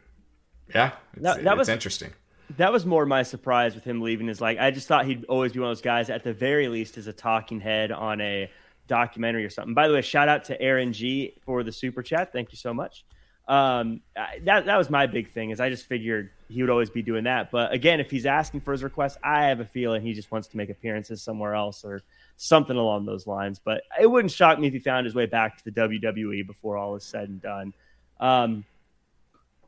yeah, 0.74 0.92
it's, 1.14 1.24
that, 1.24 1.44
that 1.44 1.54
it's 1.54 1.60
was, 1.60 1.70
interesting. 1.70 2.14
That 2.58 2.72
was 2.72 2.86
more 2.86 3.06
my 3.06 3.24
surprise 3.24 3.76
with 3.76 3.84
him 3.84 4.02
leaving. 4.02 4.30
Is 4.30 4.42
like 4.42 4.58
I 4.60 4.72
just 4.72 4.88
thought 4.88 5.06
he'd 5.06 5.26
always 5.26 5.54
be 5.54 5.60
one 5.60 5.70
of 5.70 5.78
those 5.78 5.82
guys, 5.82 6.10
at 6.10 6.24
the 6.24 6.34
very 6.34 6.68
least, 6.68 6.98
as 6.98 7.08
a 7.08 7.14
talking 7.14 7.60
head 7.60 7.92
on 7.92 8.22
a 8.22 8.50
documentary 8.88 9.46
or 9.46 9.50
something. 9.50 9.74
By 9.74 9.88
the 9.88 9.94
way, 9.94 10.02
shout 10.02 10.28
out 10.28 10.44
to 10.46 10.62
Aaron 10.62 10.94
G 10.94 11.34
for 11.46 11.64
the 11.64 11.72
super 11.72 12.04
chat. 12.04 12.32
Thank 12.34 12.52
you 12.52 12.58
so 12.58 12.74
much. 12.74 13.06
Um, 13.48 14.02
that 14.44 14.66
that 14.66 14.78
was 14.78 14.90
my 14.90 15.08
big 15.08 15.30
thing. 15.30 15.50
Is 15.50 15.60
I 15.60 15.70
just 15.70 15.86
figured 15.86 16.30
he 16.48 16.62
would 16.62 16.70
always 16.70 16.90
be 16.90 17.02
doing 17.02 17.24
that. 17.24 17.52
But 17.52 17.74
again, 17.74 18.00
if 18.00 18.12
he's 18.12 18.26
asking 18.26 18.62
for 18.62 18.72
his 18.72 18.84
request, 18.84 19.18
I 19.24 19.46
have 19.46 19.60
a 19.60 19.66
feeling 19.66 20.02
he 20.02 20.14
just 20.14 20.32
wants 20.32 20.48
to 20.50 20.58
make 20.58 20.70
appearances 20.70 21.22
somewhere 21.22 21.56
else 21.56 21.84
or 21.84 22.02
something 22.38 22.76
along 22.76 23.06
those 23.06 23.28
lines. 23.28 23.60
But 23.60 23.84
it 24.00 24.08
wouldn't 24.08 24.32
shock 24.32 24.60
me 24.60 24.68
if 24.68 24.74
he 24.74 24.80
found 24.80 25.06
his 25.06 25.16
way 25.16 25.26
back 25.26 25.58
to 25.58 25.64
the 25.64 25.72
WWE 25.72 26.46
before 26.46 26.78
all 26.78 26.96
is 26.96 27.04
said 27.04 27.30
and 27.30 27.42
done. 27.42 27.74
Um, 28.20 28.66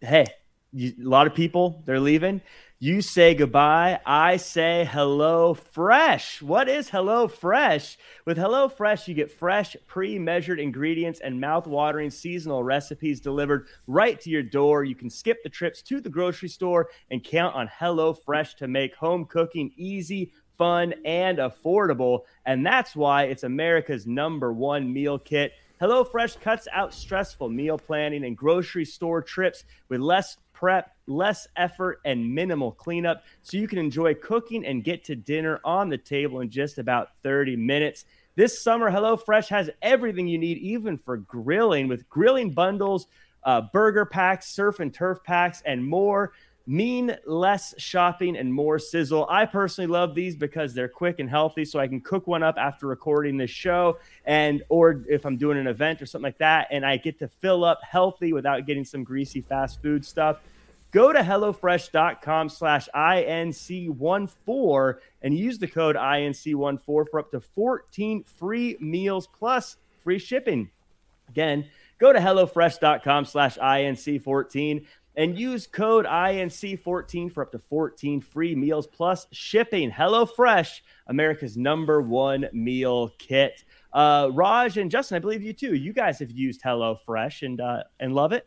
hey, 0.01 0.27
you, 0.73 0.93
a 1.01 1.07
lot 1.07 1.27
of 1.27 1.33
people 1.33 1.81
they're 1.85 1.99
leaving. 1.99 2.41
You 2.83 3.01
say 3.01 3.33
goodbye. 3.33 4.01
I 4.05 4.35
say 4.35 4.83
hello 4.83 5.53
fresh. 5.53 6.41
What 6.41 6.67
is 6.67 6.89
hello 6.89 7.29
fresh? 7.29 7.97
With 8.25 8.37
hello 8.37 8.67
fresh, 8.67 9.07
you 9.07 9.13
get 9.13 9.31
fresh, 9.31 9.77
pre-measured 9.87 10.59
ingredients 10.59 11.21
and 11.21 11.39
mouth-watering 11.39 12.09
seasonal 12.09 12.61
recipes 12.61 13.21
delivered 13.21 13.67
right 13.87 14.19
to 14.19 14.29
your 14.29 14.43
door. 14.43 14.83
You 14.83 14.95
can 14.95 15.09
skip 15.09 15.43
the 15.43 15.49
trips 15.49 15.81
to 15.83 16.01
the 16.01 16.09
grocery 16.09 16.49
store 16.49 16.89
and 17.09 17.23
count 17.23 17.55
on 17.55 17.69
hello 17.71 18.13
fresh 18.13 18.55
to 18.55 18.67
make 18.67 18.93
home 18.95 19.23
cooking 19.27 19.71
easy, 19.77 20.33
fun, 20.57 20.93
and 21.05 21.37
affordable. 21.37 22.23
And 22.45 22.65
that's 22.65 22.97
why 22.97 23.23
it's 23.23 23.43
America's 23.43 24.05
number 24.05 24.51
one 24.51 24.91
meal 24.91 25.17
kit. 25.17 25.53
HelloFresh 25.79 26.41
cuts 26.41 26.67
out 26.73 26.93
stressful 26.93 27.47
meal 27.47 27.77
planning 27.77 28.25
and 28.25 28.35
grocery 28.35 28.83
store 28.83 29.21
trips 29.21 29.63
with 29.87 30.01
less 30.01 30.35
prep, 30.53 30.95
less 31.07 31.47
effort, 31.55 31.99
and 32.05 32.33
minimal 32.33 32.71
cleanup 32.71 33.23
so 33.41 33.57
you 33.57 33.67
can 33.67 33.79
enjoy 33.79 34.13
cooking 34.13 34.65
and 34.65 34.83
get 34.83 35.03
to 35.05 35.15
dinner 35.15 35.59
on 35.65 35.89
the 35.89 35.97
table 35.97 36.39
in 36.39 36.49
just 36.49 36.77
about 36.77 37.09
30 37.23 37.55
minutes. 37.55 38.05
This 38.35 38.63
summer, 38.63 38.89
HelloFresh 38.89 39.49
has 39.49 39.69
everything 39.81 40.27
you 40.27 40.37
need, 40.37 40.57
even 40.59 40.97
for 40.97 41.17
grilling, 41.17 41.87
with 41.87 42.09
grilling 42.09 42.51
bundles, 42.51 43.07
uh, 43.43 43.61
burger 43.73 44.05
packs, 44.05 44.49
surf 44.49 44.79
and 44.79 44.93
turf 44.93 45.23
packs, 45.23 45.61
and 45.65 45.85
more 45.85 46.31
mean 46.65 47.15
less 47.25 47.73
shopping 47.77 48.37
and 48.37 48.53
more 48.53 48.79
sizzle. 48.79 49.27
I 49.29 49.45
personally 49.45 49.87
love 49.87 50.15
these 50.15 50.35
because 50.35 50.73
they're 50.73 50.87
quick 50.87 51.19
and 51.19 51.29
healthy 51.29 51.65
so 51.65 51.79
I 51.79 51.87
can 51.87 51.99
cook 51.99 52.25
one 52.25 52.41
up 52.41 52.55
after 52.57 52.87
recording 52.87 53.37
this 53.37 53.51
show 53.51 53.99
and 54.25 54.63
or 54.69 55.03
if 55.09 55.25
I'm 55.25 55.37
doing 55.37 55.57
an 55.57 55.67
event 55.67 56.01
or 56.01 56.05
something 56.05 56.23
like 56.23 56.37
that 56.37 56.67
and 56.71 56.85
I 56.85 56.97
get 56.97 57.19
to 57.19 57.27
fill 57.27 57.65
up 57.65 57.79
healthy 57.83 58.31
without 58.31 58.65
getting 58.65 58.85
some 58.85 59.03
greasy 59.03 59.41
fast 59.41 59.81
food 59.81 60.05
stuff. 60.05 60.39
Go 60.91 61.11
to 61.11 61.19
HelloFresh.com 61.19 62.49
slash 62.49 62.87
INC14 62.95 64.95
and 65.23 65.37
use 65.37 65.57
the 65.57 65.67
code 65.67 65.95
INC14 65.95 67.09
for 67.09 67.19
up 67.19 67.31
to 67.31 67.41
14 67.41 68.23
free 68.23 68.77
meals 68.79 69.27
plus 69.27 69.77
free 70.03 70.19
shipping. 70.19 70.69
Again, 71.29 71.65
go 71.97 72.13
to 72.13 72.19
HelloFresh.com 72.19 73.25
slash 73.25 73.57
INC14 73.57 74.85
and 75.15 75.37
use 75.37 75.67
code 75.67 76.05
INC14 76.05 77.31
for 77.31 77.43
up 77.43 77.51
to 77.51 77.59
14 77.59 78.21
free 78.21 78.55
meals 78.55 78.87
plus 78.87 79.27
shipping. 79.31 79.91
HelloFresh, 79.91 80.81
America's 81.07 81.55
number 81.57 82.01
one 82.01 82.47
meal 82.51 83.09
kit. 83.17 83.63
Uh, 83.91 84.29
Raj 84.33 84.77
and 84.77 84.89
Justin, 84.89 85.17
I 85.17 85.19
believe 85.19 85.43
you 85.43 85.53
too. 85.53 85.75
You 85.75 85.93
guys 85.93 86.19
have 86.19 86.31
used 86.31 86.63
HelloFresh 86.63 87.45
and 87.45 87.61
uh, 87.61 87.83
and 87.99 88.15
love 88.15 88.31
it. 88.31 88.45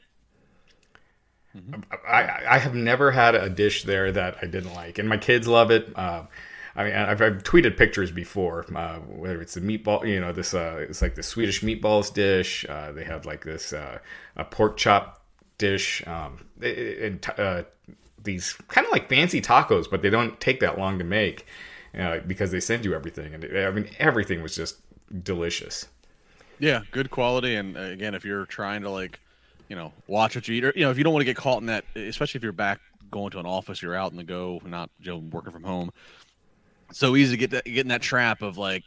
Mm-hmm. 1.57 1.81
I, 2.07 2.43
I 2.49 2.59
have 2.59 2.75
never 2.75 3.11
had 3.11 3.35
a 3.35 3.49
dish 3.49 3.85
there 3.85 4.13
that 4.13 4.39
I 4.43 4.47
didn't 4.47 4.75
like, 4.75 4.99
and 4.99 5.09
my 5.09 5.17
kids 5.17 5.49
love 5.49 5.71
it. 5.71 5.91
Uh, 5.97 6.25
I 6.75 6.85
mean, 6.85 6.93
I've, 6.93 7.23
I've, 7.23 7.43
tweeted 7.43 7.79
pictures 7.79 8.11
before, 8.11 8.67
uh, 8.75 8.99
whether 8.99 9.41
it's 9.41 9.55
the 9.55 9.63
meatball, 9.63 10.07
you 10.07 10.21
know, 10.21 10.33
this 10.33 10.53
uh, 10.53 10.85
it's 10.87 11.01
like 11.01 11.15
the 11.15 11.23
Swedish 11.23 11.63
meatballs 11.63 12.13
dish. 12.13 12.67
Uh, 12.69 12.93
they 12.93 13.05
have 13.05 13.25
like 13.25 13.45
this 13.45 13.73
uh, 13.73 13.99
a 14.37 14.45
pork 14.45 14.77
chop 14.77 15.26
dish, 15.59 16.07
um, 16.07 16.39
and 16.63 17.27
uh, 17.39 17.63
these 18.23 18.53
kind 18.69 18.87
of 18.87 18.93
like 18.93 19.09
fancy 19.09 19.41
tacos, 19.41 19.91
but 19.91 20.03
they 20.03 20.11
don't 20.11 20.39
take 20.41 20.61
that 20.61 20.79
long 20.79 20.99
to 20.99 21.05
make 21.05 21.47
uh, 21.99 22.19
because 22.27 22.51
they 22.51 22.61
send 22.61 22.85
you 22.85 22.95
everything. 22.95 23.35
And 23.35 23.45
I 23.59 23.71
mean, 23.71 23.89
everything 23.99 24.43
was 24.43 24.55
just 24.55 24.77
delicious. 25.23 25.87
Yeah, 26.59 26.83
good 26.91 27.11
quality. 27.11 27.55
And 27.55 27.77
uh, 27.77 27.81
again, 27.81 28.15
if 28.15 28.25
you're 28.25 28.47
trying 28.47 28.83
to 28.83 28.91
like, 28.91 29.21
you 29.69 29.77
know, 29.77 29.93
watch 30.07 30.35
what 30.35 30.47
you 30.49 30.55
eat, 30.55 30.65
or 30.65 30.73
you 30.77 30.83
know, 30.83 30.91
if 30.91 30.99
you 30.99 31.05
don't 31.05 31.13
want 31.13 31.23
to 31.23 31.27
get 31.27 31.37
caught 31.37 31.61
in 31.61 31.67
that, 31.67 31.85
especially 31.95 32.39
if 32.39 32.43
you're 32.43 32.53
back 32.53 32.81
going 33.11 33.31
to 33.31 33.39
an 33.39 33.47
office, 33.47 33.83
you're 33.83 33.95
out 33.95 34.11
in 34.11 34.17
the 34.17 34.25
go, 34.25 34.61
not 34.65 34.91
you 35.01 35.13
know, 35.13 35.19
working 35.19 35.53
from 35.53 35.65
home. 35.65 35.91
so 36.93 37.17
easy 37.17 37.33
to 37.33 37.37
get 37.37 37.51
that, 37.51 37.65
get 37.65 37.81
in 37.81 37.89
that 37.89 38.03
trap 38.03 38.43
of 38.43 38.59
like, 38.59 38.85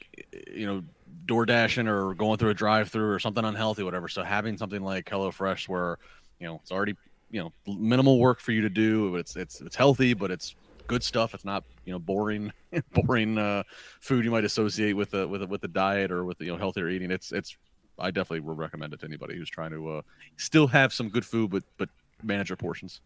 you 0.54 0.66
know, 0.66 0.84
door 1.26 1.46
dashing 1.46 1.88
or 1.88 2.14
going 2.16 2.38
through 2.38 2.50
a 2.50 2.54
drive 2.54 2.90
through 2.90 3.12
or 3.12 3.20
something 3.20 3.46
unhealthy, 3.46 3.84
whatever. 3.84 4.08
So 4.08 4.24
having 4.24 4.58
something 4.58 4.82
like 4.82 5.06
HelloFresh 5.06 5.68
where 5.68 6.00
you 6.40 6.48
know 6.48 6.60
it's 6.62 6.72
already 6.72 6.96
you 7.30 7.42
know 7.42 7.54
minimal 7.68 8.20
work 8.20 8.40
for 8.40 8.52
you 8.52 8.62
to 8.62 8.70
do. 8.70 9.16
It's 9.16 9.36
it's 9.36 9.62
it's 9.62 9.76
healthy, 9.76 10.14
but 10.14 10.32
it's 10.32 10.56
good 10.88 11.04
stuff. 11.04 11.34
It's 11.34 11.46
not 11.46 11.64
you 11.86 11.94
know 11.94 12.00
boring 12.00 12.52
boring 12.94 13.38
uh, 13.38 13.64
food 14.02 14.26
you 14.26 14.32
might 14.32 14.46
associate 14.46 14.94
with 14.94 15.12
the 15.12 15.28
with 15.28 15.42
the, 15.42 15.48
with 15.48 15.62
the 15.62 15.68
diet 15.68 16.12
or 16.12 16.26
with 16.26 16.42
you 16.42 16.48
know 16.48 16.58
healthier 16.58 16.90
eating. 16.90 17.12
It's 17.12 17.32
it's 17.32 17.56
I 17.98 18.12
definitely 18.12 18.42
would 18.42 18.58
recommend 18.58 18.94
it 18.94 19.00
to 19.02 19.06
anybody 19.06 19.38
who's 19.38 19.50
trying 19.50 19.72
to 19.72 19.90
uh, 19.90 20.02
still 20.38 20.68
have 20.68 20.94
some 20.94 21.10
good 21.10 21.26
food, 21.26 21.52
but 21.52 21.64
but 21.78 21.90
manage 22.24 22.48
their 22.48 22.58
portions. 22.58 23.02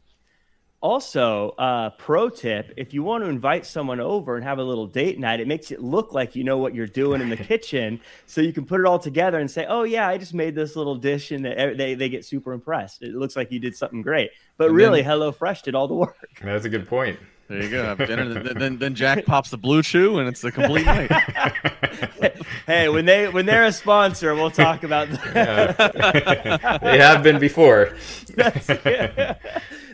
Also, 0.84 1.52
uh, 1.52 1.92
pro 1.92 2.28
tip: 2.28 2.74
if 2.76 2.94
you 2.94 3.04
want 3.04 3.24
to 3.24 3.30
invite 3.30 3.66
someone 3.66 4.02
over 4.02 4.36
and 4.36 4.44
have 4.44 4.60
a 4.60 4.64
little 4.64 4.86
date 4.86 5.18
night, 5.18 5.40
it 5.40 5.48
makes 5.48 5.72
it 5.72 5.80
look 5.82 6.12
like 6.12 6.36
you 6.36 6.44
know 6.44 6.58
what 6.58 6.76
you're 6.76 6.86
doing 6.86 7.22
in 7.22 7.30
the 7.30 7.38
kitchen, 7.52 8.02
so 8.26 8.42
you 8.42 8.52
can 8.52 8.66
put 8.66 8.82
it 8.82 8.86
all 8.86 9.00
together 9.00 9.40
and 9.40 9.50
say, 9.50 9.66
"Oh 9.66 9.84
yeah, 9.84 10.10
I 10.10 10.18
just 10.18 10.34
made 10.34 10.56
this 10.56 10.76
little 10.76 10.98
dish," 10.98 11.32
and 11.32 11.46
they 11.46 11.96
they 11.96 12.10
get 12.10 12.26
super 12.26 12.52
impressed. 12.52 13.02
It 13.02 13.16
looks 13.16 13.38
like 13.38 13.50
you 13.50 13.60
did 13.60 13.78
something 13.78 14.02
great, 14.02 14.32
but 14.58 14.68
and 14.68 14.76
really, 14.76 15.02
then, 15.02 15.12
HelloFresh 15.12 15.62
did 15.62 15.74
all 15.74 15.88
the 15.88 15.94
work. 15.94 16.18
That's 16.44 16.66
a 16.66 16.70
good 16.70 16.86
point. 16.86 17.18
There 17.48 17.64
you 17.64 17.70
go. 17.70 17.84
Have 17.86 18.00
dinner. 18.00 18.44
then, 18.44 18.58
then, 18.58 18.78
then 18.78 18.94
Jack 18.94 19.24
pops 19.26 19.52
the 19.52 19.58
blue 19.58 19.84
chew, 19.84 20.20
and 20.20 20.28
it's 20.28 20.42
the 20.42 20.52
complete 20.52 20.86
night. 20.86 21.10
hey, 22.68 22.90
when 22.90 23.06
they 23.06 23.30
when 23.30 23.46
they're 23.46 23.64
a 23.64 23.72
sponsor, 23.72 24.36
we'll 24.36 24.52
talk 24.52 24.84
about 24.84 25.10
that. 25.34 26.80
they 26.84 26.98
have 26.98 27.24
been 27.24 27.40
before. 27.40 27.96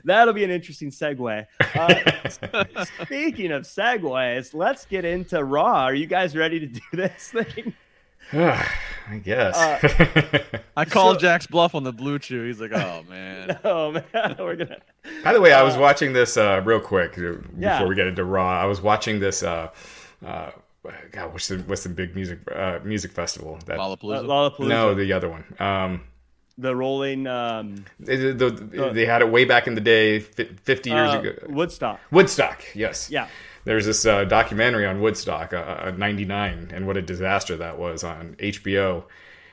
That'll 0.03 0.33
be 0.33 0.43
an 0.43 0.51
interesting 0.51 0.89
segue. 0.91 1.45
Uh, 1.75 2.85
speaking 3.03 3.51
of 3.51 3.63
segues, 3.63 4.53
let's 4.53 4.85
get 4.85 5.05
into 5.05 5.43
Raw. 5.43 5.85
Are 5.85 5.95
you 5.95 6.07
guys 6.07 6.35
ready 6.35 6.59
to 6.59 6.67
do 6.67 6.81
this 6.93 7.29
thing? 7.31 7.73
I 8.33 9.17
guess. 9.23 9.57
Uh, 9.57 10.59
I 10.77 10.85
called 10.85 11.15
so, 11.15 11.21
Jack's 11.21 11.47
bluff 11.47 11.73
on 11.73 11.83
the 11.83 11.91
blue 11.91 12.19
chew. 12.19 12.45
He's 12.45 12.61
like, 12.61 12.71
"Oh 12.71 13.03
man, 13.09 13.59
oh 13.63 13.91
man, 13.91 14.35
we're 14.37 14.55
gonna." 14.55 14.77
By 15.23 15.33
the 15.33 15.41
way, 15.41 15.51
I 15.51 15.63
was 15.63 15.75
uh, 15.75 15.79
watching 15.79 16.13
this 16.13 16.37
uh, 16.37 16.61
real 16.63 16.79
quick 16.79 17.17
uh, 17.17 17.21
before 17.21 17.43
yeah. 17.57 17.83
we 17.83 17.95
get 17.95 18.05
into 18.05 18.23
Raw. 18.23 18.61
I 18.61 18.65
was 18.65 18.81
watching 18.81 19.19
this. 19.19 19.41
Uh, 19.41 19.69
uh, 20.23 20.51
God, 21.11 21.33
what's 21.33 21.47
the 21.47 21.57
what's 21.59 21.81
the 21.81 21.89
big 21.89 22.13
music 22.13 22.39
music 22.83 23.11
festival? 23.11 23.57
That 23.65 23.79
Lollapalooza? 23.79 24.25
Lollapalooza. 24.25 24.67
No, 24.67 24.93
the 24.93 25.11
other 25.11 25.29
one. 25.29 25.43
Um, 25.59 26.01
the 26.59 26.75
rolling. 26.75 27.27
Um, 27.27 27.85
they, 27.99 28.15
the, 28.15 28.49
the, 28.49 28.91
they 28.93 29.05
had 29.05 29.21
it 29.21 29.29
way 29.31 29.45
back 29.45 29.67
in 29.67 29.75
the 29.75 29.81
day, 29.81 30.19
fifty 30.19 30.89
years 30.89 31.13
ago. 31.13 31.33
Woodstock. 31.47 31.99
Woodstock. 32.11 32.63
Yes. 32.75 33.09
Yeah 33.09 33.27
there's 33.65 33.85
this 33.85 34.05
uh, 34.05 34.23
documentary 34.25 34.85
on 34.85 35.01
Woodstock, 35.01 35.53
uh, 35.53 35.91
'99, 35.95 36.69
uh, 36.71 36.75
and 36.75 36.87
what 36.87 36.97
a 36.97 37.01
disaster 37.01 37.57
that 37.57 37.77
was 37.77 38.03
on 38.03 38.35
HBO. 38.39 39.03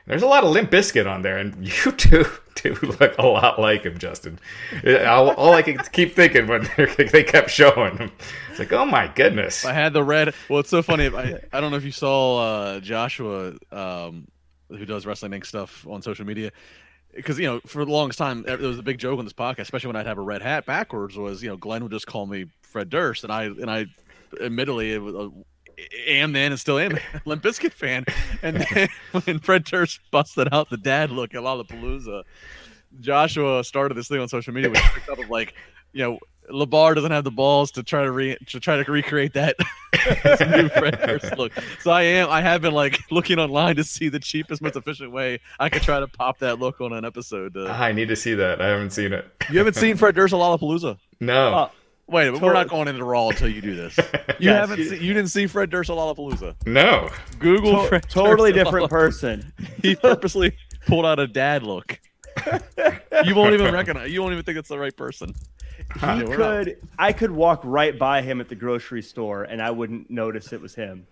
There's 0.07 0.23
a 0.23 0.27
lot 0.27 0.45
of 0.45 0.51
Limp 0.51 0.71
Bizkit 0.71 1.11
on 1.11 1.23
there, 1.23 1.37
and 1.37 1.67
you 1.85 1.93
two 1.93 2.25
do 2.55 2.75
look 2.83 3.19
a 3.19 3.27
lot 3.27 3.61
like 3.61 3.83
him, 3.83 3.99
Justin. 3.99 4.39
all, 4.87 5.31
all 5.33 5.53
I 5.53 5.63
can 5.63 5.79
keep 5.93 6.15
thinking 6.15 6.47
when 6.47 6.69
they 7.13 7.25
kept 7.25 7.51
showing 7.51 7.99
him, 7.99 8.13
it's 8.51 8.59
like, 8.59 8.73
oh 8.73 8.87
my 8.87 9.09
goodness. 9.09 9.65
I 9.65 9.73
had 9.73 9.93
the 9.93 10.03
red. 10.03 10.33
Well, 10.49 10.61
it's 10.61 10.71
so 10.71 10.83
funny. 10.83 11.09
I, 11.09 11.41
I 11.53 11.61
don't 11.61 11.71
know 11.71 11.77
if 11.77 11.85
you 11.85 11.93
saw 11.93 12.39
uh, 12.39 12.81
Joshua, 12.81 13.55
um, 13.73 14.29
who 14.69 14.87
does 14.87 15.05
Wrestling 15.05 15.33
Inc. 15.33 15.45
stuff 15.45 15.87
on 15.87 16.03
social 16.03 16.25
media 16.25 16.53
because 17.17 17.39
you 17.39 17.47
know 17.47 17.61
for 17.67 17.85
the 17.85 17.91
longest 17.91 18.19
time 18.19 18.43
there 18.43 18.59
was 18.59 18.79
a 18.79 18.83
big 18.83 18.99
joke 18.99 19.19
on 19.19 19.25
this 19.25 19.33
podcast, 19.33 19.61
especially 19.61 19.89
when 19.89 19.97
I'd 19.97 20.07
have 20.07 20.19
a 20.19 20.23
red 20.23 20.43
hat 20.43 20.67
backwards. 20.67 21.17
Was 21.17 21.43
you 21.43 21.49
know 21.49 21.57
Glenn 21.57 21.83
would 21.83 21.93
just 21.93 22.07
call 22.07 22.27
me 22.27 22.47
Fred 22.63 22.91
Durst, 22.91 23.25
and 23.25 23.33
I 23.33 23.45
and 23.45 23.71
I 23.71 23.87
admittedly 24.41 24.93
it 24.93 24.99
was, 24.99 25.33
am 26.07 26.33
then 26.33 26.53
and 26.53 26.61
still 26.61 26.79
am 26.79 26.99
Limp 27.25 27.43
Bizkit 27.43 27.73
fan. 27.73 28.05
And 28.43 28.57
then 28.57 28.89
when 29.25 29.39
Fred 29.39 29.65
Durst 29.65 30.01
busted 30.11 30.49
out 30.53 30.71
the 30.71 30.77
dad 30.77 31.11
look 31.11 31.35
at 31.35 31.41
Lollapalooza, 31.41 32.23
Joshua 33.01 33.65
started 33.65 33.95
this 33.95 34.09
thing 34.09 34.21
on 34.21 34.29
social 34.29 34.53
media 34.53 34.71
which 34.71 34.81
up 35.11 35.19
of 35.19 35.31
like, 35.31 35.55
you 35.93 36.03
know, 36.03 36.19
LaBar 36.51 36.95
doesn't 36.95 37.11
have 37.11 37.25
the 37.25 37.31
balls 37.31 37.71
to 37.73 37.83
try 37.83 38.03
to 38.05 38.11
re 38.11 38.37
to 38.47 38.61
try 38.61 38.83
to 38.83 38.91
recreate 38.91 39.33
that 39.35 39.57
new 40.57 40.69
Fred 40.79 40.99
Durst 41.05 41.37
look. 41.39 41.53
So 41.81 41.91
I 41.91 42.03
am 42.03 42.29
I 42.31 42.41
have 42.41 42.63
been 42.63 42.75
like 42.75 42.99
looking 43.11 43.39
online 43.39 43.77
to 43.77 43.85
see 43.85 44.09
the 44.09 44.21
cheapest, 44.21 44.63
most 44.63 44.77
efficient 44.77 45.13
way 45.13 45.41
I 45.59 45.69
could 45.69 45.83
try 45.83 46.01
to 46.01 46.07
pop 46.09 46.39
that 46.41 46.59
look 46.59 46.81
on 46.81 46.93
an 46.93 47.05
episode. 47.05 47.57
Uh, 47.57 47.67
I 47.67 47.93
need 47.93 48.09
to 48.09 48.17
see 48.17 48.35
that. 48.35 48.61
I 48.61 48.69
haven't 48.69 48.91
seen 48.91 49.13
it. 49.13 49.27
You 49.51 49.59
haven't 49.59 49.75
seen 49.75 49.97
Fred 49.97 50.15
Durst 50.15 50.33
at 50.35 50.39
Lollapalooza? 50.41 50.99
No. 51.21 51.55
Uh, 51.55 51.69
Wait, 52.09 52.31
we're 52.41 52.53
not 52.53 52.69
going 52.69 52.87
into 52.87 53.03
Raw 53.03 53.31
until 53.31 53.49
you 53.49 53.61
do 53.61 53.75
this. 53.75 53.99
You 54.39 54.51
yes, 54.51 54.69
haven't, 54.69 54.79
you, 54.81 54.89
see, 54.91 54.97
you 54.99 55.15
didn't 55.15 55.31
see 55.31 55.47
Fred 55.47 55.71
Durst 55.71 55.89
at 55.89 55.97
Lollapalooza. 55.97 56.55
No. 56.67 57.09
Google 57.39 57.83
to- 57.85 57.89
Fred 57.89 58.07
totally 58.11 58.53
Durst 58.53 58.67
different 58.67 58.91
person. 58.91 59.51
he 59.83 59.97
purposely 59.97 60.55
pulled 60.87 61.07
out 61.07 61.19
a 61.19 61.27
dad 61.27 61.63
look. 61.63 61.99
you 63.25 63.35
won't 63.35 63.55
even 63.55 63.73
recognize. 63.73 64.11
You 64.13 64.21
won't 64.21 64.35
even 64.35 64.45
think 64.45 64.59
it's 64.59 64.69
the 64.69 64.79
right 64.79 64.95
person. 64.95 65.35
He 65.95 66.25
could. 66.25 66.77
I 66.99 67.13
could 67.13 67.31
walk 67.31 67.61
right 67.65 67.99
by 67.99 68.23
him 68.23 68.41
at 68.41 68.49
the 68.49 68.55
grocery 68.55 69.03
store, 69.03 69.45
and 69.45 69.63
I 69.63 69.71
wouldn't 69.71 70.11
notice 70.11 70.53
it 70.53 70.61
was 70.61 70.75
him. 70.75 71.07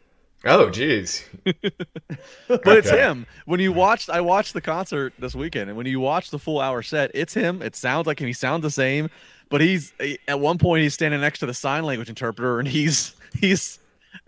Oh, 0.45 0.67
jeez. 0.67 1.25
but 1.45 2.51
okay. 2.51 2.79
it's 2.79 2.91
him. 2.91 3.27
When 3.47 3.61
you 3.61 3.73
watched, 3.73 4.11
I 4.11 4.21
watched 4.21 4.53
the 4.53 4.61
concert 4.61 5.15
this 5.19 5.35
weekend, 5.35 5.71
and 5.71 5.77
when 5.77 5.87
you 5.87 6.01
watch 6.01 6.31
the 6.31 6.39
full 6.39 6.61
hour 6.61 6.83
set, 6.83 7.11
it's 7.15 7.33
him. 7.33 7.63
It 7.63 7.75
sounds 7.77 8.07
like 8.07 8.21
him. 8.21 8.27
He 8.27 8.35
sounds 8.35 8.63
the 8.63 8.71
same. 8.71 9.09
But 9.49 9.61
he's 9.61 9.93
eh, 10.01 10.17
at 10.29 10.41
one 10.41 10.59
point 10.59 10.83
he's 10.83 10.95
standing 10.95 11.21
next 11.21 11.39
to 11.39 11.47
the 11.47 11.55
sign 11.55 11.85
language 11.85 12.09
interpreter, 12.09 12.59
and 12.59 12.69
he's 12.69 13.15
he's 13.41 13.79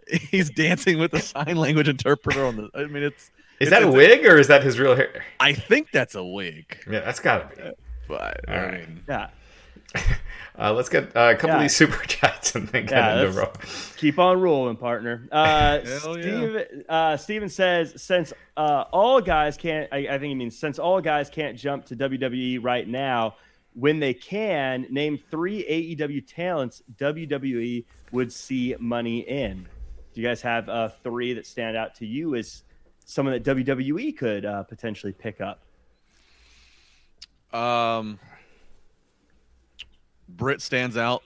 he's 0.08 0.50
dancing 0.50 0.98
with 0.98 1.10
the 1.10 1.20
sign 1.20 1.56
language 1.56 1.88
interpreter 1.88 2.46
on 2.46 2.56
the. 2.56 2.70
I 2.74 2.84
mean, 2.86 3.02
it's 3.02 3.30
is 3.58 3.68
it's, 3.68 3.70
that 3.70 3.82
a 3.82 3.90
wig 3.90 4.24
or 4.26 4.38
is 4.38 4.48
that 4.48 4.62
his 4.62 4.78
real 4.78 4.94
hair? 4.94 5.24
I 5.40 5.52
think 5.52 5.90
that's 5.90 6.14
a 6.14 6.24
wig. 6.24 6.78
Yeah, 6.90 7.00
that's 7.00 7.20
gotta 7.20 7.48
be. 7.54 7.62
But 8.08 8.48
All 8.48 8.54
I 8.54 8.64
right. 8.64 8.88
mean, 8.88 9.02
yeah. 9.08 9.28
Uh, 10.58 10.72
let's 10.72 10.88
get 10.88 11.14
uh, 11.14 11.32
a 11.32 11.34
couple 11.34 11.50
yeah. 11.50 11.56
of 11.56 11.60
these 11.60 11.76
super 11.76 12.02
chats 12.06 12.54
and 12.54 12.66
then 12.68 12.86
get 12.86 12.96
yeah, 12.96 13.20
into 13.20 13.38
row. 13.38 13.52
Keep 13.98 14.18
on 14.18 14.40
rolling, 14.40 14.76
partner. 14.76 15.28
Uh, 15.30 15.84
Steve, 15.98 16.54
yeah. 16.54 16.62
uh, 16.88 17.16
Steven 17.18 17.50
says, 17.50 18.00
since 18.02 18.32
uh, 18.56 18.84
all 18.90 19.20
guys 19.20 19.58
can't, 19.58 19.86
I, 19.92 19.98
I, 19.98 20.18
think 20.18 20.30
he 20.30 20.34
means 20.34 20.58
since 20.58 20.78
all 20.78 21.02
guys 21.02 21.28
can't 21.28 21.58
jump 21.58 21.84
to 21.86 21.96
WWE 21.96 22.64
right 22.64 22.88
now, 22.88 23.36
when 23.74 24.00
they 24.00 24.14
can, 24.14 24.86
name 24.88 25.18
three 25.30 25.62
AEW 25.98 26.26
talents 26.26 26.82
WWE 26.96 27.84
would 28.12 28.32
see 28.32 28.74
money 28.78 29.18
in. 29.28 29.68
Do 30.14 30.22
you 30.22 30.26
guys 30.26 30.40
have 30.40 30.70
uh, 30.70 30.88
three 31.02 31.34
that 31.34 31.46
stand 31.46 31.76
out 31.76 31.94
to 31.96 32.06
you 32.06 32.34
as 32.34 32.62
someone 33.04 33.34
that 33.34 33.44
WWE 33.44 34.16
could 34.16 34.46
uh, 34.46 34.62
potentially 34.62 35.12
pick 35.12 35.42
up? 35.42 35.60
Um, 37.52 38.18
Britt 40.28 40.60
stands 40.60 40.96
out 40.96 41.22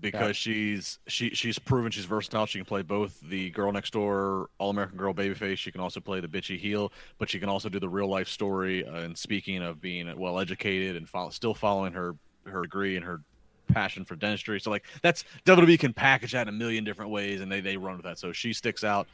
because 0.00 0.28
yeah. 0.28 0.52
she's 0.52 0.98
she 1.06 1.30
she's 1.30 1.58
proven 1.58 1.90
she's 1.90 2.04
versatile. 2.04 2.46
She 2.46 2.58
can 2.58 2.66
play 2.66 2.82
both 2.82 3.20
the 3.20 3.50
girl 3.50 3.72
next 3.72 3.92
door, 3.92 4.48
all 4.58 4.70
American 4.70 4.98
girl 4.98 5.14
babyface. 5.14 5.58
She 5.58 5.72
can 5.72 5.80
also 5.80 6.00
play 6.00 6.20
the 6.20 6.28
bitchy 6.28 6.58
heel, 6.58 6.92
but 7.18 7.30
she 7.30 7.38
can 7.38 7.48
also 7.48 7.68
do 7.68 7.80
the 7.80 7.88
real 7.88 8.08
life 8.08 8.28
story. 8.28 8.86
Uh, 8.86 8.96
and 8.96 9.16
speaking 9.16 9.62
of 9.62 9.80
being 9.80 10.16
well 10.18 10.38
educated 10.38 10.96
and 10.96 11.08
follow, 11.08 11.30
still 11.30 11.54
following 11.54 11.92
her 11.92 12.14
her 12.44 12.62
degree 12.62 12.96
and 12.96 13.04
her 13.04 13.22
passion 13.68 14.04
for 14.04 14.16
dentistry, 14.16 14.60
so 14.60 14.70
like 14.70 14.84
that's 15.02 15.24
WWE 15.44 15.78
can 15.78 15.92
package 15.92 16.32
that 16.32 16.42
in 16.42 16.48
a 16.48 16.56
million 16.56 16.84
different 16.84 17.10
ways, 17.10 17.40
and 17.40 17.50
they 17.50 17.60
they 17.60 17.76
run 17.76 17.96
with 17.96 18.04
that. 18.04 18.18
So 18.18 18.32
she 18.32 18.52
sticks 18.52 18.84
out. 18.84 19.08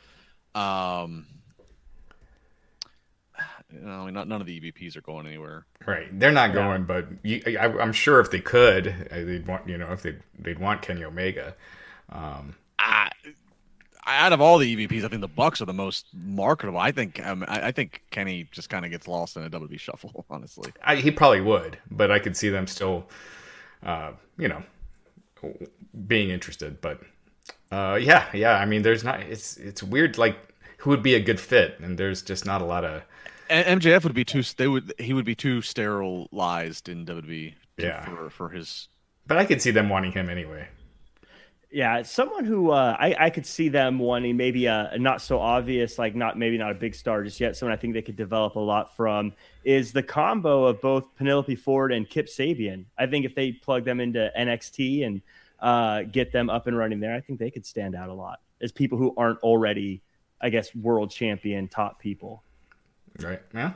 Um, 0.55 1.27
you 3.73 3.87
know, 3.87 4.09
not 4.11 4.29
none 4.29 4.41
of 4.41 4.47
the 4.47 4.61
EVPs 4.61 4.97
are 4.97 5.01
going 5.01 5.27
anywhere. 5.27 5.67
Right, 5.87 6.09
they're 6.19 6.33
not 6.33 6.51
yeah. 6.51 6.55
going. 6.55 6.85
But 6.85 7.07
you, 7.23 7.43
I, 7.47 7.83
am 7.83 7.93
sure 7.93 8.21
if 8.21 8.31
they 8.31 8.41
could, 8.41 8.89
uh, 9.11 9.17
they'd 9.17 9.47
want 9.47 9.69
you 9.69 9.79
know 9.79 9.93
if 9.93 10.03
they 10.03 10.17
they'd 10.39 10.59
want 10.59 10.83
Kenny 10.83 11.05
Omega. 11.05 11.55
Um, 12.11 12.55
I, 12.79 13.11
out 14.07 14.33
of 14.33 14.41
all 14.41 14.59
the 14.59 14.77
EVPs, 14.77 15.05
I 15.05 15.09
think 15.09 15.21
the 15.21 15.29
Bucks 15.29 15.61
are 15.61 15.65
the 15.65 15.73
most 15.73 16.07
marketable. 16.13 16.79
I 16.79 16.93
think 16.93 17.25
um, 17.25 17.45
I, 17.49 17.69
I, 17.69 17.73
think 17.73 18.03
Kenny 18.11 18.49
just 18.51 18.69
kind 18.69 18.85
of 18.85 18.91
gets 18.91 19.07
lost 19.07 19.37
in 19.37 19.45
a 19.45 19.51
WWE 19.51 19.79
shuffle. 19.79 20.25
Honestly, 20.31 20.73
I, 20.85 20.97
he 20.97 21.11
probably 21.11 21.41
would, 21.41 21.79
but 21.91 22.11
I 22.11 22.19
could 22.19 22.37
see 22.37 22.49
them 22.49 22.67
still, 22.67 23.09
uh, 23.83 24.13
you 24.39 24.49
know, 24.49 24.63
being 26.07 26.31
interested. 26.31 26.81
But 26.81 27.01
uh, 27.71 27.99
yeah, 28.01 28.27
yeah. 28.35 28.57
I 28.59 28.67
mean, 28.67 28.83
there's 28.83 29.05
not. 29.05 29.21
It's 29.21 29.57
it's 29.57 29.83
weird. 29.83 30.19
Like 30.19 30.37
who 30.79 30.91
would 30.91 31.03
be 31.03 31.15
a 31.15 31.21
good 31.21 31.39
fit, 31.39 31.79
and 31.81 31.97
there's 31.97 32.23
just 32.23 32.45
not 32.45 32.61
a 32.61 32.65
lot 32.65 32.85
of 32.85 33.03
MJF 33.53 34.05
would 34.05 34.15
be 34.15 34.25
too. 34.25 34.43
They 34.43 34.69
would. 34.69 34.93
He 34.99 35.13
would 35.13 35.25
be 35.25 35.35
too 35.35 35.63
sterilized 35.63 36.89
in 36.89 37.07
WWE. 37.07 37.55
Yeah. 37.77 38.05
For 38.05 38.31
for 38.31 38.49
his. 38.51 38.89
But 39.27 39.39
I 39.39 39.45
could 39.45 39.63
see 39.63 39.71
them 39.71 39.89
wanting 39.89 40.13
him 40.13 40.29
anyway. 40.29 40.69
Yeah, 41.71 42.03
someone 42.03 42.45
who 42.45 42.71
uh, 42.71 42.95
I, 42.99 43.17
I 43.19 43.31
could 43.31 43.47
see 43.47 43.71
them 43.71 43.99
wanting 43.99 44.37
maybe 44.37 44.67
a, 44.67 44.91
a, 44.93 44.99
not 44.99 45.23
so 45.23 45.39
obvious, 45.39 45.99
like 45.99 46.15
not 46.15 46.39
maybe 46.39 46.59
not 46.59 46.71
a 46.71 46.75
big 46.75 46.95
star 46.95 47.25
just 47.25 47.41
yet. 47.41 47.57
Someone 47.57 47.73
I 47.73 47.81
think 47.81 47.95
they 47.95 48.03
could 48.03 48.17
develop 48.17 48.57
a 48.57 48.61
lot 48.61 48.95
from 48.95 49.33
is 49.65 49.91
the 49.91 50.03
combo 50.03 50.65
of 50.65 50.83
both 50.83 51.17
Penelope 51.17 51.57
Ford 51.57 51.93
and 51.93 52.09
Kip 52.09 52.27
Sabian. 52.27 52.85
I 52.99 53.07
think 53.07 53.25
if 53.25 53.35
they 53.35 53.53
plug 53.53 53.87
them 53.87 54.01
into 54.01 54.31
NXT 54.39 55.07
and 55.07 55.23
uh, 55.61 56.03
get 56.03 56.31
them 56.31 56.51
up 56.51 56.67
and 56.67 56.77
running 56.77 57.01
there, 57.01 57.15
I 57.15 57.21
think 57.21 57.39
they 57.39 57.51
could 57.51 57.65
stand 57.65 57.95
out 57.95 58.11
a 58.11 58.15
lot 58.15 58.41
as 58.61 58.71
people 58.71 58.99
who 58.99 59.15
aren't 59.17 59.39
already, 59.39 60.03
I 60.43 60.51
guess, 60.51 60.75
world 60.75 61.11
champion 61.11 61.69
top 61.69 61.99
people. 61.99 62.43
Right. 63.21 63.41
Yeah. 63.55 63.73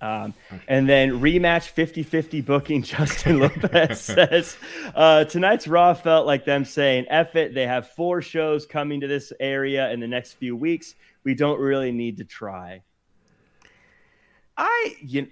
Um, 0.00 0.34
and 0.68 0.86
then 0.88 1.20
rematch 1.20 1.68
50 1.68 2.02
50 2.02 2.40
booking. 2.42 2.82
Justin 2.84 3.40
Lopez 3.40 4.00
says 4.02 4.56
uh, 4.94 5.24
tonight's 5.24 5.66
Raw 5.66 5.94
felt 5.94 6.26
like 6.26 6.44
them 6.44 6.64
saying, 6.64 7.06
F 7.08 7.34
it. 7.34 7.54
They 7.54 7.66
have 7.66 7.88
four 7.92 8.20
shows 8.20 8.66
coming 8.66 9.00
to 9.00 9.06
this 9.06 9.32
area 9.40 9.90
in 9.90 10.00
the 10.00 10.06
next 10.06 10.34
few 10.34 10.54
weeks. 10.54 10.94
We 11.24 11.34
don't 11.34 11.58
really 11.58 11.92
need 11.92 12.18
to 12.18 12.24
try. 12.24 12.82
I 14.56 14.96
you 15.00 15.28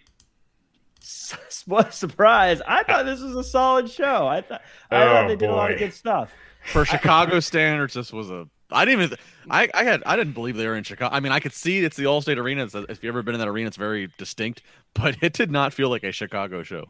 what 1.66 1.92
surprise! 1.94 2.60
I 2.66 2.82
thought 2.82 3.04
this 3.04 3.20
was 3.20 3.36
a 3.36 3.44
solid 3.44 3.90
show. 3.90 4.26
I 4.26 4.40
thought 4.40 4.62
I 4.90 5.02
Oh, 5.02 5.06
thought 5.06 5.28
they 5.28 5.36
did 5.36 5.50
a 5.50 5.54
lot 5.54 5.70
of 5.72 5.78
good 5.78 5.92
stuff. 5.92 6.32
For 6.72 6.84
Chicago 6.86 7.40
standards, 7.40 7.94
this 7.94 8.12
was 8.12 8.30
a. 8.30 8.48
I 8.70 8.84
didn't 8.84 9.02
even. 9.02 9.18
I, 9.50 9.68
I 9.74 9.84
had. 9.84 10.02
I 10.06 10.16
didn't 10.16 10.32
believe 10.32 10.56
they 10.56 10.66
were 10.66 10.74
in 10.76 10.84
Chicago. 10.84 11.14
I 11.14 11.20
mean, 11.20 11.32
I 11.32 11.40
could 11.40 11.52
see 11.52 11.84
it's 11.84 11.96
the 11.96 12.04
Allstate 12.04 12.38
Arena. 12.38 12.64
It's, 12.64 12.74
if 12.74 13.02
you've 13.04 13.14
ever 13.14 13.22
been 13.22 13.34
in 13.34 13.40
that 13.40 13.48
arena, 13.48 13.68
it's 13.68 13.76
very 13.76 14.08
distinct. 14.18 14.62
But 14.94 15.16
it 15.22 15.32
did 15.32 15.50
not 15.50 15.72
feel 15.74 15.88
like 15.90 16.04
a 16.04 16.12
Chicago 16.12 16.62
show. 16.62 16.86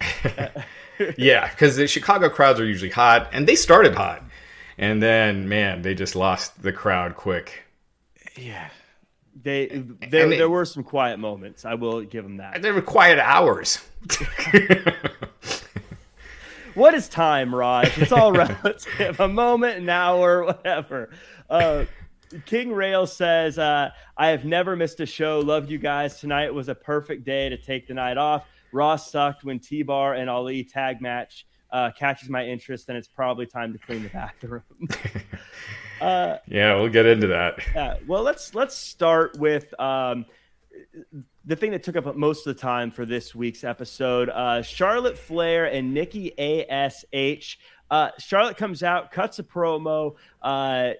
Yeah, 1.16 1.48
because 1.48 1.76
the 1.76 1.86
Chicago 1.86 2.28
crowds 2.28 2.58
are 2.58 2.64
usually 2.66 2.90
hot, 2.90 3.28
and 3.32 3.46
they 3.46 3.54
started 3.54 3.94
hot, 3.94 4.24
and 4.76 5.00
then 5.00 5.48
man, 5.48 5.82
they 5.82 5.94
just 5.94 6.16
lost 6.16 6.60
the 6.60 6.72
crowd 6.72 7.14
quick. 7.14 7.62
Yeah. 8.36 8.68
They 9.40 9.66
there 10.10 10.24
And 10.24 10.32
it- 10.32 10.38
there 10.38 10.48
were 10.50 10.64
some 10.64 10.82
quiet 10.82 11.20
moments. 11.20 11.64
I 11.64 11.74
will 11.74 12.02
give 12.02 12.24
them 12.24 12.38
that. 12.38 12.62
They 12.62 12.72
were 12.72 12.82
quiet 12.82 13.20
hours. 13.20 13.78
What 16.78 16.94
is 16.94 17.08
time, 17.08 17.52
Raj? 17.52 17.98
It's 17.98 18.12
all 18.12 18.30
relative. 18.44 19.18
a 19.18 19.26
moment, 19.26 19.78
an 19.78 19.88
hour, 19.88 20.44
whatever. 20.44 21.10
Uh, 21.50 21.86
King 22.46 22.72
Rail 22.72 23.04
says, 23.04 23.58
uh, 23.58 23.90
I 24.16 24.28
have 24.28 24.44
never 24.44 24.76
missed 24.76 25.00
a 25.00 25.06
show. 25.06 25.40
Love 25.40 25.68
you 25.68 25.78
guys. 25.78 26.20
Tonight 26.20 26.54
was 26.54 26.68
a 26.68 26.76
perfect 26.76 27.24
day 27.24 27.48
to 27.48 27.56
take 27.56 27.88
the 27.88 27.94
night 27.94 28.16
off. 28.16 28.46
Ross 28.70 29.10
sucked 29.10 29.42
when 29.42 29.58
T 29.58 29.82
Bar 29.82 30.14
and 30.14 30.30
Ali 30.30 30.62
tag 30.62 31.00
match 31.00 31.48
uh, 31.72 31.90
catches 31.98 32.28
my 32.28 32.46
interest, 32.46 32.88
and 32.88 32.96
it's 32.96 33.08
probably 33.08 33.44
time 33.44 33.72
to 33.72 33.78
clean 33.80 34.04
the 34.04 34.10
bathroom. 34.10 34.62
uh, 36.00 36.36
yeah, 36.46 36.76
we'll 36.76 36.90
get 36.90 37.06
into 37.06 37.26
that. 37.26 37.58
yeah, 37.74 37.96
well, 38.06 38.22
let's 38.22 38.54
let's 38.54 38.76
start 38.76 39.36
with 39.36 39.74
um, 39.80 40.26
the 41.44 41.56
thing 41.56 41.70
that 41.70 41.82
took 41.82 41.96
up 41.96 42.16
most 42.16 42.46
of 42.46 42.54
the 42.54 42.60
time 42.60 42.90
for 42.90 43.06
this 43.06 43.34
week's 43.34 43.64
episode: 43.64 44.28
uh, 44.28 44.62
Charlotte 44.62 45.18
Flair 45.18 45.66
and 45.66 45.94
Nikki 45.94 46.38
Ash. 46.38 47.58
Uh, 47.90 48.10
Charlotte 48.18 48.56
comes 48.56 48.82
out, 48.82 49.10
cuts 49.10 49.38
a 49.38 49.42
promo. 49.42 50.16
Uh, 50.42 50.90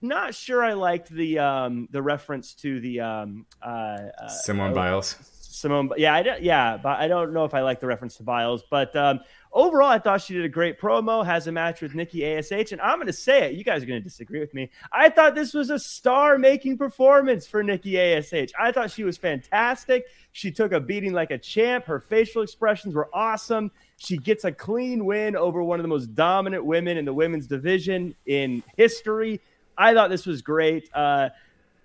not 0.00 0.34
sure 0.34 0.64
I 0.64 0.72
liked 0.72 1.08
the 1.08 1.38
um, 1.38 1.88
the 1.90 2.02
reference 2.02 2.54
to 2.54 2.80
the 2.80 3.00
um, 3.00 3.46
uh, 3.62 3.98
uh, 4.20 4.28
Simone 4.28 4.74
Biles. 4.74 5.16
Simone. 5.22 5.90
Yeah, 5.96 6.14
I 6.14 6.22
don't, 6.22 6.42
yeah, 6.42 6.76
but 6.76 6.98
I 6.98 7.06
don't 7.06 7.32
know 7.32 7.44
if 7.44 7.54
I 7.54 7.60
like 7.60 7.78
the 7.78 7.86
reference 7.86 8.16
to 8.16 8.24
Biles. 8.24 8.64
But 8.68 8.94
um, 8.96 9.20
overall, 9.52 9.88
I 9.88 9.98
thought 9.98 10.22
she 10.22 10.34
did 10.34 10.44
a 10.44 10.48
great 10.48 10.80
promo. 10.80 11.24
Has 11.24 11.46
a 11.46 11.52
match 11.52 11.80
with 11.80 11.94
Nikki 11.94 12.26
Ash, 12.26 12.50
and 12.50 12.80
I'm 12.80 12.96
going 12.96 13.06
to 13.06 13.12
say 13.12 13.46
it. 13.46 13.54
You 13.54 13.64
guys 13.64 13.82
are 13.82 13.86
going 13.86 14.00
to 14.00 14.04
disagree 14.04 14.40
with 14.40 14.54
me. 14.54 14.70
I 14.92 15.08
thought 15.10 15.34
this 15.34 15.54
was 15.54 15.70
a 15.70 15.78
star-making 15.78 16.78
performance 16.78 17.46
for 17.46 17.62
Nikki 17.62 18.00
Ash. 18.00 18.32
I 18.58 18.72
thought 18.72 18.90
she 18.90 19.04
was 19.04 19.16
fantastic. 19.16 20.06
She 20.32 20.50
took 20.50 20.72
a 20.72 20.80
beating 20.80 21.12
like 21.12 21.30
a 21.30 21.38
champ. 21.38 21.84
Her 21.84 22.00
facial 22.00 22.42
expressions 22.42 22.94
were 22.94 23.08
awesome. 23.12 23.70
She 23.98 24.16
gets 24.16 24.44
a 24.44 24.52
clean 24.52 25.04
win 25.04 25.36
over 25.36 25.62
one 25.62 25.78
of 25.78 25.84
the 25.84 25.88
most 25.88 26.14
dominant 26.14 26.64
women 26.64 26.96
in 26.96 27.04
the 27.04 27.14
women's 27.14 27.46
division 27.46 28.14
in 28.26 28.62
history. 28.76 29.40
I 29.78 29.94
thought 29.94 30.10
this 30.10 30.26
was 30.26 30.42
great. 30.42 30.88
Uh, 30.92 31.28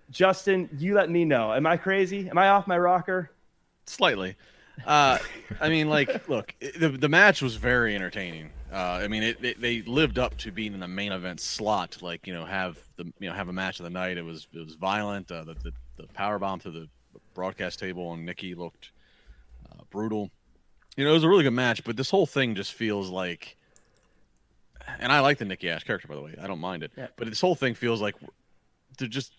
Justin, 0.09 0.69
you 0.77 0.95
let 0.95 1.09
me 1.09 1.25
know. 1.25 1.53
Am 1.53 1.67
I 1.67 1.77
crazy? 1.77 2.29
Am 2.29 2.37
I 2.37 2.49
off 2.49 2.65
my 2.65 2.77
rocker? 2.77 3.31
Slightly. 3.85 4.35
Uh, 4.85 5.17
I 5.59 5.69
mean, 5.69 5.89
like, 5.89 6.27
look, 6.29 6.53
the, 6.59 6.89
the 6.89 7.09
match 7.09 7.41
was 7.41 7.55
very 7.55 7.95
entertaining. 7.95 8.51
Uh, 8.71 8.99
I 9.01 9.07
mean, 9.07 9.23
it, 9.23 9.43
it, 9.43 9.61
they 9.61 9.81
lived 9.81 10.19
up 10.19 10.37
to 10.37 10.51
being 10.51 10.73
in 10.73 10.79
the 10.79 10.87
main 10.87 11.11
event 11.11 11.39
slot. 11.39 12.01
Like, 12.01 12.27
you 12.27 12.33
know, 12.33 12.45
have 12.45 12.77
the 12.97 13.05
you 13.19 13.29
know 13.29 13.33
have 13.33 13.49
a 13.49 13.53
match 13.53 13.79
of 13.79 13.85
the 13.85 13.89
night. 13.89 14.17
It 14.17 14.25
was 14.25 14.47
it 14.53 14.59
was 14.59 14.75
violent. 14.75 15.31
Uh, 15.31 15.43
the, 15.45 15.53
the 15.55 15.71
the 15.97 16.07
power 16.07 16.37
bomb 16.37 16.59
to 16.59 16.71
the 16.71 16.87
broadcast 17.33 17.79
table 17.79 18.13
and 18.13 18.25
Nikki 18.25 18.55
looked 18.55 18.91
uh, 19.71 19.83
brutal. 19.89 20.29
You 20.95 21.05
know, 21.05 21.11
it 21.11 21.13
was 21.13 21.23
a 21.23 21.29
really 21.29 21.43
good 21.43 21.51
match. 21.51 21.83
But 21.83 21.95
this 21.95 22.09
whole 22.09 22.25
thing 22.25 22.55
just 22.55 22.73
feels 22.73 23.09
like, 23.09 23.55
and 24.99 25.11
I 25.11 25.19
like 25.19 25.37
the 25.37 25.45
Nikki 25.45 25.69
Ash 25.69 25.83
character 25.83 26.07
by 26.07 26.15
the 26.15 26.21
way. 26.21 26.35
I 26.41 26.47
don't 26.47 26.59
mind 26.59 26.83
it. 26.83 26.91
Yeah. 26.97 27.07
But 27.15 27.29
this 27.29 27.39
whole 27.39 27.55
thing 27.55 27.73
feels 27.73 28.01
like 28.01 28.15
they're 28.97 29.07
just 29.07 29.31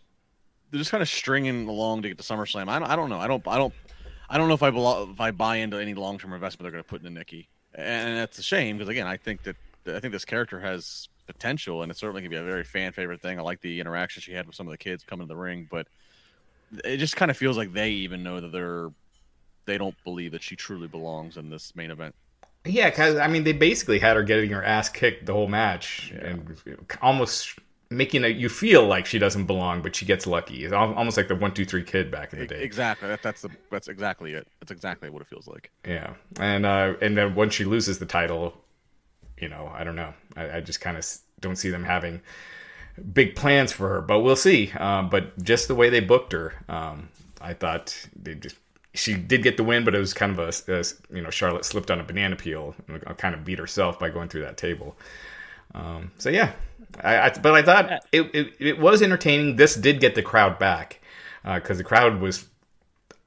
they're 0.70 0.78
just 0.78 0.91
kind 0.91 1.03
of 1.03 1.09
stringing 1.09 1.68
along 1.68 2.03
to 2.03 2.09
get 2.09 2.18
to 2.18 2.24
SummerSlam. 2.24 2.68
I 2.68 2.78
don't, 2.78 2.89
I 2.89 2.97
don't 2.97 3.11
know. 3.11 3.18
I 3.18 3.26
don't 3.26 3.47
I 3.47 3.59
don't 3.59 3.74
I 4.29 4.39
don't 4.39 4.49
know 4.49 4.55
if 4.55 4.62
I 4.62 4.70
belo- 4.70 5.12
if 5.12 5.20
I 5.20 5.31
buy 5.31 5.57
into 5.57 5.79
any 5.79 5.95
long 5.95 6.18
term 6.18 6.33
investment 6.33 6.64
they're 6.64 6.72
going 6.72 6.85
to 6.85 6.89
put 6.89 7.01
into 7.01 7.11
Nikki, 7.12 7.49
and 7.74 8.18
that's 8.18 8.39
a 8.39 8.43
shame 8.43 8.76
because 8.76 8.89
again, 8.89 9.07
I 9.07 9.16
think 9.16 9.43
that 9.45 9.57
I 9.87 10.01
think 10.01 10.12
this 10.12 10.24
character 10.24 10.61
has 10.61 11.09
potential, 11.26 11.83
and 11.83 11.91
it 11.91 11.97
certainly 11.97 12.22
can 12.22 12.31
be 12.31 12.37
a 12.37 12.43
very 12.43 12.64
fan 12.64 12.93
favorite 12.93 13.22
thing. 13.22 13.39
I 13.39 13.43
like 13.43 13.61
the 13.61 13.81
interaction 13.81 14.20
she 14.22 14.33
had 14.33 14.47
with 14.47 14.55
some 14.55 14.66
of 14.66 14.70
the 14.72 14.79
kids 14.79 15.05
coming 15.05 15.26
to 15.26 15.33
the 15.33 15.39
ring, 15.39 15.68
but 15.70 15.87
it 16.85 16.99
just 16.99 17.16
kind 17.16 17.31
of 17.31 17.37
feels 17.37 17.57
like 17.57 17.72
they 17.72 17.91
even 17.91 18.22
know 18.22 18.41
that 18.41 18.53
they're 18.53 18.91
they 19.64 19.79
don't 19.79 19.97
believe 20.05 20.33
that 20.33 20.43
she 20.43 20.57
truly 20.57 20.89
belongs 20.89 21.37
in 21.37 21.51
this 21.51 21.76
main 21.76 21.91
event. 21.91 22.14
Yeah, 22.64 22.91
because 22.91 23.16
I 23.16 23.29
mean, 23.29 23.45
they 23.45 23.53
basically 23.53 23.99
had 23.99 24.16
her 24.16 24.22
getting 24.22 24.51
her 24.51 24.64
ass 24.64 24.89
kicked 24.89 25.26
the 25.26 25.33
whole 25.33 25.47
match, 25.47 26.12
and 26.20 26.57
almost 27.01 27.59
making 27.91 28.24
it 28.24 28.36
you 28.36 28.49
feel 28.49 28.86
like 28.86 29.07
she 29.07 29.18
doesn't 29.18 29.47
belong, 29.47 29.82
but 29.82 29.97
she 29.97 30.05
gets 30.05 30.26
lucky. 30.26 30.64
It's 30.64 30.72
almost 30.72 31.16
like 31.16 31.28
the 31.28 31.34
one 31.34 31.55
two 31.55 31.64
three 31.64 31.82
kid 31.82 32.11
back 32.11 32.32
in 32.32 32.39
the 32.39 32.47
day. 32.47 32.62
Exactly. 32.62 33.09
That, 33.09 33.22
that's 33.22 33.43
the 33.43 33.51
that's 33.70 33.89
exactly 33.89 34.34
it. 34.34 34.47
That's 34.61 34.72
exactly 34.72 35.11
what 35.11 35.22
it 35.22 35.28
feels 35.28 35.47
like. 35.47 35.70
Yeah, 35.86 36.14
and 36.39 36.66
uh, 36.66 36.95
and 37.01 37.16
then 37.16 37.34
once 37.34 37.55
she 37.55 37.64
loses 37.64 37.99
the 37.99 38.07
title, 38.07 38.55
you 39.39 39.49
know, 39.49 39.70
I 39.74 39.84
don't 39.84 39.97
know. 39.97 40.12
I, 40.36 40.57
I 40.57 40.61
just 40.61 40.80
kind 40.80 40.97
of 40.97 41.07
don't 41.41 41.57
see 41.57 41.70
them 41.70 41.84
having 41.84 42.20
big 43.12 43.36
plans 43.36 43.72
for 43.72 43.89
her, 43.89 44.01
but 44.01 44.20
we'll 44.20 44.36
see. 44.36 44.72
Um, 44.72 45.09
but 45.09 45.43
just 45.43 45.68
the 45.68 45.74
way 45.74 45.89
they 45.89 46.01
booked 46.01 46.32
her, 46.32 46.55
um, 46.68 47.09
I 47.41 47.55
thought 47.55 47.97
they 48.20 48.34
just 48.34 48.57
she 48.95 49.14
did 49.14 49.43
get 49.43 49.57
the 49.57 49.64
win, 49.64 49.84
but 49.84 49.95
it 49.95 49.99
was 49.99 50.12
kind 50.12 50.36
of 50.36 50.39
a, 50.39 50.72
a 50.72 50.84
you 51.14 51.22
know 51.22 51.30
Charlotte 51.30 51.64
slipped 51.64 51.91
on 51.91 52.01
a 52.01 52.05
banana 52.05 52.36
peel 52.36 52.74
and 52.89 53.03
kind 53.16 53.34
of 53.34 53.45
beat 53.45 53.59
herself 53.59 53.99
by 53.99 54.11
going 54.11 54.28
through 54.28 54.43
that 54.43 54.57
table. 54.57 54.97
Um, 55.74 56.11
so 56.18 56.30
yeah, 56.30 56.53
I, 57.03 57.18
I 57.18 57.30
but 57.30 57.55
I 57.55 57.62
thought 57.62 58.05
it, 58.12 58.22
it 58.34 58.55
it 58.59 58.78
was 58.78 59.03
entertaining. 59.03 59.57
This 59.57 59.74
did 59.74 60.01
get 60.01 60.14
the 60.14 60.22
crowd 60.22 60.59
back 60.59 61.01
because 61.45 61.78
the 61.78 61.84
crowd 61.84 62.20
was 62.20 62.47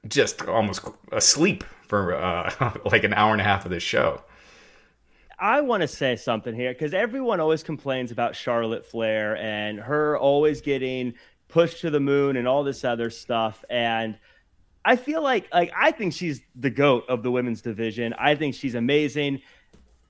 just 0.08 0.42
almost 0.46 0.84
asleep 1.10 1.64
for 1.88 2.14
uh, 2.14 2.72
like 2.84 3.04
an 3.04 3.14
hour 3.14 3.32
and 3.32 3.40
a 3.40 3.44
half 3.44 3.64
of 3.64 3.70
this 3.70 3.82
show. 3.82 4.22
I 5.38 5.60
want 5.60 5.80
to 5.80 5.88
say 5.88 6.14
something 6.16 6.54
here 6.54 6.72
because 6.72 6.94
everyone 6.94 7.40
always 7.40 7.64
complains 7.64 8.12
about 8.12 8.36
Charlotte 8.36 8.86
Flair 8.86 9.36
and 9.36 9.80
her 9.80 10.16
always 10.16 10.60
getting 10.60 11.14
pushed 11.48 11.80
to 11.80 11.90
the 11.90 12.00
moon 12.00 12.36
and 12.36 12.46
all 12.46 12.62
this 12.62 12.84
other 12.84 13.10
stuff. 13.10 13.64
And 13.68 14.18
I 14.84 14.96
feel 14.96 15.22
like 15.22 15.48
like 15.52 15.72
I 15.76 15.90
think 15.90 16.12
she's 16.12 16.42
the 16.54 16.70
goat 16.70 17.04
of 17.08 17.22
the 17.22 17.30
women's 17.30 17.60
division. 17.60 18.14
I 18.18 18.36
think 18.36 18.54
she's 18.54 18.74
amazing. 18.74 19.42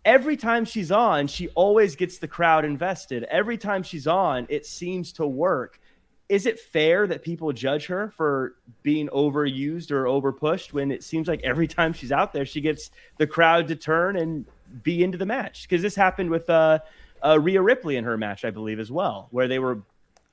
Every 0.04 0.36
time 0.36 0.64
she's 0.64 0.90
on, 0.90 1.28
she 1.28 1.48
always 1.50 1.94
gets 1.94 2.18
the 2.18 2.28
crowd 2.28 2.64
invested. 2.64 3.24
Every 3.24 3.56
time 3.56 3.82
she's 3.82 4.06
on, 4.06 4.46
it 4.48 4.66
seems 4.66 5.12
to 5.14 5.26
work. 5.26 5.78
Is 6.28 6.46
it 6.46 6.58
fair 6.58 7.06
that 7.06 7.22
people 7.22 7.52
judge 7.52 7.86
her 7.86 8.10
for 8.16 8.56
being 8.82 9.08
overused 9.08 9.90
or 9.90 10.04
overpushed 10.04 10.72
when 10.72 10.90
it 10.90 11.04
seems 11.04 11.28
like 11.28 11.42
every 11.42 11.68
time 11.68 11.92
she's 11.92 12.10
out 12.10 12.32
there, 12.32 12.46
she 12.46 12.60
gets 12.60 12.90
the 13.18 13.26
crowd 13.26 13.68
to 13.68 13.76
turn 13.76 14.16
and 14.16 14.46
be 14.82 15.04
into 15.04 15.18
the 15.18 15.26
match? 15.26 15.68
Because 15.68 15.82
this 15.82 15.94
happened 15.94 16.30
with 16.30 16.48
uh, 16.50 16.80
uh, 17.24 17.38
Rhea 17.38 17.62
Ripley 17.62 17.96
in 17.96 18.04
her 18.04 18.16
match, 18.16 18.44
I 18.44 18.50
believe, 18.50 18.80
as 18.80 18.90
well, 18.90 19.28
where 19.30 19.46
they 19.46 19.58
were 19.58 19.82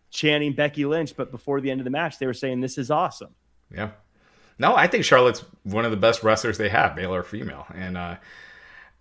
chanting 0.09 0.53
Becky 0.53 0.85
Lynch, 0.85 1.15
but 1.15 1.31
before 1.31 1.61
the 1.61 1.69
end 1.69 1.79
of 1.79 1.85
the 1.85 1.91
match, 1.91 2.17
they 2.17 2.25
were 2.25 2.33
saying, 2.33 2.61
This 2.61 2.77
is 2.77 2.89
awesome. 2.89 3.35
Yeah. 3.73 3.91
No, 4.57 4.75
I 4.75 4.87
think 4.87 5.05
Charlotte's 5.05 5.43
one 5.63 5.85
of 5.85 5.91
the 5.91 5.97
best 5.97 6.23
wrestlers 6.23 6.57
they 6.57 6.69
have, 6.69 6.95
male 6.95 7.13
or 7.13 7.23
female. 7.23 7.65
And 7.73 7.97
uh, 7.97 8.17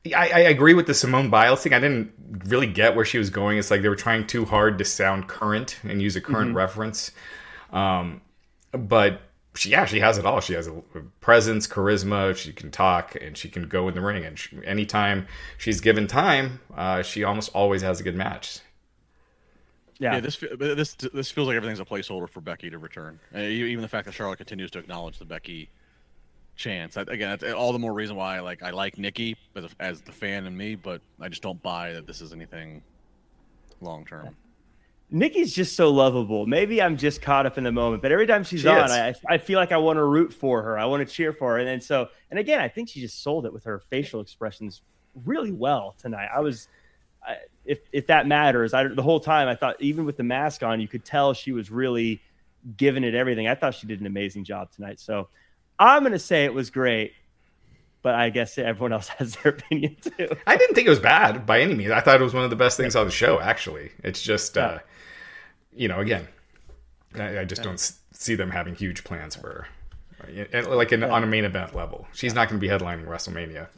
I, 0.07 0.31
I 0.31 0.39
agree 0.41 0.75
with 0.75 0.87
the 0.87 0.95
Simone 0.95 1.31
Biles 1.31 1.63
thing. 1.63 1.73
I 1.73 1.81
didn't 1.81 2.13
really 2.47 2.67
get 2.67 2.97
where 2.97 3.05
she 3.05 3.19
was 3.19 3.31
going. 3.31 3.59
It's 3.59 3.71
like 3.71 3.83
they 3.83 3.89
were 3.89 3.97
trying 3.97 4.27
too 4.27 4.45
hard 4.45 4.79
to 4.79 4.85
sound 4.85 5.29
current 5.29 5.79
and 5.83 6.01
use 6.01 6.17
a 6.17 6.21
current 6.21 6.55
reference. 6.55 7.11
Um, 7.73 8.21
but 8.73 9.21
she, 9.55 9.71
yeah, 9.71 9.85
she 9.85 10.01
has 10.01 10.19
it 10.19 10.25
all. 10.25 10.41
She 10.41 10.55
has 10.55 10.67
a, 10.67 10.73
a 10.73 11.01
presence, 11.21 11.67
charisma. 11.67 12.37
She 12.37 12.53
can 12.53 12.71
talk 12.71 13.17
and 13.21 13.37
she 13.37 13.49
can 13.49 13.69
go 13.69 13.89
in 13.89 13.95
the 13.95 14.01
ring. 14.01 14.25
And 14.25 14.39
she, 14.39 14.59
anytime 14.65 15.27
she's 15.59 15.81
given 15.81 16.07
time, 16.07 16.61
uh, 16.77 17.03
she 17.03 17.25
almost 17.25 17.51
always 17.55 17.83
has 17.83 18.01
a 18.01 18.03
good 18.03 18.17
match. 18.17 18.61
Yeah. 19.99 20.15
Yeah, 20.15 20.21
this 20.21 20.37
this 20.37 20.95
this 20.95 21.31
feels 21.33 21.49
like 21.49 21.57
everything's 21.57 21.81
a 21.81 21.85
placeholder 21.85 22.29
for 22.29 22.41
Becky 22.41 22.71
to 22.71 22.79
return. 22.79 23.19
Uh, 23.35 23.41
e- 23.41 23.73
even 23.73 23.83
the 23.83 23.89
fact 23.89 24.07
that 24.07 24.13
Charlotte 24.13 24.37
continues 24.37 24.71
to 24.71 24.79
acknowledge 24.79 25.19
the 25.19 25.25
Becky 25.25 25.71
chance. 26.59 26.95
That, 26.95 27.09
again, 27.09 27.31
that's 27.31 27.55
all 27.55 27.73
the 27.73 27.79
more 27.79 27.95
reason 27.95 28.17
why 28.17 28.41
like 28.41 28.63
I 28.63 28.71
like 28.71 28.99
Nikki 28.99 29.37
as, 29.57 29.65
a, 29.65 29.69
as 29.81 30.01
the 30.03 30.13
fan 30.13 30.45
and 30.45 30.57
me, 30.57 30.75
but 30.75 31.01
I 31.21 31.29
just 31.29 31.43
don't 31.43 31.63
buy 31.63 31.93
that 31.95 32.07
this 32.07 32.21
is 32.21 32.33
anything 32.33 32.83
long 33.81 34.05
term. 34.05 34.37
Nikki's 35.11 35.55
just 35.55 35.75
so 35.75 35.91
lovable. 35.91 36.45
Maybe 36.47 36.83
I'm 36.83 36.99
just 36.99 37.23
caught 37.23 37.47
up 37.47 37.57
in 37.57 37.65
the 37.65 37.73
moment, 37.73 38.03
but 38.03 38.13
every 38.13 38.27
time 38.27 38.45
she's 38.45 38.61
She 38.61 38.69
on. 38.69 38.91
I, 38.91 39.15
I 39.27 39.39
feel 39.39 39.59
like 39.59 39.73
I 39.73 39.79
want 39.79 39.97
to 39.97 40.05
root 40.05 40.35
for 40.35 40.63
her. 40.63 40.79
I 40.79 40.85
want 40.85 41.07
to 41.09 41.11
cheer 41.11 41.33
for 41.33 41.53
her. 41.53 41.59
And 41.59 41.67
then 41.67 41.81
so, 41.81 42.09
and 42.31 42.39
again, 42.39 42.61
I 42.61 42.69
think 42.69 42.91
she 42.91 43.01
just 43.01 43.23
sold 43.23 43.47
it 43.47 43.53
with 43.53 43.65
her 43.65 43.79
facial 43.79 44.21
expressions 44.21 44.83
really 45.25 45.53
well 45.53 45.95
tonight. 45.97 46.29
I 46.35 46.41
was, 46.41 46.69
I, 47.27 47.37
if 47.65 47.81
if 47.91 48.07
that 48.09 48.27
matters, 48.27 48.75
I 48.75 48.89
the 48.89 49.03
whole 49.03 49.21
time 49.21 49.49
I 49.49 49.55
thought 49.55 49.77
even 49.81 50.05
with 50.05 50.19
the 50.19 50.25
mask 50.25 50.63
on, 50.63 50.79
you 50.79 50.89
could 50.89 51.05
tell 51.07 51.33
she 51.33 51.53
was 51.53 51.71
really 51.71 52.21
giving 52.77 53.03
it 53.03 53.15
everything. 53.15 53.49
I 53.49 53.55
thought 53.55 53.75
she 53.75 53.87
did 53.87 54.01
an 54.01 54.07
amazing 54.07 54.45
job 54.45 54.71
tonight. 54.73 55.01
So 55.01 55.29
I'm 55.79 56.03
gonna 56.03 56.19
say 56.19 56.45
it 56.45 56.55
was 56.55 56.71
great, 56.71 57.13
but 58.03 58.15
I 58.15 58.31
guess 58.31 58.59
everyone 58.59 58.93
else 58.93 59.09
has 59.19 59.37
their 59.37 59.53
opinion 59.53 59.97
too. 60.01 60.29
I 60.47 60.57
didn't 60.57 60.75
think 60.75 60.87
it 60.87 60.91
was 60.91 60.99
bad 61.01 61.47
by 61.47 61.61
any 61.61 61.75
means. 61.75 61.91
I 61.91 62.01
thought 62.01 62.21
it 62.21 62.25
was 62.25 62.35
one 62.35 62.45
of 62.45 62.51
the 62.51 62.57
best 62.57 62.77
things 62.77 62.97
on 62.97 63.05
the 63.07 63.13
show. 63.13 63.41
Actually, 63.41 63.91
it's 64.03 64.23
just, 64.23 64.57
Yeah. 64.57 64.63
uh, 64.63 64.79
you 65.75 65.89
know, 65.89 66.01
again, 66.01 66.27
I, 67.15 67.41
I 67.41 67.45
just 67.45 67.63
don't 67.63 67.79
see 68.13 68.35
them 68.35 68.51
having 68.51 68.75
huge 68.75 69.05
plans 69.05 69.37
for 69.37 69.49
her. 69.49 69.67
Like 70.75 70.93
in, 70.93 71.05
on 71.05 71.23
a 71.23 71.27
main 71.27 71.45
event 71.45 71.75
level. 71.77 72.09
She's 72.13 72.35
not 72.35 72.49
going 72.49 72.61
to 72.61 72.67
be 72.67 72.69
headlining 72.69 73.07
WrestleMania. 73.07 73.69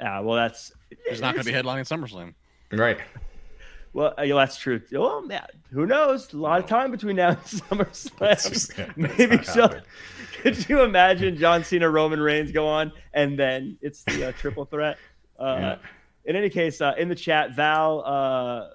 Yeah, 0.00 0.20
well, 0.20 0.36
that's 0.36 0.72
He's 1.08 1.20
not 1.20 1.34
going 1.34 1.44
to 1.44 1.52
be 1.52 1.56
headlining 1.58 1.80
SummerSlam. 1.88 2.34
Right. 2.70 2.98
Well, 3.96 4.12
uh, 4.18 4.22
yeah, 4.22 4.34
that's 4.34 4.58
true. 4.58 4.82
Well, 4.92 5.24
yeah, 5.30 5.46
who 5.72 5.86
knows? 5.86 6.30
A 6.34 6.36
lot 6.36 6.60
of 6.60 6.66
time 6.66 6.90
between 6.90 7.16
now 7.16 7.30
and 7.30 7.38
SummerSlam. 7.38 8.50
just- 8.50 8.76
yeah, 8.76 8.92
Maybe 8.94 9.38
not 9.56 9.84
Could 10.42 10.68
you 10.68 10.82
imagine 10.82 11.38
John 11.38 11.64
Cena, 11.64 11.88
Roman 11.88 12.20
Reigns 12.20 12.52
go 12.52 12.68
on, 12.68 12.92
and 13.14 13.38
then 13.38 13.78
it's 13.80 14.04
the 14.04 14.28
uh, 14.28 14.32
triple 14.32 14.66
threat? 14.66 14.98
Uh, 15.38 15.56
Yeah. 15.60 15.76
In 16.24 16.34
any 16.34 16.48
case, 16.48 16.80
uh, 16.80 16.94
in 16.96 17.08
the 17.10 17.14
chat, 17.14 17.54
Val 17.54 18.02
uh, 18.06 18.70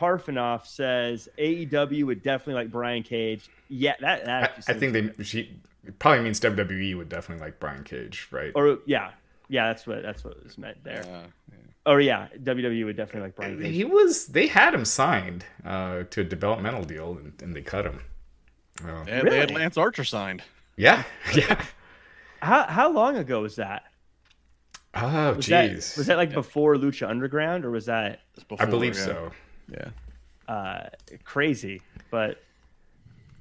Parfenoff 0.00 0.66
says 0.66 1.28
AEW 1.38 2.04
would 2.04 2.22
definitely 2.22 2.54
like 2.54 2.70
Brian 2.72 3.02
Cage. 3.02 3.50
Yeah, 3.68 3.96
that 4.00 4.24
that 4.24 4.64
I, 4.66 4.72
I 4.72 4.74
think 4.74 4.94
they 4.94 5.24
she 5.24 5.58
probably 5.98 6.24
means 6.24 6.40
WWE 6.40 6.96
would 6.96 7.10
definitely 7.10 7.44
like 7.44 7.60
Brian 7.60 7.84
Cage, 7.84 8.28
right? 8.30 8.50
or 8.54 8.78
yeah, 8.86 9.10
yeah, 9.50 9.68
that's 9.68 9.86
what 9.86 10.02
that's 10.02 10.24
what 10.24 10.42
was 10.42 10.56
meant 10.56 10.82
there. 10.84 11.04
Uh, 11.86 11.90
yeah. 11.90 11.94
Or 11.94 12.00
yeah, 12.00 12.28
WWE 12.42 12.84
would 12.84 12.96
definitely 12.96 13.22
like 13.28 13.36
Brian 13.36 13.60
Cage. 13.60 13.74
he 13.74 13.84
was 13.84 14.26
they 14.26 14.46
had 14.46 14.74
him 14.74 14.84
signed 14.84 15.44
uh, 15.64 16.02
to 16.10 16.20
a 16.22 16.24
developmental 16.24 16.82
deal 16.84 17.12
and, 17.12 17.32
and 17.42 17.54
they 17.54 17.62
cut 17.62 17.84
him. 17.84 18.00
Well, 18.84 19.04
They, 19.04 19.12
had, 19.12 19.26
they 19.26 19.38
had 19.38 19.50
Lance 19.52 19.76
Archer 19.78 20.04
signed. 20.04 20.42
yeah, 20.76 21.02
yeah. 21.34 21.64
How 22.42 22.64
how 22.66 22.90
long 22.92 23.16
ago 23.16 23.42
was 23.42 23.56
that? 23.56 23.84
Oh, 24.94 25.34
Was 25.34 25.46
that 25.46 25.70
jeez. 25.72 25.96
was 25.98 26.06
that 26.06 26.16
like 26.16 26.32
before 26.32 26.76
Lucha 26.76 27.08
Underground, 27.08 27.64
or 27.64 27.70
was 27.70 27.86
that 27.86 28.20
Just 28.34 28.46
I 28.58 28.64
believe 28.64 28.96
yeah. 28.96 29.04
so. 29.04 29.30
Yeah. 29.70 29.88
uh, 30.48 30.88
crazy? 31.24 31.82
But 32.10 32.42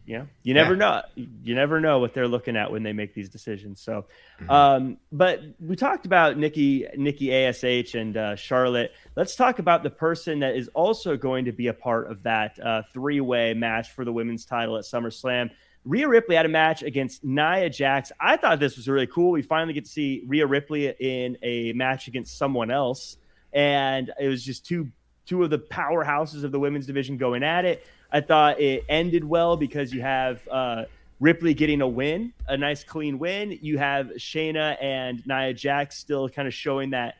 you 0.06 0.18
know, 0.20 0.28
you 0.43 0.53
never 0.53 0.74
Yeah. 0.74 0.78
know. 0.80 1.01
You 1.43 1.56
never 1.56 1.80
know 1.82 1.99
what 1.99 2.14
they're 2.14 2.28
looking 2.28 2.56
at 2.56 2.72
when 2.72 2.84
they 2.84 2.93
make 2.93 3.14
these 3.14 3.30
decisions. 3.30 3.82
So, 3.82 4.06
Mm-hmm. 4.39 4.49
um, 4.51 4.97
but 5.12 5.41
we 5.60 5.76
talked 5.76 6.06
about 6.06 6.38
Nikki, 6.38 6.86
Nikki 6.97 7.34
Ash, 7.34 7.64
and 7.95 8.16
uh, 8.18 8.36
Charlotte. 8.36 8.91
Let's 9.16 9.36
talk 9.36 9.60
about 9.60 9.82
the 9.84 9.89
person 9.89 10.39
that 10.39 10.56
is 10.56 10.68
also 10.70 11.18
going 11.18 11.45
to 11.45 11.51
be 11.51 11.68
a 11.68 11.74
part 11.74 12.12
of 12.12 12.24
that 12.24 12.60
uh, 12.64 12.82
three-way 12.93 13.53
match 13.53 13.91
for 13.91 14.06
the 14.06 14.12
women's 14.14 14.45
title 14.45 14.78
at 14.78 14.84
SummerSlam. 14.84 15.51
Rhea 15.86 16.08
Ripley 16.08 16.36
had 16.36 16.45
a 16.45 16.49
match 16.49 16.82
against 16.84 17.24
Nia 17.24 17.70
Jax. 17.70 18.12
I 18.20 18.38
thought 18.38 18.60
this 18.60 18.76
was 18.76 18.88
really 18.88 19.08
cool. 19.08 19.32
We 19.32 19.41
finally 19.43 19.74
get 19.74 19.86
to 19.86 19.91
see 19.91 20.24
Rhea 20.28 20.47
Ripley 20.47 20.88
in 20.88 21.38
a 21.43 21.74
match 21.74 22.08
against 22.08 22.38
someone 22.38 22.72
else, 22.72 23.18
and 23.53 24.12
it 24.20 24.28
was 24.28 24.43
just 24.43 24.66
two 24.66 24.91
two 25.28 25.43
of 25.43 25.49
the 25.49 25.58
powerhouses 25.60 26.43
of 26.43 26.51
the 26.51 26.60
women's 26.60 26.86
division 26.86 27.18
going 27.18 27.41
at 27.43 27.66
it. 27.66 27.86
I 28.16 28.22
thought 28.22 28.61
it 28.61 28.86
ended 28.88 29.26
well 29.26 29.57
because 29.57 29.93
you 29.93 30.01
have 30.01 30.47
uh, 30.49 30.86
Ripley 31.20 31.53
getting 31.53 31.82
a 31.82 31.88
win, 31.88 32.32
a 32.47 32.55
nice 32.55 32.82
clean 32.82 33.20
win. 33.20 33.59
You 33.61 33.78
have 33.78 34.07
Shayna 34.18 34.82
and 34.82 35.22
Nia 35.28 35.53
Jax 35.53 35.97
still 35.97 36.30
kind 36.30 36.47
of 36.47 36.53
showing 36.53 36.91
that 36.91 37.16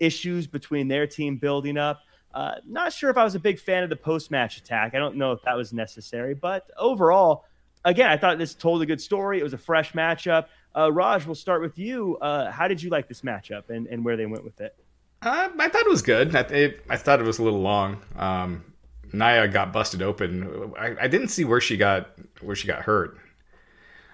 issues 0.00 0.46
between 0.46 0.88
their 0.88 1.06
team 1.06 1.36
building 1.36 1.76
up. 1.76 2.00
Uh, 2.32 2.54
not 2.66 2.94
sure 2.94 3.10
if 3.10 3.18
I 3.18 3.24
was 3.24 3.34
a 3.34 3.38
big 3.38 3.60
fan 3.60 3.82
of 3.82 3.90
the 3.90 3.96
post 3.96 4.30
match 4.30 4.56
attack. 4.56 4.94
I 4.94 4.98
don't 4.98 5.16
know 5.16 5.32
if 5.32 5.42
that 5.42 5.54
was 5.54 5.74
necessary, 5.74 6.32
but 6.32 6.70
overall, 6.78 7.44
again, 7.84 8.08
I 8.08 8.16
thought 8.16 8.38
this 8.38 8.54
told 8.54 8.80
a 8.80 8.86
good 8.86 9.02
story. 9.02 9.40
It 9.40 9.42
was 9.42 9.52
a 9.52 9.58
fresh 9.58 9.92
matchup. 9.92 10.46
Uh, 10.74 10.90
Raj, 10.90 11.26
we'll 11.26 11.34
start 11.34 11.60
with 11.60 11.78
you. 11.78 12.16
Uh, 12.22 12.50
how 12.50 12.68
did 12.68 12.82
you 12.82 12.88
like 12.88 13.06
this 13.06 13.20
matchup 13.20 13.68
and, 13.68 13.86
and 13.88 14.02
where 14.02 14.16
they 14.16 14.24
went 14.24 14.44
with 14.44 14.62
it? 14.62 14.74
Uh, 15.20 15.50
I 15.58 15.68
thought 15.68 15.82
it 15.82 15.90
was 15.90 16.00
good. 16.00 16.34
I, 16.34 16.40
it, 16.40 16.86
I 16.88 16.96
thought 16.96 17.20
it 17.20 17.26
was 17.26 17.38
a 17.38 17.42
little 17.42 17.60
long. 17.60 18.00
Um, 18.16 18.64
Nia 19.12 19.48
got 19.48 19.72
busted 19.72 20.02
open. 20.02 20.72
I, 20.78 20.94
I 21.02 21.08
didn't 21.08 21.28
see 21.28 21.44
where 21.44 21.60
she 21.60 21.76
got 21.76 22.10
where 22.40 22.56
she 22.56 22.66
got 22.66 22.82
hurt. 22.82 23.18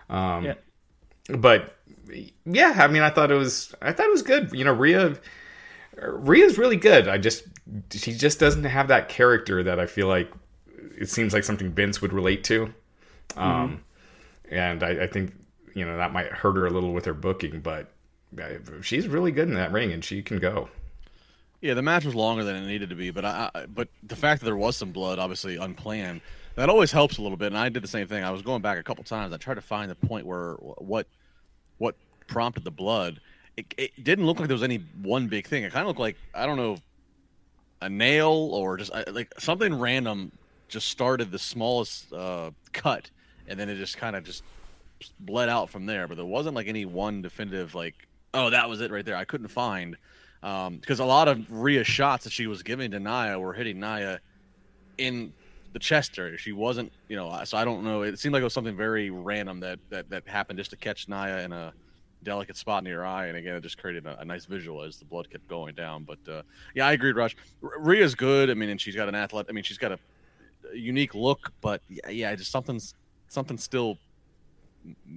Um, 0.08 0.44
Yeah. 0.44 0.54
but 1.38 1.76
yeah, 2.44 2.74
I 2.76 2.88
mean, 2.88 3.02
I 3.02 3.10
thought 3.10 3.30
it 3.30 3.36
was 3.36 3.74
I 3.80 3.92
thought 3.92 4.06
it 4.06 4.12
was 4.12 4.22
good. 4.22 4.52
You 4.52 4.64
know, 4.64 4.72
Rhea 4.72 5.16
Rhea's 5.96 6.58
really 6.58 6.76
good. 6.76 7.08
I 7.08 7.18
just 7.18 7.44
she 7.90 8.12
just 8.12 8.38
doesn't 8.38 8.64
have 8.64 8.88
that 8.88 9.08
character 9.08 9.62
that 9.62 9.80
I 9.80 9.86
feel 9.86 10.08
like 10.08 10.30
it 10.98 11.08
seems 11.08 11.32
like 11.32 11.44
something 11.44 11.72
Vince 11.72 12.02
would 12.02 12.12
relate 12.12 12.44
to. 12.44 12.72
Um, 13.36 13.82
and 14.50 14.82
I, 14.82 15.04
I 15.04 15.06
think 15.06 15.34
you 15.74 15.84
know 15.84 15.96
that 15.96 16.12
might 16.12 16.26
hurt 16.26 16.56
her 16.56 16.66
a 16.66 16.70
little 16.70 16.92
with 16.92 17.04
her 17.06 17.14
booking, 17.14 17.60
but 17.60 17.90
uh, 18.40 18.48
she's 18.82 19.08
really 19.08 19.32
good 19.32 19.48
in 19.48 19.54
that 19.54 19.72
ring, 19.72 19.92
and 19.92 20.04
she 20.04 20.22
can 20.22 20.38
go. 20.38 20.68
Yeah, 21.64 21.72
the 21.72 21.80
match 21.80 22.04
was 22.04 22.14
longer 22.14 22.44
than 22.44 22.56
it 22.56 22.66
needed 22.66 22.90
to 22.90 22.94
be, 22.94 23.10
but 23.10 23.24
I, 23.24 23.64
but 23.74 23.88
the 24.02 24.16
fact 24.16 24.42
that 24.42 24.44
there 24.44 24.54
was 24.54 24.76
some 24.76 24.92
blood, 24.92 25.18
obviously 25.18 25.56
unplanned, 25.56 26.20
that 26.56 26.68
always 26.68 26.92
helps 26.92 27.16
a 27.16 27.22
little 27.22 27.38
bit. 27.38 27.46
And 27.46 27.56
I 27.56 27.70
did 27.70 27.82
the 27.82 27.88
same 27.88 28.06
thing. 28.06 28.22
I 28.22 28.30
was 28.32 28.42
going 28.42 28.60
back 28.60 28.76
a 28.76 28.82
couple 28.82 29.02
times. 29.02 29.32
I 29.32 29.38
tried 29.38 29.54
to 29.54 29.62
find 29.62 29.90
the 29.90 29.94
point 29.94 30.26
where 30.26 30.56
what 30.56 31.06
what 31.78 31.96
prompted 32.26 32.64
the 32.64 32.70
blood. 32.70 33.18
It, 33.56 33.72
it 33.78 34.04
didn't 34.04 34.26
look 34.26 34.38
like 34.40 34.48
there 34.48 34.54
was 34.54 34.62
any 34.62 34.84
one 35.00 35.28
big 35.28 35.46
thing. 35.46 35.64
It 35.64 35.72
kind 35.72 35.80
of 35.80 35.86
looked 35.86 36.00
like 36.00 36.18
I 36.34 36.44
don't 36.44 36.58
know 36.58 36.76
a 37.80 37.88
nail 37.88 38.50
or 38.52 38.76
just 38.76 38.92
like 39.10 39.32
something 39.38 39.72
random 39.80 40.32
just 40.68 40.88
started 40.88 41.30
the 41.30 41.38
smallest 41.38 42.12
uh, 42.12 42.50
cut, 42.74 43.10
and 43.48 43.58
then 43.58 43.70
it 43.70 43.76
just 43.76 43.96
kind 43.96 44.16
of 44.16 44.24
just 44.24 44.42
bled 45.18 45.48
out 45.48 45.70
from 45.70 45.86
there. 45.86 46.08
But 46.08 46.18
there 46.18 46.26
wasn't 46.26 46.56
like 46.56 46.68
any 46.68 46.84
one 46.84 47.22
definitive 47.22 47.74
like 47.74 47.94
oh 48.34 48.50
that 48.50 48.68
was 48.68 48.82
it 48.82 48.90
right 48.90 49.06
there. 49.06 49.16
I 49.16 49.24
couldn't 49.24 49.48
find 49.48 49.96
because 50.44 51.00
a 51.00 51.04
lot 51.04 51.26
of 51.26 51.50
Rhea 51.50 51.84
shots 51.84 52.24
that 52.24 52.32
she 52.32 52.46
was 52.46 52.62
giving 52.62 52.90
to 52.90 53.00
Nia 53.00 53.38
were 53.38 53.54
hitting 53.54 53.80
Nia 53.80 54.20
in 54.98 55.32
the 55.72 55.78
chest 55.78 56.18
area. 56.18 56.36
She 56.36 56.52
wasn't, 56.52 56.92
you 57.08 57.16
know, 57.16 57.40
so 57.44 57.56
I 57.56 57.64
don't 57.64 57.82
know. 57.82 58.02
It 58.02 58.18
seemed 58.18 58.34
like 58.34 58.42
it 58.42 58.44
was 58.44 58.52
something 58.52 58.76
very 58.76 59.08
random 59.08 59.60
that 59.60 59.78
that, 59.88 60.10
that 60.10 60.28
happened 60.28 60.58
just 60.58 60.70
to 60.70 60.76
catch 60.76 61.08
Nia 61.08 61.44
in 61.44 61.52
a 61.52 61.72
delicate 62.24 62.56
spot 62.56 62.84
near 62.84 62.98
her 62.98 63.06
eye, 63.06 63.26
and 63.26 63.36
again, 63.36 63.54
it 63.54 63.62
just 63.62 63.78
created 63.78 64.06
a, 64.06 64.18
a 64.20 64.24
nice 64.24 64.44
visual 64.44 64.82
as 64.82 64.98
the 64.98 65.04
blood 65.04 65.30
kept 65.30 65.48
going 65.48 65.74
down. 65.74 66.04
But 66.04 66.18
uh, 66.30 66.42
yeah, 66.74 66.86
I 66.86 66.92
agreed, 66.92 67.16
Raj. 67.16 67.36
Rhea's 67.60 68.14
good. 68.14 68.50
I 68.50 68.54
mean, 68.54 68.68
and 68.68 68.80
she's 68.80 68.96
got 68.96 69.08
an 69.08 69.14
athlete. 69.14 69.46
I 69.48 69.52
mean, 69.52 69.64
she's 69.64 69.78
got 69.78 69.92
a, 69.92 69.98
a 70.72 70.76
unique 70.76 71.14
look, 71.14 71.52
but 71.60 71.80
yeah, 71.88 72.08
yeah, 72.10 72.34
just 72.34 72.50
something's 72.50 72.94
something 73.28 73.56
still 73.56 73.98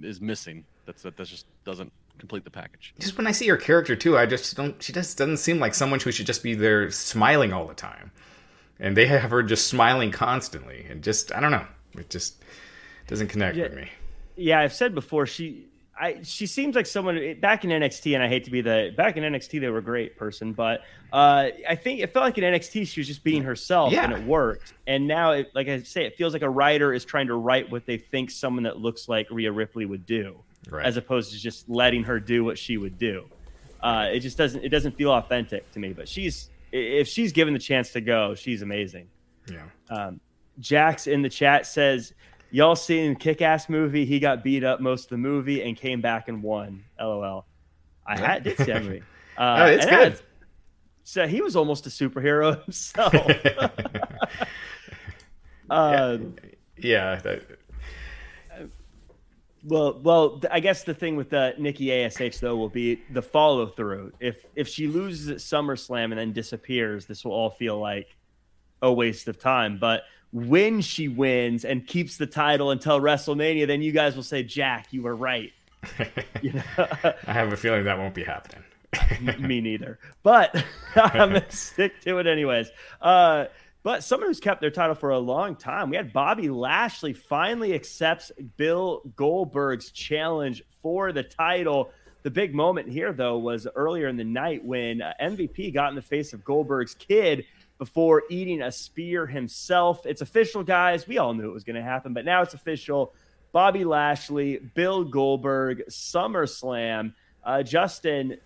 is 0.02 0.20
missing. 0.20 0.64
That's 0.86 1.02
that, 1.02 1.16
that 1.16 1.26
just 1.26 1.46
doesn't 1.64 1.92
complete 2.18 2.44
the 2.44 2.50
package. 2.50 2.94
just 2.98 3.16
when 3.16 3.26
I 3.26 3.32
see 3.32 3.48
her 3.48 3.56
character 3.56 3.96
too, 3.96 4.16
I 4.18 4.26
just 4.26 4.56
don't. 4.56 4.80
She 4.82 4.92
just 4.92 5.16
doesn't 5.18 5.38
seem 5.38 5.58
like 5.58 5.74
someone 5.74 6.00
who 6.00 6.10
should 6.12 6.26
just 6.26 6.42
be 6.42 6.54
there 6.54 6.90
smiling 6.90 7.52
all 7.52 7.66
the 7.66 7.74
time, 7.74 8.10
and 8.80 8.96
they 8.96 9.06
have 9.06 9.30
her 9.30 9.42
just 9.42 9.66
smiling 9.68 10.10
constantly, 10.10 10.86
and 10.88 11.02
just 11.02 11.34
I 11.34 11.40
don't 11.40 11.50
know. 11.52 11.66
It 11.96 12.10
just 12.10 12.42
doesn't 13.06 13.28
connect 13.28 13.56
Yeah. 13.56 13.64
with 13.64 13.74
me. 13.74 13.88
yeah, 14.36 14.60
I've 14.60 14.72
said 14.74 14.94
before 14.94 15.26
she 15.26 15.64
I 16.00 16.22
she 16.22 16.46
seems 16.46 16.76
like 16.76 16.86
someone 16.86 17.16
back 17.40 17.64
in 17.64 17.70
NXT, 17.70 18.14
and 18.14 18.22
I 18.22 18.28
hate 18.28 18.44
to 18.44 18.50
be 18.52 18.60
the 18.60 18.92
back 18.96 19.16
in 19.16 19.24
NXT 19.24 19.60
they 19.60 19.68
were 19.68 19.78
a 19.78 19.82
great 19.82 20.16
person, 20.16 20.52
but 20.52 20.82
uh, 21.12 21.48
I 21.68 21.74
think 21.74 22.00
it 22.00 22.12
felt 22.12 22.22
like 22.24 22.38
in 22.38 22.44
NXT 22.44 22.86
she 22.86 23.00
was 23.00 23.08
just 23.08 23.24
being 23.24 23.42
herself 23.42 23.92
Yeah. 23.92 24.04
and 24.04 24.12
it 24.12 24.22
worked. 24.24 24.74
And 24.86 25.08
now, 25.08 25.32
it, 25.32 25.50
like 25.54 25.66
I 25.68 25.80
say, 25.82 26.04
it 26.04 26.16
feels 26.16 26.34
like 26.34 26.42
a 26.42 26.48
writer 26.50 26.92
is 26.92 27.04
trying 27.04 27.26
to 27.28 27.34
write 27.34 27.70
what 27.72 27.84
they 27.86 27.96
think 27.98 28.30
someone 28.30 28.62
that 28.64 28.78
looks 28.78 29.08
like 29.08 29.26
Rhea 29.30 29.50
Ripley 29.50 29.86
would 29.86 30.06
do, 30.06 30.38
Right. 30.70 30.84
as 30.86 30.96
opposed 30.96 31.32
to 31.32 31.38
just 31.38 31.68
letting 31.68 32.04
her 32.04 32.20
do 32.20 32.44
what 32.44 32.58
she 32.58 32.76
would 32.76 32.98
do. 32.98 33.26
Uh, 33.82 34.08
it 34.12 34.20
just 34.20 34.36
doesn't 34.36 34.64
it 34.64 34.68
doesn't 34.70 34.96
feel 34.96 35.10
authentic 35.12 35.70
to 35.72 35.78
me. 35.78 35.92
But 35.92 36.08
she's 36.08 36.50
if 36.72 37.08
she's 37.08 37.32
given 37.32 37.54
the 37.54 37.60
chance 37.60 37.92
to 37.92 38.00
go, 38.00 38.34
she's 38.34 38.62
amazing. 38.62 39.08
yeah. 39.50 39.62
Um, 39.90 40.20
Jax 40.60 41.06
in 41.06 41.22
the 41.22 41.28
chat 41.28 41.66
says, 41.66 42.12
"Y'all 42.50 42.74
seen 42.76 43.14
Kick 43.14 43.40
Ass 43.42 43.68
movie? 43.68 44.04
He 44.04 44.18
got 44.18 44.42
beat 44.42 44.64
up 44.64 44.80
most 44.80 45.04
of 45.04 45.10
the 45.10 45.18
movie 45.18 45.62
and 45.62 45.76
came 45.76 46.00
back 46.00 46.28
and 46.28 46.42
won." 46.42 46.82
LOL. 47.00 47.46
I 48.06 48.18
had 48.18 48.42
did 48.42 48.56
see 48.58 48.64
that 48.64 48.82
movie. 48.82 49.02
Uh, 49.38 49.56
Oh, 49.60 49.66
it's 49.66 49.84
good. 49.86 49.94
had- 49.94 50.20
so 51.04 51.28
he 51.28 51.40
was 51.40 51.54
almost 51.54 51.86
a 51.86 51.90
superhero 51.90 52.60
himself. 52.64 53.14
uh, 55.70 56.18
yeah. 56.76 57.16
That, 57.16 57.42
Well, 59.64 59.98
well, 60.02 60.40
I 60.50 60.60
guess 60.60 60.84
the 60.84 60.94
thing 60.94 61.16
with 61.16 61.30
the 61.30 61.54
Nikki 61.58 61.92
Ash 61.92 62.38
though 62.38 62.56
will 62.56 62.68
be 62.68 63.02
the 63.10 63.22
follow 63.22 63.66
through. 63.66 64.12
If 64.20 64.44
if 64.54 64.68
she 64.68 64.86
loses 64.86 65.28
at 65.28 65.38
SummerSlam 65.38 66.04
and 66.04 66.18
then 66.18 66.32
disappears, 66.32 67.06
this 67.06 67.24
will 67.24 67.32
all 67.32 67.50
feel 67.50 67.78
like 67.78 68.16
a 68.82 68.92
waste 68.92 69.28
of 69.28 69.38
time. 69.38 69.78
But 69.78 70.02
when 70.32 70.80
she 70.80 71.08
wins 71.08 71.64
and 71.64 71.86
keeps 71.86 72.16
the 72.16 72.26
title 72.26 72.70
until 72.70 73.00
WrestleMania, 73.00 73.66
then 73.66 73.82
you 73.82 73.92
guys 73.92 74.14
will 74.14 74.22
say, 74.22 74.42
"Jack, 74.42 74.88
you 74.90 75.02
were 75.02 75.16
right." 75.16 75.52
You 76.40 76.52
know, 76.52 76.86
I 77.26 77.32
have 77.32 77.52
a 77.52 77.56
feeling 77.56 77.82
that 77.84 77.98
won't 77.98 78.14
be 78.14 78.22
happening. 78.22 78.62
me 79.40 79.60
neither. 79.60 79.98
But 80.22 80.54
I'm 80.94 81.32
gonna 81.32 81.50
stick 81.50 82.00
to 82.02 82.18
it 82.18 82.26
anyways. 82.26 82.70
Uh, 83.00 83.46
but 83.82 84.04
someone 84.04 84.28
who's 84.28 84.40
kept 84.40 84.60
their 84.60 84.70
title 84.70 84.94
for 84.94 85.10
a 85.10 85.18
long 85.18 85.56
time. 85.56 85.90
We 85.90 85.96
had 85.96 86.12
Bobby 86.12 86.50
Lashley 86.50 87.12
finally 87.12 87.74
accepts 87.74 88.32
Bill 88.56 89.02
Goldberg's 89.16 89.90
challenge 89.90 90.62
for 90.82 91.12
the 91.12 91.22
title. 91.22 91.90
The 92.22 92.30
big 92.30 92.54
moment 92.54 92.88
here, 92.88 93.12
though, 93.12 93.38
was 93.38 93.66
earlier 93.74 94.08
in 94.08 94.16
the 94.16 94.24
night 94.24 94.64
when 94.64 95.00
uh, 95.00 95.12
MVP 95.22 95.72
got 95.72 95.90
in 95.90 95.94
the 95.94 96.02
face 96.02 96.32
of 96.32 96.44
Goldberg's 96.44 96.94
kid 96.94 97.44
before 97.78 98.24
eating 98.28 98.60
a 98.60 98.72
spear 98.72 99.26
himself. 99.26 100.04
It's 100.04 100.20
official, 100.20 100.64
guys. 100.64 101.06
We 101.06 101.18
all 101.18 101.32
knew 101.32 101.48
it 101.48 101.54
was 101.54 101.64
going 101.64 101.76
to 101.76 101.82
happen, 101.82 102.12
but 102.12 102.24
now 102.24 102.42
it's 102.42 102.54
official. 102.54 103.14
Bobby 103.52 103.84
Lashley, 103.84 104.58
Bill 104.58 105.04
Goldberg, 105.04 105.84
SummerSlam. 105.88 107.14
Uh, 107.44 107.62
Justin, 107.62 108.38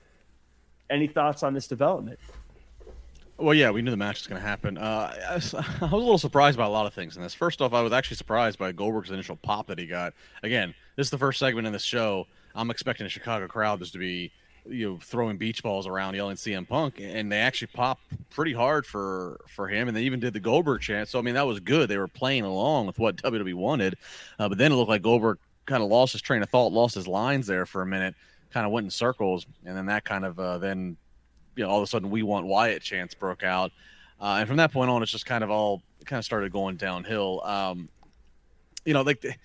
any 0.90 1.06
thoughts 1.06 1.42
on 1.42 1.54
this 1.54 1.66
development? 1.66 2.18
Well, 3.42 3.54
yeah, 3.54 3.72
we 3.72 3.82
knew 3.82 3.90
the 3.90 3.96
match 3.96 4.20
was 4.20 4.28
going 4.28 4.40
to 4.40 4.46
happen. 4.46 4.78
Uh, 4.78 5.12
I, 5.30 5.34
was, 5.34 5.52
a 5.52 5.64
little 5.82 6.16
surprised 6.16 6.56
by 6.56 6.64
a 6.64 6.70
lot 6.70 6.86
of 6.86 6.94
things 6.94 7.16
in 7.16 7.22
this. 7.22 7.34
First 7.34 7.60
off, 7.60 7.72
I 7.72 7.82
was 7.82 7.92
actually 7.92 8.16
surprised 8.16 8.56
by 8.56 8.70
Goldberg's 8.70 9.10
initial 9.10 9.34
pop 9.34 9.66
that 9.66 9.80
he 9.80 9.86
got. 9.86 10.14
Again, 10.44 10.72
this 10.94 11.08
is 11.08 11.10
the 11.10 11.18
first 11.18 11.40
segment 11.40 11.66
in 11.66 11.72
this 11.72 11.82
show. 11.82 12.28
I'm 12.54 12.70
expecting 12.70 13.04
a 13.04 13.08
Chicago 13.08 13.48
crowd 13.48 13.80
just 13.80 13.94
to 13.94 13.98
be, 13.98 14.30
you 14.64 14.92
know, 14.92 14.98
throwing 15.02 15.38
beach 15.38 15.60
balls 15.60 15.88
around, 15.88 16.14
yelling 16.14 16.36
CM 16.36 16.68
Punk, 16.68 17.00
and 17.00 17.32
they 17.32 17.38
actually 17.38 17.66
popped 17.74 18.04
pretty 18.30 18.52
hard 18.52 18.86
for 18.86 19.40
for 19.48 19.66
him, 19.66 19.88
and 19.88 19.96
they 19.96 20.02
even 20.02 20.20
did 20.20 20.34
the 20.34 20.40
Goldberg 20.40 20.80
chant. 20.80 21.08
So 21.08 21.18
I 21.18 21.22
mean, 21.22 21.34
that 21.34 21.46
was 21.46 21.58
good. 21.58 21.88
They 21.88 21.98
were 21.98 22.06
playing 22.06 22.44
along 22.44 22.86
with 22.86 23.00
what 23.00 23.16
WWE 23.16 23.54
wanted, 23.54 23.96
uh, 24.38 24.48
but 24.48 24.58
then 24.58 24.70
it 24.70 24.76
looked 24.76 24.90
like 24.90 25.02
Goldberg 25.02 25.38
kind 25.66 25.82
of 25.82 25.88
lost 25.88 26.12
his 26.12 26.22
train 26.22 26.42
of 26.42 26.50
thought, 26.50 26.72
lost 26.72 26.94
his 26.94 27.08
lines 27.08 27.48
there 27.48 27.66
for 27.66 27.82
a 27.82 27.86
minute, 27.86 28.14
kind 28.52 28.66
of 28.66 28.70
went 28.70 28.84
in 28.84 28.90
circles, 28.90 29.46
and 29.64 29.76
then 29.76 29.86
that 29.86 30.04
kind 30.04 30.24
of 30.24 30.38
uh, 30.38 30.58
then 30.58 30.96
you 31.56 31.64
know, 31.64 31.70
all 31.70 31.78
of 31.78 31.82
a 31.82 31.86
sudden 31.86 32.10
we 32.10 32.22
want 32.22 32.46
Wyatt 32.46 32.82
chance 32.82 33.14
broke 33.14 33.42
out. 33.42 33.72
Uh, 34.20 34.36
and 34.38 34.48
from 34.48 34.56
that 34.58 34.72
point 34.72 34.90
on, 34.90 35.02
it's 35.02 35.12
just 35.12 35.26
kind 35.26 35.42
of 35.42 35.50
all 35.50 35.82
kind 36.04 36.18
of 36.18 36.24
started 36.24 36.52
going 36.52 36.76
downhill. 36.76 37.42
Um, 37.44 37.88
you 38.84 38.94
know, 38.94 39.02
like 39.02 39.20
they, 39.20 39.36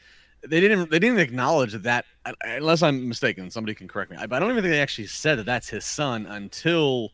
they 0.48 0.60
didn't 0.60 0.92
they 0.92 1.00
didn't 1.00 1.20
acknowledge 1.20 1.74
that 1.74 2.06
unless 2.42 2.84
I'm 2.84 3.08
mistaken. 3.08 3.50
Somebody 3.50 3.74
can 3.74 3.88
correct 3.88 4.12
me. 4.12 4.18
I, 4.18 4.24
I 4.24 4.28
don't 4.28 4.52
even 4.52 4.64
think 4.64 4.72
they 4.72 4.82
actually 4.82 5.08
said 5.08 5.40
that 5.40 5.46
that's 5.46 5.70
his 5.70 5.86
son 5.86 6.26
until 6.28 7.12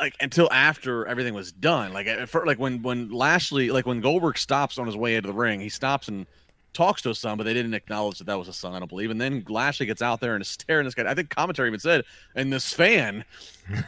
like 0.00 0.14
until 0.20 0.52
after 0.52 1.06
everything 1.06 1.34
was 1.34 1.52
done. 1.52 1.92
Like 1.92 2.08
for, 2.26 2.44
like 2.44 2.58
when 2.58 2.82
when 2.82 3.10
Lashley 3.10 3.70
like 3.70 3.86
when 3.86 4.00
Goldberg 4.00 4.38
stops 4.38 4.78
on 4.78 4.86
his 4.86 4.96
way 4.96 5.16
into 5.16 5.28
the 5.28 5.34
ring, 5.34 5.60
he 5.60 5.68
stops 5.68 6.08
and 6.08 6.26
talks 6.76 7.02
to 7.02 7.10
a 7.10 7.14
son, 7.14 7.38
but 7.38 7.44
they 7.44 7.54
didn't 7.54 7.74
acknowledge 7.74 8.18
that 8.18 8.26
that 8.26 8.38
was 8.38 8.48
a 8.48 8.52
son, 8.52 8.74
I 8.74 8.78
don't 8.78 8.88
believe. 8.88 9.10
And 9.10 9.20
then 9.20 9.44
Lashley 9.48 9.86
gets 9.86 10.02
out 10.02 10.20
there 10.20 10.34
and 10.34 10.42
is 10.42 10.48
staring 10.48 10.84
this 10.84 10.94
guy. 10.94 11.10
I 11.10 11.14
think 11.14 11.30
commentary 11.30 11.68
even 11.68 11.80
said, 11.80 12.04
and 12.34 12.52
this 12.52 12.72
fan. 12.72 13.24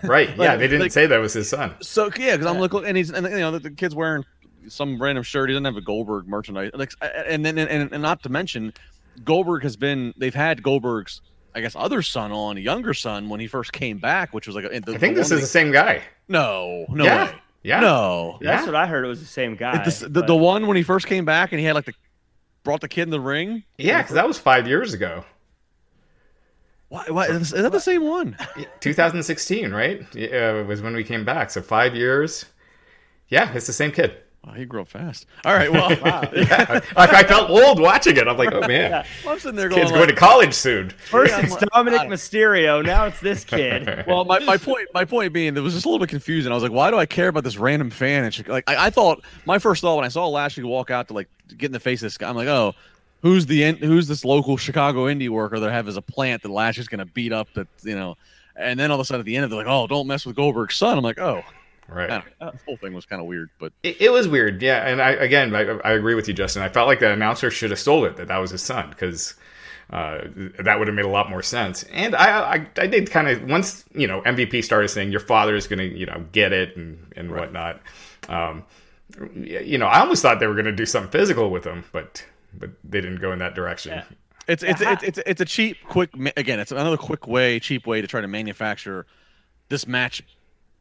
Right. 0.03 0.31
like, 0.31 0.39
yeah. 0.39 0.57
They 0.57 0.67
didn't 0.67 0.81
like, 0.81 0.91
say 0.91 1.07
that 1.07 1.19
was 1.19 1.35
his 1.35 1.51
son. 1.51 1.73
So, 1.81 2.11
yeah, 2.19 2.33
because 2.33 2.47
I'm 2.47 2.59
looking, 2.59 2.85
and 2.85 2.97
he's, 2.97 3.11
and, 3.11 3.25
you 3.29 3.39
know, 3.39 3.53
the, 3.53 3.61
the, 3.61 3.71
kid's 3.71 3.95
wearing 3.95 4.25
some 4.67 5.01
random 5.01 5.23
shirt. 5.23 5.49
He 5.49 5.53
doesn't 5.53 5.67
have 5.67 5.77
a 5.77 5.81
Goldberg 5.81 6.27
merchandise. 6.27 6.73
Like, 6.75 6.91
and 7.01 7.47
then, 7.47 7.57
and, 7.59 7.93
and 7.93 8.03
not 8.03 8.21
to 8.25 8.29
mention, 8.29 8.73
Goldberg 9.25 9.63
has 9.63 9.77
been, 9.77 10.13
they've 10.17 10.35
had 10.35 10.65
Goldberg's, 10.65 11.21
I 11.55 11.61
guess, 11.61 11.77
other 11.77 12.03
son 12.03 12.33
on, 12.33 12.57
a 12.57 12.61
younger 12.61 12.93
son, 12.93 13.29
when 13.29 13.39
he 13.39 13.47
first 13.47 13.73
came 13.73 13.99
back, 13.99 14.35
which 14.35 14.49
was 14.49 14.57
like, 14.57 14.65
the, 14.65 14.95
I 14.95 14.99
think 14.99 15.15
this 15.15 15.31
is 15.31 15.43
the 15.43 15.47
same 15.47 15.71
guy. 15.71 16.03
No, 16.27 16.87
no 16.89 17.05
yeah. 17.05 17.27
way. 17.27 17.39
Yeah. 17.63 17.81
No. 17.81 18.39
That's 18.41 18.67
what 18.67 18.75
I 18.75 18.87
heard. 18.87 19.05
It 19.05 19.09
was 19.09 19.21
the 19.21 19.27
same 19.27 19.55
guy. 19.55 19.85
The, 19.85 20.09
the, 20.09 20.23
the, 20.23 20.37
one 20.37 20.67
when 20.67 20.77
he 20.77 20.83
first 20.83 21.07
came 21.07 21.25
back 21.25 21.53
and 21.53 21.61
he 21.61 21.67
had 21.67 21.75
like 21.75 21.85
the 21.85 21.95
brought 22.69 22.83
the 22.83 22.89
kid 22.89 23.05
in 23.05 23.09
the 23.09 23.19
ring? 23.19 23.65
Yeah, 23.79 24.03
because 24.03 24.13
that 24.17 24.29
was 24.29 24.37
five 24.37 24.69
years 24.69 24.93
ago. 24.93 25.25
Why, 26.91 27.07
why, 27.09 27.25
is 27.29 27.49
that 27.53 27.73
the 27.73 27.81
same 27.81 28.07
one? 28.07 28.37
2016, 28.81 29.73
right? 29.73 30.03
Yeah, 30.15 30.61
was 30.61 30.83
when 30.83 30.93
we 30.93 31.03
came 31.03 31.25
back. 31.25 31.49
So 31.49 31.63
five 31.63 31.95
years. 31.95 32.45
Yeah, 33.29 33.51
it's 33.55 33.67
the 33.67 33.73
same 33.73 33.91
kid. 33.91 34.19
Wow, 34.45 34.53
he 34.53 34.65
grew 34.65 34.81
up 34.81 34.89
fast. 34.89 35.27
All 35.45 35.55
right, 35.55 35.71
well, 35.71 35.89
wow. 36.03 36.23
yeah, 36.35 36.81
I, 36.97 37.07
I, 37.07 37.25
felt 37.25 37.51
old 37.51 37.81
watching 37.81 38.17
it. 38.17 38.29
I'm 38.29 38.37
like, 38.37 38.53
oh 38.53 38.61
man, 38.61 38.91
yeah. 38.91 39.07
well, 39.25 39.35
I'm 39.35 39.41
sitting 39.41 39.57
there 39.57 39.69
going, 39.69 39.81
kid's 39.81 39.91
like, 39.91 39.99
going 39.99 40.09
to 40.09 40.15
college 40.15 40.55
soon. 40.55 40.91
First 40.91 41.35
it's 41.39 41.57
Dominic 41.75 42.03
Mysterio, 42.03 42.85
now 42.85 43.07
it's 43.07 43.21
this 43.21 43.45
kid. 43.45 44.05
well, 44.07 44.25
my, 44.25 44.39
my 44.41 44.57
point 44.57 44.89
my 44.95 45.05
point 45.05 45.33
being, 45.33 45.55
there 45.55 45.63
was 45.63 45.75
just 45.75 45.85
a 45.85 45.89
little 45.89 45.99
bit 45.99 46.09
confusing. 46.09 46.53
I 46.53 46.55
was 46.55 46.63
like, 46.63 46.73
why 46.73 46.91
do 46.91 46.99
I 46.99 47.07
care 47.07 47.29
about 47.29 47.45
this 47.45 47.59
random 47.59 47.91
fan? 47.91 48.25
And 48.25 48.33
she, 48.33 48.43
like, 48.45 48.65
I, 48.69 48.87
I 48.87 48.91
thought 48.91 49.25
my 49.45 49.59
first 49.59 49.81
thought 49.81 49.97
when 49.97 50.05
I 50.05 50.09
saw 50.09 50.27
Lashley 50.29 50.65
walk 50.65 50.91
out 50.91 51.09
to 51.09 51.15
like 51.15 51.29
get 51.49 51.67
in 51.67 51.73
the 51.73 51.81
face 51.81 52.01
of 52.01 52.07
this 52.07 52.17
guy, 52.17 52.29
I'm 52.29 52.37
like, 52.37 52.49
oh, 52.49 52.75
who's 53.23 53.45
the 53.45 53.73
who's 53.73 54.07
this 54.07 54.25
local 54.25 54.57
Chicago 54.57 55.07
indie 55.07 55.29
worker 55.29 55.59
that 55.59 55.73
have 55.73 55.89
as 55.89 55.97
a 55.97 56.03
plant 56.03 56.43
that 56.43 56.51
Lashley's 56.51 56.89
going 56.89 57.01
to 57.01 57.07
beat 57.07 57.33
up? 57.33 57.53
That 57.55 57.67
you 57.83 57.97
know, 57.97 58.17
and 58.55 58.79
then 58.79 58.91
all 58.91 58.97
of 58.97 59.01
a 59.01 59.05
sudden 59.05 59.21
at 59.21 59.27
the 59.27 59.37
end, 59.37 59.51
they're 59.51 59.59
like, 59.59 59.67
oh, 59.69 59.87
don't 59.87 60.07
mess 60.07 60.25
with 60.25 60.37
Goldberg's 60.37 60.77
son. 60.77 60.97
I'm 60.97 61.05
like, 61.05 61.19
oh. 61.19 61.43
Right. 61.89 62.23
the 62.39 62.53
whole 62.67 62.77
thing 62.77 62.93
was 62.93 63.07
kind 63.07 63.21
of 63.21 63.27
weird, 63.27 63.49
but 63.59 63.73
it, 63.83 64.01
it, 64.01 64.11
was 64.11 64.29
weird. 64.29 64.61
Yeah, 64.61 64.87
and 64.87 65.01
I 65.01 65.13
again, 65.13 65.55
I, 65.55 65.63
I, 65.63 65.93
agree 65.93 66.15
with 66.15 66.29
you, 66.29 66.35
Justin. 66.35 66.63
I 66.63 66.69
felt 66.69 66.87
like 66.87 67.01
the 67.01 67.11
announcer 67.11 67.51
should 67.51 67.71
have 67.71 67.79
stole 67.79 68.05
it 68.05 68.17
that 68.17 68.29
that 68.29 68.37
was 68.37 68.51
his 68.51 68.63
son 68.63 68.91
because 68.91 69.35
uh, 69.91 70.19
that 70.59 70.79
would 70.79 70.87
have 70.87 70.95
made 70.95 71.07
a 71.07 71.11
lot 71.11 71.31
more 71.31 71.43
sense. 71.43 71.85
And 71.85 72.15
I, 72.15 72.57
I, 72.57 72.67
I 72.77 72.87
did 72.87 73.11
kind 73.11 73.27
of 73.27 73.43
once 73.49 73.87
you 73.95 74.07
know 74.07 74.21
MVP 74.21 74.63
started 74.65 74.89
saying 74.89 75.11
your 75.11 75.21
father 75.21 75.57
is 75.57 75.67
going 75.67 75.79
to 75.79 75.99
you 75.99 76.05
know 76.05 76.27
get 76.33 76.53
it 76.53 76.77
and 76.77 77.11
and 77.17 77.33
right. 77.33 77.41
whatnot. 77.41 77.81
Um, 78.29 78.65
you 79.35 79.79
know, 79.79 79.87
I 79.87 80.01
almost 80.01 80.21
thought 80.21 80.41
they 80.41 80.47
were 80.47 80.55
going 80.55 80.67
to 80.67 80.73
do 80.73 80.85
something 80.85 81.11
physical 81.11 81.51
with 81.51 81.65
him, 81.65 81.85
but 81.93 82.23
but 82.53 82.69
they 82.85 83.01
didn't 83.01 83.21
go 83.21 83.33
in 83.33 83.39
that 83.39 83.55
direction. 83.55 83.93
Yeah. 83.93 84.05
It's 84.47 84.63
it's, 84.63 84.83
it's 84.83 85.03
it's 85.03 85.19
it's 85.25 85.41
a 85.41 85.47
cheap, 85.47 85.79
quick. 85.89 86.11
Again, 86.37 86.61
it's 86.61 86.73
another 86.73 86.99
quick 86.99 87.27
way, 87.27 87.59
cheap 87.61 87.87
way 87.87 88.03
to 88.03 88.07
try 88.07 88.21
to 88.21 88.29
manufacture 88.29 89.07
this 89.71 89.87
match 89.87 90.23
but 90.23 90.38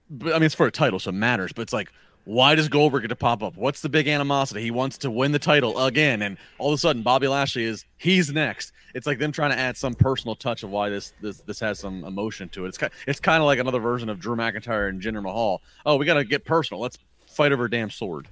I 0.10 0.34
mean, 0.34 0.44
it's 0.44 0.56
for 0.56 0.68
a 0.68 0.72
title, 0.72 1.00
so 1.00 1.10
it 1.10 1.14
matters. 1.14 1.52
But 1.54 1.64
it's 1.64 1.74
like, 1.74 1.92
why 2.26 2.56
does 2.56 2.68
Goldberg 2.68 3.04
get 3.04 3.08
to 3.10 3.16
pop 3.16 3.42
up? 3.42 3.56
What's 3.56 3.82
the 3.82 3.90
big 3.90 4.08
animosity? 4.08 4.62
He 4.62 4.72
wants 4.72 4.98
to 5.00 5.12
win 5.12 5.32
the 5.32 5.40
title 5.40 5.86
again, 5.86 6.22
and 6.22 6.38
all 6.58 6.70
of 6.70 6.76
a 6.76 6.78
sudden, 6.78 7.02
Bobby 7.02 7.28
Lashley 7.28 7.64
is 7.64 7.86
he's 7.98 8.32
next. 8.32 8.74
It's 8.94 9.08
like 9.08 9.20
them 9.20 9.32
trying 9.32 9.52
to 9.52 9.58
add 9.58 9.78
some 9.78 9.94
personal 9.94 10.36
touch 10.36 10.64
of 10.64 10.70
why 10.70 10.90
this 10.90 11.14
this 11.22 11.42
this 11.42 11.60
has 11.60 11.80
some 11.80 12.04
emotion 12.04 12.50
to 12.50 12.66
it. 12.66 12.70
It's 12.70 12.78
kind 12.78 12.92
it's 13.06 13.20
kind 13.20 13.42
of 13.42 13.46
like 13.46 13.60
another 13.60 13.80
version 13.80 14.10
of 14.10 14.20
Drew 14.20 14.36
McIntyre 14.36 14.90
and 14.90 15.02
Jinder 15.02 15.22
Mahal. 15.22 15.62
Oh, 15.86 15.96
we 15.96 16.06
got 16.06 16.16
to 16.16 16.26
get 16.26 16.46
personal. 16.46 16.82
Let's 16.82 16.98
fight 17.28 17.52
over 17.52 17.66
a 17.66 17.70
damn 17.70 17.90
sword. 17.90 18.28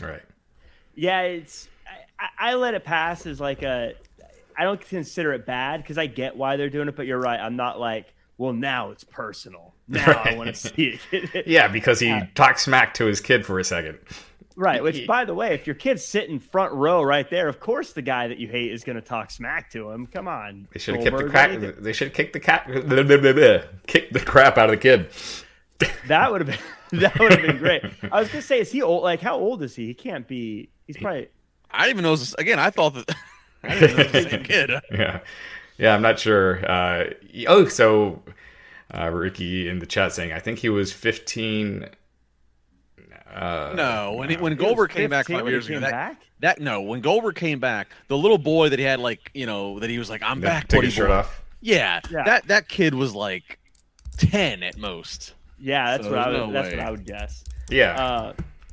Right. 0.00 0.22
Yeah, 0.94 1.22
it's 1.22 1.68
I, 2.20 2.50
I 2.50 2.54
let 2.54 2.74
it 2.74 2.84
pass 2.84 3.26
as 3.26 3.40
like 3.40 3.62
a. 3.62 3.94
I 4.56 4.64
don't 4.64 4.80
consider 4.80 5.32
it 5.32 5.46
bad 5.46 5.82
because 5.82 5.96
I 5.96 6.06
get 6.06 6.36
why 6.36 6.56
they're 6.56 6.70
doing 6.70 6.88
it, 6.88 6.96
but 6.96 7.06
you're 7.06 7.20
right. 7.20 7.40
I'm 7.40 7.56
not 7.56 7.80
like, 7.80 8.12
well, 8.40 8.54
now 8.54 8.90
it's 8.90 9.04
personal 9.04 9.74
now 9.88 10.06
right. 10.06 10.28
I 10.28 10.34
want 10.34 10.54
to 10.54 10.54
see 10.54 10.98
it. 11.12 11.46
yeah, 11.46 11.68
because 11.68 12.00
he 12.00 12.18
talked 12.34 12.60
smack 12.60 12.94
to 12.94 13.04
his 13.04 13.20
kid 13.20 13.44
for 13.44 13.58
a 13.58 13.64
second. 13.64 13.98
Right. 14.56 14.82
Which, 14.82 15.06
by 15.06 15.26
the 15.26 15.34
way, 15.34 15.52
if 15.52 15.66
your 15.66 15.76
kid's 15.76 16.02
sitting 16.02 16.38
front 16.38 16.72
row 16.72 17.02
right 17.02 17.28
there, 17.28 17.48
of 17.48 17.60
course 17.60 17.92
the 17.92 18.00
guy 18.00 18.28
that 18.28 18.38
you 18.38 18.48
hate 18.48 18.72
is 18.72 18.82
going 18.82 18.96
to 18.96 19.02
talk 19.02 19.30
smack 19.30 19.70
to 19.72 19.90
him. 19.90 20.06
Come 20.06 20.26
on. 20.26 20.68
They 20.72 20.80
should 20.80 20.94
have 20.94 21.04
kicked 21.04 21.18
the 21.18 21.24
crap. 21.24 21.60
They 21.80 21.92
should 21.92 22.08
have 22.08 22.14
kicked 22.14 22.32
the 22.32 22.40
cat. 22.40 22.64
Kicked 23.86 24.14
the 24.14 24.20
crap 24.20 24.56
out 24.56 24.70
of 24.70 24.80
the 24.80 24.82
kid. 24.82 25.10
That 26.08 26.32
would 26.32 26.40
have 26.40 26.48
been. 26.48 27.00
That 27.00 27.18
would 27.18 27.32
have 27.32 27.42
been 27.42 27.58
great. 27.58 27.84
I 28.10 28.20
was 28.20 28.28
gonna 28.28 28.42
say, 28.42 28.60
is 28.60 28.72
he 28.72 28.82
old? 28.82 29.02
Like, 29.02 29.20
how 29.20 29.36
old 29.36 29.62
is 29.62 29.76
he? 29.76 29.86
He 29.86 29.94
can't 29.94 30.26
be. 30.26 30.70
He's 30.86 30.96
probably. 30.96 31.28
I 31.70 31.84
didn't 31.84 31.90
even 31.98 32.02
know. 32.04 32.16
This, 32.16 32.34
again, 32.34 32.58
I 32.58 32.70
thought 32.70 32.94
that. 32.94 33.14
I 33.62 33.78
didn't 33.78 33.96
know 33.96 34.04
the 34.04 34.30
same 34.30 34.42
kid. 34.42 34.70
yeah, 34.90 35.20
yeah. 35.80 35.94
I'm 35.94 36.02
not 36.02 36.18
sure. 36.18 36.64
Uh, 36.70 37.04
oh, 37.48 37.66
so 37.66 38.22
uh, 38.94 39.10
Ricky 39.10 39.68
in 39.68 39.78
the 39.78 39.86
chat 39.86 40.12
saying, 40.12 40.32
I 40.32 40.38
think 40.38 40.58
he 40.58 40.68
was 40.68 40.92
15. 40.92 41.88
Uh, 43.32 43.72
no, 43.76 44.14
when 44.14 44.30
he, 44.30 44.36
when 44.36 44.56
Goldberg 44.56 44.90
came 44.90 45.10
back 45.10 45.28
five 45.28 45.46
years 45.48 45.68
ago, 45.68 45.80
that, 45.80 46.20
that 46.40 46.60
no, 46.60 46.82
when 46.82 47.00
Goldberg 47.00 47.36
came 47.36 47.60
back, 47.60 47.88
the 48.08 48.18
little 48.18 48.38
boy 48.38 48.68
that 48.70 48.78
he 48.78 48.84
had, 48.84 48.98
like 48.98 49.30
you 49.34 49.46
know, 49.46 49.78
that 49.78 49.88
he 49.88 50.00
was 50.00 50.10
like, 50.10 50.20
"I'm 50.24 50.40
back." 50.40 50.66
Take 50.66 50.82
his 50.82 50.94
shirt 50.94 51.12
off. 51.12 51.40
Yeah, 51.60 52.00
yeah, 52.10 52.24
that 52.24 52.48
that 52.48 52.68
kid 52.68 52.92
was 52.92 53.14
like 53.14 53.60
ten 54.16 54.64
at 54.64 54.76
most. 54.76 55.34
Yeah, 55.60 55.92
that's 55.92 56.06
so 56.06 56.10
what 56.10 56.18
I 56.18 56.28
would. 56.28 56.38
No 56.38 56.52
that's 56.52 56.70
what 56.74 56.80
I 56.80 56.90
would 56.90 57.04
guess. 57.04 57.44
Yeah. 57.70 58.04
Uh, 58.04 58.32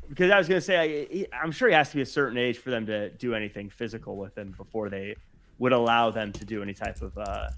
because 0.10 0.32
I 0.32 0.38
was 0.38 0.48
going 0.48 0.62
to 0.62 0.66
say, 0.66 1.28
I, 1.34 1.38
I'm 1.38 1.52
sure 1.52 1.68
he 1.68 1.74
has 1.74 1.90
to 1.90 1.96
be 1.96 2.02
a 2.02 2.06
certain 2.06 2.38
age 2.38 2.58
for 2.60 2.70
them 2.70 2.86
to 2.86 3.10
do 3.10 3.36
anything 3.36 3.70
physical 3.70 4.16
with 4.16 4.38
him 4.38 4.54
before 4.58 4.90
they 4.90 5.16
would 5.60 5.74
allow 5.74 6.12
them 6.12 6.32
to 6.34 6.46
do 6.46 6.62
any 6.62 6.74
type 6.74 7.02
of 7.02 7.18
uh, 7.18 7.50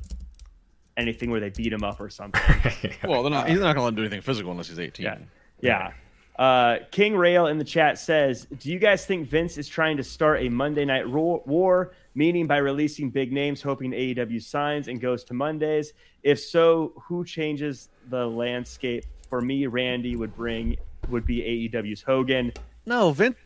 anything 0.97 1.31
where 1.31 1.39
they 1.39 1.49
beat 1.49 1.71
him 1.71 1.83
up 1.83 1.99
or 1.99 2.09
something. 2.09 2.41
yeah. 2.83 3.07
Well, 3.07 3.27
not, 3.29 3.49
he's 3.49 3.59
not 3.59 3.75
going 3.75 3.77
to 3.77 3.81
let 3.81 3.89
him 3.89 3.95
do 3.95 4.01
anything 4.03 4.21
physical 4.21 4.51
unless 4.51 4.67
he's 4.67 4.79
18. 4.79 5.03
Yeah. 5.03 5.17
Yeah. 5.61 5.91
Uh, 6.37 6.77
King 6.91 7.17
Rail 7.17 7.47
in 7.47 7.57
the 7.57 7.65
chat 7.65 7.99
says, 7.99 8.47
"Do 8.59 8.71
you 8.71 8.79
guys 8.79 9.05
think 9.05 9.27
Vince 9.27 9.57
is 9.57 9.67
trying 9.67 9.97
to 9.97 10.03
start 10.05 10.41
a 10.41 10.47
Monday 10.47 10.85
Night 10.85 11.05
War, 11.05 11.91
meaning 12.15 12.47
by 12.47 12.57
releasing 12.57 13.09
big 13.09 13.33
names, 13.33 13.61
hoping 13.61 13.91
AEW 13.91 14.41
signs 14.41 14.87
and 14.87 15.01
goes 15.01 15.25
to 15.25 15.33
Mondays? 15.33 15.91
If 16.23 16.39
so, 16.39 16.93
who 16.95 17.25
changes 17.25 17.89
the 18.09 18.25
landscape? 18.25 19.03
For 19.29 19.41
me, 19.41 19.67
Randy 19.67 20.15
would 20.15 20.33
bring 20.33 20.77
would 21.09 21.25
be 21.25 21.69
AEW's 21.69 22.01
Hogan. 22.01 22.53
No, 22.89 23.11
Vince, 23.11 23.37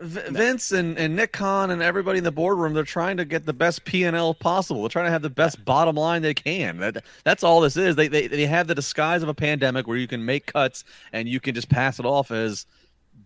Vince 0.00 0.72
and, 0.72 0.98
and 0.98 1.14
Nick 1.14 1.30
Khan 1.30 1.70
and 1.70 1.80
everybody 1.80 2.18
in 2.18 2.24
the 2.24 2.32
boardroom, 2.32 2.74
they're 2.74 2.82
trying 2.82 3.18
to 3.18 3.24
get 3.24 3.46
the 3.46 3.52
best 3.52 3.84
P&L 3.84 4.34
possible. 4.34 4.82
They're 4.82 4.88
trying 4.88 5.04
to 5.04 5.12
have 5.12 5.22
the 5.22 5.30
best 5.30 5.64
bottom 5.64 5.94
line 5.94 6.22
they 6.22 6.34
can. 6.34 6.78
That, 6.78 7.04
that's 7.22 7.44
all 7.44 7.60
this 7.60 7.76
is. 7.76 7.94
They, 7.94 8.08
they, 8.08 8.26
they 8.26 8.46
have 8.46 8.66
the 8.66 8.74
disguise 8.74 9.22
of 9.22 9.28
a 9.28 9.34
pandemic 9.34 9.86
where 9.86 9.96
you 9.96 10.08
can 10.08 10.24
make 10.24 10.46
cuts 10.46 10.82
and 11.12 11.28
you 11.28 11.38
can 11.38 11.54
just 11.54 11.68
pass 11.68 12.00
it 12.00 12.04
off 12.04 12.32
as 12.32 12.66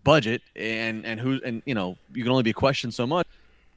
budget 0.03 0.43
and 0.55 1.07
and 1.07 1.19
who 1.19 1.41
and 1.43 1.62
you 1.65 1.75
know 1.75 1.97
you 2.12 2.23
can 2.23 2.31
only 2.31 2.43
be 2.43 2.53
questioned 2.53 2.93
so 2.93 3.07
much. 3.07 3.27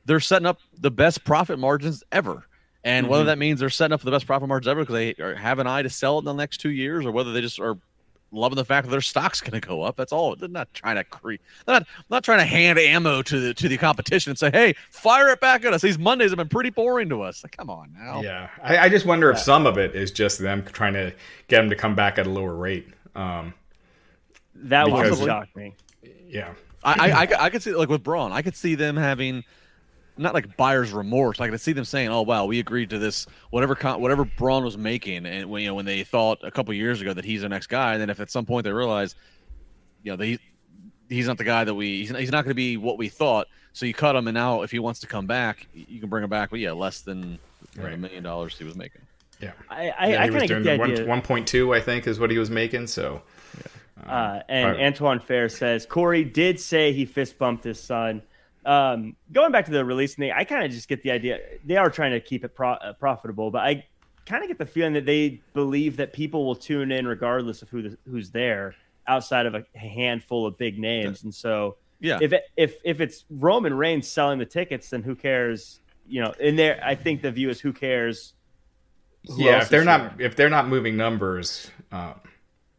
They're 0.04 0.20
setting 0.20 0.46
up 0.46 0.60
the 0.78 0.92
best 0.92 1.24
profit 1.24 1.58
margins 1.58 2.04
ever. 2.12 2.46
And 2.84 3.06
mm-hmm. 3.06 3.12
whether 3.12 3.24
that 3.26 3.38
means 3.38 3.62
they're 3.62 3.70
setting 3.70 3.94
up 3.94 4.02
for 4.02 4.06
the 4.06 4.12
best 4.12 4.28
profit 4.28 4.50
margins 4.50 4.68
ever 4.68 4.82
because 4.82 4.94
they 4.94 5.16
have 5.38 5.60
an 5.60 5.68
eye 5.68 5.84
to 5.84 5.90
sell 5.90 6.18
it 6.18 6.20
in 6.20 6.26
the 6.26 6.34
next 6.34 6.58
two 6.58 6.72
years, 6.72 7.06
or 7.06 7.14
whether 7.14 7.32
they 7.32 7.40
just 7.40 7.62
are 7.62 7.78
loving 8.32 8.56
the 8.56 8.66
fact 8.66 8.86
that 8.86 8.92
their 8.92 9.02
stock's 9.02 9.42
going 9.42 9.60
to 9.60 9.66
go 9.66 9.82
up. 9.82 9.96
That's 9.96 10.12
all. 10.12 10.36
They're 10.36 10.50
not 10.50 10.74
trying 10.74 10.96
to 10.96 11.04
create. 11.04 11.42
They're 11.66 11.76
not 11.76 11.88
not 12.10 12.24
trying 12.24 12.40
to 12.40 12.46
hand 12.46 12.80
ammo 12.80 13.22
to 13.24 13.40
the 13.40 13.54
to 13.54 13.68
the 13.68 13.78
competition 13.78 14.30
and 14.30 14.40
say, 14.40 14.50
"Hey, 14.52 14.76
fire 14.90 15.30
it 15.30 15.40
back 15.40 15.66
at 15.66 15.74
us." 15.74 15.82
These 15.82 15.98
Mondays 15.98 16.32
have 16.32 16.38
been 16.38 16.50
pretty 16.50 16.70
boring 16.70 17.10
to 17.10 17.22
us. 17.22 17.44
Like, 17.44 17.56
come 17.58 17.70
on 17.70 17.94
now. 17.98 18.22
Yeah, 18.22 18.50
I, 18.62 18.78
I 18.78 18.90
just 18.90 19.06
wonder 19.06 19.30
if 19.32 19.40
some 19.40 19.66
of 19.66 19.78
it 19.78 19.96
is 19.96 20.12
just 20.12 20.40
them 20.40 20.64
trying 20.64 20.94
to 20.94 21.14
get 21.48 21.62
them 21.62 21.70
to 21.70 21.76
come 21.76 21.96
back 21.96 22.18
at 22.18 22.28
a 22.28 22.30
lower 22.30 22.56
rate. 22.56 22.88
Um, 23.16 23.54
that 24.56 24.90
would 24.90 25.18
shock 25.18 25.56
me. 25.56 25.76
Yeah, 26.28 26.54
I, 26.84 27.12
I 27.12 27.46
I 27.46 27.50
could 27.50 27.62
see 27.62 27.74
like 27.74 27.90
with 27.90 28.04
Braun, 28.04 28.32
I 28.32 28.42
could 28.42 28.56
see 28.56 28.76
them 28.76 28.98
having 28.98 29.44
not 30.18 30.34
like 30.34 30.58
buyer's 30.58 30.92
remorse. 30.92 31.40
Like 31.40 31.52
I 31.52 31.56
see 31.58 31.74
them 31.74 31.86
saying, 31.86 32.10
"Oh 32.10 32.22
wow, 32.22 32.46
we 32.46 32.60
agreed 32.60 32.90
to 32.92 33.00
this 33.00 33.28
whatever 33.50 33.76
con- 33.76 34.02
whatever 34.02 34.26
Braun 34.26 34.64
was 34.64 34.78
making," 34.78 35.26
and 35.26 35.50
when 35.50 35.62
you 35.62 35.70
know 35.70 35.76
when 35.76 35.86
they 35.86 36.04
thought 36.04 36.40
a 36.44 36.52
couple 36.52 36.74
years 36.74 37.02
ago 37.02 37.14
that 37.14 37.26
he's 37.26 37.42
the 37.42 37.50
next 37.50 37.68
guy, 37.68 37.94
and 37.94 38.02
then 38.02 38.10
if 38.10 38.20
at 38.20 38.32
some 38.32 38.46
point 38.46 38.64
they 38.64 38.72
realize, 38.72 39.16
you 40.04 40.12
know, 40.12 40.18
they 40.18 40.40
he's 41.10 41.28
not 41.28 41.38
the 41.38 41.44
guy 41.44 41.64
that 41.64 41.74
we 41.74 42.00
he's, 42.00 42.10
he's 42.10 42.32
not 42.32 42.44
going 42.44 42.52
to 42.52 42.56
be 42.56 42.78
what 42.78 42.98
we 42.98 43.10
thought. 43.10 43.48
So 43.74 43.86
you 43.86 43.94
cut 43.94 44.16
him, 44.16 44.28
and 44.28 44.36
now 44.36 44.64
if 44.64 44.72
he 44.72 44.80
wants 44.80 45.00
to 45.02 45.08
come 45.08 45.28
back, 45.28 45.68
you 45.74 46.00
can 46.00 46.10
bring 46.10 46.24
him 46.24 46.30
back. 46.30 46.50
But 46.50 46.60
yeah, 46.60 46.72
less 46.72 47.02
than 47.02 47.40
right. 47.76 47.94
a 47.94 47.98
million 47.98 48.24
dollars 48.24 48.58
he 48.58 48.64
was 48.64 48.76
making. 48.76 49.02
Yeah, 49.40 49.52
I 49.70 49.76
I, 49.76 50.08
yeah, 50.08 50.24
I 50.24 50.30
kind 50.30 50.42
of 50.44 50.48
get 50.48 50.64
the 50.64 50.84
idea. 50.84 51.06
One 51.06 51.22
point 51.22 51.48
two, 51.48 51.74
I 51.74 51.82
think, 51.82 52.08
is 52.08 52.20
what 52.20 52.32
he 52.32 52.38
was 52.38 52.50
making. 52.50 52.88
So. 52.88 53.22
Yeah. 53.58 53.68
Uh, 54.06 54.44
and 54.48 54.78
right. 54.78 54.86
Antoine 54.86 55.20
Fair 55.20 55.50
says 55.50 55.88
Corey 55.88 56.24
did 56.24 56.60
say 56.60 56.94
he 56.94 57.06
fist 57.06 57.40
bumped 57.40 57.64
his 57.64 57.80
son. 57.80 58.22
Um, 58.68 59.16
going 59.32 59.54
back 59.54 59.66
to 59.66 59.72
the 59.72 59.86
release 59.86 60.16
thing, 60.16 60.34
I 60.36 60.44
kind 60.44 60.66
of 60.66 60.72
just 60.72 60.90
get 60.90 61.02
the 61.02 61.12
idea 61.12 61.40
they 61.64 61.78
are 61.78 61.90
trying 61.90 62.12
to 62.12 62.20
keep 62.20 62.44
it 62.44 62.54
pro- 62.54 62.74
uh, 62.74 62.92
profitable, 62.94 63.50
but 63.50 63.60
I 63.60 63.86
kind 64.26 64.44
of 64.44 64.50
get 64.50 64.58
the 64.58 64.66
feeling 64.66 64.92
that 64.94 65.06
they 65.06 65.42
believe 65.54 65.96
that 65.98 66.12
people 66.12 66.46
will 66.46 66.56
tune 66.56 66.92
in 66.92 67.08
regardless 67.08 67.62
of 67.62 67.70
who 67.70 67.84
the, 67.84 67.98
who's 68.10 68.30
there 68.30 68.76
outside 69.08 69.46
of 69.46 69.56
a 69.56 69.64
handful 69.78 70.46
of 70.46 70.58
big 70.58 70.78
names. 70.78 71.24
And 71.24 71.34
so, 71.34 71.78
yeah, 72.02 72.20
if 72.22 72.34
it, 72.34 72.44
if 72.58 72.76
if 72.84 73.00
it's 73.00 73.24
Roman 73.30 73.74
Reigns 73.74 74.06
selling 74.06 74.38
the 74.38 74.46
tickets, 74.46 74.90
then 74.90 75.02
who 75.02 75.16
cares? 75.16 75.80
You 76.06 76.24
know, 76.24 76.34
in 76.40 76.58
there, 76.58 76.82
I 76.84 76.96
think 76.96 77.22
the 77.22 77.32
view 77.32 77.50
is 77.50 77.62
who 77.62 77.72
cares. 77.72 78.34
Who 79.28 79.44
yeah, 79.44 79.62
if 79.62 79.70
they're 79.70 79.86
not 79.86 80.20
if 80.20 80.36
they're 80.36 80.50
not 80.50 80.68
moving 80.68 80.98
numbers, 80.98 81.72
um, 81.94 82.20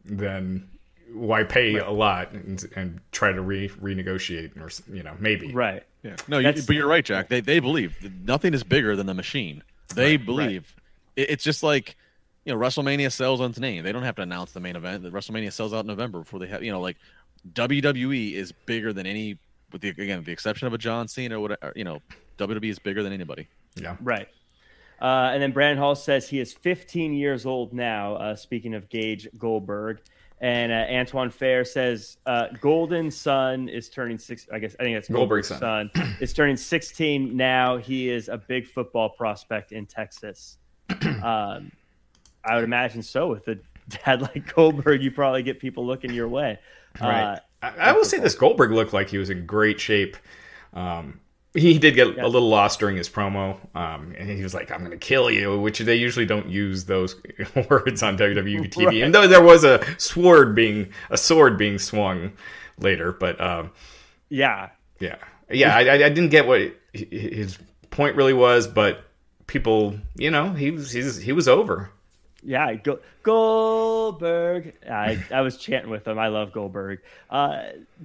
then 0.05 0.69
why 1.13 1.43
pay 1.43 1.75
right. 1.75 1.87
a 1.87 1.91
lot 1.91 2.31
and, 2.31 2.63
and, 2.75 2.99
try 3.11 3.31
to 3.31 3.41
re 3.41 3.69
renegotiate 3.69 4.59
or 4.59 4.69
you 4.93 5.03
know 5.03 5.15
maybe. 5.19 5.53
Right. 5.53 5.83
Yeah. 6.03 6.15
No 6.27 6.39
you, 6.39 6.51
but 6.51 6.75
you're 6.75 6.87
right 6.87 7.03
jack. 7.03 7.29
They, 7.29 7.41
they 7.41 7.59
believe 7.59 7.95
nothing 8.23 8.53
is 8.53 8.63
bigger 8.63 8.95
than 8.95 9.05
the 9.05 9.13
machine. 9.13 9.63
They 9.95 10.17
right, 10.17 10.25
believe. 10.25 10.73
Right. 11.17 11.23
It, 11.23 11.29
it's 11.31 11.43
just 11.43 11.63
like 11.63 11.95
you 12.45 12.53
know 12.53 12.59
wrestlemania 12.59 13.11
sells 13.11 13.41
on 13.41 13.51
its 13.51 13.59
name. 13.59 13.83
They 13.83 13.91
don't 13.91 14.03
have 14.03 14.15
to 14.15 14.21
announce 14.21 14.51
the 14.51 14.59
main 14.59 14.75
event. 14.75 15.03
The 15.03 15.09
wrestlemania 15.09 15.51
sells 15.51 15.73
out 15.73 15.81
in 15.81 15.87
november 15.87 16.19
before 16.19 16.39
they 16.39 16.47
have 16.47 16.63
you 16.63 16.71
know 16.71 16.81
like 16.81 16.97
wwe 17.53 18.33
is 18.33 18.51
bigger 18.51 18.91
than 18.91 19.05
any 19.05 19.37
with 19.71 19.81
the 19.81 19.89
again 19.89 20.21
the 20.23 20.31
exception 20.31 20.67
of 20.67 20.73
a 20.73 20.77
john 20.77 21.07
cena 21.07 21.37
or 21.37 21.39
whatever 21.39 21.71
you 21.73 21.85
know 21.85 22.01
wwe 22.37 22.69
is 22.69 22.79
bigger 22.79 23.03
than 23.03 23.13
anybody. 23.13 23.47
Yeah. 23.75 23.95
Right. 24.01 24.27
Uh, 25.01 25.31
and 25.33 25.41
then 25.41 25.51
Brandon 25.51 25.77
Hall 25.77 25.95
says 25.95 26.27
he 26.27 26.39
is 26.39 26.53
15 26.53 27.13
years 27.13 27.45
old 27.45 27.73
now. 27.73 28.15
Uh, 28.15 28.35
speaking 28.35 28.73
of 28.73 28.89
Gage 28.89 29.29
Goldberg, 29.37 30.01
and 30.41 30.71
uh, 30.71 30.85
Antoine 30.89 31.29
Fair 31.29 31.65
says 31.65 32.17
uh, 32.25 32.47
Golden 32.61 33.11
Son 33.11 33.67
is 33.67 33.89
turning 33.89 34.17
six. 34.17 34.47
I 34.51 34.59
guess 34.59 34.75
I 34.79 34.83
think 34.83 34.95
that's 34.95 35.09
Goldberg's 35.09 35.49
son. 35.49 35.91
son 35.93 36.17
is 36.21 36.33
turning 36.33 36.55
16 36.55 37.35
now. 37.35 37.77
He 37.77 38.09
is 38.09 38.29
a 38.29 38.37
big 38.37 38.65
football 38.65 39.09
prospect 39.09 39.73
in 39.73 39.85
Texas. 39.85 40.57
um, 41.01 41.71
I 42.45 42.55
would 42.55 42.63
imagine 42.63 43.03
so. 43.03 43.27
With 43.27 43.47
a 43.49 43.59
dad 44.05 44.21
like 44.21 44.53
Goldberg, 44.55 45.03
you 45.03 45.11
probably 45.11 45.43
get 45.43 45.59
people 45.59 45.85
looking 45.85 46.13
your 46.13 46.29
way. 46.29 46.57
Right. 47.01 47.33
Uh, 47.33 47.39
I, 47.61 47.89
I 47.89 47.91
will 47.91 48.05
say 48.05 48.19
this: 48.19 48.35
Goldberg 48.35 48.71
looked 48.71 48.93
like 48.93 49.09
he 49.09 49.17
was 49.17 49.29
in 49.29 49.45
great 49.45 49.79
shape. 49.79 50.15
Um, 50.73 51.19
he 51.53 51.79
did 51.79 51.95
get 51.95 52.15
yeah. 52.15 52.25
a 52.25 52.27
little 52.27 52.47
lost 52.47 52.79
during 52.79 52.95
his 52.95 53.09
promo, 53.09 53.57
um, 53.75 54.13
and 54.17 54.29
he 54.29 54.43
was 54.43 54.53
like, 54.53 54.71
"I'm 54.71 54.79
going 54.79 54.91
to 54.91 54.97
kill 54.97 55.31
you," 55.31 55.59
which 55.59 55.79
they 55.79 55.95
usually 55.95 56.25
don't 56.25 56.47
use 56.47 56.85
those 56.85 57.15
words 57.69 58.03
on 58.03 58.17
WWE 58.17 58.69
TV. 58.69 58.85
right. 58.85 59.03
And 59.03 59.13
though 59.13 59.27
there 59.27 59.41
was 59.41 59.63
a 59.63 59.83
sword 59.99 60.53
being 60.53 60.89
a 61.09 61.17
sword 61.17 61.57
being 61.57 61.79
swung 61.79 62.33
later, 62.77 63.11
but 63.11 63.41
um, 63.41 63.71
yeah, 64.29 64.69
yeah, 64.99 65.17
yeah, 65.49 65.75
I, 65.75 65.93
I, 65.93 66.09
didn't 66.09 66.29
get 66.29 66.47
what 66.47 66.71
his 66.93 67.57
point 67.89 68.15
really 68.15 68.33
was, 68.33 68.67
but 68.67 69.03
people, 69.47 69.95
you 70.15 70.29
know, 70.29 70.53
he 70.53 70.71
was 70.71 70.91
he 70.91 71.31
was 71.31 71.47
over. 71.47 71.89
Yeah, 72.43 72.73
Go- 72.75 72.99
Goldberg. 73.23 74.73
I, 74.89 75.23
I 75.31 75.41
was 75.41 75.57
chanting 75.57 75.91
with 75.91 76.07
him. 76.07 76.17
I 76.17 76.27
love 76.27 76.53
Goldberg. 76.53 77.01
Uh, 77.29 77.63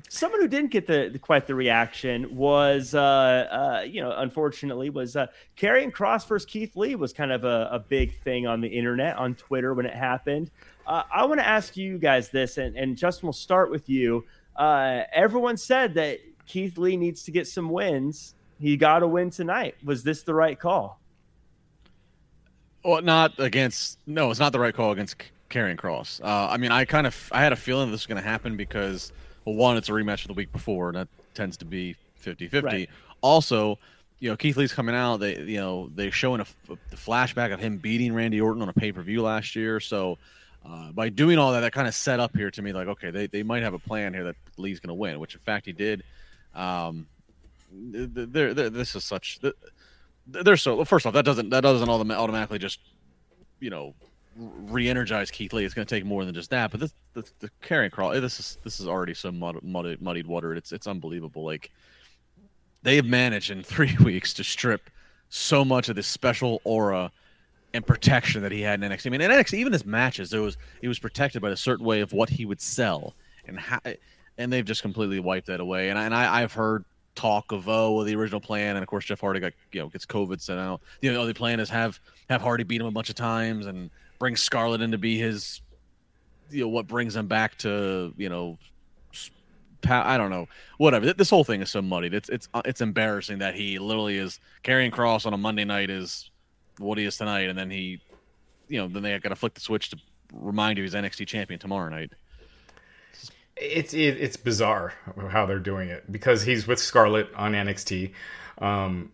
someone 0.08 0.40
who 0.40 0.48
didn't 0.48 0.70
get 0.70 0.86
the, 0.86 1.10
the 1.12 1.18
quite 1.18 1.46
the 1.46 1.54
reaction 1.54 2.34
was, 2.34 2.94
uh, 2.94 3.00
uh, 3.00 3.84
you 3.86 4.00
know, 4.00 4.12
unfortunately, 4.16 4.90
was 4.90 5.16
uh, 5.16 5.26
Kross 5.56 6.26
versus 6.26 6.46
Keith 6.46 6.76
Lee 6.76 6.94
was 6.96 7.12
kind 7.12 7.32
of 7.32 7.44
a, 7.44 7.68
a, 7.70 7.78
big 7.78 8.20
thing 8.22 8.46
on 8.46 8.60
the 8.60 8.68
internet 8.68 9.16
on 9.16 9.34
Twitter 9.34 9.74
when 9.74 9.86
it 9.86 9.94
happened. 9.94 10.50
Uh, 10.86 11.02
I 11.12 11.24
want 11.26 11.40
to 11.40 11.46
ask 11.46 11.76
you 11.76 11.98
guys 11.98 12.30
this, 12.30 12.58
and, 12.58 12.76
and 12.76 12.96
Justin, 12.96 13.26
we'll 13.26 13.32
start 13.32 13.70
with 13.70 13.88
you. 13.88 14.24
Uh, 14.56 15.02
everyone 15.12 15.56
said 15.56 15.94
that 15.94 16.18
Keith 16.46 16.76
Lee 16.76 16.96
needs 16.96 17.22
to 17.24 17.30
get 17.30 17.46
some 17.46 17.68
wins. 17.68 18.34
He 18.58 18.76
got 18.76 19.02
a 19.02 19.06
win 19.06 19.30
tonight. 19.30 19.76
Was 19.84 20.02
this 20.02 20.22
the 20.22 20.34
right 20.34 20.58
call? 20.58 21.00
Well, 22.84 23.02
not 23.02 23.38
against. 23.38 23.98
No, 24.06 24.30
it's 24.30 24.40
not 24.40 24.52
the 24.52 24.60
right 24.60 24.74
call 24.74 24.92
against 24.92 25.16
Karrion 25.50 25.76
Kross. 25.76 26.22
Uh, 26.22 26.48
I 26.50 26.58
mean, 26.58 26.70
I 26.70 26.84
kind 26.84 27.06
of 27.06 27.30
I 27.32 27.42
had 27.42 27.52
a 27.52 27.56
feeling 27.56 27.90
this 27.90 28.02
was 28.02 28.06
going 28.06 28.22
to 28.22 28.28
happen 28.28 28.56
because, 28.56 29.12
well, 29.44 29.54
one, 29.54 29.76
it's 29.76 29.88
a 29.88 29.92
rematch 29.92 30.22
of 30.22 30.28
the 30.28 30.34
week 30.34 30.52
before, 30.52 30.88
and 30.88 30.96
that 30.96 31.08
tends 31.34 31.56
to 31.58 31.64
be 31.64 31.96
50-50. 32.22 32.62
Right. 32.62 32.90
Also, 33.22 33.78
you 34.20 34.30
know, 34.30 34.36
Keith 34.36 34.56
Lee's 34.56 34.72
coming 34.72 34.94
out. 34.94 35.18
They, 35.18 35.38
you 35.40 35.58
know, 35.58 35.90
they're 35.94 36.12
showing 36.12 36.40
a, 36.40 36.46
a 36.70 36.96
flashback 36.96 37.52
of 37.52 37.60
him 37.60 37.78
beating 37.78 38.14
Randy 38.14 38.40
Orton 38.40 38.62
on 38.62 38.68
a 38.68 38.72
pay 38.72 38.92
per 38.92 39.02
view 39.02 39.22
last 39.22 39.56
year. 39.56 39.80
So, 39.80 40.18
uh, 40.66 40.92
by 40.92 41.08
doing 41.08 41.38
all 41.38 41.52
that, 41.52 41.60
that 41.60 41.72
kind 41.72 41.88
of 41.88 41.94
set 41.94 42.20
up 42.20 42.36
here 42.36 42.50
to 42.50 42.62
me 42.62 42.72
like, 42.72 42.88
okay, 42.88 43.10
they, 43.10 43.26
they 43.26 43.42
might 43.42 43.62
have 43.62 43.74
a 43.74 43.78
plan 43.78 44.14
here 44.14 44.24
that 44.24 44.36
Lee's 44.56 44.80
going 44.80 44.88
to 44.88 44.94
win, 44.94 45.20
which 45.20 45.34
in 45.34 45.40
fact 45.40 45.66
he 45.66 45.72
did. 45.72 46.02
Um, 46.54 47.06
they're, 47.70 48.54
they're, 48.54 48.70
this 48.70 48.94
is 48.94 49.04
such 49.04 49.40
they're 50.26 50.56
so 50.56 50.84
first 50.84 51.06
off 51.06 51.12
that 51.12 51.24
doesn't 51.24 51.50
that 51.50 51.60
doesn't 51.60 51.88
all 51.88 52.00
automatically 52.12 52.58
just 52.58 52.80
you 53.60 53.70
know 53.70 53.94
re-energize 54.36 55.30
Keith 55.30 55.52
Lee. 55.52 55.64
It's 55.64 55.74
going 55.74 55.86
to 55.86 55.94
take 55.94 56.04
more 56.04 56.24
than 56.24 56.34
just 56.34 56.50
that. 56.50 56.70
But 56.70 56.80
this 56.80 56.94
the, 57.12 57.24
the 57.40 57.50
Karrion 57.62 57.90
Kross 57.90 58.16
eh, 58.16 58.20
this 58.20 58.40
is 58.40 58.58
this 58.64 58.80
is 58.80 58.88
already 58.88 59.14
some 59.14 59.38
mud, 59.38 59.62
muddied, 59.62 60.00
muddied 60.00 60.26
water. 60.26 60.54
It's 60.54 60.72
it's 60.72 60.86
unbelievable. 60.86 61.44
Like 61.44 61.70
they 62.82 62.96
have 62.96 63.06
managed 63.06 63.50
in 63.50 63.62
three 63.64 63.96
weeks 64.02 64.34
to 64.34 64.44
strip 64.44 64.90
so 65.28 65.64
much 65.64 65.88
of 65.88 65.96
this 65.96 66.06
special 66.06 66.60
aura 66.64 67.10
and 67.72 67.84
protection 67.84 68.42
that 68.42 68.52
he 68.52 68.60
had 68.60 68.82
in 68.82 68.90
NXT. 68.90 69.06
I 69.06 69.10
mean, 69.10 69.20
in 69.20 69.30
NXT, 69.30 69.54
even 69.54 69.72
his 69.72 69.84
matches, 69.84 70.30
there 70.30 70.42
was 70.42 70.56
he 70.80 70.88
was 70.88 70.98
protected 70.98 71.42
by 71.42 71.50
a 71.50 71.56
certain 71.56 71.84
way 71.84 72.00
of 72.00 72.12
what 72.12 72.28
he 72.28 72.46
would 72.46 72.60
sell, 72.60 73.14
and 73.46 73.58
how, 73.58 73.80
eh, 73.84 73.94
and 74.38 74.52
they've 74.52 74.64
just 74.64 74.82
completely 74.82 75.20
wiped 75.20 75.46
that 75.46 75.60
away. 75.60 75.90
And 75.90 75.98
I, 75.98 76.04
and 76.04 76.14
I, 76.14 76.42
I've 76.42 76.52
heard 76.52 76.84
talk 77.14 77.52
of 77.52 77.68
oh 77.68 77.92
well, 77.92 78.04
the 78.04 78.14
original 78.14 78.40
plan, 78.40 78.76
and 78.76 78.82
of 78.82 78.88
course 78.88 79.04
Jeff 79.04 79.20
Hardy 79.20 79.40
got 79.40 79.52
you 79.72 79.80
know 79.80 79.88
gets 79.88 80.06
COVID 80.06 80.40
sent 80.40 80.60
out. 80.60 80.80
You 81.00 81.10
know 81.10 81.14
the 81.14 81.20
only 81.20 81.34
plan 81.34 81.60
is 81.60 81.70
have 81.70 82.00
have 82.28 82.42
Hardy 82.42 82.64
beat 82.64 82.80
him 82.80 82.86
a 82.86 82.90
bunch 82.90 83.10
of 83.10 83.14
times 83.14 83.66
and 83.66 83.90
bring 84.18 84.36
Scarlett 84.36 84.80
in 84.80 84.90
to 84.92 84.98
be 84.98 85.18
his 85.18 85.60
you 86.50 86.62
know 86.62 86.68
what 86.68 86.86
brings 86.86 87.16
him 87.16 87.26
back 87.26 87.56
to 87.58 88.12
you 88.16 88.28
know 88.28 88.58
I 89.86 90.16
don't 90.16 90.30
know 90.30 90.48
whatever. 90.78 91.12
This 91.12 91.30
whole 91.30 91.44
thing 91.44 91.60
is 91.60 91.70
so 91.70 91.82
muddied. 91.82 92.14
It's 92.14 92.28
it's 92.28 92.48
uh, 92.54 92.62
it's 92.64 92.80
embarrassing 92.80 93.38
that 93.38 93.54
he 93.54 93.78
literally 93.78 94.16
is 94.16 94.40
Karrion 94.62 94.90
Kross 94.90 95.26
on 95.26 95.34
a 95.34 95.38
Monday 95.38 95.64
night 95.64 95.90
is 95.90 96.30
what 96.78 96.98
he 96.98 97.04
is 97.04 97.16
tonight, 97.16 97.48
and 97.48 97.58
then 97.58 97.70
he 97.70 98.00
you 98.68 98.78
know 98.78 98.88
then 98.88 99.02
they 99.02 99.18
got 99.18 99.28
to 99.28 99.36
flick 99.36 99.54
the 99.54 99.60
switch 99.60 99.90
to 99.90 99.98
remind 100.32 100.78
you 100.78 100.84
he's 100.84 100.94
NXT 100.94 101.26
champion 101.26 101.60
tomorrow 101.60 101.88
night 101.90 102.12
it's 103.56 103.94
it, 103.94 104.20
it's 104.20 104.36
bizarre 104.36 104.94
how 105.30 105.46
they're 105.46 105.58
doing 105.58 105.88
it 105.88 106.10
because 106.10 106.42
he's 106.42 106.66
with 106.66 106.78
Scarlett 106.78 107.32
on 107.34 107.52
NXT, 107.52 108.12
um, 108.58 109.12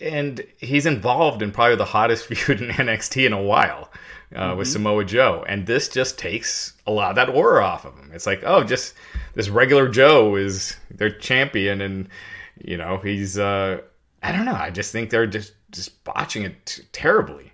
and 0.00 0.44
he's 0.58 0.86
involved 0.86 1.42
in 1.42 1.50
probably 1.50 1.76
the 1.76 1.84
hottest 1.84 2.26
feud 2.34 2.60
in 2.60 2.70
NXT 2.70 3.26
in 3.26 3.32
a 3.32 3.42
while 3.42 3.90
uh, 4.34 4.50
mm-hmm. 4.50 4.58
with 4.58 4.68
Samoa 4.68 5.04
Joe, 5.04 5.44
and 5.48 5.66
this 5.66 5.88
just 5.88 6.18
takes 6.18 6.74
a 6.86 6.92
lot 6.92 7.10
of 7.10 7.16
that 7.16 7.28
aura 7.28 7.64
off 7.64 7.84
of 7.84 7.94
him. 7.94 8.10
It's 8.12 8.26
like, 8.26 8.42
oh, 8.44 8.62
just 8.64 8.94
this 9.34 9.48
regular 9.48 9.88
Joe 9.88 10.36
is 10.36 10.76
their 10.90 11.10
champion, 11.10 11.80
and 11.80 12.08
you 12.62 12.76
know 12.76 12.98
he's 12.98 13.38
uh, 13.38 13.80
I 14.22 14.32
don't 14.32 14.44
know. 14.44 14.54
I 14.54 14.70
just 14.70 14.92
think 14.92 15.10
they're 15.10 15.26
just 15.26 15.52
just 15.70 16.02
botching 16.04 16.44
it 16.44 16.66
t- 16.66 16.82
terribly, 16.92 17.52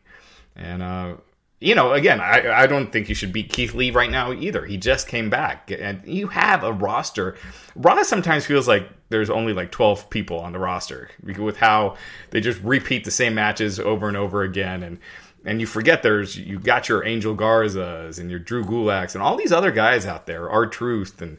and 0.56 0.82
uh, 0.82 1.14
you 1.60 1.74
know, 1.74 1.92
again, 1.92 2.20
I, 2.20 2.62
I 2.62 2.66
don't 2.66 2.92
think 2.92 3.08
you 3.08 3.14
should 3.14 3.32
beat 3.32 3.52
Keith 3.52 3.74
Lee 3.74 3.90
right 3.90 4.10
now 4.10 4.32
either. 4.32 4.66
He 4.66 4.76
just 4.76 5.08
came 5.08 5.30
back, 5.30 5.70
and 5.70 6.02
you 6.04 6.28
have 6.28 6.62
a 6.62 6.72
roster. 6.72 7.36
Raw 7.74 8.02
sometimes 8.02 8.44
feels 8.44 8.68
like 8.68 8.88
there's 9.08 9.30
only 9.30 9.52
like 9.52 9.70
12 9.70 10.10
people 10.10 10.38
on 10.40 10.52
the 10.52 10.58
roster 10.58 11.10
with 11.22 11.56
how 11.56 11.96
they 12.30 12.40
just 12.40 12.60
repeat 12.62 13.04
the 13.04 13.10
same 13.10 13.34
matches 13.34 13.80
over 13.80 14.08
and 14.08 14.16
over 14.16 14.42
again, 14.42 14.82
and 14.82 14.98
and 15.46 15.60
you 15.60 15.66
forget 15.66 16.02
there's 16.02 16.36
you 16.36 16.58
got 16.58 16.88
your 16.88 17.04
Angel 17.04 17.36
Garzas 17.36 18.18
and 18.18 18.30
your 18.30 18.40
Drew 18.40 18.64
Gulaks 18.64 19.14
and 19.14 19.22
all 19.22 19.36
these 19.36 19.52
other 19.52 19.70
guys 19.70 20.06
out 20.06 20.26
there, 20.26 20.48
R-Truth 20.50 21.22
and. 21.22 21.38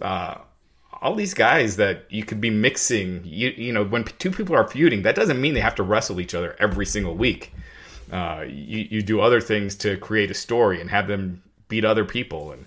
Uh, 0.00 0.38
all 1.02 1.14
these 1.14 1.34
guys 1.34 1.76
that 1.76 2.04
you 2.08 2.24
could 2.24 2.40
be 2.40 2.48
mixing, 2.48 3.20
you 3.22 3.50
you 3.50 3.72
know, 3.72 3.84
when 3.84 4.02
two 4.02 4.30
people 4.30 4.56
are 4.56 4.66
feuding, 4.66 5.02
that 5.02 5.14
doesn't 5.14 5.40
mean 5.40 5.52
they 5.52 5.60
have 5.60 5.74
to 5.74 5.82
wrestle 5.82 6.20
each 6.20 6.34
other 6.34 6.56
every 6.58 6.86
single 6.86 7.14
week. 7.14 7.52
Uh, 8.10 8.44
you, 8.46 8.86
you 8.90 9.02
do 9.02 9.20
other 9.20 9.40
things 9.40 9.74
to 9.76 9.96
create 9.96 10.30
a 10.30 10.34
story 10.34 10.80
and 10.80 10.90
have 10.90 11.08
them 11.08 11.42
beat 11.68 11.84
other 11.84 12.04
people. 12.04 12.52
And 12.52 12.66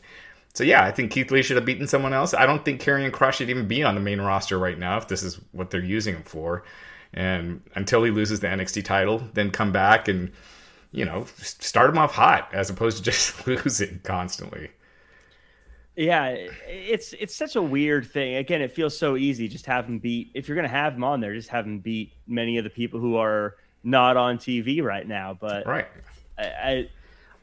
so, 0.53 0.63
yeah, 0.63 0.83
I 0.83 0.91
think 0.91 1.11
Keith 1.11 1.31
Lee 1.31 1.41
should 1.41 1.55
have 1.55 1.65
beaten 1.65 1.87
someone 1.87 2.13
else. 2.13 2.33
I 2.33 2.45
don't 2.45 2.65
think 2.65 2.81
Karrion 2.81 3.11
Kross 3.11 3.33
should 3.33 3.49
even 3.49 3.67
be 3.67 3.83
on 3.83 3.95
the 3.95 4.01
main 4.01 4.19
roster 4.19 4.57
right 4.57 4.77
now 4.77 4.97
if 4.97 5.07
this 5.07 5.23
is 5.23 5.39
what 5.51 5.69
they're 5.69 5.83
using 5.83 6.15
him 6.15 6.23
for. 6.23 6.63
And 7.13 7.61
until 7.75 8.03
he 8.03 8.11
loses 8.11 8.39
the 8.39 8.47
NXT 8.47 8.83
title, 8.83 9.23
then 9.33 9.51
come 9.51 9.71
back 9.71 10.07
and, 10.07 10.31
you 10.91 11.05
know, 11.05 11.25
start 11.37 11.89
him 11.89 11.97
off 11.97 12.13
hot 12.13 12.49
as 12.53 12.69
opposed 12.69 12.97
to 12.97 13.03
just 13.11 13.47
losing 13.47 13.99
constantly. 14.03 14.69
Yeah, 15.95 16.27
it's 16.65 17.13
it's 17.19 17.35
such 17.35 17.57
a 17.57 17.61
weird 17.61 18.09
thing. 18.09 18.35
Again, 18.35 18.61
it 18.61 18.71
feels 18.71 18.97
so 18.97 19.17
easy. 19.17 19.49
Just 19.49 19.65
have 19.65 19.85
him 19.85 19.99
beat. 19.99 20.31
If 20.33 20.47
you're 20.47 20.55
going 20.55 20.67
to 20.67 20.73
have 20.73 20.93
him 20.93 21.03
on 21.03 21.19
there, 21.19 21.33
just 21.33 21.49
have 21.49 21.65
him 21.65 21.79
beat 21.79 22.13
many 22.25 22.57
of 22.57 22.63
the 22.63 22.69
people 22.69 23.01
who 23.01 23.17
are 23.17 23.57
not 23.83 24.17
on 24.17 24.37
TV 24.37 24.83
right 24.83 25.07
now. 25.07 25.37
But 25.39 25.65
right, 25.65 25.87
I, 26.37 26.43
I, 26.43 26.89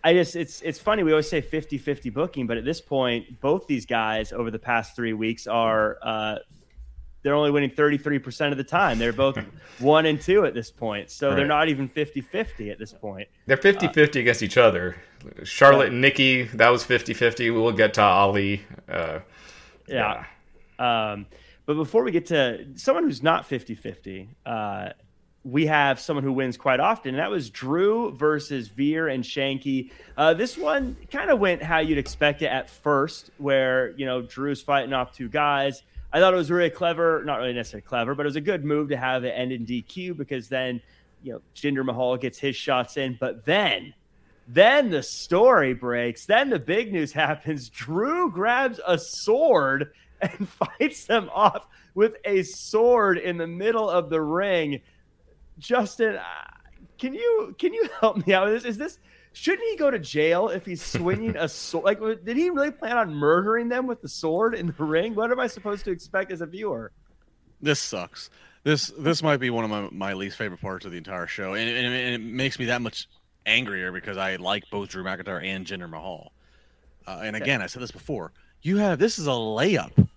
I 0.05 0.15
just 0.15 0.37
it's 0.37 0.61
it's 0.63 0.79
funny. 0.79 1.03
We 1.03 1.13
always 1.13 1.29
say 1.29 1.43
50-50 1.43 2.13
booking, 2.13 2.47
but 2.47 2.57
at 2.57 2.65
this 2.65 2.81
point, 2.81 3.41
both 3.41 3.67
these 3.67 3.87
guys 3.87 4.33
over 4.33 4.51
the 4.51 4.59
past 4.59 4.95
three 4.97 5.13
weeks 5.13 5.47
are 5.47 5.99
uh, 6.03 6.37
they're 7.27 7.35
only 7.35 7.51
winning 7.51 7.71
33% 7.71 8.53
of 8.53 8.57
the 8.57 8.63
time. 8.63 9.01
They're 9.01 9.13
both 9.13 9.37
one 9.81 10.07
and 10.07 10.21
two 10.21 10.45
at 10.45 10.55
this 10.55 10.71
point. 10.71 11.11
So 11.11 11.31
right. 11.31 11.35
they're 11.35 11.45
not 11.45 11.69
even 11.69 11.89
50 11.89 12.21
50 12.21 12.71
at 12.71 12.79
this 12.79 12.93
point. 12.93 13.27
They're 13.47 13.57
50 13.57 13.89
50 13.89 14.19
uh, 14.19 14.23
against 14.23 14.45
each 14.45 14.57
other. 14.57 14.95
Charlotte 15.43 15.89
and 15.89 16.01
Nikki, 16.01 16.45
that 16.45 16.69
was 16.69 16.85
50 16.85 17.15
50. 17.15 17.51
We'll 17.51 17.73
get 17.73 17.95
to 17.95 18.03
Ali. 18.03 18.63
Uh, 18.89 19.19
yeah. 19.89 20.25
yeah. 20.79 21.13
Um, 21.13 21.27
but 21.65 21.75
before 21.75 22.05
we 22.05 22.13
get 22.13 22.27
to 22.27 22.65
someone 22.77 23.03
who's 23.03 23.25
not 23.25 23.45
50 23.45 23.75
50, 23.75 24.29
uh, 24.47 24.91
we 25.47 25.67
have 25.67 26.01
someone 26.01 26.25
who 26.25 26.33
wins 26.33 26.57
quite 26.57 26.81
often, 26.81 27.11
and 27.11 27.19
that 27.19 27.31
was 27.31 27.51
Drew 27.51 28.11
versus 28.11 28.67
Veer 28.67 29.07
and 29.07 29.23
Shanky. 29.23 29.93
Uh, 30.17 30.35
this 30.35 30.59
one 30.59 30.97
kind 31.13 31.31
of 31.31 31.39
went 31.39 31.63
how 31.63 31.79
you'd 31.79 31.99
expect 31.99 32.43
it 32.43 32.47
at 32.47 32.69
first, 32.69 33.31
where 33.39 33.91
you 33.93 34.07
know 34.07 34.23
Drew's 34.23 34.61
fighting 34.61 34.93
off 34.93 35.13
two 35.13 35.29
guys. 35.29 35.85
I 36.13 36.19
thought 36.19 36.35
it 36.35 36.37
was 36.37 36.51
really 36.51 36.71
clever, 36.71 37.23
not 37.25 37.37
really 37.37 37.53
necessarily 37.53 37.87
clever, 37.87 38.17
but 38.17 38.27
it 38.27 38.29
was 38.29 38.37
a 38.37 38.41
good 38.41 38.65
move 38.65 38.89
to 38.89 38.97
have 38.97 39.23
it 39.25 39.31
end 39.31 39.53
in 39.53 39.65
DQ 39.65 40.17
because 40.17 40.49
then 40.49 40.81
you 41.23 41.35
know 41.35 41.41
Jinder 41.55 41.85
Mahal 41.85 42.17
gets 42.17 42.39
his 42.39 42.57
shots 42.57 42.97
in, 42.97 43.17
but 43.21 43.45
then. 43.45 43.95
Then 44.49 44.91
the 44.91 45.03
story 45.03 45.75
breaks. 45.75 46.25
Then 46.25 46.51
the 46.51 46.59
big 46.59 46.93
news 46.93 47.13
happens. 47.13 47.69
Drew 47.69 48.31
grabs 48.31 48.81
a 48.87 48.99
sword 48.99 49.93
and 50.21 50.49
fights 50.81 51.05
them 51.07 51.31
off 51.33 51.67
with 51.95 52.17
a 52.25 52.43
sword 52.43 53.19
in 53.19 53.37
the 53.37 53.47
middle 53.47 53.89
of 53.89 54.11
the 54.11 54.21
ring. 54.21 54.83
Justin, 55.59 56.17
uh, 56.17 56.23
can 56.99 57.15
you 57.15 57.55
can 57.59 57.73
you 57.73 57.89
help 58.01 58.27
me 58.27 58.35
out 58.35 58.47
with 58.47 58.63
this? 58.63 58.65
Is 58.73 58.79
this 58.79 58.99
shouldn't 59.33 59.69
he 59.69 59.77
go 59.77 59.91
to 59.91 59.99
jail 59.99 60.49
if 60.49 60.65
he's 60.65 60.83
swinging 60.83 61.37
a 61.37 61.49
sword? 61.49 61.85
Like, 61.85 62.25
did 62.25 62.37
he 62.37 62.51
really 62.51 62.71
plan 62.71 62.97
on 62.97 63.15
murdering 63.15 63.69
them 63.69 63.87
with 63.87 64.01
the 64.01 64.09
sword 64.09 64.55
in 64.55 64.67
the 64.67 64.85
ring? 64.85 65.15
What 65.15 65.31
am 65.31 65.41
I 65.41 65.47
supposed 65.47 65.85
to 65.85 65.91
expect 65.91 66.33
as 66.33 66.41
a 66.41 66.47
viewer? 66.47 66.93
This 67.61 67.81
sucks. 67.81 68.31
This 68.65 68.93
this 68.99 69.23
might 69.23 69.39
be 69.39 69.51
one 69.51 69.65
of 69.65 69.71
my, 69.71 69.89
my 69.93 70.13
least 70.15 70.37
favorite 70.37 70.61
parts 70.61 70.85
of 70.85 70.93
the 70.93 70.99
entire 70.99 71.27
show, 71.27 71.55
and, 71.55 71.69
and, 71.69 71.95
and 71.95 72.15
it 72.15 72.21
makes 72.21 72.59
me 72.59 72.67
that 72.67 72.83
much 72.83 73.09
angrier 73.47 73.93
because 73.93 74.17
I 74.17 74.37
like 74.37 74.65
both 74.71 74.89
Drew 74.89 75.05
McIntyre 75.05 75.45
and 75.45 75.65
Jinder 75.65 75.89
Mahal. 75.89 76.33
Uh, 77.07 77.21
and 77.23 77.37
again, 77.37 77.63
I 77.63 77.67
said 77.67 77.81
this 77.81 77.93
before. 77.93 78.33
You 78.63 78.79
have 78.79 78.99
this 78.99 79.19
is 79.19 79.29
a 79.29 79.31
layup 79.31 80.09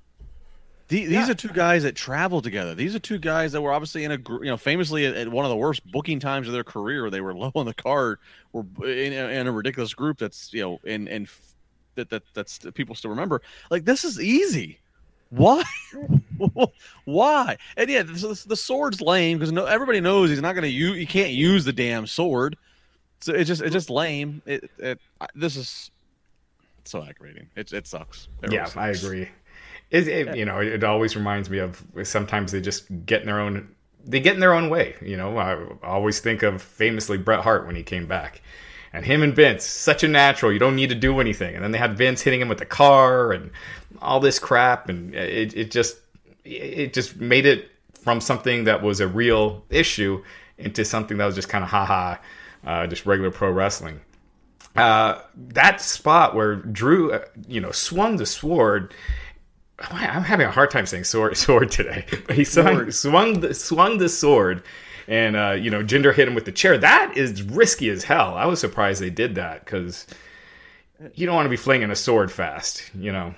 the, 0.90 1.06
these 1.06 1.12
yeah. 1.12 1.32
are 1.32 1.36
two 1.36 1.50
guys 1.50 1.84
that 1.84 1.96
travel 1.96 2.42
together. 2.42 2.74
These 2.74 2.96
are 2.96 3.00
two 3.00 3.20
guys 3.20 3.52
that 3.52 3.62
were 3.62 3.72
obviously 3.72 4.04
in 4.04 4.12
a 4.12 4.18
you 4.18 4.46
know 4.46 4.58
famously 4.58 5.06
at, 5.06 5.16
at 5.16 5.28
one 5.30 5.46
of 5.46 5.50
the 5.50 5.56
worst 5.56 5.90
booking 5.92 6.20
times 6.20 6.48
of 6.48 6.54
their 6.54 6.64
career. 6.64 7.10
They 7.10 7.22
were 7.22 7.34
low 7.36 7.52
on 7.56 7.68
the 7.68 7.74
card, 7.74 8.18
were 8.52 8.66
in, 8.84 9.14
in 9.14 9.48
a 9.48 9.52
ridiculous 9.52 9.94
group 9.94 10.18
that's 10.18 10.52
you 10.52 10.62
know 10.62 10.80
and 10.86 11.08
and 11.08 11.28
that 11.96 12.10
that 12.10 12.24
that's 12.34 12.60
people 12.74 12.96
still 12.96 13.12
remember. 13.12 13.42
Like 13.70 13.86
this 13.86 14.04
is 14.04 14.20
easy. 14.20 14.80
Why? 15.30 15.64
Why? 17.06 17.58
And 17.78 17.88
yeah, 17.88 18.02
the, 18.02 18.44
the 18.48 18.56
sword's 18.56 19.00
lame 19.00 19.38
because 19.38 19.52
no, 19.52 19.66
everybody 19.66 20.02
knows 20.02 20.32
he's 20.32 20.42
not 20.42 20.54
going 20.54 20.64
to 20.64 20.70
use. 20.70 20.98
You 20.98 21.06
can't 21.06 21.34
use 21.34 21.66
the 21.66 21.74
damn 21.74 22.08
sword. 22.08 22.58
So 23.22 23.34
it's 23.34 23.48
just 23.48 23.62
it's 23.62 23.74
just 23.74 23.92
lame. 23.92 24.42
It, 24.48 24.72
it 24.80 25.00
this 25.36 25.56
is 25.56 25.92
so 26.84 27.04
aggravating. 27.04 27.48
It 27.56 27.72
it 27.74 27.86
sucks. 27.86 28.28
It 28.42 28.52
yeah, 28.52 28.66
sucks. 28.66 28.78
I 28.78 28.90
agree. 28.90 29.30
It, 29.92 30.08
it, 30.08 30.36
you 30.38 30.46
know, 30.46 30.60
it 30.60 30.84
always 30.84 31.16
reminds 31.16 31.50
me 31.50 31.58
of 31.58 31.84
sometimes 32.04 32.52
they 32.52 32.62
just 32.62 32.86
get 33.06 33.22
in 33.22 33.28
their 33.28 33.40
own 33.40 33.76
they 34.06 34.20
get 34.20 34.34
in 34.34 34.40
their 34.40 34.54
own 34.54 34.70
way. 34.70 34.96
You 35.02 35.18
know, 35.18 35.38
I 35.38 35.58
always 35.84 36.20
think 36.20 36.44
of 36.44 36.62
famously 36.62 37.18
Bret 37.18 37.42
Hart 37.42 37.66
when 37.66 37.76
he 37.76 37.84
came 37.84 38.08
back, 38.08 38.42
and 38.94 39.06
him 39.06 39.24
and 39.24 39.36
Vince, 39.36 39.66
such 39.66 40.04
a 40.04 40.08
natural. 40.08 40.52
You 40.52 40.60
don't 40.60 40.76
need 40.76 40.90
to 40.90 40.96
do 40.96 41.20
anything, 41.20 41.56
and 41.56 41.64
then 41.64 41.72
they 41.72 41.78
had 41.78 41.98
Vince 41.98 42.22
hitting 42.22 42.42
him 42.42 42.50
with 42.50 42.60
the 42.60 42.66
car 42.66 43.32
and 43.32 43.52
all 44.02 44.20
this 44.20 44.40
crap, 44.40 44.90
and 44.90 45.14
it, 45.16 45.56
it 45.56 45.72
just 45.72 45.98
it 46.46 46.94
just 46.94 47.18
made 47.18 47.46
it 47.46 47.70
from 48.02 48.22
something 48.22 48.64
that 48.64 48.82
was 48.82 49.00
a 49.00 49.08
real 49.08 49.64
issue 49.70 50.24
into 50.58 50.86
something 50.86 51.18
that 51.18 51.26
was 51.26 51.36
just 51.36 51.50
kind 51.50 51.64
of 51.64 51.70
haha, 51.70 52.16
uh, 52.66 52.88
just 52.88 53.06
regular 53.06 53.32
pro 53.32 53.52
wrestling. 53.52 54.00
Uh, 54.76 55.22
that 55.36 55.82
spot 55.82 56.36
where 56.36 56.56
Drew, 56.56 57.12
uh, 57.12 57.26
you 57.48 57.60
know, 57.60 57.72
swung 57.72 58.18
the 58.18 58.26
sword 58.26 58.94
I'm 59.82 60.24
having 60.24 60.48
a 60.48 60.52
hard 60.52 60.72
time 60.72 60.86
saying 60.86 61.06
sword 61.06 61.38
sword 61.46 61.72
today. 61.72 62.06
But 62.28 62.36
he 62.36 62.44
swung 62.44 62.92
swung 62.92 63.40
the, 63.40 63.54
swung 63.54 63.98
the 63.98 64.10
sword, 64.10 64.64
and 65.08 65.36
uh, 65.36 65.52
you 65.52 65.70
know 65.70 65.84
Jinder 65.84 66.14
hit 66.14 66.28
him 66.28 66.36
with 66.36 66.46
the 66.46 66.52
chair. 66.52 66.78
That 66.78 67.14
is 67.16 67.44
risky 67.44 67.90
as 67.90 68.04
hell. 68.04 68.36
I 68.36 68.46
was 68.46 68.60
surprised 68.60 69.02
they 69.02 69.10
did 69.10 69.36
that 69.36 69.66
because 69.66 70.06
you 71.16 71.26
don't 71.26 71.36
want 71.36 71.46
to 71.46 71.52
be 71.52 71.58
flinging 71.58 71.92
a 71.92 71.96
sword 71.96 72.32
fast. 72.32 72.90
You 72.96 73.12
know. 73.12 73.36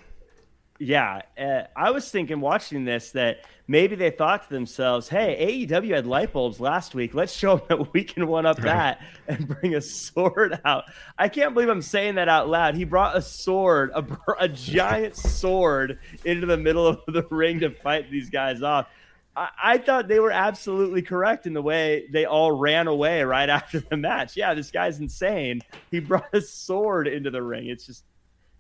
Yeah, 0.84 1.22
uh, 1.38 1.66
I 1.76 1.92
was 1.92 2.10
thinking 2.10 2.40
watching 2.42 2.86
this 2.86 3.12
that 3.12 3.46
maybe 3.68 3.96
they 3.96 4.10
thought 4.10 4.42
to 4.42 4.50
themselves, 4.50 5.08
"Hey, 5.08 5.68
AEW 5.68 5.94
had 5.94 6.08
light 6.08 6.34
bulbs 6.34 6.60
last 6.60 6.96
week. 6.96 7.14
Let's 7.14 7.34
show 7.34 7.58
them 7.68 7.68
that 7.68 7.94
we 7.94 8.04
can 8.04 8.26
one 8.26 8.48
up 8.48 8.58
that 8.62 9.00
and 9.28 9.48
bring 9.48 9.76
a 9.76 9.82
sword 9.82 10.60
out." 10.66 10.86
I 11.20 11.30
can't 11.30 11.54
believe 11.54 11.70
I'm 11.70 11.84
saying 11.84 12.16
that 12.16 12.30
out 12.30 12.50
loud. 12.50 12.74
He 12.74 12.84
brought 12.84 13.16
a 13.16 13.22
sword, 13.22 13.92
a, 13.94 14.04
a 14.40 14.50
giant 14.50 15.16
sword, 15.16 16.00
into 16.26 16.48
the 16.48 16.58
middle 16.58 16.88
of 16.88 17.02
the 17.06 17.28
ring 17.30 17.60
to 17.60 17.70
fight 17.70 18.10
these 18.10 18.32
guys 18.32 18.64
off. 18.64 18.88
I, 19.36 19.50
I 19.64 19.78
thought 19.78 20.08
they 20.08 20.20
were 20.20 20.32
absolutely 20.32 21.04
correct 21.04 21.46
in 21.46 21.54
the 21.54 21.62
way 21.62 22.08
they 22.10 22.26
all 22.26 22.52
ran 22.54 22.88
away 22.88 23.22
right 23.22 23.50
after 23.52 23.82
the 23.82 23.98
match. 23.98 24.36
Yeah, 24.36 24.56
this 24.56 24.72
guy's 24.72 25.00
insane. 25.00 25.62
He 25.92 26.00
brought 26.00 26.34
a 26.34 26.42
sword 26.42 27.08
into 27.08 27.30
the 27.30 27.44
ring. 27.44 27.68
It's 27.68 27.86
just 27.86 28.04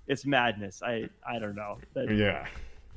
it's 0.07 0.25
madness. 0.25 0.81
I 0.83 1.09
I 1.27 1.39
don't 1.39 1.55
know. 1.55 1.77
That, 1.93 2.15
yeah. 2.15 2.45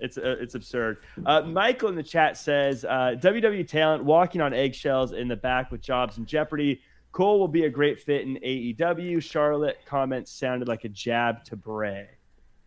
It's 0.01 0.19
uh, 0.19 0.37
it's 0.41 0.55
absurd. 0.55 0.99
Uh, 1.25 1.43
Michael 1.43 1.89
in 1.89 1.95
the 1.95 2.03
chat 2.03 2.37
says 2.37 2.85
uh, 2.85 3.15
WWE 3.19 3.67
talent 3.67 4.05
walking 4.05 4.41
on 4.41 4.53
eggshells 4.53 5.13
in 5.13 5.29
the 5.29 5.37
back 5.37 5.71
with 5.71 5.81
jobs 5.81 6.19
in 6.19 6.27
jeopardy. 6.27 6.81
Cole 7.13 7.39
will 7.39 7.49
be 7.49 7.65
a 7.65 7.71
great 7.71 8.01
fit 8.01 8.23
in 8.23 8.35
AEW. 8.37 9.23
Charlotte 9.23 9.79
comments 9.87 10.33
sounded 10.33 10.67
like 10.67 10.85
a 10.85 10.89
jab 10.89 11.45
to 11.45 11.57
Bray. 11.57 12.09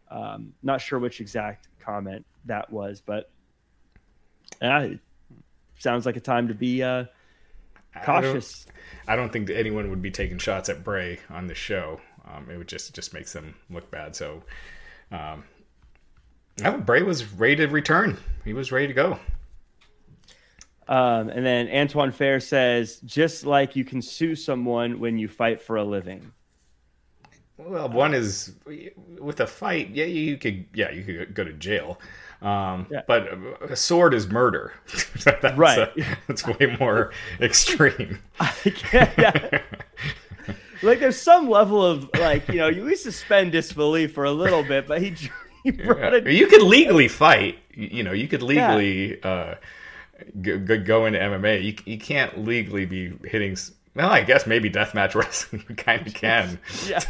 Um, 0.10 0.54
not 0.64 0.80
sure 0.80 1.00
which 1.00 1.20
exact 1.20 1.68
comment 1.80 2.26
that 2.46 2.72
was, 2.72 3.02
but 3.06 3.30
uh, 4.62 4.88
sounds 5.80 6.06
like 6.06 6.16
a 6.16 6.22
time 6.22 6.48
to 6.48 6.54
be 6.54 6.82
uh, 6.82 7.06
cautious. 8.06 8.66
I 8.68 8.72
don't, 8.72 9.14
I 9.14 9.16
don't 9.18 9.34
think 9.34 9.50
anyone 9.50 9.90
would 9.90 10.02
be 10.02 10.12
taking 10.12 10.38
shots 10.38 10.70
at 10.70 10.82
Bray 10.82 11.20
on 11.30 11.48
the 11.48 11.56
show. 11.56 12.00
Um, 12.34 12.50
it 12.50 12.58
would 12.58 12.68
just 12.68 12.94
just 12.94 13.14
makes 13.14 13.34
them 13.34 13.56
look 13.70 13.90
bad. 13.92 14.16
So, 14.16 14.44
um, 15.12 15.44
no, 16.60 16.78
Bray 16.78 17.04
was 17.04 17.32
ready 17.34 17.58
to 17.58 17.68
return. 17.68 18.18
He 18.44 18.54
was 18.54 18.72
ready 18.72 18.88
to 18.88 18.94
go. 18.94 19.20
Um, 20.88 21.30
and 21.30 21.46
then 21.46 21.70
Antoine 21.70 22.12
Fair 22.12 22.40
says, 22.40 23.00
just 23.06 23.46
like 23.46 23.76
you 23.76 23.84
can 23.84 24.02
sue 24.02 24.36
someone 24.36 25.00
when 25.00 25.18
you 25.18 25.28
fight 25.28 25.62
for 25.62 25.76
a 25.76 25.84
living. 25.84 26.32
Well, 27.58 27.90
one 27.90 28.14
is 28.14 28.54
with 29.20 29.40
a 29.40 29.48
fight. 29.48 29.90
Yeah, 29.90 30.06
you 30.06 30.38
could. 30.38 30.66
Yeah, 30.74 30.92
you 30.92 31.04
could 31.04 31.34
go 31.34 31.44
to 31.44 31.54
jail. 31.54 32.00
Um, 32.42 32.86
yeah. 32.92 33.02
But 33.08 33.28
a 33.62 33.76
sword 33.76 34.14
is 34.14 34.28
murder. 34.28 34.74
that's 35.26 35.58
right. 35.58 35.80
A, 35.80 36.18
that's 36.28 36.46
way 36.46 36.78
more 36.80 37.12
extreme. 37.42 38.20
yeah. 38.94 39.62
Like 40.82 41.00
there's 41.00 41.20
some 41.22 41.50
level 41.50 41.86
of 41.86 42.10
like 42.20 42.48
you 42.50 42.56
know 42.56 42.68
you 42.68 42.84
we 42.84 42.96
suspend 42.96 43.52
disbelief 43.52 44.14
for 44.14 44.24
a 44.26 44.32
little 44.32 44.64
bit, 44.64 44.88
but 44.88 45.02
he. 45.02 45.16
he 45.64 45.72
brought 45.72 45.98
Yeah. 46.14 46.20
it. 46.20 46.28
You 46.28 46.48
could 46.48 46.62
legally 46.64 47.08
fight. 47.08 47.60
You 47.74 48.04
know, 48.04 48.14
you 48.14 48.28
could 48.28 48.42
legally 48.42 49.22
uh, 49.22 49.56
go, 50.42 50.78
go 50.80 51.06
into 51.06 51.20
MMA. 51.20 51.64
You, 51.64 51.76
you 51.86 51.98
can't 52.00 52.46
legally 52.46 52.86
be 52.86 53.14
hitting. 53.26 53.58
Well, 53.94 54.10
I 54.10 54.22
guess 54.24 54.48
maybe 54.48 54.70
deathmatch 54.70 55.14
wrestling 55.16 55.64
you 55.68 55.76
kind 55.76 56.06
of 56.08 56.14
can. 56.14 56.60
Yeah. 56.88 57.02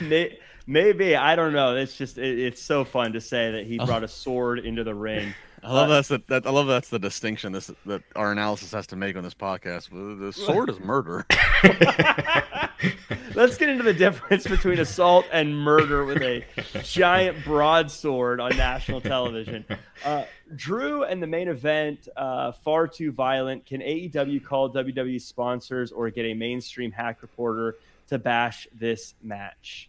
May- 0.00 0.38
Maybe 0.68 1.14
I 1.14 1.36
don't 1.36 1.52
know. 1.52 1.76
It's 1.76 1.96
just 1.96 2.18
it, 2.18 2.40
it's 2.40 2.60
so 2.60 2.84
fun 2.84 3.12
to 3.12 3.20
say 3.20 3.52
that 3.52 3.66
he 3.66 3.78
brought 3.78 4.02
a 4.02 4.08
sword 4.08 4.58
into 4.58 4.82
the 4.82 4.94
ring. 4.96 5.32
I 5.62 5.72
love 5.72 5.88
that's 5.88 6.08
the, 6.08 6.22
that. 6.28 6.46
I 6.46 6.50
love 6.50 6.66
that's 6.66 6.88
the 6.88 6.98
distinction 6.98 7.52
this 7.52 7.70
that 7.86 8.02
our 8.14 8.32
analysis 8.32 8.72
has 8.72 8.86
to 8.88 8.96
make 8.96 9.16
on 9.16 9.22
this 9.22 9.34
podcast. 9.34 9.90
The 9.90 10.32
sword 10.32 10.70
is 10.70 10.80
murder. 10.80 11.26
Let's 13.34 13.58
get 13.58 13.68
into 13.68 13.82
the 13.82 13.94
difference 13.94 14.46
between 14.46 14.78
assault 14.78 15.26
and 15.32 15.58
murder 15.58 16.04
with 16.04 16.22
a 16.22 16.44
giant 16.82 17.44
broadsword 17.44 18.40
on 18.40 18.56
national 18.56 19.00
television. 19.00 19.64
Uh, 20.04 20.24
Drew 20.54 21.04
and 21.04 21.22
the 21.22 21.26
main 21.26 21.48
event, 21.48 22.08
uh, 22.16 22.52
far 22.52 22.86
too 22.86 23.12
violent. 23.12 23.66
Can 23.66 23.80
AEW 23.80 24.44
call 24.44 24.70
WWE 24.70 25.20
sponsors 25.20 25.92
or 25.92 26.08
get 26.10 26.26
a 26.26 26.34
mainstream 26.34 26.92
hack 26.92 27.22
reporter 27.22 27.76
to 28.08 28.18
bash 28.18 28.68
this 28.72 29.14
match? 29.22 29.88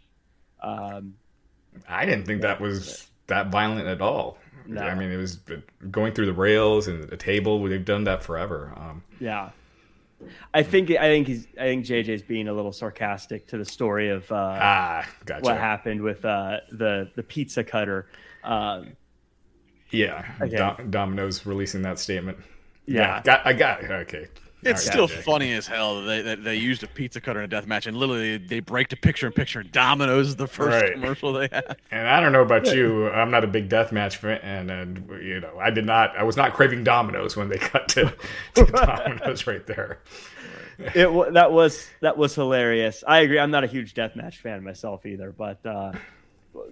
Um, 0.61 1.15
I 1.87 2.05
didn't 2.05 2.25
think 2.25 2.41
that 2.41 2.59
was 2.59 3.07
that 3.27 3.49
violent 3.49 3.87
at 3.87 4.01
all. 4.01 4.37
No. 4.65 4.81
I 4.81 4.95
mean, 4.95 5.11
it 5.11 5.17
was 5.17 5.39
going 5.91 6.13
through 6.13 6.25
the 6.27 6.33
rails 6.33 6.87
and 6.87 7.03
the 7.03 7.17
table. 7.17 7.63
They've 7.63 7.83
done 7.83 8.03
that 8.05 8.23
forever. 8.23 8.73
Um, 8.75 9.03
yeah. 9.19 9.51
I 10.53 10.63
think 10.63 10.89
I 10.91 11.03
think 11.03 11.27
he's 11.27 11.47
I 11.59 11.65
think 11.65 11.85
JJ's 11.85 12.23
being 12.23 12.47
a 12.47 12.53
little 12.53 12.71
sarcastic 12.71 13.47
to 13.47 13.57
the 13.57 13.65
story 13.65 14.09
of 14.09 14.31
uh, 14.31 14.57
ah, 14.59 15.07
gotcha. 15.25 15.43
what 15.43 15.57
happened 15.57 16.01
with 16.01 16.25
uh, 16.25 16.57
the 16.71 17.11
the 17.15 17.23
pizza 17.23 17.63
cutter. 17.63 18.07
Um, 18.43 18.93
Yeah, 19.91 20.25
Okay. 20.41 20.57
Dom- 20.57 20.89
Domino's 20.89 21.45
releasing 21.45 21.83
that 21.83 21.99
statement. 21.99 22.39
Yeah. 22.87 23.21
got, 23.23 23.45
I 23.45 23.53
got 23.53 23.83
it. 23.83 23.91
Okay. 23.91 24.27
It's 24.63 24.87
All 24.87 25.03
right, 25.03 25.07
still 25.07 25.19
JJ. 25.19 25.23
funny 25.23 25.53
as 25.53 25.67
hell 25.67 26.01
that 26.01 26.05
they, 26.07 26.21
that 26.23 26.43
they 26.43 26.55
used 26.55 26.81
a 26.83 26.87
pizza 26.87 27.21
cutter 27.21 27.39
in 27.39 27.45
a 27.45 27.47
death 27.47 27.67
match, 27.67 27.85
and 27.85 27.95
literally 27.95 28.37
they 28.37 28.59
break 28.59 28.89
the 28.89 28.95
picture 28.95 29.27
in 29.27 29.33
picture. 29.33 29.61
Domino's 29.61 30.29
is 30.29 30.35
the 30.35 30.47
first 30.47 30.81
Right. 30.81 30.93
commercial 30.93 31.31
they 31.33 31.47
had. 31.51 31.77
And 31.91 32.07
I 32.07 32.19
don't 32.19 32.31
know 32.31 32.41
about 32.41 32.73
you, 32.73 33.07
I'm 33.09 33.29
not 33.29 33.43
a 33.43 33.47
big 33.47 33.69
death 33.69 33.91
match 33.91 34.17
fan, 34.17 34.39
and, 34.43 34.71
and 34.71 35.23
you 35.23 35.39
know, 35.39 35.57
I 35.59 35.69
did 35.69 35.85
not, 35.85 36.17
I 36.17 36.23
was 36.23 36.35
not 36.37 36.53
craving 36.53 36.83
Domino's 36.83 37.37
when 37.37 37.49
they 37.49 37.57
cut 37.59 37.87
to, 37.89 38.11
to 38.55 38.65
Domino's 38.65 39.45
right 39.45 39.65
there. 39.67 39.99
it 40.79 41.33
that 41.33 41.51
was 41.51 41.87
that 42.01 42.17
was 42.17 42.33
hilarious. 42.35 43.03
I 43.07 43.19
agree. 43.19 43.39
I'm 43.39 43.51
not 43.51 43.63
a 43.63 43.67
huge 43.67 43.93
death 43.93 44.15
match 44.15 44.37
fan 44.39 44.63
myself 44.63 45.05
either, 45.05 45.31
but 45.31 45.63
uh, 45.65 45.91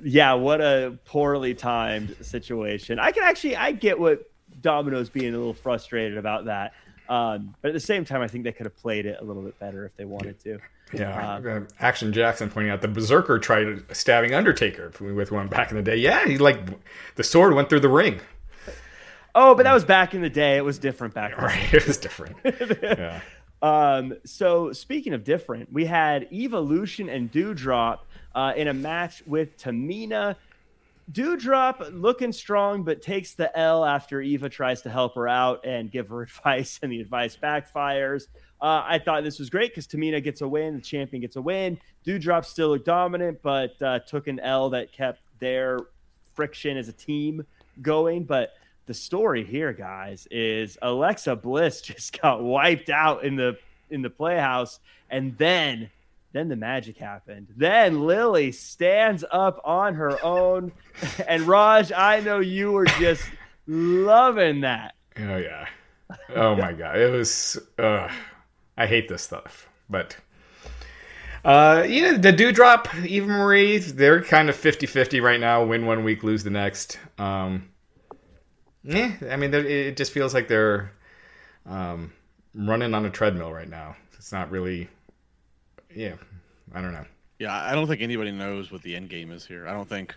yeah, 0.04 0.34
what 0.34 0.60
a 0.62 0.98
poorly 1.06 1.54
timed 1.54 2.16
situation. 2.22 3.00
I 3.00 3.12
can 3.12 3.24
actually 3.24 3.56
I 3.56 3.72
get 3.72 4.00
what 4.00 4.30
Domino's 4.62 5.10
being 5.10 5.34
a 5.34 5.38
little 5.38 5.54
frustrated 5.54 6.18
about 6.18 6.46
that, 6.46 6.74
um, 7.10 7.56
but 7.62 7.70
at 7.70 7.74
the 7.74 7.80
same 7.80 8.06
time, 8.06 8.22
I 8.22 8.28
think 8.28 8.44
they 8.44 8.52
could 8.52 8.66
have 8.66 8.76
played 8.78 9.06
it 9.06 9.18
a 9.20 9.24
little 9.24 9.42
bit 9.42 9.58
better 9.60 9.86
if 9.86 9.96
they 9.96 10.06
wanted 10.06 10.40
to. 10.42 10.60
Yeah, 10.94 11.38
uh, 11.38 11.62
Action 11.80 12.14
Jackson 12.14 12.50
pointing 12.50 12.72
out 12.72 12.82
the 12.82 12.88
Berzerker 12.88 13.42
tried 13.42 13.84
stabbing 13.96 14.34
Undertaker 14.34 14.92
with 15.00 15.32
one 15.32 15.48
back 15.48 15.72
in 15.72 15.78
the 15.78 15.84
day. 15.84 15.96
Yeah, 15.98 16.26
he 16.26 16.38
like 16.38 16.60
the 17.16 17.24
sword 17.24 17.54
went 17.54 17.70
through 17.70 17.80
the 17.80 17.90
ring. 17.90 18.20
Oh, 19.34 19.54
but 19.54 19.64
that 19.64 19.74
was 19.74 19.84
back 19.84 20.14
in 20.14 20.22
the 20.22 20.30
day. 20.30 20.58
It 20.58 20.64
was 20.64 20.78
different 20.80 21.14
back 21.14 21.36
then. 21.36 21.46
Right, 21.46 21.74
it 21.74 21.86
was 21.88 21.98
different. 21.98 22.38
Yeah. 22.82 23.20
Um, 23.62 24.18
so 24.26 24.74
speaking 24.74 25.14
of 25.14 25.24
different, 25.24 25.74
we 25.74 25.86
had 25.86 26.32
Evolution 26.32 27.10
and 27.10 27.32
Doudrop 27.32 28.00
uh, 28.36 28.54
in 28.56 28.68
a 28.68 28.74
match 28.74 29.24
with 29.26 29.58
Tamina. 29.58 30.36
Doudrop 31.12 31.92
looking 31.94 32.32
strong, 32.32 32.84
but 32.84 33.02
takes 33.02 33.34
the 33.34 33.56
L 33.58 33.86
after 33.86 34.22
Eva 34.22 34.50
tries 34.50 34.82
to 34.82 34.90
help 34.90 35.16
her 35.16 35.28
out 35.28 35.66
and 35.66 35.92
give 35.92 36.10
her 36.10 36.22
advice, 36.24 36.80
and 36.82 36.92
the 36.92 37.00
advice 37.02 37.38
backfires. 37.42 38.28
Uh, 38.62 38.84
I 38.86 39.00
thought 39.00 39.24
this 39.24 39.38
was 39.38 39.50
great 39.50 39.72
because 39.72 39.86
Tamina 39.86 40.24
gets 40.24 40.42
a 40.42 40.48
win, 40.48 40.76
the 40.76 40.82
champion 40.82 41.22
gets 41.22 41.36
a 41.36 41.42
win. 41.42 41.78
Doudrop 42.06 42.46
still 42.46 42.70
looked 42.70 42.86
dominant, 42.86 43.40
but 43.44 43.80
uh, 43.82 44.00
took 44.00 44.28
an 44.28 44.40
L 44.40 44.70
that 44.72 44.92
kept 44.92 45.22
their 45.40 45.80
friction 46.34 46.78
as 46.78 46.88
a 46.88 46.94
team 46.94 47.46
going. 47.82 48.24
But 48.24 48.54
the 48.88 48.94
story 48.94 49.44
here, 49.44 49.74
guys, 49.74 50.28
is 50.32 50.78
Alexa 50.82 51.36
Bliss 51.36 51.82
just 51.82 52.20
got 52.20 52.42
wiped 52.42 52.90
out 52.90 53.24
in 53.24 53.36
the 53.36 53.58
in 53.92 54.02
the 54.02 54.10
playhouse, 54.10 54.80
and 55.12 55.38
then 55.38 55.92
then 56.36 56.50
the 56.50 56.56
magic 56.58 56.98
happened. 56.98 57.48
Then 57.56 58.06
Lily 58.06 58.52
stands 58.52 59.24
up 59.32 59.62
on 59.64 59.96
her 59.96 60.22
own, 60.22 60.74
and 61.28 61.44
Raj, 61.44 61.94
I 61.94 62.20
know 62.20 62.42
you 62.42 62.74
were 62.74 62.86
just 62.86 63.24
loving 63.68 64.62
that. 64.62 64.96
Oh 65.18 65.38
yeah. 65.38 65.68
Oh 66.36 66.56
my 66.56 66.74
god. 66.74 66.98
It 66.98 67.12
was 67.12 67.58
uh 67.80 68.10
I 68.78 68.86
hate 68.86 69.08
this 69.08 69.22
stuff. 69.22 69.70
But 69.90 70.18
uh 71.46 71.86
you 71.88 72.02
know 72.02 72.18
the 72.18 72.34
Doudrop, 72.34 73.06
Eva 73.06 73.28
Marie, 73.28 73.78
they're 73.78 74.22
kind 74.22 74.50
of 74.50 74.58
50-50 74.58 75.22
right 75.22 75.40
now, 75.40 75.64
win 75.64 75.86
one 75.86 76.04
week, 76.04 76.22
lose 76.22 76.44
the 76.44 76.50
next. 76.50 77.00
Um 77.18 77.70
yeah, 78.84 79.14
I 79.30 79.38
mean 79.38 79.54
it 79.54 79.96
just 79.96 80.12
feels 80.12 80.34
like 80.34 80.50
they're 80.50 80.92
um 81.66 82.12
running 82.54 82.94
on 82.94 83.06
a 83.06 83.10
treadmill 83.10 83.54
right 83.54 83.70
now. 83.70 83.96
It's 84.18 84.34
not 84.34 84.52
really 84.52 84.90
yeah, 85.96 86.16
I 86.74 86.82
don't 86.82 86.92
know. 86.92 87.06
Yeah, 87.40 87.54
I 87.54 87.74
don't 87.74 87.88
think 87.88 88.02
anybody 88.02 88.32
knows 88.32 88.72
what 88.72 88.82
the 88.84 88.96
end 88.96 89.10
game 89.10 89.32
is 89.32 89.46
here. 89.46 89.68
I 89.68 89.74
don't 89.74 89.88
think 89.90 90.16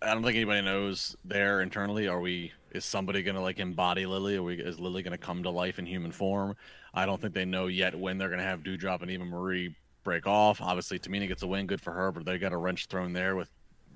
I 0.00 0.12
don't 0.14 0.22
think 0.22 0.36
anybody 0.36 0.60
knows 0.62 1.16
there 1.24 1.60
internally. 1.62 2.08
Are 2.08 2.20
we 2.20 2.52
is 2.72 2.84
somebody 2.84 3.22
gonna 3.22 3.42
like 3.42 3.58
embody 3.58 4.06
Lily? 4.06 4.36
Are 4.36 4.42
we 4.42 4.58
is 4.60 4.80
Lily 4.80 5.02
gonna 5.02 5.18
come 5.18 5.42
to 5.42 5.50
life 5.50 5.78
in 5.78 5.86
human 5.86 6.12
form? 6.12 6.56
I 6.94 7.06
don't 7.06 7.20
think 7.20 7.34
they 7.34 7.44
know 7.44 7.66
yet 7.68 7.94
when 7.98 8.18
they're 8.18 8.28
gonna 8.28 8.42
have 8.42 8.60
Doudrop 8.62 9.02
and 9.02 9.10
Eva 9.10 9.24
Marie 9.24 9.74
break 10.04 10.26
off. 10.26 10.60
Obviously 10.60 10.98
Tamina 10.98 11.28
gets 11.28 11.42
a 11.42 11.46
win, 11.46 11.66
good 11.66 11.80
for 11.80 11.92
her, 11.92 12.10
but 12.12 12.24
they 12.24 12.38
got 12.38 12.52
a 12.52 12.56
wrench 12.56 12.86
thrown 12.86 13.12
there 13.12 13.36
with 13.36 13.48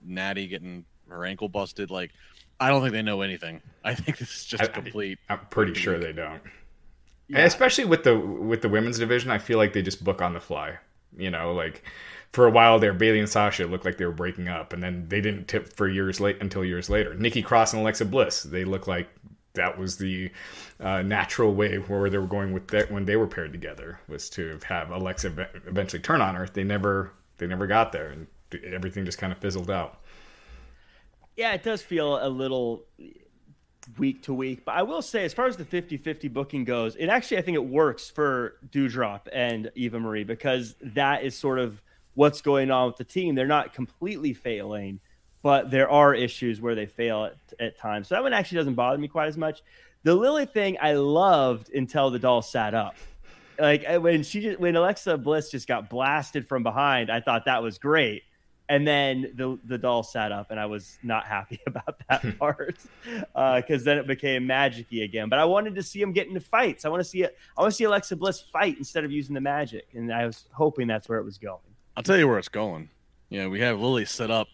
Natty 0.04 0.46
getting 0.46 0.84
her 1.08 1.24
ankle 1.24 1.48
busted. 1.48 1.90
Like 1.90 2.12
I 2.60 2.68
don't 2.68 2.80
think 2.80 2.92
they 2.92 3.02
know 3.02 3.22
anything. 3.22 3.60
I 3.84 3.94
think 3.94 4.18
this 4.18 4.34
is 4.34 4.44
just 4.44 4.62
I- 4.62 4.66
complete 4.68 5.18
I'm 5.28 5.40
pretty 5.50 5.74
sure 5.74 5.98
they 5.98 6.12
don't. 6.12 6.42
Yeah. 7.28 7.38
And 7.38 7.46
especially 7.46 7.84
with 7.84 8.04
the 8.04 8.18
with 8.18 8.62
the 8.62 8.68
women's 8.68 8.98
division, 8.98 9.30
I 9.30 9.38
feel 9.38 9.58
like 9.58 9.72
they 9.72 9.82
just 9.82 10.04
book 10.04 10.22
on 10.22 10.32
the 10.32 10.40
fly. 10.40 10.78
You 11.16 11.30
know, 11.30 11.52
like 11.52 11.82
for 12.32 12.46
a 12.46 12.50
while 12.50 12.78
there, 12.78 12.92
Bayley 12.92 13.18
and 13.18 13.28
Sasha 13.28 13.66
looked 13.66 13.84
like 13.84 13.96
they 13.96 14.04
were 14.04 14.12
breaking 14.12 14.48
up, 14.48 14.72
and 14.72 14.82
then 14.82 15.08
they 15.08 15.20
didn't 15.20 15.48
tip 15.48 15.72
for 15.72 15.88
years 15.88 16.20
late 16.20 16.38
until 16.40 16.64
years 16.64 16.90
later. 16.90 17.14
Nikki 17.14 17.42
Cross 17.42 17.72
and 17.72 17.82
Alexa 17.82 18.04
Bliss, 18.04 18.42
they 18.42 18.64
look 18.64 18.86
like 18.86 19.08
that 19.54 19.76
was 19.78 19.96
the 19.96 20.30
uh, 20.80 21.02
natural 21.02 21.54
way 21.54 21.76
where 21.76 22.08
they 22.10 22.18
were 22.18 22.26
going 22.26 22.52
with 22.52 22.68
that 22.68 22.90
when 22.92 23.04
they 23.04 23.16
were 23.16 23.26
paired 23.26 23.52
together 23.52 23.98
was 24.06 24.30
to 24.30 24.58
have 24.64 24.90
Alexa 24.90 25.48
eventually 25.66 26.02
turn 26.02 26.20
on 26.20 26.34
her. 26.34 26.46
They 26.46 26.64
never 26.64 27.12
they 27.38 27.46
never 27.46 27.66
got 27.66 27.92
there, 27.92 28.08
and 28.08 28.26
everything 28.64 29.04
just 29.04 29.18
kind 29.18 29.32
of 29.32 29.38
fizzled 29.38 29.70
out. 29.70 30.00
Yeah, 31.36 31.52
it 31.52 31.62
does 31.62 31.82
feel 31.82 32.24
a 32.24 32.28
little 32.28 32.84
week 33.98 34.22
to 34.24 34.34
week. 34.34 34.64
But 34.64 34.76
I 34.76 34.82
will 34.82 35.02
say, 35.02 35.24
as 35.24 35.32
far 35.32 35.46
as 35.46 35.56
the 35.56 35.64
50 35.64 35.96
50 35.96 36.28
booking 36.28 36.64
goes, 36.64 36.96
it 36.96 37.08
actually, 37.08 37.38
I 37.38 37.42
think 37.42 37.56
it 37.56 37.64
works 37.64 38.10
for 38.10 38.54
Doudrop 38.70 39.22
and 39.32 39.70
Eva 39.74 40.00
Marie 40.00 40.24
because 40.24 40.74
that 40.80 41.22
is 41.24 41.36
sort 41.36 41.58
of 41.58 41.82
what's 42.14 42.40
going 42.40 42.70
on 42.70 42.88
with 42.88 42.96
the 42.96 43.04
team. 43.04 43.34
They're 43.34 43.46
not 43.46 43.72
completely 43.72 44.32
failing, 44.32 45.00
but 45.42 45.70
there 45.70 45.90
are 45.90 46.14
issues 46.14 46.60
where 46.60 46.74
they 46.74 46.86
fail 46.86 47.24
at, 47.24 47.36
at 47.60 47.78
times. 47.78 48.08
So 48.08 48.14
that 48.14 48.22
one 48.22 48.32
actually 48.32 48.56
doesn't 48.56 48.74
bother 48.74 48.98
me 48.98 49.08
quite 49.08 49.28
as 49.28 49.36
much. 49.36 49.62
The 50.02 50.14
Lily 50.14 50.46
thing 50.46 50.78
I 50.80 50.94
loved 50.94 51.72
until 51.72 52.10
the 52.10 52.18
doll 52.18 52.42
sat 52.42 52.74
up. 52.74 52.96
Like 53.58 53.84
when 54.00 54.22
she 54.22 54.40
just, 54.40 54.60
when 54.60 54.76
Alexa 54.76 55.16
Bliss 55.18 55.50
just 55.50 55.66
got 55.66 55.88
blasted 55.88 56.46
from 56.46 56.62
behind, 56.62 57.10
I 57.10 57.20
thought 57.20 57.46
that 57.46 57.62
was 57.62 57.78
great 57.78 58.22
and 58.68 58.86
then 58.86 59.32
the 59.34 59.58
the 59.64 59.78
doll 59.78 60.02
sat 60.02 60.32
up 60.32 60.50
and 60.50 60.58
i 60.58 60.66
was 60.66 60.98
not 61.02 61.24
happy 61.24 61.60
about 61.66 62.00
that 62.08 62.38
part 62.38 62.76
because 63.56 63.84
then 63.84 63.98
it 63.98 64.06
became 64.06 64.44
magicy 64.44 65.04
again 65.04 65.28
but 65.28 65.38
i 65.38 65.44
wanted 65.44 65.74
to 65.74 65.82
see 65.82 66.00
him 66.00 66.12
get 66.12 66.26
into 66.26 66.40
fights 66.40 66.84
i 66.84 66.88
want 66.88 67.00
to 67.00 67.08
see 67.08 67.22
it 67.22 67.36
i 67.56 67.60
want 67.60 67.70
to 67.70 67.76
see 67.76 67.84
alexa 67.84 68.16
bliss 68.16 68.40
fight 68.40 68.76
instead 68.78 69.04
of 69.04 69.12
using 69.12 69.34
the 69.34 69.40
magic 69.40 69.86
and 69.94 70.12
i 70.12 70.26
was 70.26 70.46
hoping 70.52 70.86
that's 70.86 71.08
where 71.08 71.18
it 71.18 71.24
was 71.24 71.38
going 71.38 71.60
I'll 71.96 72.02
tell 72.02 72.18
you 72.18 72.28
where 72.28 72.38
it's 72.38 72.48
going. 72.48 72.90
You 73.30 73.42
know, 73.42 73.48
we 73.48 73.60
have 73.60 73.80
Lily 73.80 74.04
set 74.04 74.30
up, 74.30 74.48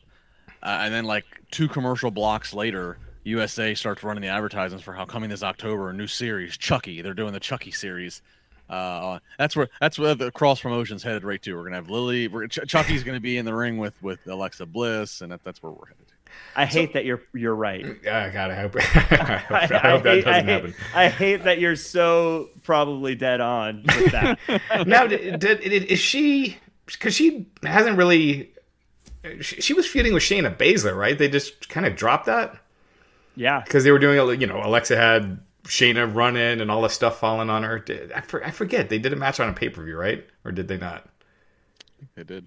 uh, 0.62 0.78
and 0.80 0.94
then 0.94 1.04
like 1.04 1.24
two 1.50 1.68
commercial 1.68 2.10
blocks 2.10 2.54
later, 2.54 2.98
USA 3.24 3.74
starts 3.74 4.04
running 4.04 4.22
the 4.22 4.28
advertisements 4.28 4.84
for 4.84 4.92
how 4.92 5.04
coming 5.04 5.28
this 5.28 5.42
October 5.42 5.90
a 5.90 5.92
new 5.92 6.06
series, 6.06 6.56
Chucky. 6.56 7.02
They're 7.02 7.14
doing 7.14 7.32
the 7.32 7.40
Chucky 7.40 7.72
series. 7.72 8.22
Uh, 8.68 9.18
that's 9.38 9.54
where 9.54 9.68
that's 9.80 9.98
where 9.98 10.14
the 10.14 10.30
cross 10.30 10.60
promotions 10.60 11.02
headed 11.02 11.24
right 11.24 11.42
to. 11.42 11.54
We're 11.54 11.64
gonna 11.64 11.76
have 11.76 11.90
Lily. 11.90 12.28
We're, 12.28 12.46
Ch- 12.46 12.66
Chucky's 12.66 13.02
gonna 13.02 13.20
be 13.20 13.36
in 13.36 13.44
the 13.44 13.54
ring 13.54 13.76
with 13.76 14.00
with 14.02 14.26
Alexa 14.26 14.66
Bliss, 14.66 15.20
and 15.20 15.32
that, 15.32 15.44
that's 15.44 15.62
where 15.62 15.72
we're 15.72 15.86
headed. 15.86 16.06
I 16.54 16.66
hate 16.66 16.90
so, 16.90 16.92
that 16.94 17.04
you're 17.04 17.22
you're 17.34 17.54
right. 17.54 17.84
I 18.10 18.30
gotta 18.30 18.54
hope. 18.54 18.76
I, 18.78 18.80
hope, 18.80 19.50
I, 19.50 19.62
I 19.62 19.90
hope 19.90 20.02
that 20.02 20.14
hate, 20.14 20.24
doesn't 20.24 20.48
happen. 20.48 20.74
I 20.94 21.08
hate 21.08 21.44
that 21.44 21.60
you're 21.60 21.76
so 21.76 22.50
probably 22.62 23.14
dead 23.14 23.40
on 23.40 23.84
with 23.84 24.12
that. 24.12 24.38
now, 24.86 25.06
did, 25.06 25.38
did, 25.38 25.60
is 25.62 25.98
she? 25.98 26.58
Because 26.86 27.14
she 27.14 27.46
hasn't 27.62 27.96
really. 27.96 28.50
She, 29.40 29.60
she, 29.60 29.72
was 29.72 29.86
feuding 29.86 30.12
with 30.12 30.24
Shayna 30.24 30.56
Baszler, 30.56 30.96
right? 30.96 31.16
They 31.16 31.28
just 31.28 31.68
kind 31.68 31.86
of 31.86 31.94
dropped 31.94 32.26
that. 32.26 32.56
Yeah, 33.36 33.60
because 33.60 33.84
they 33.84 33.92
were 33.92 33.98
doing. 33.98 34.40
You 34.40 34.46
know, 34.46 34.60
Alexa 34.62 34.96
had 34.96 35.40
Shayna 35.64 36.12
run 36.12 36.36
in 36.36 36.60
and 36.60 36.70
all 36.70 36.82
the 36.82 36.88
stuff 36.88 37.20
falling 37.20 37.50
on 37.50 37.62
her. 37.62 37.84
I, 38.14 38.20
for, 38.22 38.44
I 38.44 38.50
forget. 38.50 38.88
They 38.88 38.98
did 38.98 39.12
a 39.12 39.16
match 39.16 39.40
on 39.40 39.48
a 39.48 39.52
pay 39.52 39.68
per 39.68 39.82
view, 39.84 39.96
right? 39.96 40.26
Or 40.44 40.52
did 40.52 40.68
they 40.68 40.76
not? 40.76 41.08
They 42.16 42.24
did. 42.24 42.46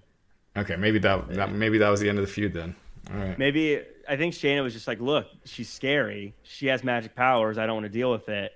Okay, 0.58 0.76
maybe 0.76 1.00
that, 1.00 1.30
that 1.30 1.52
maybe 1.52 1.78
that 1.80 1.90
was 1.90 2.00
the 2.00 2.10
end 2.10 2.18
of 2.18 2.26
the 2.26 2.32
feud 2.32 2.54
then. 2.54 2.76
All 3.14 3.20
right. 3.20 3.38
Maybe 3.38 3.82
I 4.08 4.18
think 4.18 4.34
Shayna 4.34 4.64
was 4.64 4.74
just 4.74 4.88
like, 4.88 5.00
look, 5.00 5.28
she's 5.46 5.70
scary. 5.70 6.34
She 6.44 6.68
has 6.68 6.84
magic 6.84 7.16
powers. 7.16 7.58
I 7.58 7.66
don't 7.66 7.76
want 7.76 7.86
to 7.86 7.92
deal 7.92 8.12
with 8.12 8.30
it. 8.30 8.52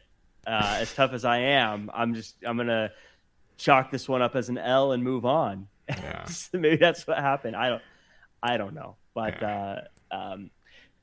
Uh, 0.47 0.77
as 0.79 0.93
tough 0.93 1.13
as 1.13 1.25
I 1.25 1.37
am, 1.39 1.91
I'm 1.93 2.13
just 2.13 2.35
I'm 2.45 2.57
gonna 2.57 2.91
chalk 3.57 3.91
this 3.91 4.07
one 4.07 4.21
up 4.21 4.35
as 4.35 4.49
an 4.49 4.57
L 4.57 4.91
and 4.91 5.03
move 5.03 5.25
on. 5.25 5.67
Yeah. 5.89 6.27
maybe 6.53 6.75
that's 6.75 7.07
what 7.07 7.17
happened. 7.17 7.55
I 7.55 7.69
don't 7.69 7.81
I 8.43 8.57
don't 8.57 8.75
know, 8.75 8.95
but 9.15 9.41
yeah. 9.41 9.85
uh, 10.11 10.15
um, 10.15 10.51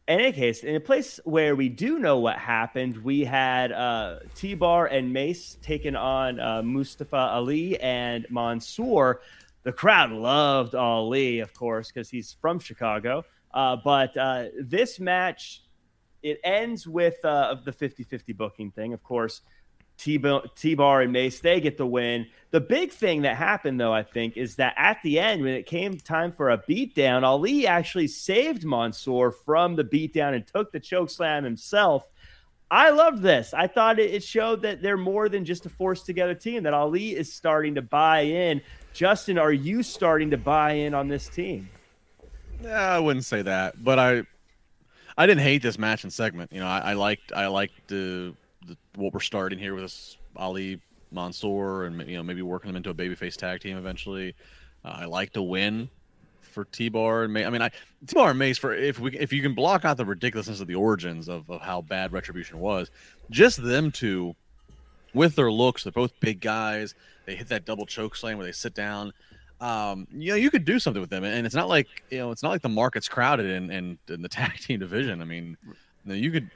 in 0.08 0.20
any 0.20 0.32
case, 0.32 0.62
in 0.62 0.76
a 0.76 0.80
place 0.80 1.18
where 1.24 1.56
we 1.56 1.68
do 1.68 1.98
know 1.98 2.18
what 2.20 2.38
happened, 2.38 3.02
we 3.02 3.24
had 3.24 3.72
uh, 3.72 4.20
T 4.36 4.54
Bar 4.54 4.86
and 4.86 5.12
Mace 5.12 5.58
taking 5.62 5.96
on 5.96 6.38
uh, 6.38 6.62
Mustafa 6.62 7.16
Ali 7.16 7.78
and 7.80 8.24
Mansoor. 8.30 9.20
The 9.64 9.72
crowd 9.72 10.12
loved 10.12 10.76
Ali, 10.76 11.40
of 11.40 11.52
course, 11.54 11.90
because 11.90 12.08
he's 12.08 12.36
from 12.40 12.60
Chicago. 12.60 13.24
Uh, 13.52 13.76
but 13.82 14.16
uh, 14.16 14.44
this 14.60 15.00
match, 15.00 15.62
it 16.22 16.38
ends 16.44 16.86
with 16.86 17.24
uh, 17.24 17.56
the 17.64 17.72
50 17.72 18.04
50 18.04 18.32
booking 18.32 18.70
thing. 18.70 18.92
Of 18.92 19.02
course, 19.02 19.40
T 19.98 20.16
Bar 20.18 21.00
and 21.00 21.12
Mace, 21.12 21.40
they 21.40 21.60
get 21.60 21.78
the 21.78 21.86
win. 21.86 22.26
The 22.50 22.60
big 22.60 22.92
thing 22.92 23.22
that 23.22 23.36
happened, 23.36 23.80
though, 23.80 23.92
I 23.92 24.02
think, 24.02 24.36
is 24.36 24.56
that 24.56 24.74
at 24.76 25.02
the 25.02 25.18
end, 25.18 25.42
when 25.42 25.54
it 25.54 25.66
came 25.66 25.98
time 25.98 26.32
for 26.32 26.50
a 26.50 26.58
beatdown, 26.58 27.22
Ali 27.22 27.66
actually 27.66 28.08
saved 28.08 28.64
Mansoor 28.64 29.30
from 29.30 29.76
the 29.76 29.84
beatdown 29.84 30.34
and 30.34 30.46
took 30.46 30.72
the 30.72 30.80
choke 30.80 31.10
slam 31.10 31.44
himself. 31.44 32.08
I 32.70 32.90
loved 32.90 33.22
this. 33.22 33.54
I 33.54 33.68
thought 33.68 33.98
it 33.98 34.24
showed 34.24 34.62
that 34.62 34.82
they're 34.82 34.96
more 34.96 35.28
than 35.28 35.44
just 35.44 35.66
a 35.66 35.68
forced 35.68 36.04
together 36.06 36.34
team, 36.34 36.64
that 36.64 36.74
Ali 36.74 37.14
is 37.14 37.32
starting 37.32 37.76
to 37.76 37.82
buy 37.82 38.22
in. 38.22 38.60
Justin, 38.92 39.38
are 39.38 39.52
you 39.52 39.82
starting 39.82 40.30
to 40.30 40.36
buy 40.36 40.72
in 40.72 40.94
on 40.94 41.08
this 41.08 41.28
team? 41.28 41.68
Yeah, 42.62 42.90
I 42.90 42.98
wouldn't 42.98 43.24
say 43.24 43.42
that, 43.42 43.84
but 43.84 43.98
I 43.98 44.22
I 45.18 45.26
didn't 45.26 45.42
hate 45.42 45.62
this 45.62 45.78
match 45.78 46.04
and 46.04 46.12
segment. 46.12 46.52
You 46.52 46.60
know, 46.60 46.66
I, 46.66 46.78
I 46.78 46.92
liked 46.94 47.32
I 47.32 47.46
liked 47.46 47.88
the, 47.88 48.34
what 48.96 49.12
we're 49.12 49.20
starting 49.20 49.58
here 49.58 49.74
with 49.74 50.16
Ali 50.36 50.80
Mansoor 51.12 51.84
and 51.84 52.08
you 52.08 52.16
know 52.16 52.22
maybe 52.22 52.42
working 52.42 52.68
them 52.68 52.76
into 52.76 52.90
a 52.90 52.94
babyface 52.94 53.36
tag 53.36 53.60
team 53.60 53.76
eventually. 53.76 54.34
Uh, 54.84 54.96
I 55.00 55.04
like 55.04 55.32
to 55.32 55.42
win 55.42 55.88
for 56.40 56.64
T 56.66 56.88
Bar 56.88 57.24
and 57.24 57.32
May. 57.32 57.44
I 57.44 57.50
mean, 57.50 57.62
I 57.62 57.68
T 57.68 58.14
Bar 58.14 58.30
and 58.30 58.38
Mace 58.38 58.58
for 58.58 58.74
if 58.74 58.98
we 58.98 59.16
if 59.16 59.32
you 59.32 59.42
can 59.42 59.54
block 59.54 59.84
out 59.84 59.96
the 59.96 60.04
ridiculousness 60.04 60.60
of 60.60 60.66
the 60.66 60.74
origins 60.74 61.28
of, 61.28 61.48
of 61.50 61.60
how 61.60 61.82
bad 61.82 62.12
Retribution 62.12 62.58
was, 62.60 62.90
just 63.30 63.62
them 63.62 63.90
two 63.90 64.34
with 65.14 65.34
their 65.36 65.50
looks, 65.50 65.84
they're 65.84 65.92
both 65.92 66.18
big 66.20 66.40
guys. 66.40 66.94
They 67.24 67.34
hit 67.34 67.48
that 67.48 67.64
double 67.64 67.86
choke 67.86 68.16
slam 68.16 68.36
where 68.38 68.46
they 68.46 68.52
sit 68.52 68.74
down 68.74 69.12
um, 69.60 70.06
you 70.12 70.30
know, 70.30 70.36
you 70.36 70.50
could 70.50 70.64
do 70.64 70.78
something 70.78 71.00
with 71.00 71.10
them, 71.10 71.24
and 71.24 71.46
it's 71.46 71.54
not 71.54 71.68
like 71.68 71.88
you 72.10 72.18
know, 72.18 72.30
it's 72.30 72.42
not 72.42 72.50
like 72.50 72.62
the 72.62 72.68
market's 72.68 73.08
crowded 73.08 73.46
in, 73.46 73.70
in, 73.70 73.98
in 74.08 74.22
the 74.22 74.28
tag 74.28 74.58
team 74.58 74.80
division. 74.80 75.22
I 75.22 75.24
mean, 75.24 75.56
you, 76.04 76.30
could 76.30 76.50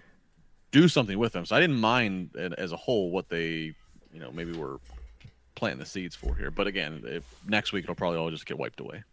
do 0.71 0.89
something 0.89 1.19
with 1.19 1.33
them. 1.33 1.45
So 1.45 1.57
I 1.57 1.61
didn't 1.61 1.81
mind 1.81 2.37
as 2.37 2.73
a 2.73 2.77
whole 2.77 3.11
what 3.11 3.29
they, 3.29 3.75
you 4.13 4.21
know, 4.21 4.31
maybe 4.33 4.53
were 4.53 4.79
planting 5.55 5.81
the 5.81 5.87
seeds 5.87 6.15
for 6.15 6.35
here. 6.35 6.51
But 6.51 6.67
again, 6.67 7.03
if, 7.05 7.25
next 7.47 7.73
week 7.73 7.85
it'll 7.85 7.95
probably 7.95 8.19
all 8.19 8.31
just 8.31 8.47
get 8.47 8.59
wiped 8.59 8.81
away. 8.81 9.05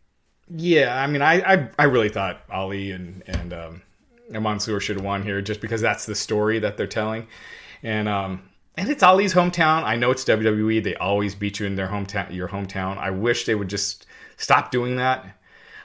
Yeah, 0.50 1.02
I 1.02 1.08
mean, 1.08 1.22
I 1.22 1.42
I, 1.42 1.70
I 1.78 1.84
really 1.86 2.10
thought 2.10 2.42
Ali 2.50 2.92
and 2.92 3.22
and 3.28 3.52
um, 3.52 3.82
and 4.34 4.44
Mansoor 4.44 4.80
should 4.80 4.96
have 4.96 5.06
won 5.06 5.22
here 5.22 5.42
just 5.42 5.60
because 5.60 5.82
that's 5.82 6.06
the 6.06 6.16
story 6.16 6.60
that 6.60 6.78
they're 6.78 6.88
telling, 6.88 7.28
and 7.84 8.08
um, 8.08 8.50
and 8.78 8.90
it's 8.90 9.04
Ali's 9.04 9.34
hometown. 9.34 9.84
I 9.84 9.98
know 9.98 10.10
it's 10.12 10.24
WWE. 10.24 10.82
They 10.82 10.96
always 10.96 11.36
beat 11.36 11.60
you 11.60 11.66
in 11.66 11.76
their 11.76 11.88
hometown, 11.88 12.34
your 12.34 12.48
hometown. 12.48 12.98
I 12.98 13.10
wish 13.10 13.46
they 13.46 13.56
would 13.56 13.68
just 13.68 14.06
stop 14.38 14.72
doing 14.72 14.96
that. 14.98 15.26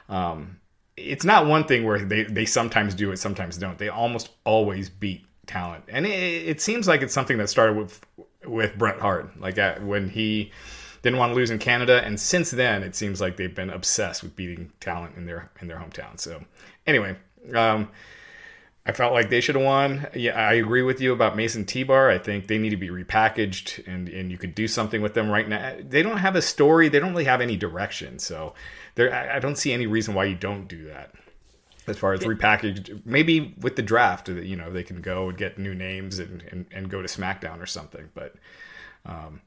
Um, 0.07 0.61
it's 0.95 1.25
not 1.25 1.47
one 1.47 1.65
thing 1.65 1.85
where 1.85 1.99
they, 1.99 2.23
they 2.23 2.45
sometimes 2.45 2.93
do 2.93 3.11
it, 3.11 3.17
sometimes 3.17 3.57
don't. 3.57 3.77
They 3.77 3.89
almost 3.89 4.29
always 4.45 4.89
beat 4.89 5.25
talent, 5.45 5.85
and 5.87 6.05
it, 6.05 6.47
it 6.47 6.61
seems 6.61 6.87
like 6.87 7.01
it's 7.01 7.13
something 7.13 7.37
that 7.37 7.49
started 7.49 7.77
with 7.77 8.05
with 8.45 8.77
Bret 8.77 8.99
Hart, 8.99 9.39
like 9.39 9.57
at, 9.57 9.83
when 9.83 10.09
he 10.09 10.51
didn't 11.01 11.17
want 11.17 11.31
to 11.31 11.35
lose 11.35 11.49
in 11.49 11.59
Canada, 11.59 12.01
and 12.03 12.19
since 12.19 12.51
then 12.51 12.83
it 12.83 12.95
seems 12.95 13.21
like 13.21 13.37
they've 13.37 13.55
been 13.55 13.69
obsessed 13.69 14.23
with 14.23 14.35
beating 14.35 14.71
talent 14.79 15.15
in 15.17 15.25
their 15.25 15.51
in 15.61 15.67
their 15.67 15.77
hometown. 15.77 16.19
So 16.19 16.43
anyway. 16.85 17.15
Um, 17.53 17.89
I 18.85 18.91
felt 18.91 19.13
like 19.13 19.29
they 19.29 19.39
should 19.39 19.55
have 19.55 19.63
won. 19.63 20.07
Yeah, 20.13 20.33
I 20.33 20.53
agree 20.53 20.81
with 20.81 20.99
you 20.99 21.13
about 21.13 21.37
Mason 21.37 21.63
T-Bar. 21.63 22.09
I 22.09 22.17
think 22.17 22.47
they 22.47 22.57
need 22.57 22.71
to 22.71 22.77
be 22.77 22.89
repackaged 22.89 23.87
and, 23.87 24.09
and 24.09 24.29
you 24.29 24.37
could 24.37 24.53
do 24.53 24.67
something 24.67 25.01
with 25.01 25.13
them 25.13 25.29
right 25.29 25.47
now. 25.47 25.75
They 25.79 26.03
don't 26.03 26.17
have 26.17 26.35
a 26.35 26.41
story. 26.41 26.89
They 26.89 26.99
don't 26.99 27.11
really 27.11 27.23
have 27.23 27.39
any 27.39 27.55
direction. 27.55 28.19
So 28.19 28.55
there, 28.95 29.13
I 29.13 29.39
don't 29.39 29.57
see 29.57 29.71
any 29.71 29.87
reason 29.87 30.13
why 30.13 30.25
you 30.25 30.35
don't 30.35 30.67
do 30.67 30.85
that. 30.85 31.13
As 31.85 31.97
far 31.97 32.13
as 32.13 32.21
repackaged, 32.21 33.05
maybe 33.05 33.53
with 33.59 33.75
the 33.75 33.81
draft, 33.81 34.29
you 34.29 34.55
know, 34.55 34.71
they 34.71 34.83
can 34.83 35.01
go 35.01 35.29
and 35.29 35.37
get 35.37 35.57
new 35.57 35.75
names 35.75 36.19
and, 36.19 36.41
and, 36.49 36.65
and 36.71 36.89
go 36.89 37.01
to 37.01 37.07
SmackDown 37.07 37.61
or 37.61 37.65
something. 37.65 38.09
But 38.13 38.35
um, 39.05 39.41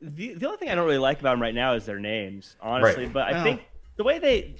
the, 0.00 0.34
the 0.34 0.46
only 0.46 0.58
thing 0.58 0.70
I 0.70 0.74
don't 0.74 0.86
really 0.86 0.98
like 0.98 1.20
about 1.20 1.32
them 1.32 1.42
right 1.42 1.54
now 1.54 1.74
is 1.74 1.84
their 1.84 2.00
names, 2.00 2.56
honestly. 2.62 3.04
Right. 3.04 3.12
But 3.12 3.28
I 3.28 3.32
well, 3.32 3.44
think 3.44 3.62
the 3.96 4.04
way 4.04 4.18
they 4.18 4.54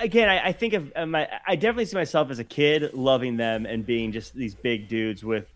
again, 0.00 0.28
I, 0.28 0.48
I 0.48 0.52
think 0.52 0.74
of 0.74 1.08
my, 1.08 1.28
I 1.46 1.56
definitely 1.56 1.86
see 1.86 1.96
myself 1.96 2.30
as 2.30 2.38
a 2.38 2.44
kid 2.44 2.92
loving 2.94 3.36
them 3.36 3.66
and 3.66 3.84
being 3.84 4.12
just 4.12 4.34
these 4.34 4.54
big 4.54 4.88
dudes 4.88 5.24
with 5.24 5.46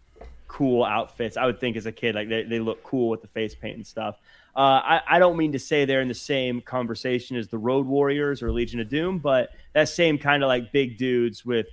cool 0.48 0.84
outfits. 0.84 1.36
I 1.36 1.46
would 1.46 1.60
think 1.60 1.76
as 1.76 1.86
a 1.86 1.92
kid, 1.92 2.14
like 2.14 2.28
they, 2.28 2.44
they 2.44 2.60
look 2.60 2.82
cool 2.82 3.08
with 3.08 3.22
the 3.22 3.28
face 3.28 3.54
paint 3.54 3.76
and 3.76 3.86
stuff. 3.86 4.16
Uh, 4.56 4.60
I, 4.84 5.00
I 5.08 5.18
don't 5.18 5.36
mean 5.36 5.52
to 5.52 5.58
say 5.58 5.84
they're 5.84 6.00
in 6.00 6.08
the 6.08 6.14
same 6.14 6.60
conversation 6.60 7.36
as 7.36 7.48
the 7.48 7.58
Road 7.58 7.86
Warriors 7.86 8.42
or 8.42 8.52
Legion 8.52 8.80
of 8.80 8.88
Doom, 8.88 9.18
but 9.18 9.50
that 9.72 9.88
same 9.88 10.16
kind 10.18 10.42
of 10.42 10.48
like 10.48 10.70
big 10.72 10.96
dudes 10.96 11.44
with 11.44 11.66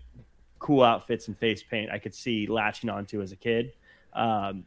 cool 0.58 0.84
outfits 0.84 1.28
and 1.28 1.38
face 1.38 1.64
paint, 1.64 1.92
I 1.92 2.00
could 2.00 2.16
see 2.16 2.48
latching 2.48 2.90
onto 2.90 3.22
as 3.22 3.32
a 3.32 3.36
kid. 3.36 3.74
Um, 4.14 4.66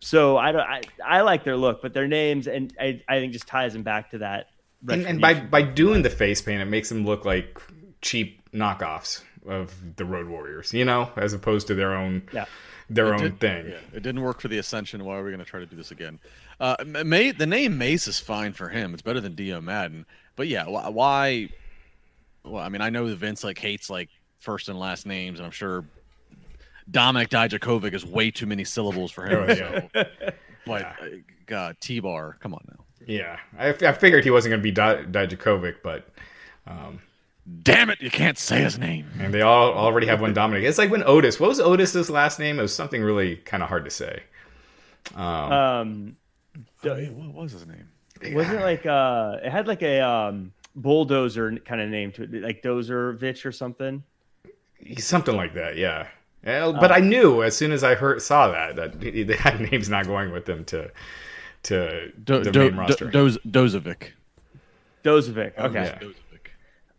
so 0.00 0.36
I 0.36 0.52
don't, 0.52 0.60
I, 0.60 0.82
I 1.04 1.20
like 1.22 1.44
their 1.44 1.56
look, 1.56 1.80
but 1.80 1.94
their 1.94 2.06
names 2.06 2.46
and 2.46 2.74
I, 2.78 3.02
I 3.08 3.20
think 3.20 3.32
just 3.32 3.46
ties 3.46 3.72
them 3.72 3.82
back 3.82 4.10
to 4.10 4.18
that 4.18 4.48
and, 4.88 5.06
and, 5.06 5.20
by 5.20 5.34
by 5.34 5.62
doing 5.62 6.02
the 6.02 6.10
face 6.10 6.42
paint, 6.42 6.60
it 6.60 6.66
makes 6.66 6.88
them 6.88 7.04
look 7.04 7.24
like 7.24 7.60
cheap 8.02 8.40
knockoffs 8.52 9.22
of 9.46 9.96
the 9.96 10.04
Road 10.04 10.28
Warriors, 10.28 10.72
you 10.72 10.84
know, 10.84 11.10
as 11.16 11.32
opposed 11.32 11.66
to 11.68 11.74
their 11.74 11.94
own 11.94 12.22
yeah. 12.32 12.44
Their 12.90 13.08
it 13.08 13.14
own 13.14 13.20
did, 13.20 13.40
thing. 13.40 13.66
Yeah, 13.66 13.78
it 13.92 14.02
didn't 14.02 14.20
work 14.20 14.40
for 14.40 14.48
the 14.48 14.58
Ascension. 14.58 15.04
Why 15.04 15.16
are 15.16 15.24
we 15.24 15.30
going 15.30 15.44
to 15.44 15.44
try 15.44 15.60
to 15.60 15.66
do 15.66 15.76
this 15.76 15.90
again? 15.90 16.18
Uh, 16.60 16.76
May, 16.84 17.30
the 17.30 17.46
name 17.46 17.78
Mace 17.78 18.06
is 18.06 18.20
fine 18.20 18.52
for 18.52 18.68
him. 18.68 18.92
It's 18.92 19.02
better 19.02 19.20
than 19.20 19.34
Dio 19.34 19.60
Maddin. 19.60 20.04
But 20.36 20.48
yeah, 20.48 20.66
why? 20.66 21.48
Well, 22.44 22.62
I 22.62 22.68
mean, 22.68 22.82
I 22.82 22.90
know 22.90 23.06
Vince 23.14 23.42
like 23.42 23.58
hates 23.58 23.88
like 23.88 24.10
first 24.38 24.68
and 24.68 24.78
last 24.78 25.06
names, 25.06 25.38
and 25.38 25.46
I'm 25.46 25.52
sure 25.52 25.84
Dominik 26.90 27.28
Dijakovic 27.28 27.94
is 27.94 28.04
way 28.04 28.30
too 28.30 28.46
many 28.46 28.64
syllables 28.64 29.10
for 29.10 29.26
him. 29.26 29.46
Oh, 29.48 29.54
so. 29.54 29.88
but 30.66 30.82
yeah. 30.82 30.94
uh, 31.00 31.06
God, 31.46 31.76
T 31.80 32.00
Bar, 32.00 32.36
come 32.40 32.52
on 32.54 32.64
now. 32.68 32.84
Yeah, 33.06 33.38
I, 33.58 33.68
I 33.68 33.92
figured 33.92 34.24
he 34.24 34.30
wasn't 34.30 34.52
going 34.52 34.62
to 34.62 34.72
be 35.02 35.06
Dijakovic, 35.10 35.76
but. 35.82 36.08
Um, 36.66 37.00
Damn 37.62 37.90
it! 37.90 38.00
You 38.00 38.10
can't 38.10 38.38
say 38.38 38.62
his 38.62 38.78
name. 38.78 39.06
And 39.18 39.32
they 39.32 39.42
all 39.42 39.74
already 39.74 40.06
have 40.06 40.20
one 40.20 40.34
Dominik. 40.36 40.62
It's 40.62 40.78
like 40.78 40.90
when 40.90 41.02
Otis. 41.04 41.38
What 41.38 41.48
was 41.48 41.60
Otis's 41.60 42.08
last 42.08 42.38
name? 42.38 42.58
It 42.58 42.62
was 42.62 42.74
something 42.74 43.02
really 43.02 43.36
kind 43.36 43.62
of 43.62 43.68
hard 43.68 43.84
to 43.84 43.90
say. 43.90 44.22
Um, 45.14 45.52
um 45.52 46.16
oh, 46.84 47.04
what 47.04 47.42
was 47.42 47.52
his 47.52 47.66
name? 47.66 47.88
Wasn't 48.34 48.56
it 48.56 48.62
like 48.62 48.86
uh, 48.86 49.36
it 49.42 49.50
had 49.50 49.66
like 49.66 49.82
a 49.82 50.00
um 50.00 50.52
bulldozer 50.74 51.56
kind 51.58 51.80
of 51.80 51.88
name 51.88 52.12
to 52.12 52.22
it, 52.22 52.42
like 52.42 52.62
Dozervich 52.62 53.44
or 53.44 53.52
something. 53.52 54.02
Something 54.98 55.36
like 55.36 55.54
that, 55.54 55.76
yeah. 55.76 56.08
yeah 56.44 56.72
but 56.72 56.90
uh, 56.90 56.94
I 56.94 57.00
knew 57.00 57.42
as 57.42 57.56
soon 57.56 57.72
as 57.72 57.84
I 57.84 57.94
heard 57.94 58.20
saw 58.22 58.48
that 58.48 58.76
that 58.76 59.00
they 59.00 59.36
had 59.36 59.60
names 59.60 59.88
not 59.88 60.06
going 60.06 60.32
with 60.32 60.46
them 60.46 60.64
to 60.66 60.90
to 61.64 62.10
Do, 62.24 62.40
the 62.42 62.50
Do, 62.50 62.58
main 62.70 62.76
roster. 62.76 63.10
Do, 63.10 63.30
Dozovic. 63.30 64.10
Dozovic. 65.02 65.52
Oh, 65.58 65.66
okay. 65.66 65.96
Yeah. 66.00 66.08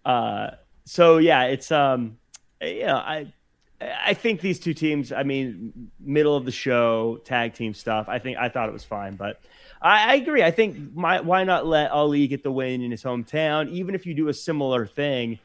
Uh, 0.06 0.52
so 0.86 1.18
yeah, 1.18 1.46
it's 1.46 1.72
um, 1.72 2.18
yeah, 2.62 2.96
I 2.96 3.34
I 3.82 4.14
think 4.14 4.42
these 4.42 4.60
two 4.60 4.74
teams. 4.74 5.12
I 5.12 5.24
mean, 5.24 5.92
middle 6.00 6.36
of 6.36 6.46
the 6.46 6.52
show 6.52 7.20
tag 7.26 7.54
team 7.54 7.74
stuff. 7.74 8.08
I 8.08 8.20
think 8.20 8.38
I 8.38 8.50
thought 8.50 8.70
it 8.70 8.74
was 8.74 8.84
fine, 8.84 9.16
but 9.16 9.42
I, 9.82 10.14
I 10.14 10.16
agree. 10.16 10.44
I 10.44 10.52
think 10.52 10.96
my, 10.96 11.22
why 11.22 11.44
not 11.44 11.66
let 11.68 11.92
Ali 11.92 12.28
get 12.28 12.44
the 12.44 12.52
win 12.52 12.82
in 12.82 12.92
his 12.92 13.04
hometown, 13.04 13.70
even 13.70 13.94
if 13.96 14.06
you 14.06 14.14
do 14.14 14.30
a 14.30 14.34
similar 14.34 14.86
thing. 14.86 15.40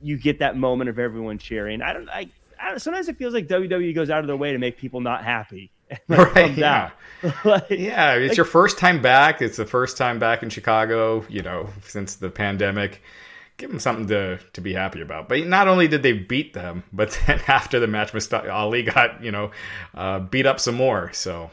you 0.00 0.16
get 0.16 0.38
that 0.38 0.56
moment 0.56 0.88
of 0.88 0.98
everyone 0.98 1.38
cheering. 1.38 1.82
I 1.82 1.92
don't. 1.92 2.08
I, 2.08 2.30
I 2.58 2.70
don't, 2.70 2.78
sometimes 2.80 3.08
it 3.08 3.16
feels 3.16 3.34
like 3.34 3.46
WWE 3.48 3.94
goes 3.94 4.10
out 4.10 4.20
of 4.20 4.26
their 4.26 4.36
way 4.36 4.52
to 4.52 4.58
make 4.58 4.78
people 4.78 5.00
not 5.00 5.24
happy. 5.24 5.70
like, 6.08 6.34
right. 6.34 6.56
Yeah. 6.56 6.90
like, 7.44 7.70
yeah. 7.70 8.14
It's 8.14 8.30
like, 8.30 8.36
your 8.36 8.46
first 8.46 8.78
time 8.78 9.02
back. 9.02 9.42
It's 9.42 9.56
the 9.56 9.66
first 9.66 9.96
time 9.96 10.18
back 10.18 10.42
in 10.42 10.48
Chicago. 10.48 11.24
You 11.28 11.42
know, 11.42 11.68
since 11.86 12.16
the 12.16 12.30
pandemic. 12.30 13.02
Give 13.60 13.68
them 13.68 13.78
something 13.78 14.06
to 14.06 14.38
to 14.54 14.60
be 14.62 14.72
happy 14.72 15.02
about. 15.02 15.28
But 15.28 15.46
not 15.46 15.68
only 15.68 15.86
did 15.86 16.02
they 16.02 16.14
beat 16.14 16.54
them, 16.54 16.82
but 16.94 17.10
then 17.26 17.42
after 17.46 17.78
the 17.78 17.86
match, 17.86 18.14
Ali 18.32 18.82
got 18.82 19.22
you 19.22 19.30
know 19.30 19.50
uh, 19.94 20.20
beat 20.20 20.46
up 20.46 20.58
some 20.58 20.76
more. 20.76 21.12
So 21.12 21.50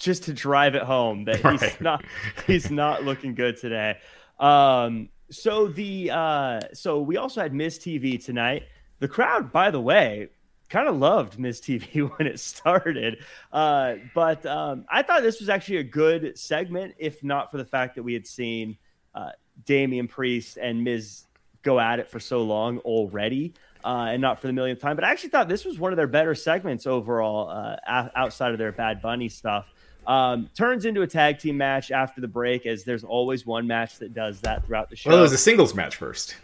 just 0.00 0.24
to 0.24 0.32
drive 0.32 0.74
it 0.74 0.82
home 0.82 1.26
that 1.26 1.44
right. 1.44 1.60
he's 1.60 1.80
not 1.80 2.04
he's 2.48 2.70
not 2.72 3.04
looking 3.04 3.36
good 3.36 3.56
today. 3.56 3.98
Um, 4.40 5.10
so 5.30 5.68
the 5.68 6.10
uh, 6.10 6.60
so 6.72 7.00
we 7.00 7.16
also 7.16 7.42
had 7.42 7.54
Miz 7.54 7.78
TV 7.78 8.22
tonight. 8.22 8.64
The 8.98 9.06
crowd, 9.06 9.52
by 9.52 9.70
the 9.70 9.80
way, 9.80 10.30
kind 10.68 10.88
of 10.88 10.96
loved 10.96 11.38
Miz 11.38 11.60
TV 11.64 12.10
when 12.18 12.26
it 12.26 12.40
started. 12.40 13.18
Uh, 13.52 13.94
but 14.16 14.44
um, 14.46 14.84
I 14.90 15.02
thought 15.02 15.22
this 15.22 15.38
was 15.38 15.48
actually 15.48 15.76
a 15.76 15.84
good 15.84 16.36
segment, 16.36 16.96
if 16.98 17.22
not 17.22 17.52
for 17.52 17.56
the 17.56 17.64
fact 17.64 17.94
that 17.94 18.02
we 18.02 18.14
had 18.14 18.26
seen 18.26 18.78
uh, 19.14 19.30
Damian 19.64 20.08
Priest 20.08 20.56
and 20.56 20.84
Miz 20.84 21.24
go 21.62 21.78
at 21.78 21.98
it 21.98 22.08
for 22.08 22.20
so 22.20 22.42
long 22.42 22.78
already. 22.78 23.52
Uh, 23.82 24.08
and 24.10 24.20
not 24.20 24.38
for 24.38 24.46
the 24.46 24.52
millionth 24.52 24.78
time, 24.78 24.94
but 24.94 25.04
I 25.04 25.10
actually 25.10 25.30
thought 25.30 25.48
this 25.48 25.64
was 25.64 25.78
one 25.78 25.90
of 25.90 25.96
their 25.96 26.06
better 26.06 26.34
segments 26.34 26.86
overall, 26.86 27.48
uh, 27.48 28.08
outside 28.14 28.52
of 28.52 28.58
their 28.58 28.72
Bad 28.72 29.00
Bunny 29.00 29.30
stuff. 29.30 29.72
Um, 30.06 30.50
turns 30.54 30.84
into 30.84 31.00
a 31.00 31.06
tag 31.06 31.38
team 31.38 31.56
match 31.56 31.90
after 31.90 32.20
the 32.20 32.28
break, 32.28 32.66
as 32.66 32.84
there's 32.84 33.04
always 33.04 33.46
one 33.46 33.66
match 33.66 33.98
that 33.98 34.12
does 34.12 34.40
that 34.42 34.66
throughout 34.66 34.90
the 34.90 34.96
show. 34.96 35.08
Well, 35.08 35.18
it 35.18 35.22
was 35.22 35.32
a 35.32 35.38
singles 35.38 35.74
match 35.74 35.96
first. 35.96 36.36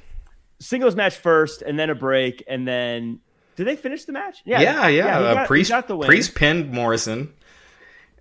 Singles 0.61 0.95
match 0.95 1.19
first, 1.19 1.61
and 1.61 1.79
then 1.79 1.91
a 1.91 1.95
break, 1.95 2.43
and 2.49 2.67
then 2.67 3.21
did 3.57 3.67
they 3.67 3.77
finish 3.77 4.05
the 4.05 4.13
match? 4.13 4.39
Yeah, 4.45 4.61
yeah, 4.61 4.89
yeah. 4.89 5.21
yeah 5.21 5.43
uh, 5.43 5.47
Priest, 5.47 5.73
Priest 6.05 6.35
pinned 6.35 6.71
Morrison, 6.73 7.33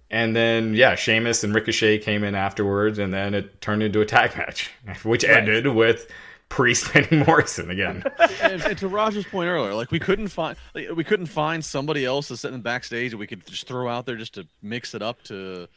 and 0.10 0.36
then 0.36 0.74
yeah, 0.74 0.96
Sheamus 0.96 1.44
and 1.44 1.54
Ricochet 1.54 2.00
came 2.00 2.24
in 2.24 2.36
afterwards, 2.36 3.00
and 3.00 3.14
then 3.14 3.34
it 3.34 3.62
turned 3.62 3.84
into 3.84 4.02
a 4.02 4.06
tag 4.06 4.36
match, 4.38 4.72
which 5.04 5.24
right. 5.24 5.38
ended 5.38 5.68
with 5.68 6.12
Priest 6.50 6.86
pinning 6.92 7.26
Morrison 7.26 7.70
again. 7.70 8.04
and, 8.42 8.62
and, 8.62 8.78
to 8.78 8.88
Roger's 8.88 9.26
point 9.26 9.48
earlier, 9.48 9.74
like 9.74 9.92
we 9.92 10.00
couldn't 10.00 10.28
find 10.28 10.58
like, 10.74 10.90
we 10.96 11.04
couldn't 11.04 11.26
find 11.28 11.64
somebody 11.64 12.06
else 12.06 12.28
to 12.28 12.38
sit 12.38 12.54
in 12.54 12.62
backstage 12.62 13.12
that 13.12 13.18
we 13.18 13.28
could 13.28 13.46
just 13.46 13.68
throw 13.68 13.90
out 13.90 14.06
there 14.06 14.16
just 14.16 14.36
to 14.36 14.48
mix 14.62 14.94
it 14.94 15.02
up 15.02 15.22
to. 15.24 15.68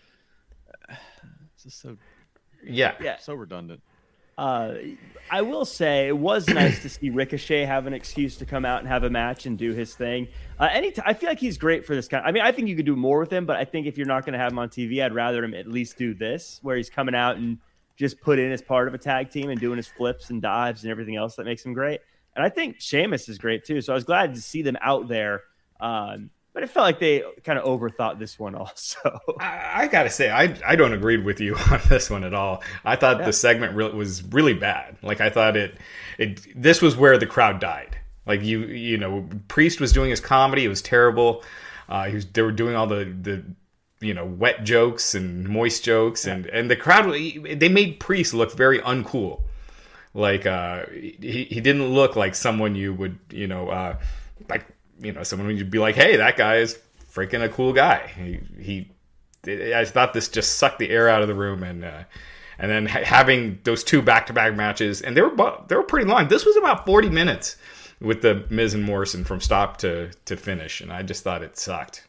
It's 1.54 1.64
just 1.64 1.80
so. 1.80 1.96
Yeah. 2.62 2.94
Yeah. 3.00 3.18
So 3.18 3.34
redundant. 3.34 3.82
Uh, 4.38 4.74
I 5.30 5.42
will 5.42 5.64
say 5.64 6.08
it 6.08 6.16
was 6.16 6.48
nice 6.48 6.80
to 6.82 6.88
see 6.88 7.10
Ricochet 7.10 7.64
have 7.64 7.86
an 7.86 7.92
excuse 7.92 8.36
to 8.36 8.46
come 8.46 8.64
out 8.64 8.78
and 8.78 8.88
have 8.88 9.02
a 9.02 9.10
match 9.10 9.44
and 9.46 9.58
do 9.58 9.72
his 9.72 9.94
thing. 9.94 10.28
Uh, 10.58 10.68
I 11.04 11.12
feel 11.12 11.28
like 11.28 11.40
he's 11.40 11.58
great 11.58 11.84
for 11.84 11.94
this 11.94 12.08
kind. 12.08 12.24
I 12.24 12.30
mean, 12.30 12.42
I 12.42 12.52
think 12.52 12.68
you 12.68 12.76
could 12.76 12.86
do 12.86 12.96
more 12.96 13.18
with 13.18 13.32
him, 13.32 13.44
but 13.44 13.56
I 13.56 13.64
think 13.64 13.86
if 13.86 13.98
you're 13.98 14.06
not 14.06 14.24
going 14.24 14.34
to 14.34 14.38
have 14.38 14.52
him 14.52 14.58
on 14.58 14.68
TV, 14.68 15.04
I'd 15.04 15.12
rather 15.12 15.44
him 15.44 15.54
at 15.54 15.66
least 15.66 15.98
do 15.98 16.14
this, 16.14 16.60
where 16.62 16.76
he's 16.76 16.88
coming 16.88 17.14
out 17.14 17.36
and 17.36 17.58
just 17.96 18.20
put 18.20 18.38
in 18.38 18.52
as 18.52 18.62
part 18.62 18.86
of 18.86 18.94
a 18.94 18.98
tag 18.98 19.28
team 19.30 19.50
and 19.50 19.60
doing 19.60 19.76
his 19.76 19.88
flips 19.88 20.30
and 20.30 20.40
dives 20.40 20.84
and 20.84 20.90
everything 20.90 21.16
else 21.16 21.34
that 21.34 21.44
makes 21.44 21.66
him 21.66 21.74
great. 21.74 22.00
And 22.36 22.44
I 22.44 22.48
think 22.48 22.80
Sheamus 22.80 23.28
is 23.28 23.38
great 23.38 23.64
too. 23.64 23.80
So 23.80 23.92
I 23.92 23.96
was 23.96 24.04
glad 24.04 24.34
to 24.36 24.40
see 24.40 24.62
them 24.62 24.78
out 24.80 25.08
there. 25.08 25.42
Um, 25.80 26.30
but 26.52 26.62
it 26.62 26.70
felt 26.70 26.84
like 26.84 26.98
they 26.98 27.22
kind 27.44 27.58
of 27.58 27.64
overthought 27.64 28.18
this 28.18 28.38
one 28.38 28.54
also. 28.54 29.20
I, 29.40 29.82
I, 29.82 29.86
gotta 29.86 30.10
say, 30.10 30.30
I 30.30 30.56
I 30.66 30.76
don't 30.76 30.92
agree 30.92 31.16
with 31.16 31.40
you 31.40 31.54
on 31.70 31.80
this 31.88 32.10
one 32.10 32.24
at 32.24 32.34
all. 32.34 32.62
I 32.84 32.96
thought 32.96 33.18
yeah. 33.20 33.26
the 33.26 33.32
segment 33.32 33.76
re- 33.76 33.90
was 33.90 34.22
really 34.24 34.54
bad. 34.54 34.96
Like 35.02 35.20
I 35.20 35.30
thought 35.30 35.56
it, 35.56 35.78
it 36.18 36.40
this 36.60 36.82
was 36.82 36.96
where 36.96 37.18
the 37.18 37.26
crowd 37.26 37.60
died. 37.60 37.98
Like 38.26 38.42
you 38.42 38.60
you 38.66 38.98
know, 38.98 39.28
Priest 39.48 39.80
was 39.80 39.92
doing 39.92 40.10
his 40.10 40.20
comedy. 40.20 40.64
It 40.64 40.68
was 40.68 40.82
terrible. 40.82 41.44
Uh, 41.88 42.06
he 42.06 42.16
was, 42.16 42.26
they 42.26 42.42
were 42.42 42.52
doing 42.52 42.74
all 42.74 42.86
the 42.86 43.04
the 43.04 43.44
you 44.00 44.14
know 44.14 44.24
wet 44.24 44.64
jokes 44.64 45.14
and 45.14 45.48
moist 45.48 45.84
jokes 45.84 46.26
and 46.26 46.46
and 46.46 46.70
the 46.70 46.76
crowd 46.76 47.12
they 47.12 47.68
made 47.68 47.98
priest 47.98 48.32
look 48.32 48.52
very 48.52 48.78
uncool 48.80 49.42
like 50.14 50.46
uh 50.46 50.84
he, 50.92 51.48
he 51.50 51.60
didn't 51.60 51.88
look 51.88 52.14
like 52.14 52.34
someone 52.36 52.76
you 52.76 52.94
would 52.94 53.18
you 53.30 53.48
know 53.48 53.68
uh 53.68 53.98
like 54.48 54.64
you 55.00 55.12
know 55.12 55.22
someone 55.22 55.56
you'd 55.56 55.70
be 55.70 55.78
like 55.78 55.94
hey 55.94 56.16
that 56.16 56.36
guy 56.36 56.56
is 56.56 56.78
freaking 57.12 57.42
a 57.42 57.48
cool 57.48 57.72
guy. 57.72 58.10
He 58.16 58.40
he 58.62 58.90
i 59.72 59.84
thought 59.84 60.12
this 60.12 60.28
just 60.28 60.58
sucked 60.58 60.78
the 60.78 60.90
air 60.90 61.08
out 61.08 61.22
of 61.22 61.28
the 61.28 61.34
room 61.34 61.62
and 61.62 61.84
uh 61.84 62.02
and 62.58 62.70
then 62.70 62.86
ha- 62.86 63.04
having 63.04 63.58
those 63.62 63.84
two 63.84 64.02
back-to-back 64.02 64.56
matches 64.56 65.00
and 65.00 65.16
they 65.16 65.22
were 65.22 65.34
they 65.68 65.76
were 65.76 65.84
pretty 65.84 66.06
long. 66.06 66.28
This 66.28 66.44
was 66.44 66.56
about 66.56 66.84
40 66.84 67.08
minutes 67.08 67.56
with 68.00 68.22
the 68.22 68.44
Miz 68.50 68.74
and 68.74 68.84
Morrison 68.84 69.24
from 69.24 69.40
stop 69.40 69.78
to 69.78 70.10
to 70.26 70.36
finish 70.36 70.80
and 70.80 70.92
I 70.92 71.02
just 71.02 71.24
thought 71.24 71.42
it 71.42 71.58
sucked. 71.58 72.06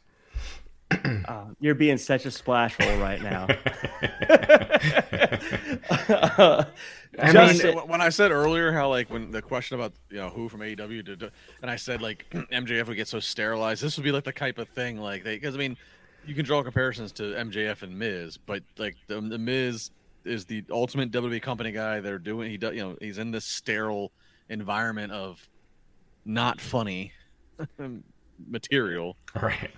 Uh, 1.28 1.46
you're 1.60 1.76
being 1.76 2.00
such 2.00 2.26
a 2.26 2.32
splash 2.32 2.76
hole 2.80 2.98
right 2.98 3.22
now. 3.22 3.46
I 7.22 7.54
mean, 7.54 7.78
when 7.88 8.02
I 8.02 8.10
said 8.10 8.32
earlier 8.32 8.72
how 8.72 8.90
like 8.90 9.10
when 9.10 9.32
the 9.32 9.42
question 9.42 9.76
about 9.76 9.94
you 10.10 10.18
know 10.18 10.30
who 10.30 10.50
from 10.50 10.62
AEW 10.62 11.04
did, 11.06 11.32
and 11.62 11.72
I 11.72 11.76
said 11.76 12.02
like 12.02 12.26
MJF 12.32 12.88
would 12.88 12.98
get 12.98 13.08
so 13.08 13.20
sterilized, 13.20 13.84
this 13.84 13.98
would 13.98 14.04
be 14.04 14.12
like 14.12 14.24
the 14.24 14.32
type 14.32 14.58
of 14.58 14.70
thing 14.70 14.98
like 14.98 15.24
they 15.24 15.36
because 15.36 15.56
I 15.56 15.58
mean, 15.58 15.78
you 16.26 16.36
can 16.36 16.46
draw 16.46 16.64
comparisons 16.64 17.12
to 17.14 17.24
MJF 17.24 17.84
and 17.84 17.98
Miz, 17.98 18.38
but 18.38 18.64
like 18.78 18.96
the, 19.08 19.20
the 19.22 19.38
Miz 19.38 19.92
is 20.26 20.46
the 20.46 20.64
ultimate 20.70 21.12
WWE 21.12 21.42
company 21.42 21.72
guy. 21.72 22.00
They're 22.00 22.20
doing 22.20 22.50
he 22.50 22.58
does 22.58 22.76
you 22.76 22.82
know 22.82 22.98
he's 23.00 23.18
in 23.18 23.32
this 23.32 23.46
sterile 23.46 24.12
environment 24.50 25.12
of 25.12 25.48
not 26.26 26.62
funny 26.62 27.12
material. 28.48 29.18
Right. 29.42 29.72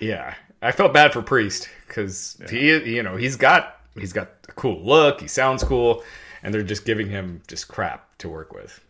Yeah, 0.00 0.34
I 0.62 0.72
felt 0.72 0.92
bad 0.94 1.12
for 1.12 1.22
Priest 1.22 1.68
because 1.86 2.36
yeah. 2.40 2.48
he, 2.50 2.94
you 2.94 3.02
know, 3.02 3.16
he's 3.16 3.36
got 3.36 3.77
he's 3.98 4.12
got 4.12 4.30
a 4.48 4.52
cool 4.52 4.82
look. 4.84 5.20
He 5.20 5.28
sounds 5.28 5.62
cool, 5.64 6.02
and 6.42 6.52
they're 6.54 6.62
just 6.62 6.84
giving 6.84 7.08
him 7.08 7.42
just 7.46 7.68
crap 7.68 8.16
to 8.18 8.28
work 8.28 8.52
with. 8.52 8.80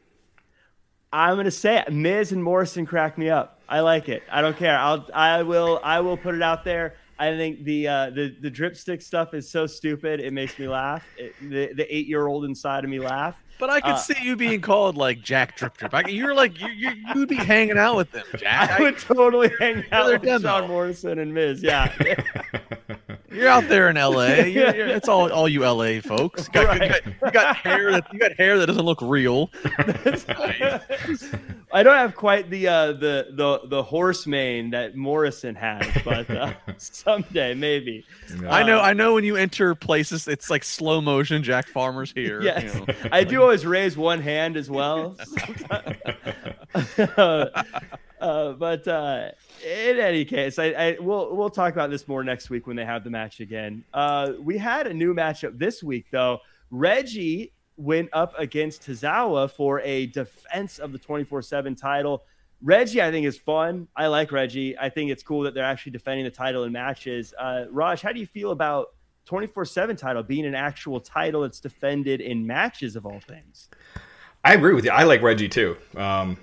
I'm 1.13 1.37
gonna 1.37 1.51
say 1.51 1.79
it. 1.79 1.93
Miz 1.93 2.33
and 2.33 2.43
Morrison 2.43 2.85
crack 2.85 3.17
me 3.17 3.31
up. 3.31 3.61
I 3.69 3.81
like 3.81 4.09
it. 4.09 4.23
I 4.31 4.43
don't 4.43 4.57
care. 4.57 4.79
I'll 4.79 5.07
I 5.15 5.43
will 5.43 5.81
I 5.83 6.01
will 6.01 6.17
put 6.17 6.35
it 6.35 6.43
out 6.43 6.65
there. 6.65 6.95
I 7.19 7.37
think 7.37 7.65
the 7.65 7.89
uh, 7.89 8.11
the 8.11 8.37
the 8.41 8.51
dripstick 8.51 9.03
stuff 9.03 9.35
is 9.35 9.51
so 9.51 9.67
stupid. 9.67 10.21
It 10.21 10.33
makes 10.33 10.59
me 10.59 10.69
laugh. 10.69 11.05
It, 11.17 11.35
the 11.41 11.73
the 11.75 11.95
eight 11.95 12.07
year 12.07 12.27
old 12.27 12.45
inside 12.45 12.85
of 12.85 12.91
me 12.91 13.01
laugh. 13.01 13.43
But 13.59 13.71
I 13.71 13.81
could 13.81 13.93
uh, 13.93 13.97
see 13.97 14.15
you 14.23 14.37
being 14.37 14.61
called 14.61 14.97
like 14.97 15.21
Jack 15.21 15.57
Drip 15.57 15.77
Drip. 15.77 15.93
I, 15.93 16.07
you're 16.09 16.35
like 16.35 16.61
you 16.61 16.69
you 16.69 16.91
you'd 17.15 17.29
be 17.29 17.35
hanging 17.35 17.77
out 17.79 17.97
with 17.97 18.13
them, 18.13 18.25
Jack. 18.37 18.79
I 18.79 18.83
would 18.83 18.99
totally 18.99 19.51
hang 19.59 19.85
out 19.91 20.13
with 20.13 20.23
demo. 20.23 20.39
John 20.39 20.69
Morrison 20.69 21.19
and 21.19 21.35
Miz. 21.35 21.63
Yeah. 21.63 21.93
you're 23.31 23.49
out 23.49 23.69
there 23.69 23.89
in 23.89 23.97
LA. 23.97 24.27
You're, 24.49 24.75
you're, 24.75 24.87
it's 24.89 25.09
all 25.09 25.31
all 25.33 25.49
you 25.49 25.65
LA 25.65 26.01
folks. 26.01 26.47
You 26.47 26.53
got, 26.53 26.67
right. 26.67 26.83
you, 26.83 26.89
got, 26.89 27.07
you 27.07 27.31
got 27.31 27.57
hair 27.57 27.93
that 27.93 28.13
you 28.13 28.19
got 28.19 28.33
hair 28.33 28.59
that 28.59 28.67
doesn't 28.67 28.85
look 28.85 29.01
real. 29.03 29.51
I 31.73 31.83
don't 31.83 31.97
have 31.97 32.15
quite 32.15 32.49
the 32.51 32.69
uh, 32.69 32.93
the 32.93 33.29
the 33.33 33.61
the 33.69 33.83
horse 33.83 34.27
mane 34.27 34.71
that 34.71 34.97
Morrison 34.97 35.55
has, 35.55 35.87
but 36.05 36.31
uh, 36.31 36.55
someday 36.79 37.55
maybe. 37.55 38.05
I 38.49 38.63
know. 38.63 38.81
I 38.81 38.95
know 38.95 39.15
when 39.15 39.25
you 39.25 39.37
enter 39.37 39.75
places, 39.75 40.29
it's 40.29 40.49
like 40.49 40.65
slow 40.65 41.01
motion. 41.01 41.43
Jack 41.43 41.69
Farmer's 41.69 42.13
here. 42.13 42.41
Yes, 42.41 42.75
you 42.75 42.81
know. 42.81 42.87
I 43.13 43.25
do 43.25 43.43
always 43.43 43.67
raise 43.67 43.97
one 43.97 44.21
hand 44.21 44.57
as 44.57 44.71
well. 44.71 45.17
Uh, 48.21 48.53
but 48.53 48.87
uh, 48.89 49.31
in 49.65 49.99
any 49.99 50.25
case, 50.25 50.59
I, 50.59 50.67
I, 50.67 50.97
we'll 51.01 51.35
we'll 51.37 51.51
talk 51.51 51.73
about 51.73 51.91
this 51.91 52.07
more 52.09 52.25
next 52.25 52.51
week 52.51 52.67
when 52.67 52.77
they 52.77 52.85
have 52.85 53.05
the 53.05 53.11
match 53.11 53.41
again. 53.41 53.85
Uh, 53.93 54.33
we 54.41 54.59
had 54.59 54.87
a 54.87 54.95
new 54.95 55.15
matchup 55.15 55.59
this 55.59 55.83
week 55.83 56.07
though. 56.11 56.39
Reggie 56.71 57.53
went 57.77 58.09
up 58.13 58.35
against 58.39 58.83
Tozawa 58.83 59.51
for 59.51 59.81
a 59.81 60.07
defense 60.07 60.79
of 60.79 60.93
the 60.93 60.99
24 60.99 61.43
7 61.43 61.75
title. 61.75 62.25
Reggie, 62.61 63.01
I 63.01 63.13
think, 63.13 63.25
is 63.25 63.39
fun. 63.39 63.87
I 63.95 64.09
like 64.09 64.33
Reggie. 64.33 64.77
I 64.77 64.89
think 64.89 65.13
it's 65.13 65.23
cool 65.23 65.43
that 65.43 65.55
they're 65.55 65.65
actually 65.65 65.93
defending 65.93 66.25
the 66.25 66.31
title 66.31 66.65
in 66.65 66.73
matches. 66.73 67.33
Uh, 67.39 67.67
Raj, 67.71 68.03
how 68.03 68.11
do 68.11 68.19
you 68.19 68.27
feel 68.27 68.51
about 68.51 68.89
24 69.27 69.65
7 69.65 69.97
title 69.97 70.23
being 70.23 70.45
an 70.45 70.57
actual 70.57 71.01
title 71.01 71.43
that's 71.43 71.61
defended 71.61 72.21
in 72.21 72.47
matches 72.47 72.97
of 72.97 73.07
all 73.07 73.21
things? 73.21 73.69
I 74.45 74.55
agree 74.55 74.75
with 74.75 74.85
you. 74.85 74.91
I 74.91 75.05
like 75.05 75.23
Reggie 75.23 75.49
too. 75.49 75.77
Um. 75.97 76.37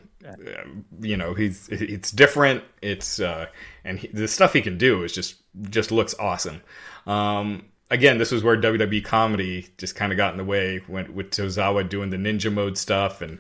You 1.00 1.18
know, 1.18 1.34
he's 1.34 1.68
it's 1.70 2.12
different. 2.12 2.64
It's 2.82 3.20
uh, 3.20 3.48
and 3.84 4.00
he, 4.00 4.08
the 4.08 4.28
stuff 4.28 4.54
he 4.54 4.62
can 4.62 4.78
do 4.78 5.04
is 5.04 5.14
just 5.14 5.36
just 5.70 5.92
looks 5.92 6.16
awesome. 6.20 6.62
Um, 7.06 7.66
again, 7.90 8.18
this 8.18 8.32
was 8.32 8.44
where 8.44 8.58
WWE 8.58 9.04
comedy 9.04 9.68
just 9.78 9.96
kind 9.96 10.12
of 10.12 10.18
got 10.18 10.32
in 10.32 10.38
the 10.38 10.46
way 10.46 10.82
when, 10.88 11.14
with 11.14 11.32
Tozawa 11.32 11.88
doing 11.88 12.10
the 12.10 12.18
ninja 12.18 12.52
mode 12.52 12.78
stuff, 12.78 13.22
and 13.22 13.40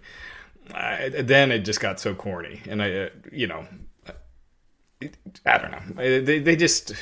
I, 0.74 1.10
then 1.10 1.52
it 1.52 1.60
just 1.60 1.80
got 1.80 2.00
so 2.00 2.14
corny. 2.14 2.62
And 2.68 2.82
I, 2.82 2.94
uh, 2.94 3.10
you 3.32 3.48
know, 3.48 3.66
I 5.46 5.58
don't 5.58 5.72
know. 5.72 6.22
They, 6.22 6.40
they 6.40 6.56
just. 6.56 6.94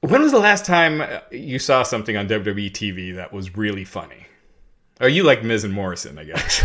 When 0.00 0.20
was 0.20 0.32
the 0.32 0.38
last 0.38 0.66
time 0.66 1.02
you 1.30 1.58
saw 1.58 1.82
something 1.82 2.14
on 2.14 2.28
WWE 2.28 2.70
TV 2.70 3.14
that 3.14 3.32
was 3.32 3.56
really 3.56 3.84
funny? 3.84 4.26
Oh, 5.00 5.06
you 5.06 5.24
like 5.24 5.42
Miz 5.42 5.64
and 5.64 5.72
Morrison, 5.74 6.18
I 6.18 6.24
guess. 6.24 6.62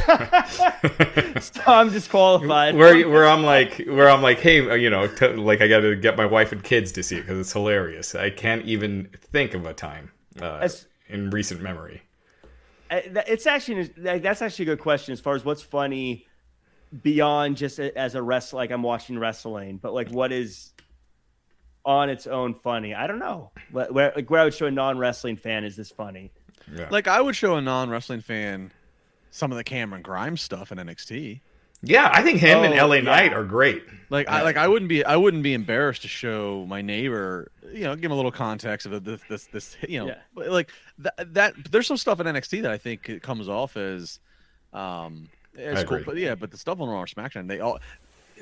so 1.51 1.61
I'm 1.65 1.89
disqualified. 1.91 2.75
where 2.75 3.09
where 3.09 3.27
I'm 3.27 3.43
like 3.43 3.83
where 3.87 4.09
I'm 4.09 4.21
like, 4.21 4.39
hey, 4.39 4.69
uh, 4.69 4.75
you 4.75 4.89
know, 4.89 5.07
t- 5.07 5.27
like 5.29 5.61
I 5.61 5.67
got 5.67 5.79
to 5.79 5.95
get 5.95 6.15
my 6.15 6.25
wife 6.25 6.51
and 6.51 6.63
kids 6.63 6.91
to 6.93 7.03
see 7.03 7.15
it 7.17 7.21
because 7.21 7.39
it's 7.39 7.51
hilarious. 7.53 8.13
I 8.15 8.29
can't 8.29 8.63
even 8.65 9.09
think 9.31 9.53
of 9.55 9.65
a 9.65 9.73
time 9.73 10.11
uh, 10.41 10.59
As- 10.61 10.85
in 11.07 11.31
recent 11.31 11.61
memory. 11.61 12.03
Uh, 12.91 13.01
It's 13.27 13.47
actually 13.47 13.89
that's 13.97 14.41
actually 14.43 14.63
a 14.63 14.75
good 14.75 14.79
question 14.79 15.11
as 15.13 15.19
far 15.19 15.35
as 15.35 15.43
what's 15.43 15.61
funny 15.63 16.25
beyond 17.03 17.57
just 17.57 17.79
as 17.79 18.13
a 18.15 18.21
wrestler. 18.21 18.57
Like 18.59 18.71
I'm 18.71 18.83
watching 18.83 19.17
wrestling, 19.17 19.77
but 19.81 19.93
like 19.93 20.09
what 20.09 20.31
is 20.31 20.73
on 21.83 22.09
its 22.11 22.27
own 22.27 22.53
funny? 22.53 22.93
I 22.93 23.07
don't 23.07 23.19
know. 23.19 23.51
Where, 23.71 23.91
where 23.91 24.13
like 24.15 24.29
where 24.29 24.41
I 24.41 24.43
would 24.43 24.53
show 24.53 24.67
a 24.67 24.71
non 24.71 24.99
wrestling 24.99 25.35
fan 25.37 25.63
is 25.63 25.75
this 25.75 25.89
funny? 25.91 26.31
Yeah. 26.73 26.87
Like 26.89 27.07
I 27.07 27.21
would 27.21 27.35
show 27.35 27.55
a 27.55 27.61
non 27.61 27.89
wrestling 27.89 28.21
fan 28.21 28.71
some 29.31 29.51
of 29.51 29.57
the 29.57 29.63
Cameron 29.63 30.01
Grimes 30.01 30.41
stuff 30.41 30.71
in 30.71 30.77
NXT. 30.77 31.39
yeah, 31.83 32.09
I 32.11 32.21
think 32.23 32.39
him 32.39 32.63
and 32.63 32.73
Oh, 32.79 32.87
LA 32.87 32.95
yeah. 32.95 33.01
Knight 33.01 33.33
are 33.33 33.43
great. 33.43 33.83
Like 34.09 34.27
I 34.27 34.41
like 34.43 34.57
I 34.57 34.67
wouldn't 34.67 34.89
be 34.89 35.03
I 35.05 35.15
wouldn't 35.15 35.43
be 35.43 35.53
embarrassed 35.53 36.01
to 36.01 36.07
show 36.07 36.65
my 36.67 36.81
neighbor, 36.81 37.51
you 37.71 37.81
know, 37.83 37.95
give 37.95 38.05
him 38.05 38.11
a 38.11 38.15
little 38.15 38.31
context 38.31 38.85
of 38.87 39.03
this 39.03 39.21
this 39.29 39.45
this 39.47 39.77
you 39.87 39.99
know, 39.99 40.07
Yeah. 40.07 40.49
like 40.49 40.71
that 40.99 41.33
that 41.35 41.53
there's 41.71 41.87
some 41.87 41.97
stuff 41.97 42.19
in 42.19 42.27
NXT 42.27 42.63
that 42.63 42.71
I 42.71 42.77
think 42.77 43.07
it 43.09 43.21
comes 43.21 43.47
off 43.47 43.77
as 43.77 44.19
um 44.73 45.29
as 45.57 45.83
cool, 45.83 46.01
but 46.05 46.17
yeah, 46.17 46.35
but 46.35 46.51
the 46.51 46.57
stuff 46.57 46.79
on 46.79 46.89
Raw 46.89 47.05
SmackDown, 47.05 47.47
they 47.47 47.59
all 47.59 47.79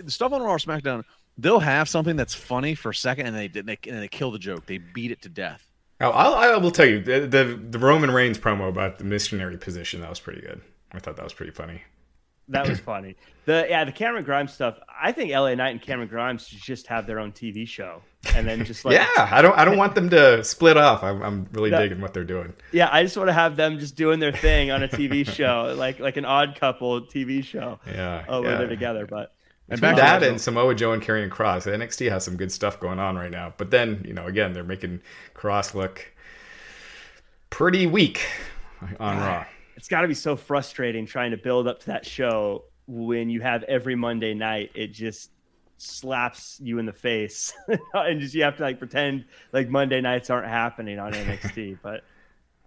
the 0.01 0.11
stuff 0.11 0.31
on 0.33 0.41
Raw 0.41 0.57
SmackDown, 0.57 1.03
they'll 1.37 1.59
have 1.59 1.89
something 1.89 2.15
that's 2.15 2.33
funny 2.33 2.75
for 2.75 2.89
a 2.91 2.95
second 2.95 3.27
and 3.27 3.35
they 3.35 3.47
they 3.47 3.77
and 3.87 4.01
they 4.01 4.07
kill 4.07 4.31
the 4.31 4.39
joke. 4.39 4.65
They 4.65 4.77
beat 4.77 5.11
it 5.11 5.21
to 5.23 5.29
death. 5.29 5.63
Oh, 5.99 6.11
I'll, 6.11 6.33
I 6.35 6.57
will 6.57 6.71
tell 6.71 6.85
you 6.85 7.01
the, 7.01 7.21
the 7.21 7.59
the 7.69 7.79
Roman 7.79 8.11
Reigns 8.11 8.37
promo 8.37 8.69
about 8.69 8.97
the 8.99 9.03
missionary 9.03 9.57
position 9.57 10.01
that 10.01 10.09
was 10.09 10.19
pretty 10.19 10.41
good. 10.41 10.61
I 10.91 10.99
thought 10.99 11.15
that 11.15 11.23
was 11.23 11.33
pretty 11.33 11.51
funny. 11.51 11.81
That 12.49 12.69
was 12.69 12.79
funny. 12.79 13.15
The 13.45 13.65
yeah, 13.69 13.83
the 13.83 13.91
Cameron 13.91 14.23
Grimes 14.23 14.53
stuff. 14.53 14.77
I 15.01 15.11
think 15.11 15.31
LA 15.31 15.53
Knight 15.55 15.71
and 15.71 15.81
Cameron 15.81 16.07
Grimes 16.07 16.47
should 16.47 16.61
just 16.61 16.87
have 16.87 17.05
their 17.05 17.19
own 17.19 17.33
TV 17.33 17.67
show, 17.67 18.01
and 18.35 18.47
then 18.47 18.63
just 18.63 18.85
like 18.85 18.93
yeah, 18.93 19.07
I 19.17 19.41
don't 19.41 19.57
I 19.57 19.65
don't 19.65 19.77
want 19.77 19.95
them 19.95 20.09
to 20.11 20.43
split 20.45 20.77
off. 20.77 21.03
I'm, 21.03 21.21
I'm 21.21 21.47
really 21.51 21.71
digging 21.71 21.99
what 21.99 22.13
they're 22.13 22.23
doing. 22.23 22.53
yeah, 22.71 22.87
I 22.91 23.03
just 23.03 23.17
want 23.17 23.27
to 23.27 23.33
have 23.33 23.57
them 23.57 23.79
just 23.79 23.95
doing 23.97 24.19
their 24.19 24.31
thing 24.31 24.71
on 24.71 24.81
a 24.81 24.87
TV 24.87 25.27
show, 25.27 25.73
like 25.77 25.99
like 25.99 26.15
an 26.15 26.23
Odd 26.25 26.57
Couple 26.57 27.01
TV 27.01 27.43
show. 27.43 27.79
Yeah, 27.87 28.23
Oh, 28.29 28.41
where 28.41 28.57
they're 28.57 28.67
together, 28.69 29.05
but 29.05 29.33
And 29.69 29.81
Between 29.81 29.97
that 29.97 30.23
and 30.23 30.39
Samoa 30.39 30.73
Joe 30.75 30.93
and 30.93 31.03
Karrion 31.03 31.29
Kross, 31.29 31.65
NXT 31.65 32.09
has 32.09 32.23
some 32.23 32.37
good 32.37 32.51
stuff 32.51 32.79
going 32.79 32.99
on 32.99 33.17
right 33.17 33.31
now. 33.31 33.53
But 33.57 33.69
then, 33.69 34.01
you 34.07 34.13
know, 34.13 34.25
again, 34.25 34.53
they're 34.53 34.63
making 34.63 35.01
Kross 35.35 35.73
look 35.73 36.09
pretty 37.49 37.85
weak 37.85 38.25
on 38.99 39.17
Raw. 39.17 39.45
it's 39.75 39.89
got 39.89 40.01
to 40.01 40.07
be 40.07 40.13
so 40.13 40.37
frustrating 40.37 41.05
trying 41.05 41.31
to 41.31 41.37
build 41.37 41.67
up 41.67 41.79
to 41.81 41.87
that 41.87 42.05
show 42.05 42.63
when 42.87 43.29
you 43.29 43.41
have 43.41 43.63
every 43.63 43.95
Monday 43.95 44.33
night. 44.33 44.71
It 44.73 44.93
just 44.93 45.31
slaps 45.77 46.59
you 46.61 46.79
in 46.79 46.85
the 46.85 46.93
face, 46.93 47.53
and 47.93 48.21
just 48.21 48.33
you 48.33 48.43
have 48.43 48.57
to 48.57 48.63
like 48.63 48.79
pretend 48.79 49.25
like 49.51 49.69
Monday 49.69 49.99
nights 49.99 50.29
aren't 50.29 50.47
happening 50.47 50.97
on 50.99 51.11
NXT. 51.11 51.79
but 51.83 52.03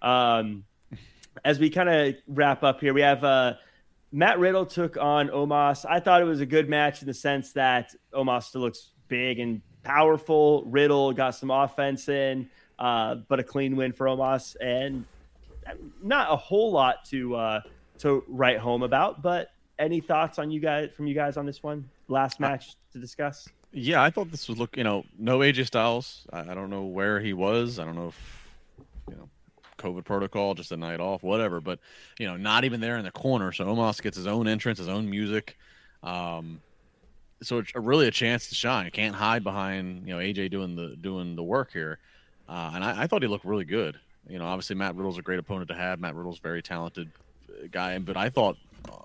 um, 0.06 0.64
as 1.44 1.58
we 1.58 1.70
kind 1.70 1.88
of 1.88 2.14
wrap 2.28 2.62
up 2.62 2.80
here, 2.80 2.92
we 2.92 3.00
have 3.00 3.24
uh, 3.24 3.54
Matt 4.12 4.38
Riddle 4.38 4.66
took 4.66 4.96
on 4.96 5.28
Omos. 5.28 5.84
I 5.88 6.00
thought 6.00 6.20
it 6.20 6.24
was 6.24 6.40
a 6.40 6.46
good 6.46 6.68
match 6.68 7.02
in 7.02 7.06
the 7.06 7.14
sense 7.14 7.52
that 7.52 7.94
Omos 8.12 8.44
still 8.44 8.62
looks 8.62 8.90
big 9.08 9.38
and 9.38 9.62
powerful. 9.82 10.64
Riddle 10.64 11.12
got 11.12 11.34
some 11.34 11.50
offense 11.50 12.08
in, 12.08 12.48
uh, 12.78 13.16
but 13.28 13.38
a 13.38 13.44
clean 13.44 13.76
win 13.76 13.92
for 13.92 14.06
Omos 14.06 14.56
and 14.60 15.04
not 16.02 16.32
a 16.32 16.36
whole 16.36 16.72
lot 16.72 17.04
to 17.06 17.36
uh, 17.36 17.60
to 17.98 18.24
write 18.28 18.58
home 18.58 18.82
about. 18.82 19.22
But 19.22 19.50
any 19.78 20.00
thoughts 20.00 20.38
on 20.38 20.50
you 20.50 20.60
guys 20.60 20.90
from 20.96 21.06
you 21.06 21.14
guys 21.14 21.36
on 21.36 21.46
this 21.46 21.62
one? 21.62 21.88
Last 22.08 22.40
match 22.40 22.74
to 22.92 22.98
discuss. 22.98 23.48
Yeah, 23.72 24.02
I 24.02 24.10
thought 24.10 24.30
this 24.30 24.48
was 24.48 24.58
look. 24.58 24.76
You 24.76 24.84
know, 24.84 25.04
no 25.18 25.38
AJ 25.38 25.66
Styles. 25.66 26.26
I, 26.32 26.40
I 26.40 26.54
don't 26.54 26.70
know 26.70 26.84
where 26.84 27.20
he 27.20 27.32
was. 27.32 27.78
I 27.78 27.84
don't 27.84 27.94
know 27.94 28.08
if 28.08 28.48
you 29.08 29.16
know 29.16 29.28
COVID 29.80 30.04
protocol, 30.04 30.54
just 30.54 30.72
a 30.72 30.76
night 30.76 31.00
off, 31.00 31.22
whatever. 31.22 31.60
But 31.60 31.78
you 32.18 32.26
know, 32.26 32.36
not 32.36 32.64
even 32.64 32.80
there 32.80 32.96
in 32.96 33.04
the 33.04 33.10
corner. 33.10 33.52
So 33.52 33.64
Omos 33.64 34.00
gets 34.02 34.16
his 34.16 34.26
own 34.26 34.46
entrance, 34.46 34.78
his 34.78 34.88
own 34.88 35.08
music. 35.08 35.56
Um, 36.02 36.60
so 37.42 37.58
it's 37.58 37.74
really 37.74 38.06
a 38.06 38.10
chance 38.10 38.48
to 38.48 38.54
shine. 38.54 38.90
Can't 38.90 39.14
hide 39.14 39.42
behind 39.42 40.06
you 40.06 40.14
know 40.14 40.20
AJ 40.20 40.50
doing 40.50 40.76
the 40.76 40.96
doing 41.00 41.36
the 41.36 41.42
work 41.42 41.72
here. 41.72 41.98
Uh, 42.48 42.72
and 42.74 42.84
I, 42.84 43.02
I 43.02 43.06
thought 43.06 43.22
he 43.22 43.28
looked 43.28 43.44
really 43.44 43.64
good. 43.64 43.98
You 44.28 44.38
know, 44.38 44.44
obviously 44.44 44.76
Matt 44.76 44.96
Riddle's 44.96 45.18
a 45.18 45.22
great 45.22 45.38
opponent 45.38 45.68
to 45.68 45.74
have. 45.74 46.00
Matt 46.00 46.14
Riddle's 46.14 46.38
a 46.38 46.42
very 46.42 46.62
talented 46.62 47.10
uh, 47.48 47.66
guy, 47.70 47.98
but 47.98 48.16
I 48.16 48.28
thought 48.28 48.56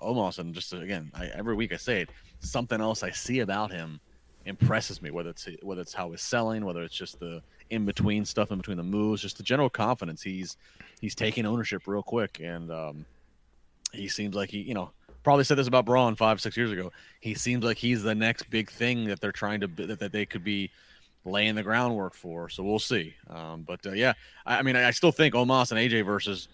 Omos 0.02 0.38
and 0.38 0.54
just 0.54 0.72
again, 0.72 1.10
I, 1.14 1.26
every 1.26 1.54
week 1.54 1.72
I 1.72 1.76
say 1.76 2.02
it, 2.02 2.10
something 2.40 2.80
else 2.80 3.02
I 3.02 3.10
see 3.10 3.40
about 3.40 3.70
him 3.70 4.00
impresses 4.44 5.00
me. 5.00 5.10
Whether 5.10 5.30
it's 5.30 5.48
whether 5.62 5.80
it's 5.80 5.94
how 5.94 6.10
he's 6.10 6.22
selling, 6.22 6.64
whether 6.64 6.82
it's 6.82 6.94
just 6.94 7.18
the 7.20 7.42
in 7.70 7.84
between 7.84 8.24
stuff, 8.24 8.50
in 8.50 8.58
between 8.58 8.76
the 8.76 8.82
moves, 8.82 9.22
just 9.22 9.36
the 9.36 9.42
general 9.42 9.70
confidence. 9.70 10.22
He's 10.22 10.56
he's 11.00 11.14
taking 11.14 11.46
ownership 11.46 11.82
real 11.86 12.02
quick, 12.02 12.40
and 12.42 12.70
um, 12.70 13.04
he 13.92 14.08
seems 14.08 14.34
like 14.34 14.50
he, 14.50 14.58
you 14.60 14.74
know, 14.74 14.90
probably 15.22 15.44
said 15.44 15.58
this 15.58 15.68
about 15.68 15.84
Braun 15.84 16.14
five 16.14 16.40
six 16.40 16.56
years 16.56 16.70
ago. 16.70 16.92
He 17.20 17.34
seems 17.34 17.64
like 17.64 17.76
he's 17.76 18.02
the 18.02 18.14
next 18.14 18.48
big 18.50 18.70
thing 18.70 19.06
that 19.06 19.20
they're 19.20 19.32
trying 19.32 19.60
to 19.60 19.66
that, 19.66 20.12
they 20.12 20.26
could 20.26 20.44
be 20.44 20.70
laying 21.24 21.54
the 21.54 21.62
groundwork 21.62 22.14
for. 22.14 22.48
So 22.48 22.62
we'll 22.62 22.78
see. 22.78 23.14
Um, 23.28 23.62
but 23.62 23.84
uh, 23.86 23.92
yeah, 23.92 24.12
I, 24.44 24.58
I 24.58 24.62
mean, 24.62 24.76
I, 24.76 24.88
I 24.88 24.90
still 24.92 25.12
think 25.12 25.34
Omos 25.34 25.72
and 25.72 25.80
AJ 25.80 26.04
versus 26.04 26.48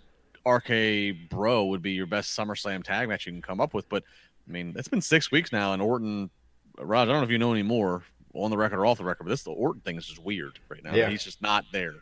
RK 0.46 1.28
Bro 1.28 1.66
would 1.66 1.82
be 1.82 1.92
your 1.92 2.06
best 2.06 2.36
SummerSlam 2.36 2.82
tag 2.82 3.08
match 3.08 3.26
you 3.26 3.32
can 3.32 3.42
come 3.42 3.60
up 3.60 3.74
with. 3.74 3.88
But 3.88 4.04
I 4.48 4.52
mean, 4.52 4.74
it's 4.76 4.88
been 4.88 5.02
six 5.02 5.30
weeks 5.30 5.52
now, 5.52 5.72
and 5.72 5.82
Orton, 5.82 6.30
Raj, 6.78 7.08
I 7.08 7.12
don't 7.12 7.20
know 7.20 7.24
if 7.24 7.30
you 7.30 7.38
know 7.38 7.52
any 7.52 7.62
more 7.62 8.02
on 8.34 8.50
the 8.50 8.56
record 8.56 8.78
or 8.78 8.86
off 8.86 8.98
the 8.98 9.04
record, 9.04 9.24
but 9.24 9.30
this 9.30 9.42
the 9.42 9.50
Orton 9.50 9.80
thing 9.82 9.96
is 9.96 10.06
just 10.06 10.22
weird 10.22 10.58
right 10.68 10.82
now. 10.82 10.94
Yeah. 10.94 11.08
He's 11.10 11.24
just 11.24 11.42
not 11.42 11.64
there. 11.72 11.94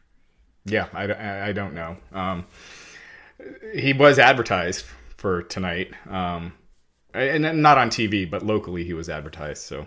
Yeah, 0.64 0.88
I, 0.92 1.48
I- 1.48 1.52
don't 1.52 1.74
know. 1.74 1.96
Um, 2.12 2.46
he 3.74 3.92
was 3.92 4.18
advertised 4.18 4.84
for 5.16 5.42
tonight, 5.44 5.92
um, 6.08 6.52
and 7.14 7.62
not 7.62 7.78
on 7.78 7.88
TV, 7.90 8.30
but 8.30 8.44
locally 8.44 8.84
he 8.84 8.92
was 8.92 9.08
advertised. 9.08 9.62
So, 9.62 9.86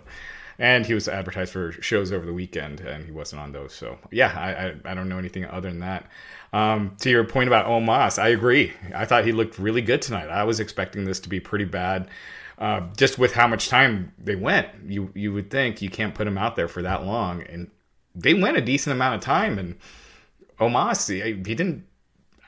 and 0.58 0.84
he 0.84 0.92
was 0.94 1.08
advertised 1.08 1.52
for 1.52 1.72
shows 1.72 2.12
over 2.12 2.26
the 2.26 2.32
weekend, 2.32 2.80
and 2.80 3.04
he 3.04 3.12
wasn't 3.12 3.40
on 3.42 3.52
those. 3.52 3.72
So, 3.72 3.98
yeah, 4.10 4.32
I 4.36 4.90
I, 4.90 4.92
I 4.92 4.94
don't 4.94 5.08
know 5.08 5.18
anything 5.18 5.44
other 5.44 5.70
than 5.70 5.80
that. 5.80 6.08
Um, 6.52 6.96
to 7.00 7.10
your 7.10 7.24
point 7.24 7.48
about 7.48 7.66
Omos, 7.66 8.20
I 8.22 8.28
agree. 8.28 8.72
I 8.94 9.04
thought 9.04 9.24
he 9.24 9.32
looked 9.32 9.58
really 9.58 9.82
good 9.82 10.02
tonight. 10.02 10.28
I 10.28 10.44
was 10.44 10.60
expecting 10.60 11.04
this 11.04 11.20
to 11.20 11.28
be 11.28 11.40
pretty 11.40 11.64
bad. 11.64 12.08
Uh, 12.64 12.80
just 12.96 13.18
with 13.18 13.32
how 13.34 13.46
much 13.46 13.68
time 13.68 14.10
they 14.16 14.36
went, 14.36 14.66
you 14.86 15.10
you 15.14 15.34
would 15.34 15.50
think 15.50 15.82
you 15.82 15.90
can't 15.90 16.14
put 16.14 16.26
him 16.26 16.38
out 16.38 16.56
there 16.56 16.66
for 16.68 16.80
that 16.80 17.04
long, 17.04 17.42
and 17.42 17.70
they 18.14 18.32
went 18.32 18.56
a 18.56 18.60
decent 18.62 18.92
amount 18.94 19.14
of 19.16 19.20
time, 19.20 19.58
and 19.58 19.76
Omos, 20.58 21.08
he, 21.12 21.20
he 21.20 21.54
didn't. 21.54 21.84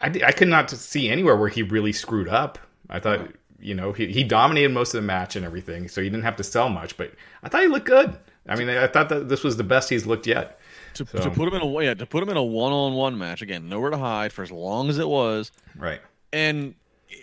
I, 0.01 0.07
I 0.27 0.33
could 0.33 0.49
not 0.49 0.71
see 0.71 1.11
anywhere 1.11 1.37
where 1.37 1.51
he 1.51 1.63
really 1.63 1.93
screwed 1.93 2.29
up. 2.29 2.59
I 2.89 2.99
thought, 2.99 3.29
you 3.59 3.75
know, 3.75 3.93
he, 3.93 4.07
he 4.07 4.25
dominated 4.25 4.71
most 4.73 4.95
of 4.95 5.03
the 5.03 5.07
match 5.07 5.37
and 5.37 5.45
everything, 5.45 5.87
so 5.89 6.01
he 6.01 6.09
didn't 6.09 6.25
have 6.25 6.37
to 6.37 6.45
sell 6.45 6.71
much. 6.71 6.97
But 6.97 7.13
I 7.43 7.49
thought 7.51 7.63
he 7.63 7.69
looked 7.69 7.87
good. 7.87 8.17
I 8.49 8.57
mean, 8.57 8.71
I 8.71 8.87
thought 8.87 9.09
that 9.11 9.29
this 9.29 9.45
was 9.45 9.57
the 9.59 9.65
best 9.65 9.91
he's 9.91 10.07
looked 10.07 10.27
yet. 10.27 10.59
To, 10.95 11.05
So- 11.07 11.19
to 11.19 11.31
put 11.31 11.47
him 11.49 11.55
in 11.55 11.63
a 11.63 11.83
yeah, 11.83 11.93
to 11.95 12.07
put 12.07 12.23
him 12.23 12.31
in 12.31 12.39
a 12.39 12.43
one 12.43 12.73
on 12.73 12.95
one 12.95 13.19
match 13.19 13.43
again, 13.43 13.69
nowhere 13.69 13.91
to 13.91 13.99
hide 13.99 14.33
for 14.33 14.43
as 14.43 14.51
long 14.51 14.89
as 14.89 14.99
it 14.99 15.09
was, 15.09 15.53
Right. 15.77 16.01
and 16.33 16.75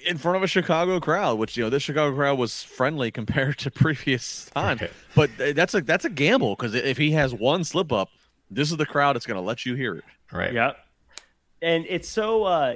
in 0.06 0.18
front 0.18 0.38
of 0.38 0.44
a 0.44 0.48
Chicago 0.48 1.00
crowd, 1.00 1.38
which 1.38 1.58
you 1.58 1.64
know 1.64 1.70
this 1.70 1.84
Chicago 1.84 2.16
crowd 2.16 2.38
was 2.38 2.64
friendly 2.64 3.12
compared 3.20 3.58
to 3.60 3.72
previous 3.72 4.46
time. 4.54 4.78
Right. 4.80 4.92
But 5.16 5.30
uh, 5.40 5.54
that's 5.54 5.74
a 5.74 5.82
that's 5.82 6.06
a 6.06 6.10
gamble 6.10 6.56
because 6.56 6.76
if 6.76 6.98
he 6.98 7.12
has 7.12 7.34
one 7.34 7.64
slip 7.64 7.92
up, 7.92 8.10
this 8.50 8.72
is 8.72 8.78
the 8.78 8.86
crowd 8.86 9.16
that's 9.16 9.26
going 9.26 9.40
to 9.40 9.46
let 9.46 9.66
you 9.66 9.76
hear 9.76 9.96
it. 9.96 10.04
Right. 10.32 10.54
Yep. 10.54 10.78
And 11.62 11.86
it's 11.88 12.10
so, 12.10 12.44
uh, 12.44 12.76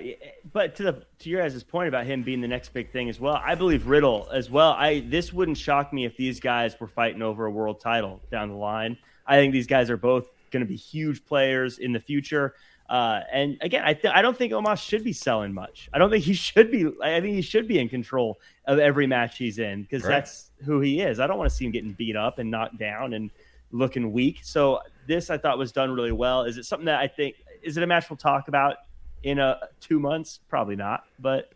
but 0.54 0.76
to 0.78 0.84
the 0.84 1.06
to 1.20 1.30
your 1.30 1.42
guys' 1.42 1.62
point 1.62 1.90
about 1.90 2.06
him 2.06 2.24
being 2.24 2.40
the 2.40 2.48
next 2.48 2.70
big 2.70 2.90
thing 2.92 3.10
as 3.10 3.20
well, 3.20 3.42
I 3.44 3.56
believe 3.56 3.88
Riddle 3.88 4.30
as 4.32 4.50
well. 4.50 4.72
I 4.72 5.02
this 5.02 5.34
wouldn't 5.34 5.58
shock 5.58 5.92
me 5.92 6.06
if 6.06 6.16
these 6.16 6.40
guys 6.40 6.80
were 6.80 6.88
fighting 6.88 7.22
over 7.22 7.46
a 7.46 7.52
world 7.52 7.82
title 7.82 8.22
down 8.32 8.50
the 8.50 8.56
line. 8.56 8.98
I 9.26 9.36
think 9.36 9.52
these 9.52 9.68
guys 9.68 9.90
are 9.90 9.98
both 9.98 10.30
going 10.52 10.62
to 10.62 10.68
be 10.68 10.78
huge 10.78 11.26
players 11.26 11.80
in 11.80 11.92
the 11.92 12.00
future. 12.00 12.56
Uh, 12.90 13.22
and 13.34 13.58
again, 13.62 13.84
I 13.86 13.94
th- 13.94 14.14
I 14.14 14.22
don't 14.22 14.38
think 14.38 14.54
Omos 14.54 14.82
should 14.82 15.04
be 15.04 15.12
selling 15.14 15.54
much. 15.54 15.90
I 15.94 15.98
don't 15.98 16.10
think 16.10 16.24
he 16.24 16.34
should 16.48 16.72
be. 16.72 16.86
I 17.04 17.20
think 17.20 17.36
he 17.36 17.42
should 17.42 17.68
be 17.68 17.80
in 17.80 17.90
control 17.90 18.40
of 18.66 18.80
every 18.80 19.08
match 19.08 19.38
he's 19.38 19.60
in 19.60 19.82
because 19.84 20.04
Right. 20.04 20.10
that's 20.12 20.52
who 20.66 20.80
he 20.80 21.02
is. 21.02 21.20
I 21.20 21.28
don't 21.28 21.38
want 21.38 21.50
to 21.50 21.56
see 21.56 21.66
him 21.66 21.72
getting 21.72 21.92
beat 21.92 22.16
up 22.16 22.40
and 22.40 22.50
knocked 22.50 22.78
down 22.78 23.14
and 23.14 23.30
looking 23.72 24.14
weak. 24.14 24.40
So 24.44 24.80
this 25.08 25.30
I 25.30 25.38
thought 25.38 25.58
was 25.58 25.72
done 25.74 25.92
really 25.92 26.14
well. 26.14 26.44
Is 26.44 26.58
it 26.58 26.64
something 26.66 26.86
that 26.86 27.00
I 27.00 27.08
think 27.08 27.36
is 27.62 27.76
it 27.76 27.84
a 27.84 27.88
match 27.88 28.10
we'll 28.10 28.16
talk 28.18 28.48
about 28.48 28.78
in 29.24 29.40
a 29.40 29.60
two 29.82 30.00
months? 30.00 30.40
Probably 30.48 30.78
not, 30.78 31.04
but 31.20 31.52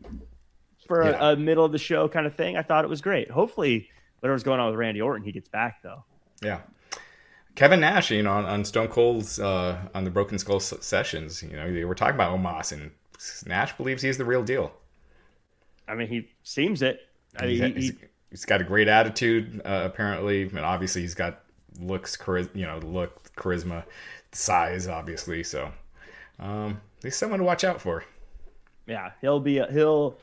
for 0.87 1.03
Yeah. 1.05 1.29
a, 1.29 1.33
a 1.33 1.35
middle 1.37 1.63
of 1.63 1.71
the 1.71 1.77
show 1.77 2.09
kind 2.09 2.25
of 2.27 2.35
thing, 2.35 2.57
I 2.57 2.61
thought 2.61 2.83
it 2.83 2.89
was 2.89 2.99
great. 3.01 3.31
Hopefully, 3.31 3.87
whatever's 4.19 4.43
going 4.43 4.59
on 4.59 4.67
with 4.69 4.75
Randy 4.77 4.99
Orton, 4.99 5.23
he 5.23 5.31
gets 5.31 5.47
back 5.47 5.81
though. 5.81 6.03
Yeah. 6.43 6.59
Kevin 7.55 7.79
Nash, 7.81 8.11
you 8.11 8.23
know, 8.23 8.31
on, 8.31 8.45
on 8.45 8.65
Stone 8.65 8.87
Cold's 8.89 9.39
uh, 9.39 9.77
on 9.93 10.03
the 10.03 10.09
Broken 10.11 10.39
Skull 10.39 10.55
s- 10.57 10.73
sessions, 10.81 11.43
you 11.43 11.49
know, 11.55 11.71
they 11.71 11.83
were 11.85 11.95
talking 11.95 12.15
about 12.15 12.37
Omos, 12.37 12.71
and 12.71 12.91
Nash 13.45 13.75
believes 13.77 14.01
he's 14.01 14.17
the 14.17 14.25
real 14.25 14.43
deal. 14.43 14.71
I 15.87 15.95
mean, 15.95 16.07
he 16.07 16.29
seems 16.43 16.81
it. 16.81 17.01
I 17.37 17.47
He's, 17.47 17.61
mean, 17.61 17.75
he, 17.75 17.81
he's, 17.81 17.89
he, 17.91 17.97
he's 18.29 18.45
got 18.45 18.61
a 18.61 18.63
great 18.63 18.87
attitude, 18.87 19.61
uh, 19.65 19.83
apparently, 19.85 20.43
and 20.43 20.59
obviously 20.59 21.01
he's 21.01 21.13
got 21.15 21.43
looks, 21.79 22.15
chari- 22.17 22.53
you 22.55 22.65
know, 22.65 22.79
look, 22.79 23.33
charisma, 23.35 23.83
size, 24.31 24.87
obviously. 24.87 25.43
So 25.43 25.71
um, 26.39 26.79
he's 27.03 27.15
someone 27.17 27.39
to 27.39 27.45
watch 27.45 27.63
out 27.63 27.81
for. 27.81 28.03
yeah, 28.87 29.11
he'll 29.21 29.39
be 29.39 29.57
a, 29.59 29.71
he'll 29.71 30.17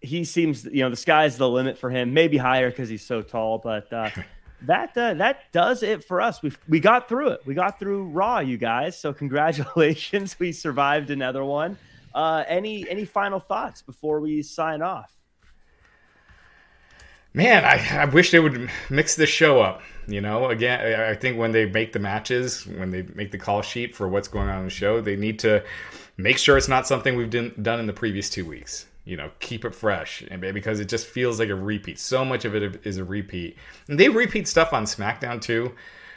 he 0.00 0.24
seems 0.24 0.64
you 0.64 0.82
know 0.82 0.90
the 0.90 0.96
sky's 0.96 1.36
the 1.36 1.48
limit 1.48 1.78
for 1.78 1.90
him. 1.90 2.12
Maybe 2.14 2.36
higher 2.38 2.70
because 2.70 2.88
he's 2.88 3.04
so 3.04 3.22
tall, 3.22 3.58
but 3.58 3.92
uh, 3.92 4.10
that 4.66 4.96
uh, 4.96 5.14
that 5.14 5.52
does 5.52 5.82
it 5.82 6.04
for 6.04 6.20
us. 6.20 6.42
We 6.42 6.52
we 6.68 6.80
got 6.80 7.08
through 7.08 7.28
it. 7.28 7.40
We 7.44 7.54
got 7.54 7.78
through 7.78 8.04
Raw, 8.04 8.38
you 8.38 8.56
guys. 8.56 8.98
So 8.98 9.12
congratulations, 9.22 10.38
we 10.38 10.52
survived 10.52 11.10
another 11.10 11.44
one. 11.44 11.78
Uh, 12.14 12.44
any 12.46 12.88
any 12.88 13.04
final 13.04 13.40
thoughts 13.40 13.82
before 13.82 14.20
we 14.20 14.42
sign 14.42 14.82
off? 14.82 15.12
Man, 17.34 17.64
I, 17.64 18.02
I 18.02 18.04
wish 18.04 18.30
they 18.30 18.40
would 18.40 18.70
mix 18.90 19.16
this 19.16 19.30
show 19.30 19.60
up. 19.62 19.80
You 20.06 20.20
know, 20.20 20.50
again, 20.50 21.00
I 21.00 21.14
think 21.14 21.38
when 21.38 21.52
they 21.52 21.64
make 21.64 21.94
the 21.94 21.98
matches, 21.98 22.66
when 22.66 22.90
they 22.90 23.02
make 23.14 23.30
the 23.30 23.38
call 23.38 23.62
sheet 23.62 23.94
for 23.94 24.06
what's 24.06 24.28
going 24.28 24.50
on 24.50 24.58
in 24.58 24.64
the 24.64 24.70
show, 24.70 25.00
they 25.00 25.16
need 25.16 25.38
to 25.40 25.64
make 26.18 26.36
sure 26.36 26.58
it's 26.58 26.68
not 26.68 26.86
something 26.86 27.16
we've 27.16 27.30
done 27.30 27.80
in 27.80 27.86
the 27.86 27.92
previous 27.92 28.28
two 28.28 28.44
weeks. 28.44 28.86
You 29.04 29.16
know, 29.16 29.30
keep 29.40 29.64
it 29.64 29.74
fresh, 29.74 30.22
and 30.30 30.40
because 30.40 30.78
it 30.78 30.88
just 30.88 31.06
feels 31.06 31.40
like 31.40 31.48
a 31.48 31.54
repeat. 31.54 31.98
So 31.98 32.24
much 32.24 32.44
of 32.44 32.54
it 32.54 32.86
is 32.86 32.98
a 32.98 33.04
repeat. 33.04 33.56
And 33.88 33.98
they 33.98 34.08
repeat 34.08 34.46
stuff 34.46 34.72
on 34.72 34.84
SmackDown 34.84 35.40
too, 35.40 35.74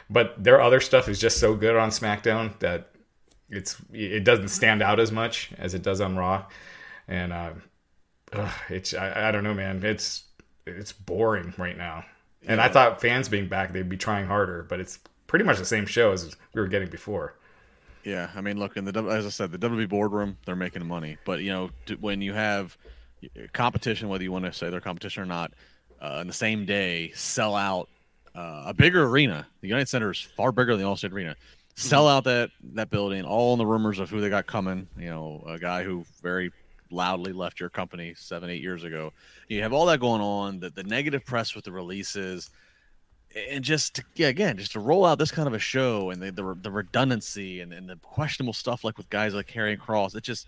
but 0.08 0.42
their 0.42 0.60
other 0.60 0.80
stuff 0.80 1.08
is 1.08 1.18
just 1.18 1.38
so 1.38 1.54
good 1.54 1.74
on 1.74 1.90
SmackDown 1.90 2.56
that 2.60 2.90
it's 3.50 3.76
it 3.92 4.24
doesn't 4.24 4.48
stand 4.48 4.82
out 4.82 5.00
as 5.00 5.10
much 5.10 5.50
as 5.58 5.74
it 5.74 5.82
does 5.82 6.00
on 6.00 6.16
Raw. 6.16 6.46
And 7.08 7.32
uh, 7.32 7.52
ugh, 8.32 8.52
it's 8.68 8.94
I, 8.94 9.28
I 9.28 9.32
don't 9.32 9.44
know, 9.44 9.54
man. 9.54 9.84
It's 9.84 10.24
it's 10.66 10.92
boring 10.92 11.54
right 11.58 11.76
now. 11.76 12.04
And 12.46 12.60
I 12.60 12.68
thought 12.68 13.00
fans 13.00 13.28
being 13.28 13.48
back, 13.48 13.72
they'd 13.72 13.88
be 13.88 13.96
trying 13.96 14.26
harder, 14.26 14.64
but 14.68 14.78
it's 14.78 15.00
pretty 15.26 15.44
much 15.44 15.58
the 15.58 15.64
same 15.64 15.86
show 15.86 16.12
as 16.12 16.36
we 16.54 16.60
were 16.60 16.68
getting 16.68 16.88
before. 16.88 17.34
Yeah, 18.06 18.30
I 18.36 18.40
mean, 18.40 18.56
look 18.56 18.76
in 18.76 18.84
the 18.84 19.02
as 19.10 19.26
I 19.26 19.30
said, 19.30 19.50
the 19.50 19.58
WWE 19.58 19.88
boardroom, 19.88 20.38
they're 20.46 20.54
making 20.54 20.86
money. 20.86 21.18
But 21.24 21.40
you 21.40 21.50
know, 21.50 21.70
when 21.98 22.22
you 22.22 22.32
have 22.34 22.78
competition, 23.52 24.08
whether 24.08 24.22
you 24.22 24.30
want 24.30 24.44
to 24.44 24.52
say 24.52 24.70
they're 24.70 24.80
competition 24.80 25.24
or 25.24 25.26
not, 25.26 25.50
uh, 26.00 26.18
in 26.20 26.28
the 26.28 26.32
same 26.32 26.64
day, 26.64 27.10
sell 27.16 27.56
out 27.56 27.88
uh, 28.36 28.62
a 28.66 28.72
bigger 28.72 29.06
arena. 29.06 29.44
The 29.60 29.66
United 29.66 29.88
Center 29.88 30.12
is 30.12 30.20
far 30.20 30.52
bigger 30.52 30.76
than 30.76 30.84
the 30.84 30.88
Allstate 30.88 31.12
Arena. 31.12 31.34
Sell 31.74 32.06
out 32.06 32.22
that 32.24 32.50
that 32.74 32.90
building. 32.90 33.24
All 33.24 33.54
in 33.54 33.58
the 33.58 33.66
rumors 33.66 33.98
of 33.98 34.08
who 34.08 34.20
they 34.20 34.28
got 34.28 34.46
coming. 34.46 34.86
You 34.96 35.10
know, 35.10 35.42
a 35.44 35.58
guy 35.58 35.82
who 35.82 36.04
very 36.22 36.52
loudly 36.92 37.32
left 37.32 37.58
your 37.58 37.70
company 37.70 38.14
seven, 38.16 38.50
eight 38.50 38.62
years 38.62 38.84
ago. 38.84 39.12
You 39.48 39.62
have 39.62 39.72
all 39.72 39.86
that 39.86 39.98
going 39.98 40.22
on. 40.22 40.60
The 40.60 40.70
the 40.70 40.84
negative 40.84 41.24
press 41.26 41.56
with 41.56 41.64
the 41.64 41.72
releases 41.72 42.50
and 43.34 43.62
just 43.62 43.96
to, 43.96 44.04
yeah, 44.14 44.28
again, 44.28 44.56
just 44.56 44.72
to 44.72 44.80
roll 44.80 45.04
out 45.04 45.18
this 45.18 45.30
kind 45.30 45.46
of 45.46 45.54
a 45.54 45.58
show 45.58 46.10
and 46.10 46.22
the 46.22 46.30
the, 46.30 46.56
the 46.62 46.70
redundancy 46.70 47.60
and, 47.60 47.72
and 47.72 47.88
the 47.88 47.96
questionable 47.96 48.52
stuff 48.52 48.84
like 48.84 48.96
with 48.96 49.10
guys 49.10 49.34
like 49.34 49.46
Karrion 49.46 49.78
Kross, 49.78 50.14
it 50.14 50.22
just 50.22 50.46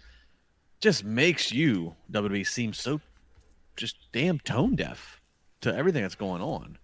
just 0.80 1.05
makes 1.05 1.52
you 1.52 1.94
WWE 2.12 2.46
seem 2.46 2.72
so 2.72 3.00
just 3.76 3.96
damn 4.12 4.38
tone 4.40 4.74
deaf 4.74 5.20
to 5.60 5.74
everything 5.74 6.02
that's 6.02 6.14
going 6.14 6.42
on. 6.42 6.78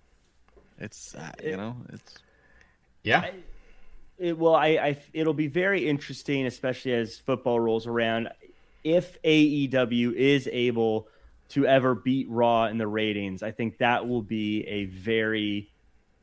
It's 0.79 1.15
uh, 1.15 1.33
you 1.43 1.57
know 1.57 1.77
it's 1.93 2.19
Yeah, 3.03 3.31
It, 4.19 4.39
well, 4.39 4.55
I, 4.55 4.69
I 4.69 4.99
it'll 5.13 5.35
be 5.35 5.47
very 5.47 5.89
interesting, 5.89 6.47
especially 6.47 6.93
as 6.95 7.19
football 7.19 7.61
rolls 7.61 7.87
around, 7.87 8.29
if 8.83 9.21
AEW 9.23 10.13
is 10.15 10.49
able 10.53 11.09
to 11.51 11.67
ever 11.67 11.95
beat 11.95 12.29
Raw 12.29 12.67
in 12.67 12.79
the 12.79 12.87
ratings. 12.87 13.43
I 13.43 13.53
think 13.53 13.79
that 13.79 14.07
will 14.07 14.23
be 14.23 14.67
a 14.67 14.87
very 14.87 15.71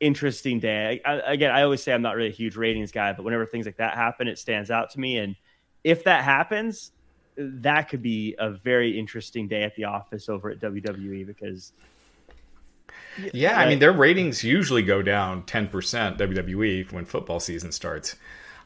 interesting 0.02 0.58
day. 0.60 1.00
I, 1.04 1.14
again, 1.32 1.50
I 1.50 1.62
always 1.62 1.82
say 1.82 1.92
I'm 1.92 2.02
not 2.02 2.16
really 2.16 2.28
a 2.28 2.32
huge 2.32 2.56
ratings 2.56 2.90
guy, 2.92 3.12
but 3.12 3.24
whenever 3.24 3.46
things 3.46 3.66
like 3.66 3.76
that 3.76 3.94
happen, 3.94 4.28
it 4.28 4.38
stands 4.38 4.70
out 4.70 4.90
to 4.90 5.00
me. 5.00 5.18
And 5.18 5.36
if 5.84 6.04
that 6.04 6.24
happens, 6.24 6.92
that 7.36 7.88
could 7.88 8.02
be 8.02 8.34
a 8.38 8.50
very 8.50 8.98
interesting 8.98 9.48
day 9.48 9.62
at 9.62 9.74
the 9.76 9.84
office 9.84 10.28
over 10.28 10.50
at 10.50 10.60
WWE 10.60 11.26
because 11.26 11.72
yeah. 13.32 13.58
I 13.58 13.68
mean, 13.68 13.78
their 13.78 13.92
ratings 13.92 14.42
usually 14.42 14.82
go 14.82 15.02
down 15.02 15.44
ten 15.44 15.68
percent 15.68 16.18
WWE 16.18 16.90
when 16.92 17.04
football 17.04 17.40
season 17.40 17.72
starts. 17.72 18.16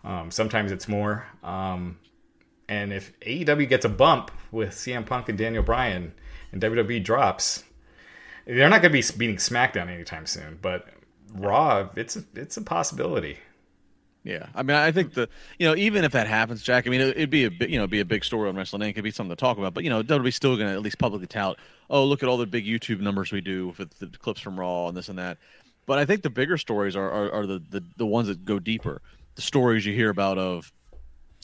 Um, 0.05 0.31
sometimes 0.31 0.73
it's 0.73 0.89
more. 0.89 1.27
Um, 1.43 1.99
and 2.69 2.93
if 2.93 3.19
AEW 3.21 3.69
gets 3.69 3.85
a 3.85 3.89
bump 3.89 4.31
with 4.51 4.71
CM 4.71 5.05
Punk 5.05 5.29
and 5.29 5.39
Daniel 5.39 5.63
Bryan, 5.63 6.13
and 6.53 6.63
WWE 6.63 7.03
drops, 7.03 7.65
they're 8.47 8.69
not 8.69 8.83
going 8.83 8.93
to 8.93 9.13
be 9.13 9.19
beating 9.19 9.37
SmackDown 9.37 9.89
anytime 9.89 10.27
soon. 10.27 10.59
But 10.63 10.89
Raw, 11.35 11.89
it's 11.97 12.17
a, 12.17 12.25
it's 12.35 12.57
a 12.57 12.63
possibility. 12.63 13.39
Yeah, 14.27 14.49
I 14.57 14.65
mean, 14.65 14.77
I 14.77 14.91
think 14.91 15.15
the 15.15 15.29
you 15.57 15.69
know 15.69 15.77
even 15.77 16.03
if 16.03 16.11
that 16.11 16.27
happens, 16.27 16.61
Jack. 16.61 16.89
I 16.89 16.91
mean, 16.91 17.01
it, 17.01 17.11
it'd 17.11 17.31
be 17.31 17.45
a 17.45 17.51
you 17.69 17.79
know 17.79 17.87
be 17.87 18.01
a 18.01 18.05
big 18.05 18.25
story 18.25 18.49
on 18.49 18.57
Wrestling 18.57 18.83
Inc. 18.83 18.91
It'd 18.91 19.05
be 19.05 19.13
something 19.13 19.37
to 19.37 19.41
talk 19.41 19.57
about. 19.57 19.73
But 19.73 19.85
you 19.85 19.91
know, 19.91 20.03
WWE's 20.03 20.35
still 20.35 20.57
going 20.57 20.69
to 20.69 20.75
at 20.75 20.83
least 20.83 20.99
publicly 20.99 21.29
tout. 21.29 21.59
Oh, 21.89 22.05
look 22.05 22.25
at 22.25 22.29
all 22.29 22.37
the 22.37 22.45
big 22.45 22.67
YouTube 22.67 22.99
numbers 22.99 23.31
we 23.31 23.41
do 23.41 23.73
with 23.79 23.97
the 24.01 24.09
clips 24.19 24.41
from 24.41 24.59
Raw 24.59 24.89
and 24.89 24.97
this 24.97 25.09
and 25.09 25.19
that. 25.21 25.39
But 25.87 26.01
I 26.01 26.05
think 26.05 26.23
the 26.23 26.31
bigger 26.31 26.59
stories 26.59 26.97
are 26.97 27.09
are, 27.09 27.31
are 27.33 27.47
the, 27.47 27.63
the 27.71 27.85
the 27.99 28.07
ones 28.07 28.27
that 28.27 28.45
go 28.45 28.59
deeper. 28.59 29.01
The 29.37 29.43
stories 29.43 29.87
you 29.87 29.95
hear 29.95 30.11
about 30.11 30.39
of 30.39 30.73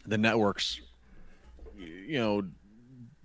the 0.05 0.19
networks, 0.19 0.81
you 1.79 2.19
know, 2.19 2.43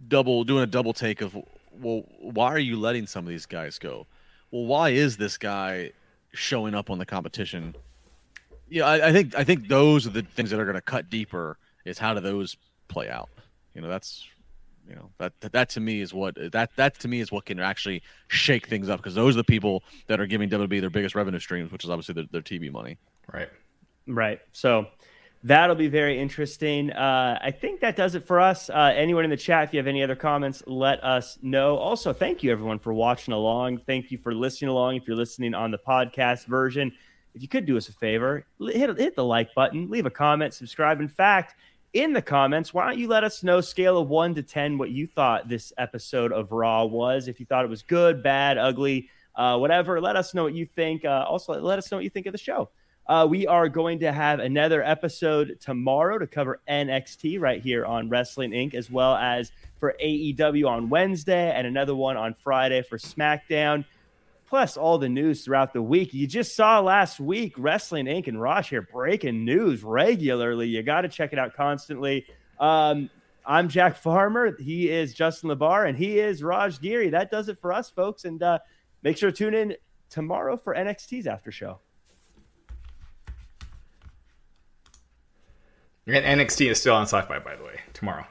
double 0.08 0.44
doing 0.44 0.62
a 0.62 0.68
double 0.68 0.94
take 0.94 1.22
of 1.22 1.36
well, 1.72 2.04
why 2.20 2.50
are 2.50 2.60
you 2.60 2.78
letting 2.78 3.08
some 3.08 3.26
of 3.26 3.30
these 3.30 3.48
guys 3.48 3.80
go? 3.80 4.06
Well, 4.52 4.66
why 4.66 4.90
is 4.90 5.18
this 5.18 5.40
guy 5.40 5.94
showing 6.38 6.76
up 6.76 6.90
on 6.90 7.00
the 7.00 7.06
competition? 7.06 7.76
Yeah, 8.70 8.86
I, 8.86 9.08
I 9.08 9.12
think 9.12 9.36
I 9.36 9.44
think 9.44 9.68
those 9.68 10.06
are 10.06 10.12
the 10.12 10.22
things 10.22 10.50
that 10.52 10.60
are 10.60 10.66
going 10.66 10.76
to 10.76 10.82
cut 10.82 11.10
deeper. 11.10 11.58
Is 11.86 11.98
how 11.98 12.14
do 12.14 12.20
those 12.20 12.58
play 12.88 13.10
out? 13.10 13.30
You 13.74 13.82
know, 13.82 13.88
that's 13.88 14.28
you 14.88 14.96
know 14.96 15.10
that 15.18 15.34
that, 15.42 15.52
that 15.54 15.70
to 15.70 15.80
me 15.80 16.02
is 16.02 16.14
what 16.14 16.36
that 16.52 16.76
that 16.76 17.00
to 17.00 17.08
me 17.08 17.22
is 17.22 17.32
what 17.32 17.46
can 17.46 17.60
actually 17.60 18.04
shake 18.28 18.68
things 18.68 18.90
up 18.90 19.00
because 19.00 19.16
those 19.16 19.36
are 19.36 19.38
the 19.38 19.44
people 19.44 19.84
that 20.08 20.20
are 20.20 20.26
giving 20.26 20.50
WWE 20.50 20.82
their 20.82 20.90
biggest 20.90 21.16
revenue 21.16 21.40
streams, 21.40 21.72
which 21.72 21.84
is 21.84 21.90
obviously 21.90 22.14
their, 22.14 22.26
their 22.32 22.42
TV 22.42 22.72
money. 22.72 22.98
Right. 23.34 23.50
Right. 24.06 24.40
So 24.52 24.88
that'll 25.44 25.76
be 25.76 25.88
very 25.88 26.20
interesting. 26.20 26.92
Uh, 26.92 27.40
I 27.42 27.52
think 27.52 27.82
that 27.82 27.96
does 27.96 28.16
it 28.16 28.26
for 28.26 28.40
us. 28.40 28.70
Uh, 28.70 28.94
anyone 28.96 29.24
in 29.24 29.30
the 29.30 29.38
chat, 29.38 29.66
if 29.66 29.74
you 29.74 29.80
have 29.80 29.88
any 29.88 30.04
other 30.04 30.16
comments, 30.16 30.64
let 30.66 31.04
us 31.04 31.38
know. 31.42 31.78
Also, 31.78 32.14
thank 32.14 32.44
you 32.44 32.52
everyone 32.52 32.80
for 32.80 32.94
watching 32.94 33.34
along. 33.34 33.80
Thank 33.80 34.12
you 34.12 34.18
for 34.18 34.34
listening 34.34 34.70
along. 34.70 34.96
If 34.96 35.08
you're 35.08 35.18
listening 35.18 35.54
on 35.54 35.72
the 35.72 35.78
podcast 35.78 36.46
version, 36.46 36.92
if 37.34 37.42
you 37.42 37.48
could 37.48 37.66
do 37.66 37.78
us 37.78 37.88
a 37.88 37.94
favor, 37.94 38.46
hit, 38.60 38.98
hit 38.98 39.16
the 39.16 39.24
like 39.24 39.54
button, 39.54 39.90
leave 39.90 40.06
a 40.06 40.12
comment, 40.12 40.54
subscribe. 40.54 41.00
In 41.00 41.08
fact, 41.08 41.56
in 41.94 42.14
the 42.14 42.22
comments, 42.22 42.74
why 42.74 42.88
don't 42.88 43.00
you 43.00 43.08
let 43.08 43.24
us 43.24 43.44
know 43.44 43.62
scale 43.62 43.98
of 43.98 44.10
one 44.10 44.36
to 44.36 44.44
10 44.44 44.78
what 44.78 44.90
you 44.90 45.08
thought 45.08 45.48
this 45.48 45.72
episode 45.78 46.32
of 46.32 46.52
Raw 46.52 46.86
was? 46.86 47.28
If 47.28 47.40
you 47.40 47.46
thought 47.46 47.64
it 47.64 47.70
was 47.70 47.84
good, 47.84 48.22
bad, 48.22 48.58
ugly, 48.58 49.10
uh, 49.36 49.58
whatever, 49.58 50.02
let 50.02 50.16
us 50.16 50.34
know 50.34 50.44
what 50.44 50.54
you 50.54 50.66
think. 50.66 51.06
Uh, 51.06 51.26
also, 51.28 51.60
let 51.62 51.78
us 51.78 51.92
know 51.92 51.98
what 51.98 52.04
you 52.04 52.10
think 52.10 52.26
of 52.26 52.34
the 52.34 52.38
show. 52.38 52.70
Uh, 53.08 53.26
we 53.30 53.48
are 53.48 53.70
going 53.70 54.00
to 54.00 54.12
have 54.12 54.40
another 54.40 54.84
episode 54.84 55.58
tomorrow 55.62 56.18
to 56.18 56.28
cover 56.28 56.60
NXT 56.70 57.40
right 57.40 57.62
here 57.62 57.86
on 57.86 58.10
Wrestling 58.10 58.52
Inc., 58.52 58.74
as 58.74 58.92
well 58.92 59.16
as 59.16 59.54
for 59.80 59.96
AEW 60.04 60.68
on 60.68 60.90
Wednesday 60.90 61.52
and 61.52 61.66
another 61.66 61.96
one 61.96 62.18
on 62.18 62.34
Friday 62.34 62.82
for 62.82 62.98
SmackDown. 62.98 63.86
Plus, 64.50 64.76
all 64.76 64.98
the 64.98 65.08
news 65.08 65.46
throughout 65.46 65.72
the 65.72 65.82
week. 65.82 66.14
You 66.14 66.28
just 66.28 66.54
saw 66.54 66.82
last 66.82 67.18
week 67.20 67.54
Wrestling 67.58 68.08
Inc. 68.08 68.28
and 68.28 68.42
Raj 68.42 68.70
Giri 68.70 68.88
breaking 68.92 69.46
news 69.46 69.84
regularly. 69.84 70.68
You 70.68 70.84
got 70.84 71.02
to 71.02 71.10
check 71.10 71.32
it 71.32 71.40
out 71.40 71.54
constantly. 71.54 72.26
Um, 72.60 73.10
I'm 73.46 73.70
Jack 73.70 73.96
Farmer. 73.96 74.58
He 74.60 74.90
is 74.90 75.14
Justin 75.14 75.50
LaBar, 75.50 75.88
and 75.88 75.98
he 75.98 76.20
is 76.20 76.44
Raj 76.44 76.82
Giri. 76.82 77.10
That 77.12 77.32
does 77.32 77.48
it 77.48 77.58
for 77.60 77.72
us, 77.72 77.90
folks. 77.90 78.26
And 78.26 78.44
uh, 78.44 78.60
make 79.02 79.16
sure 79.16 79.32
to 79.32 79.38
tune 79.38 79.54
in 79.54 79.76
tomorrow 80.10 80.58
for 80.58 80.76
NXT's 80.76 81.26
after 81.26 81.54
show. 81.54 81.80
And 86.08 86.40
NXT 86.40 86.72
is 86.72 86.80
still 86.80 86.96
on 86.96 87.06
Syfy, 87.06 87.44
by 87.44 87.56
the 87.56 87.64
way, 87.64 87.82
tomorrow. 87.94 88.26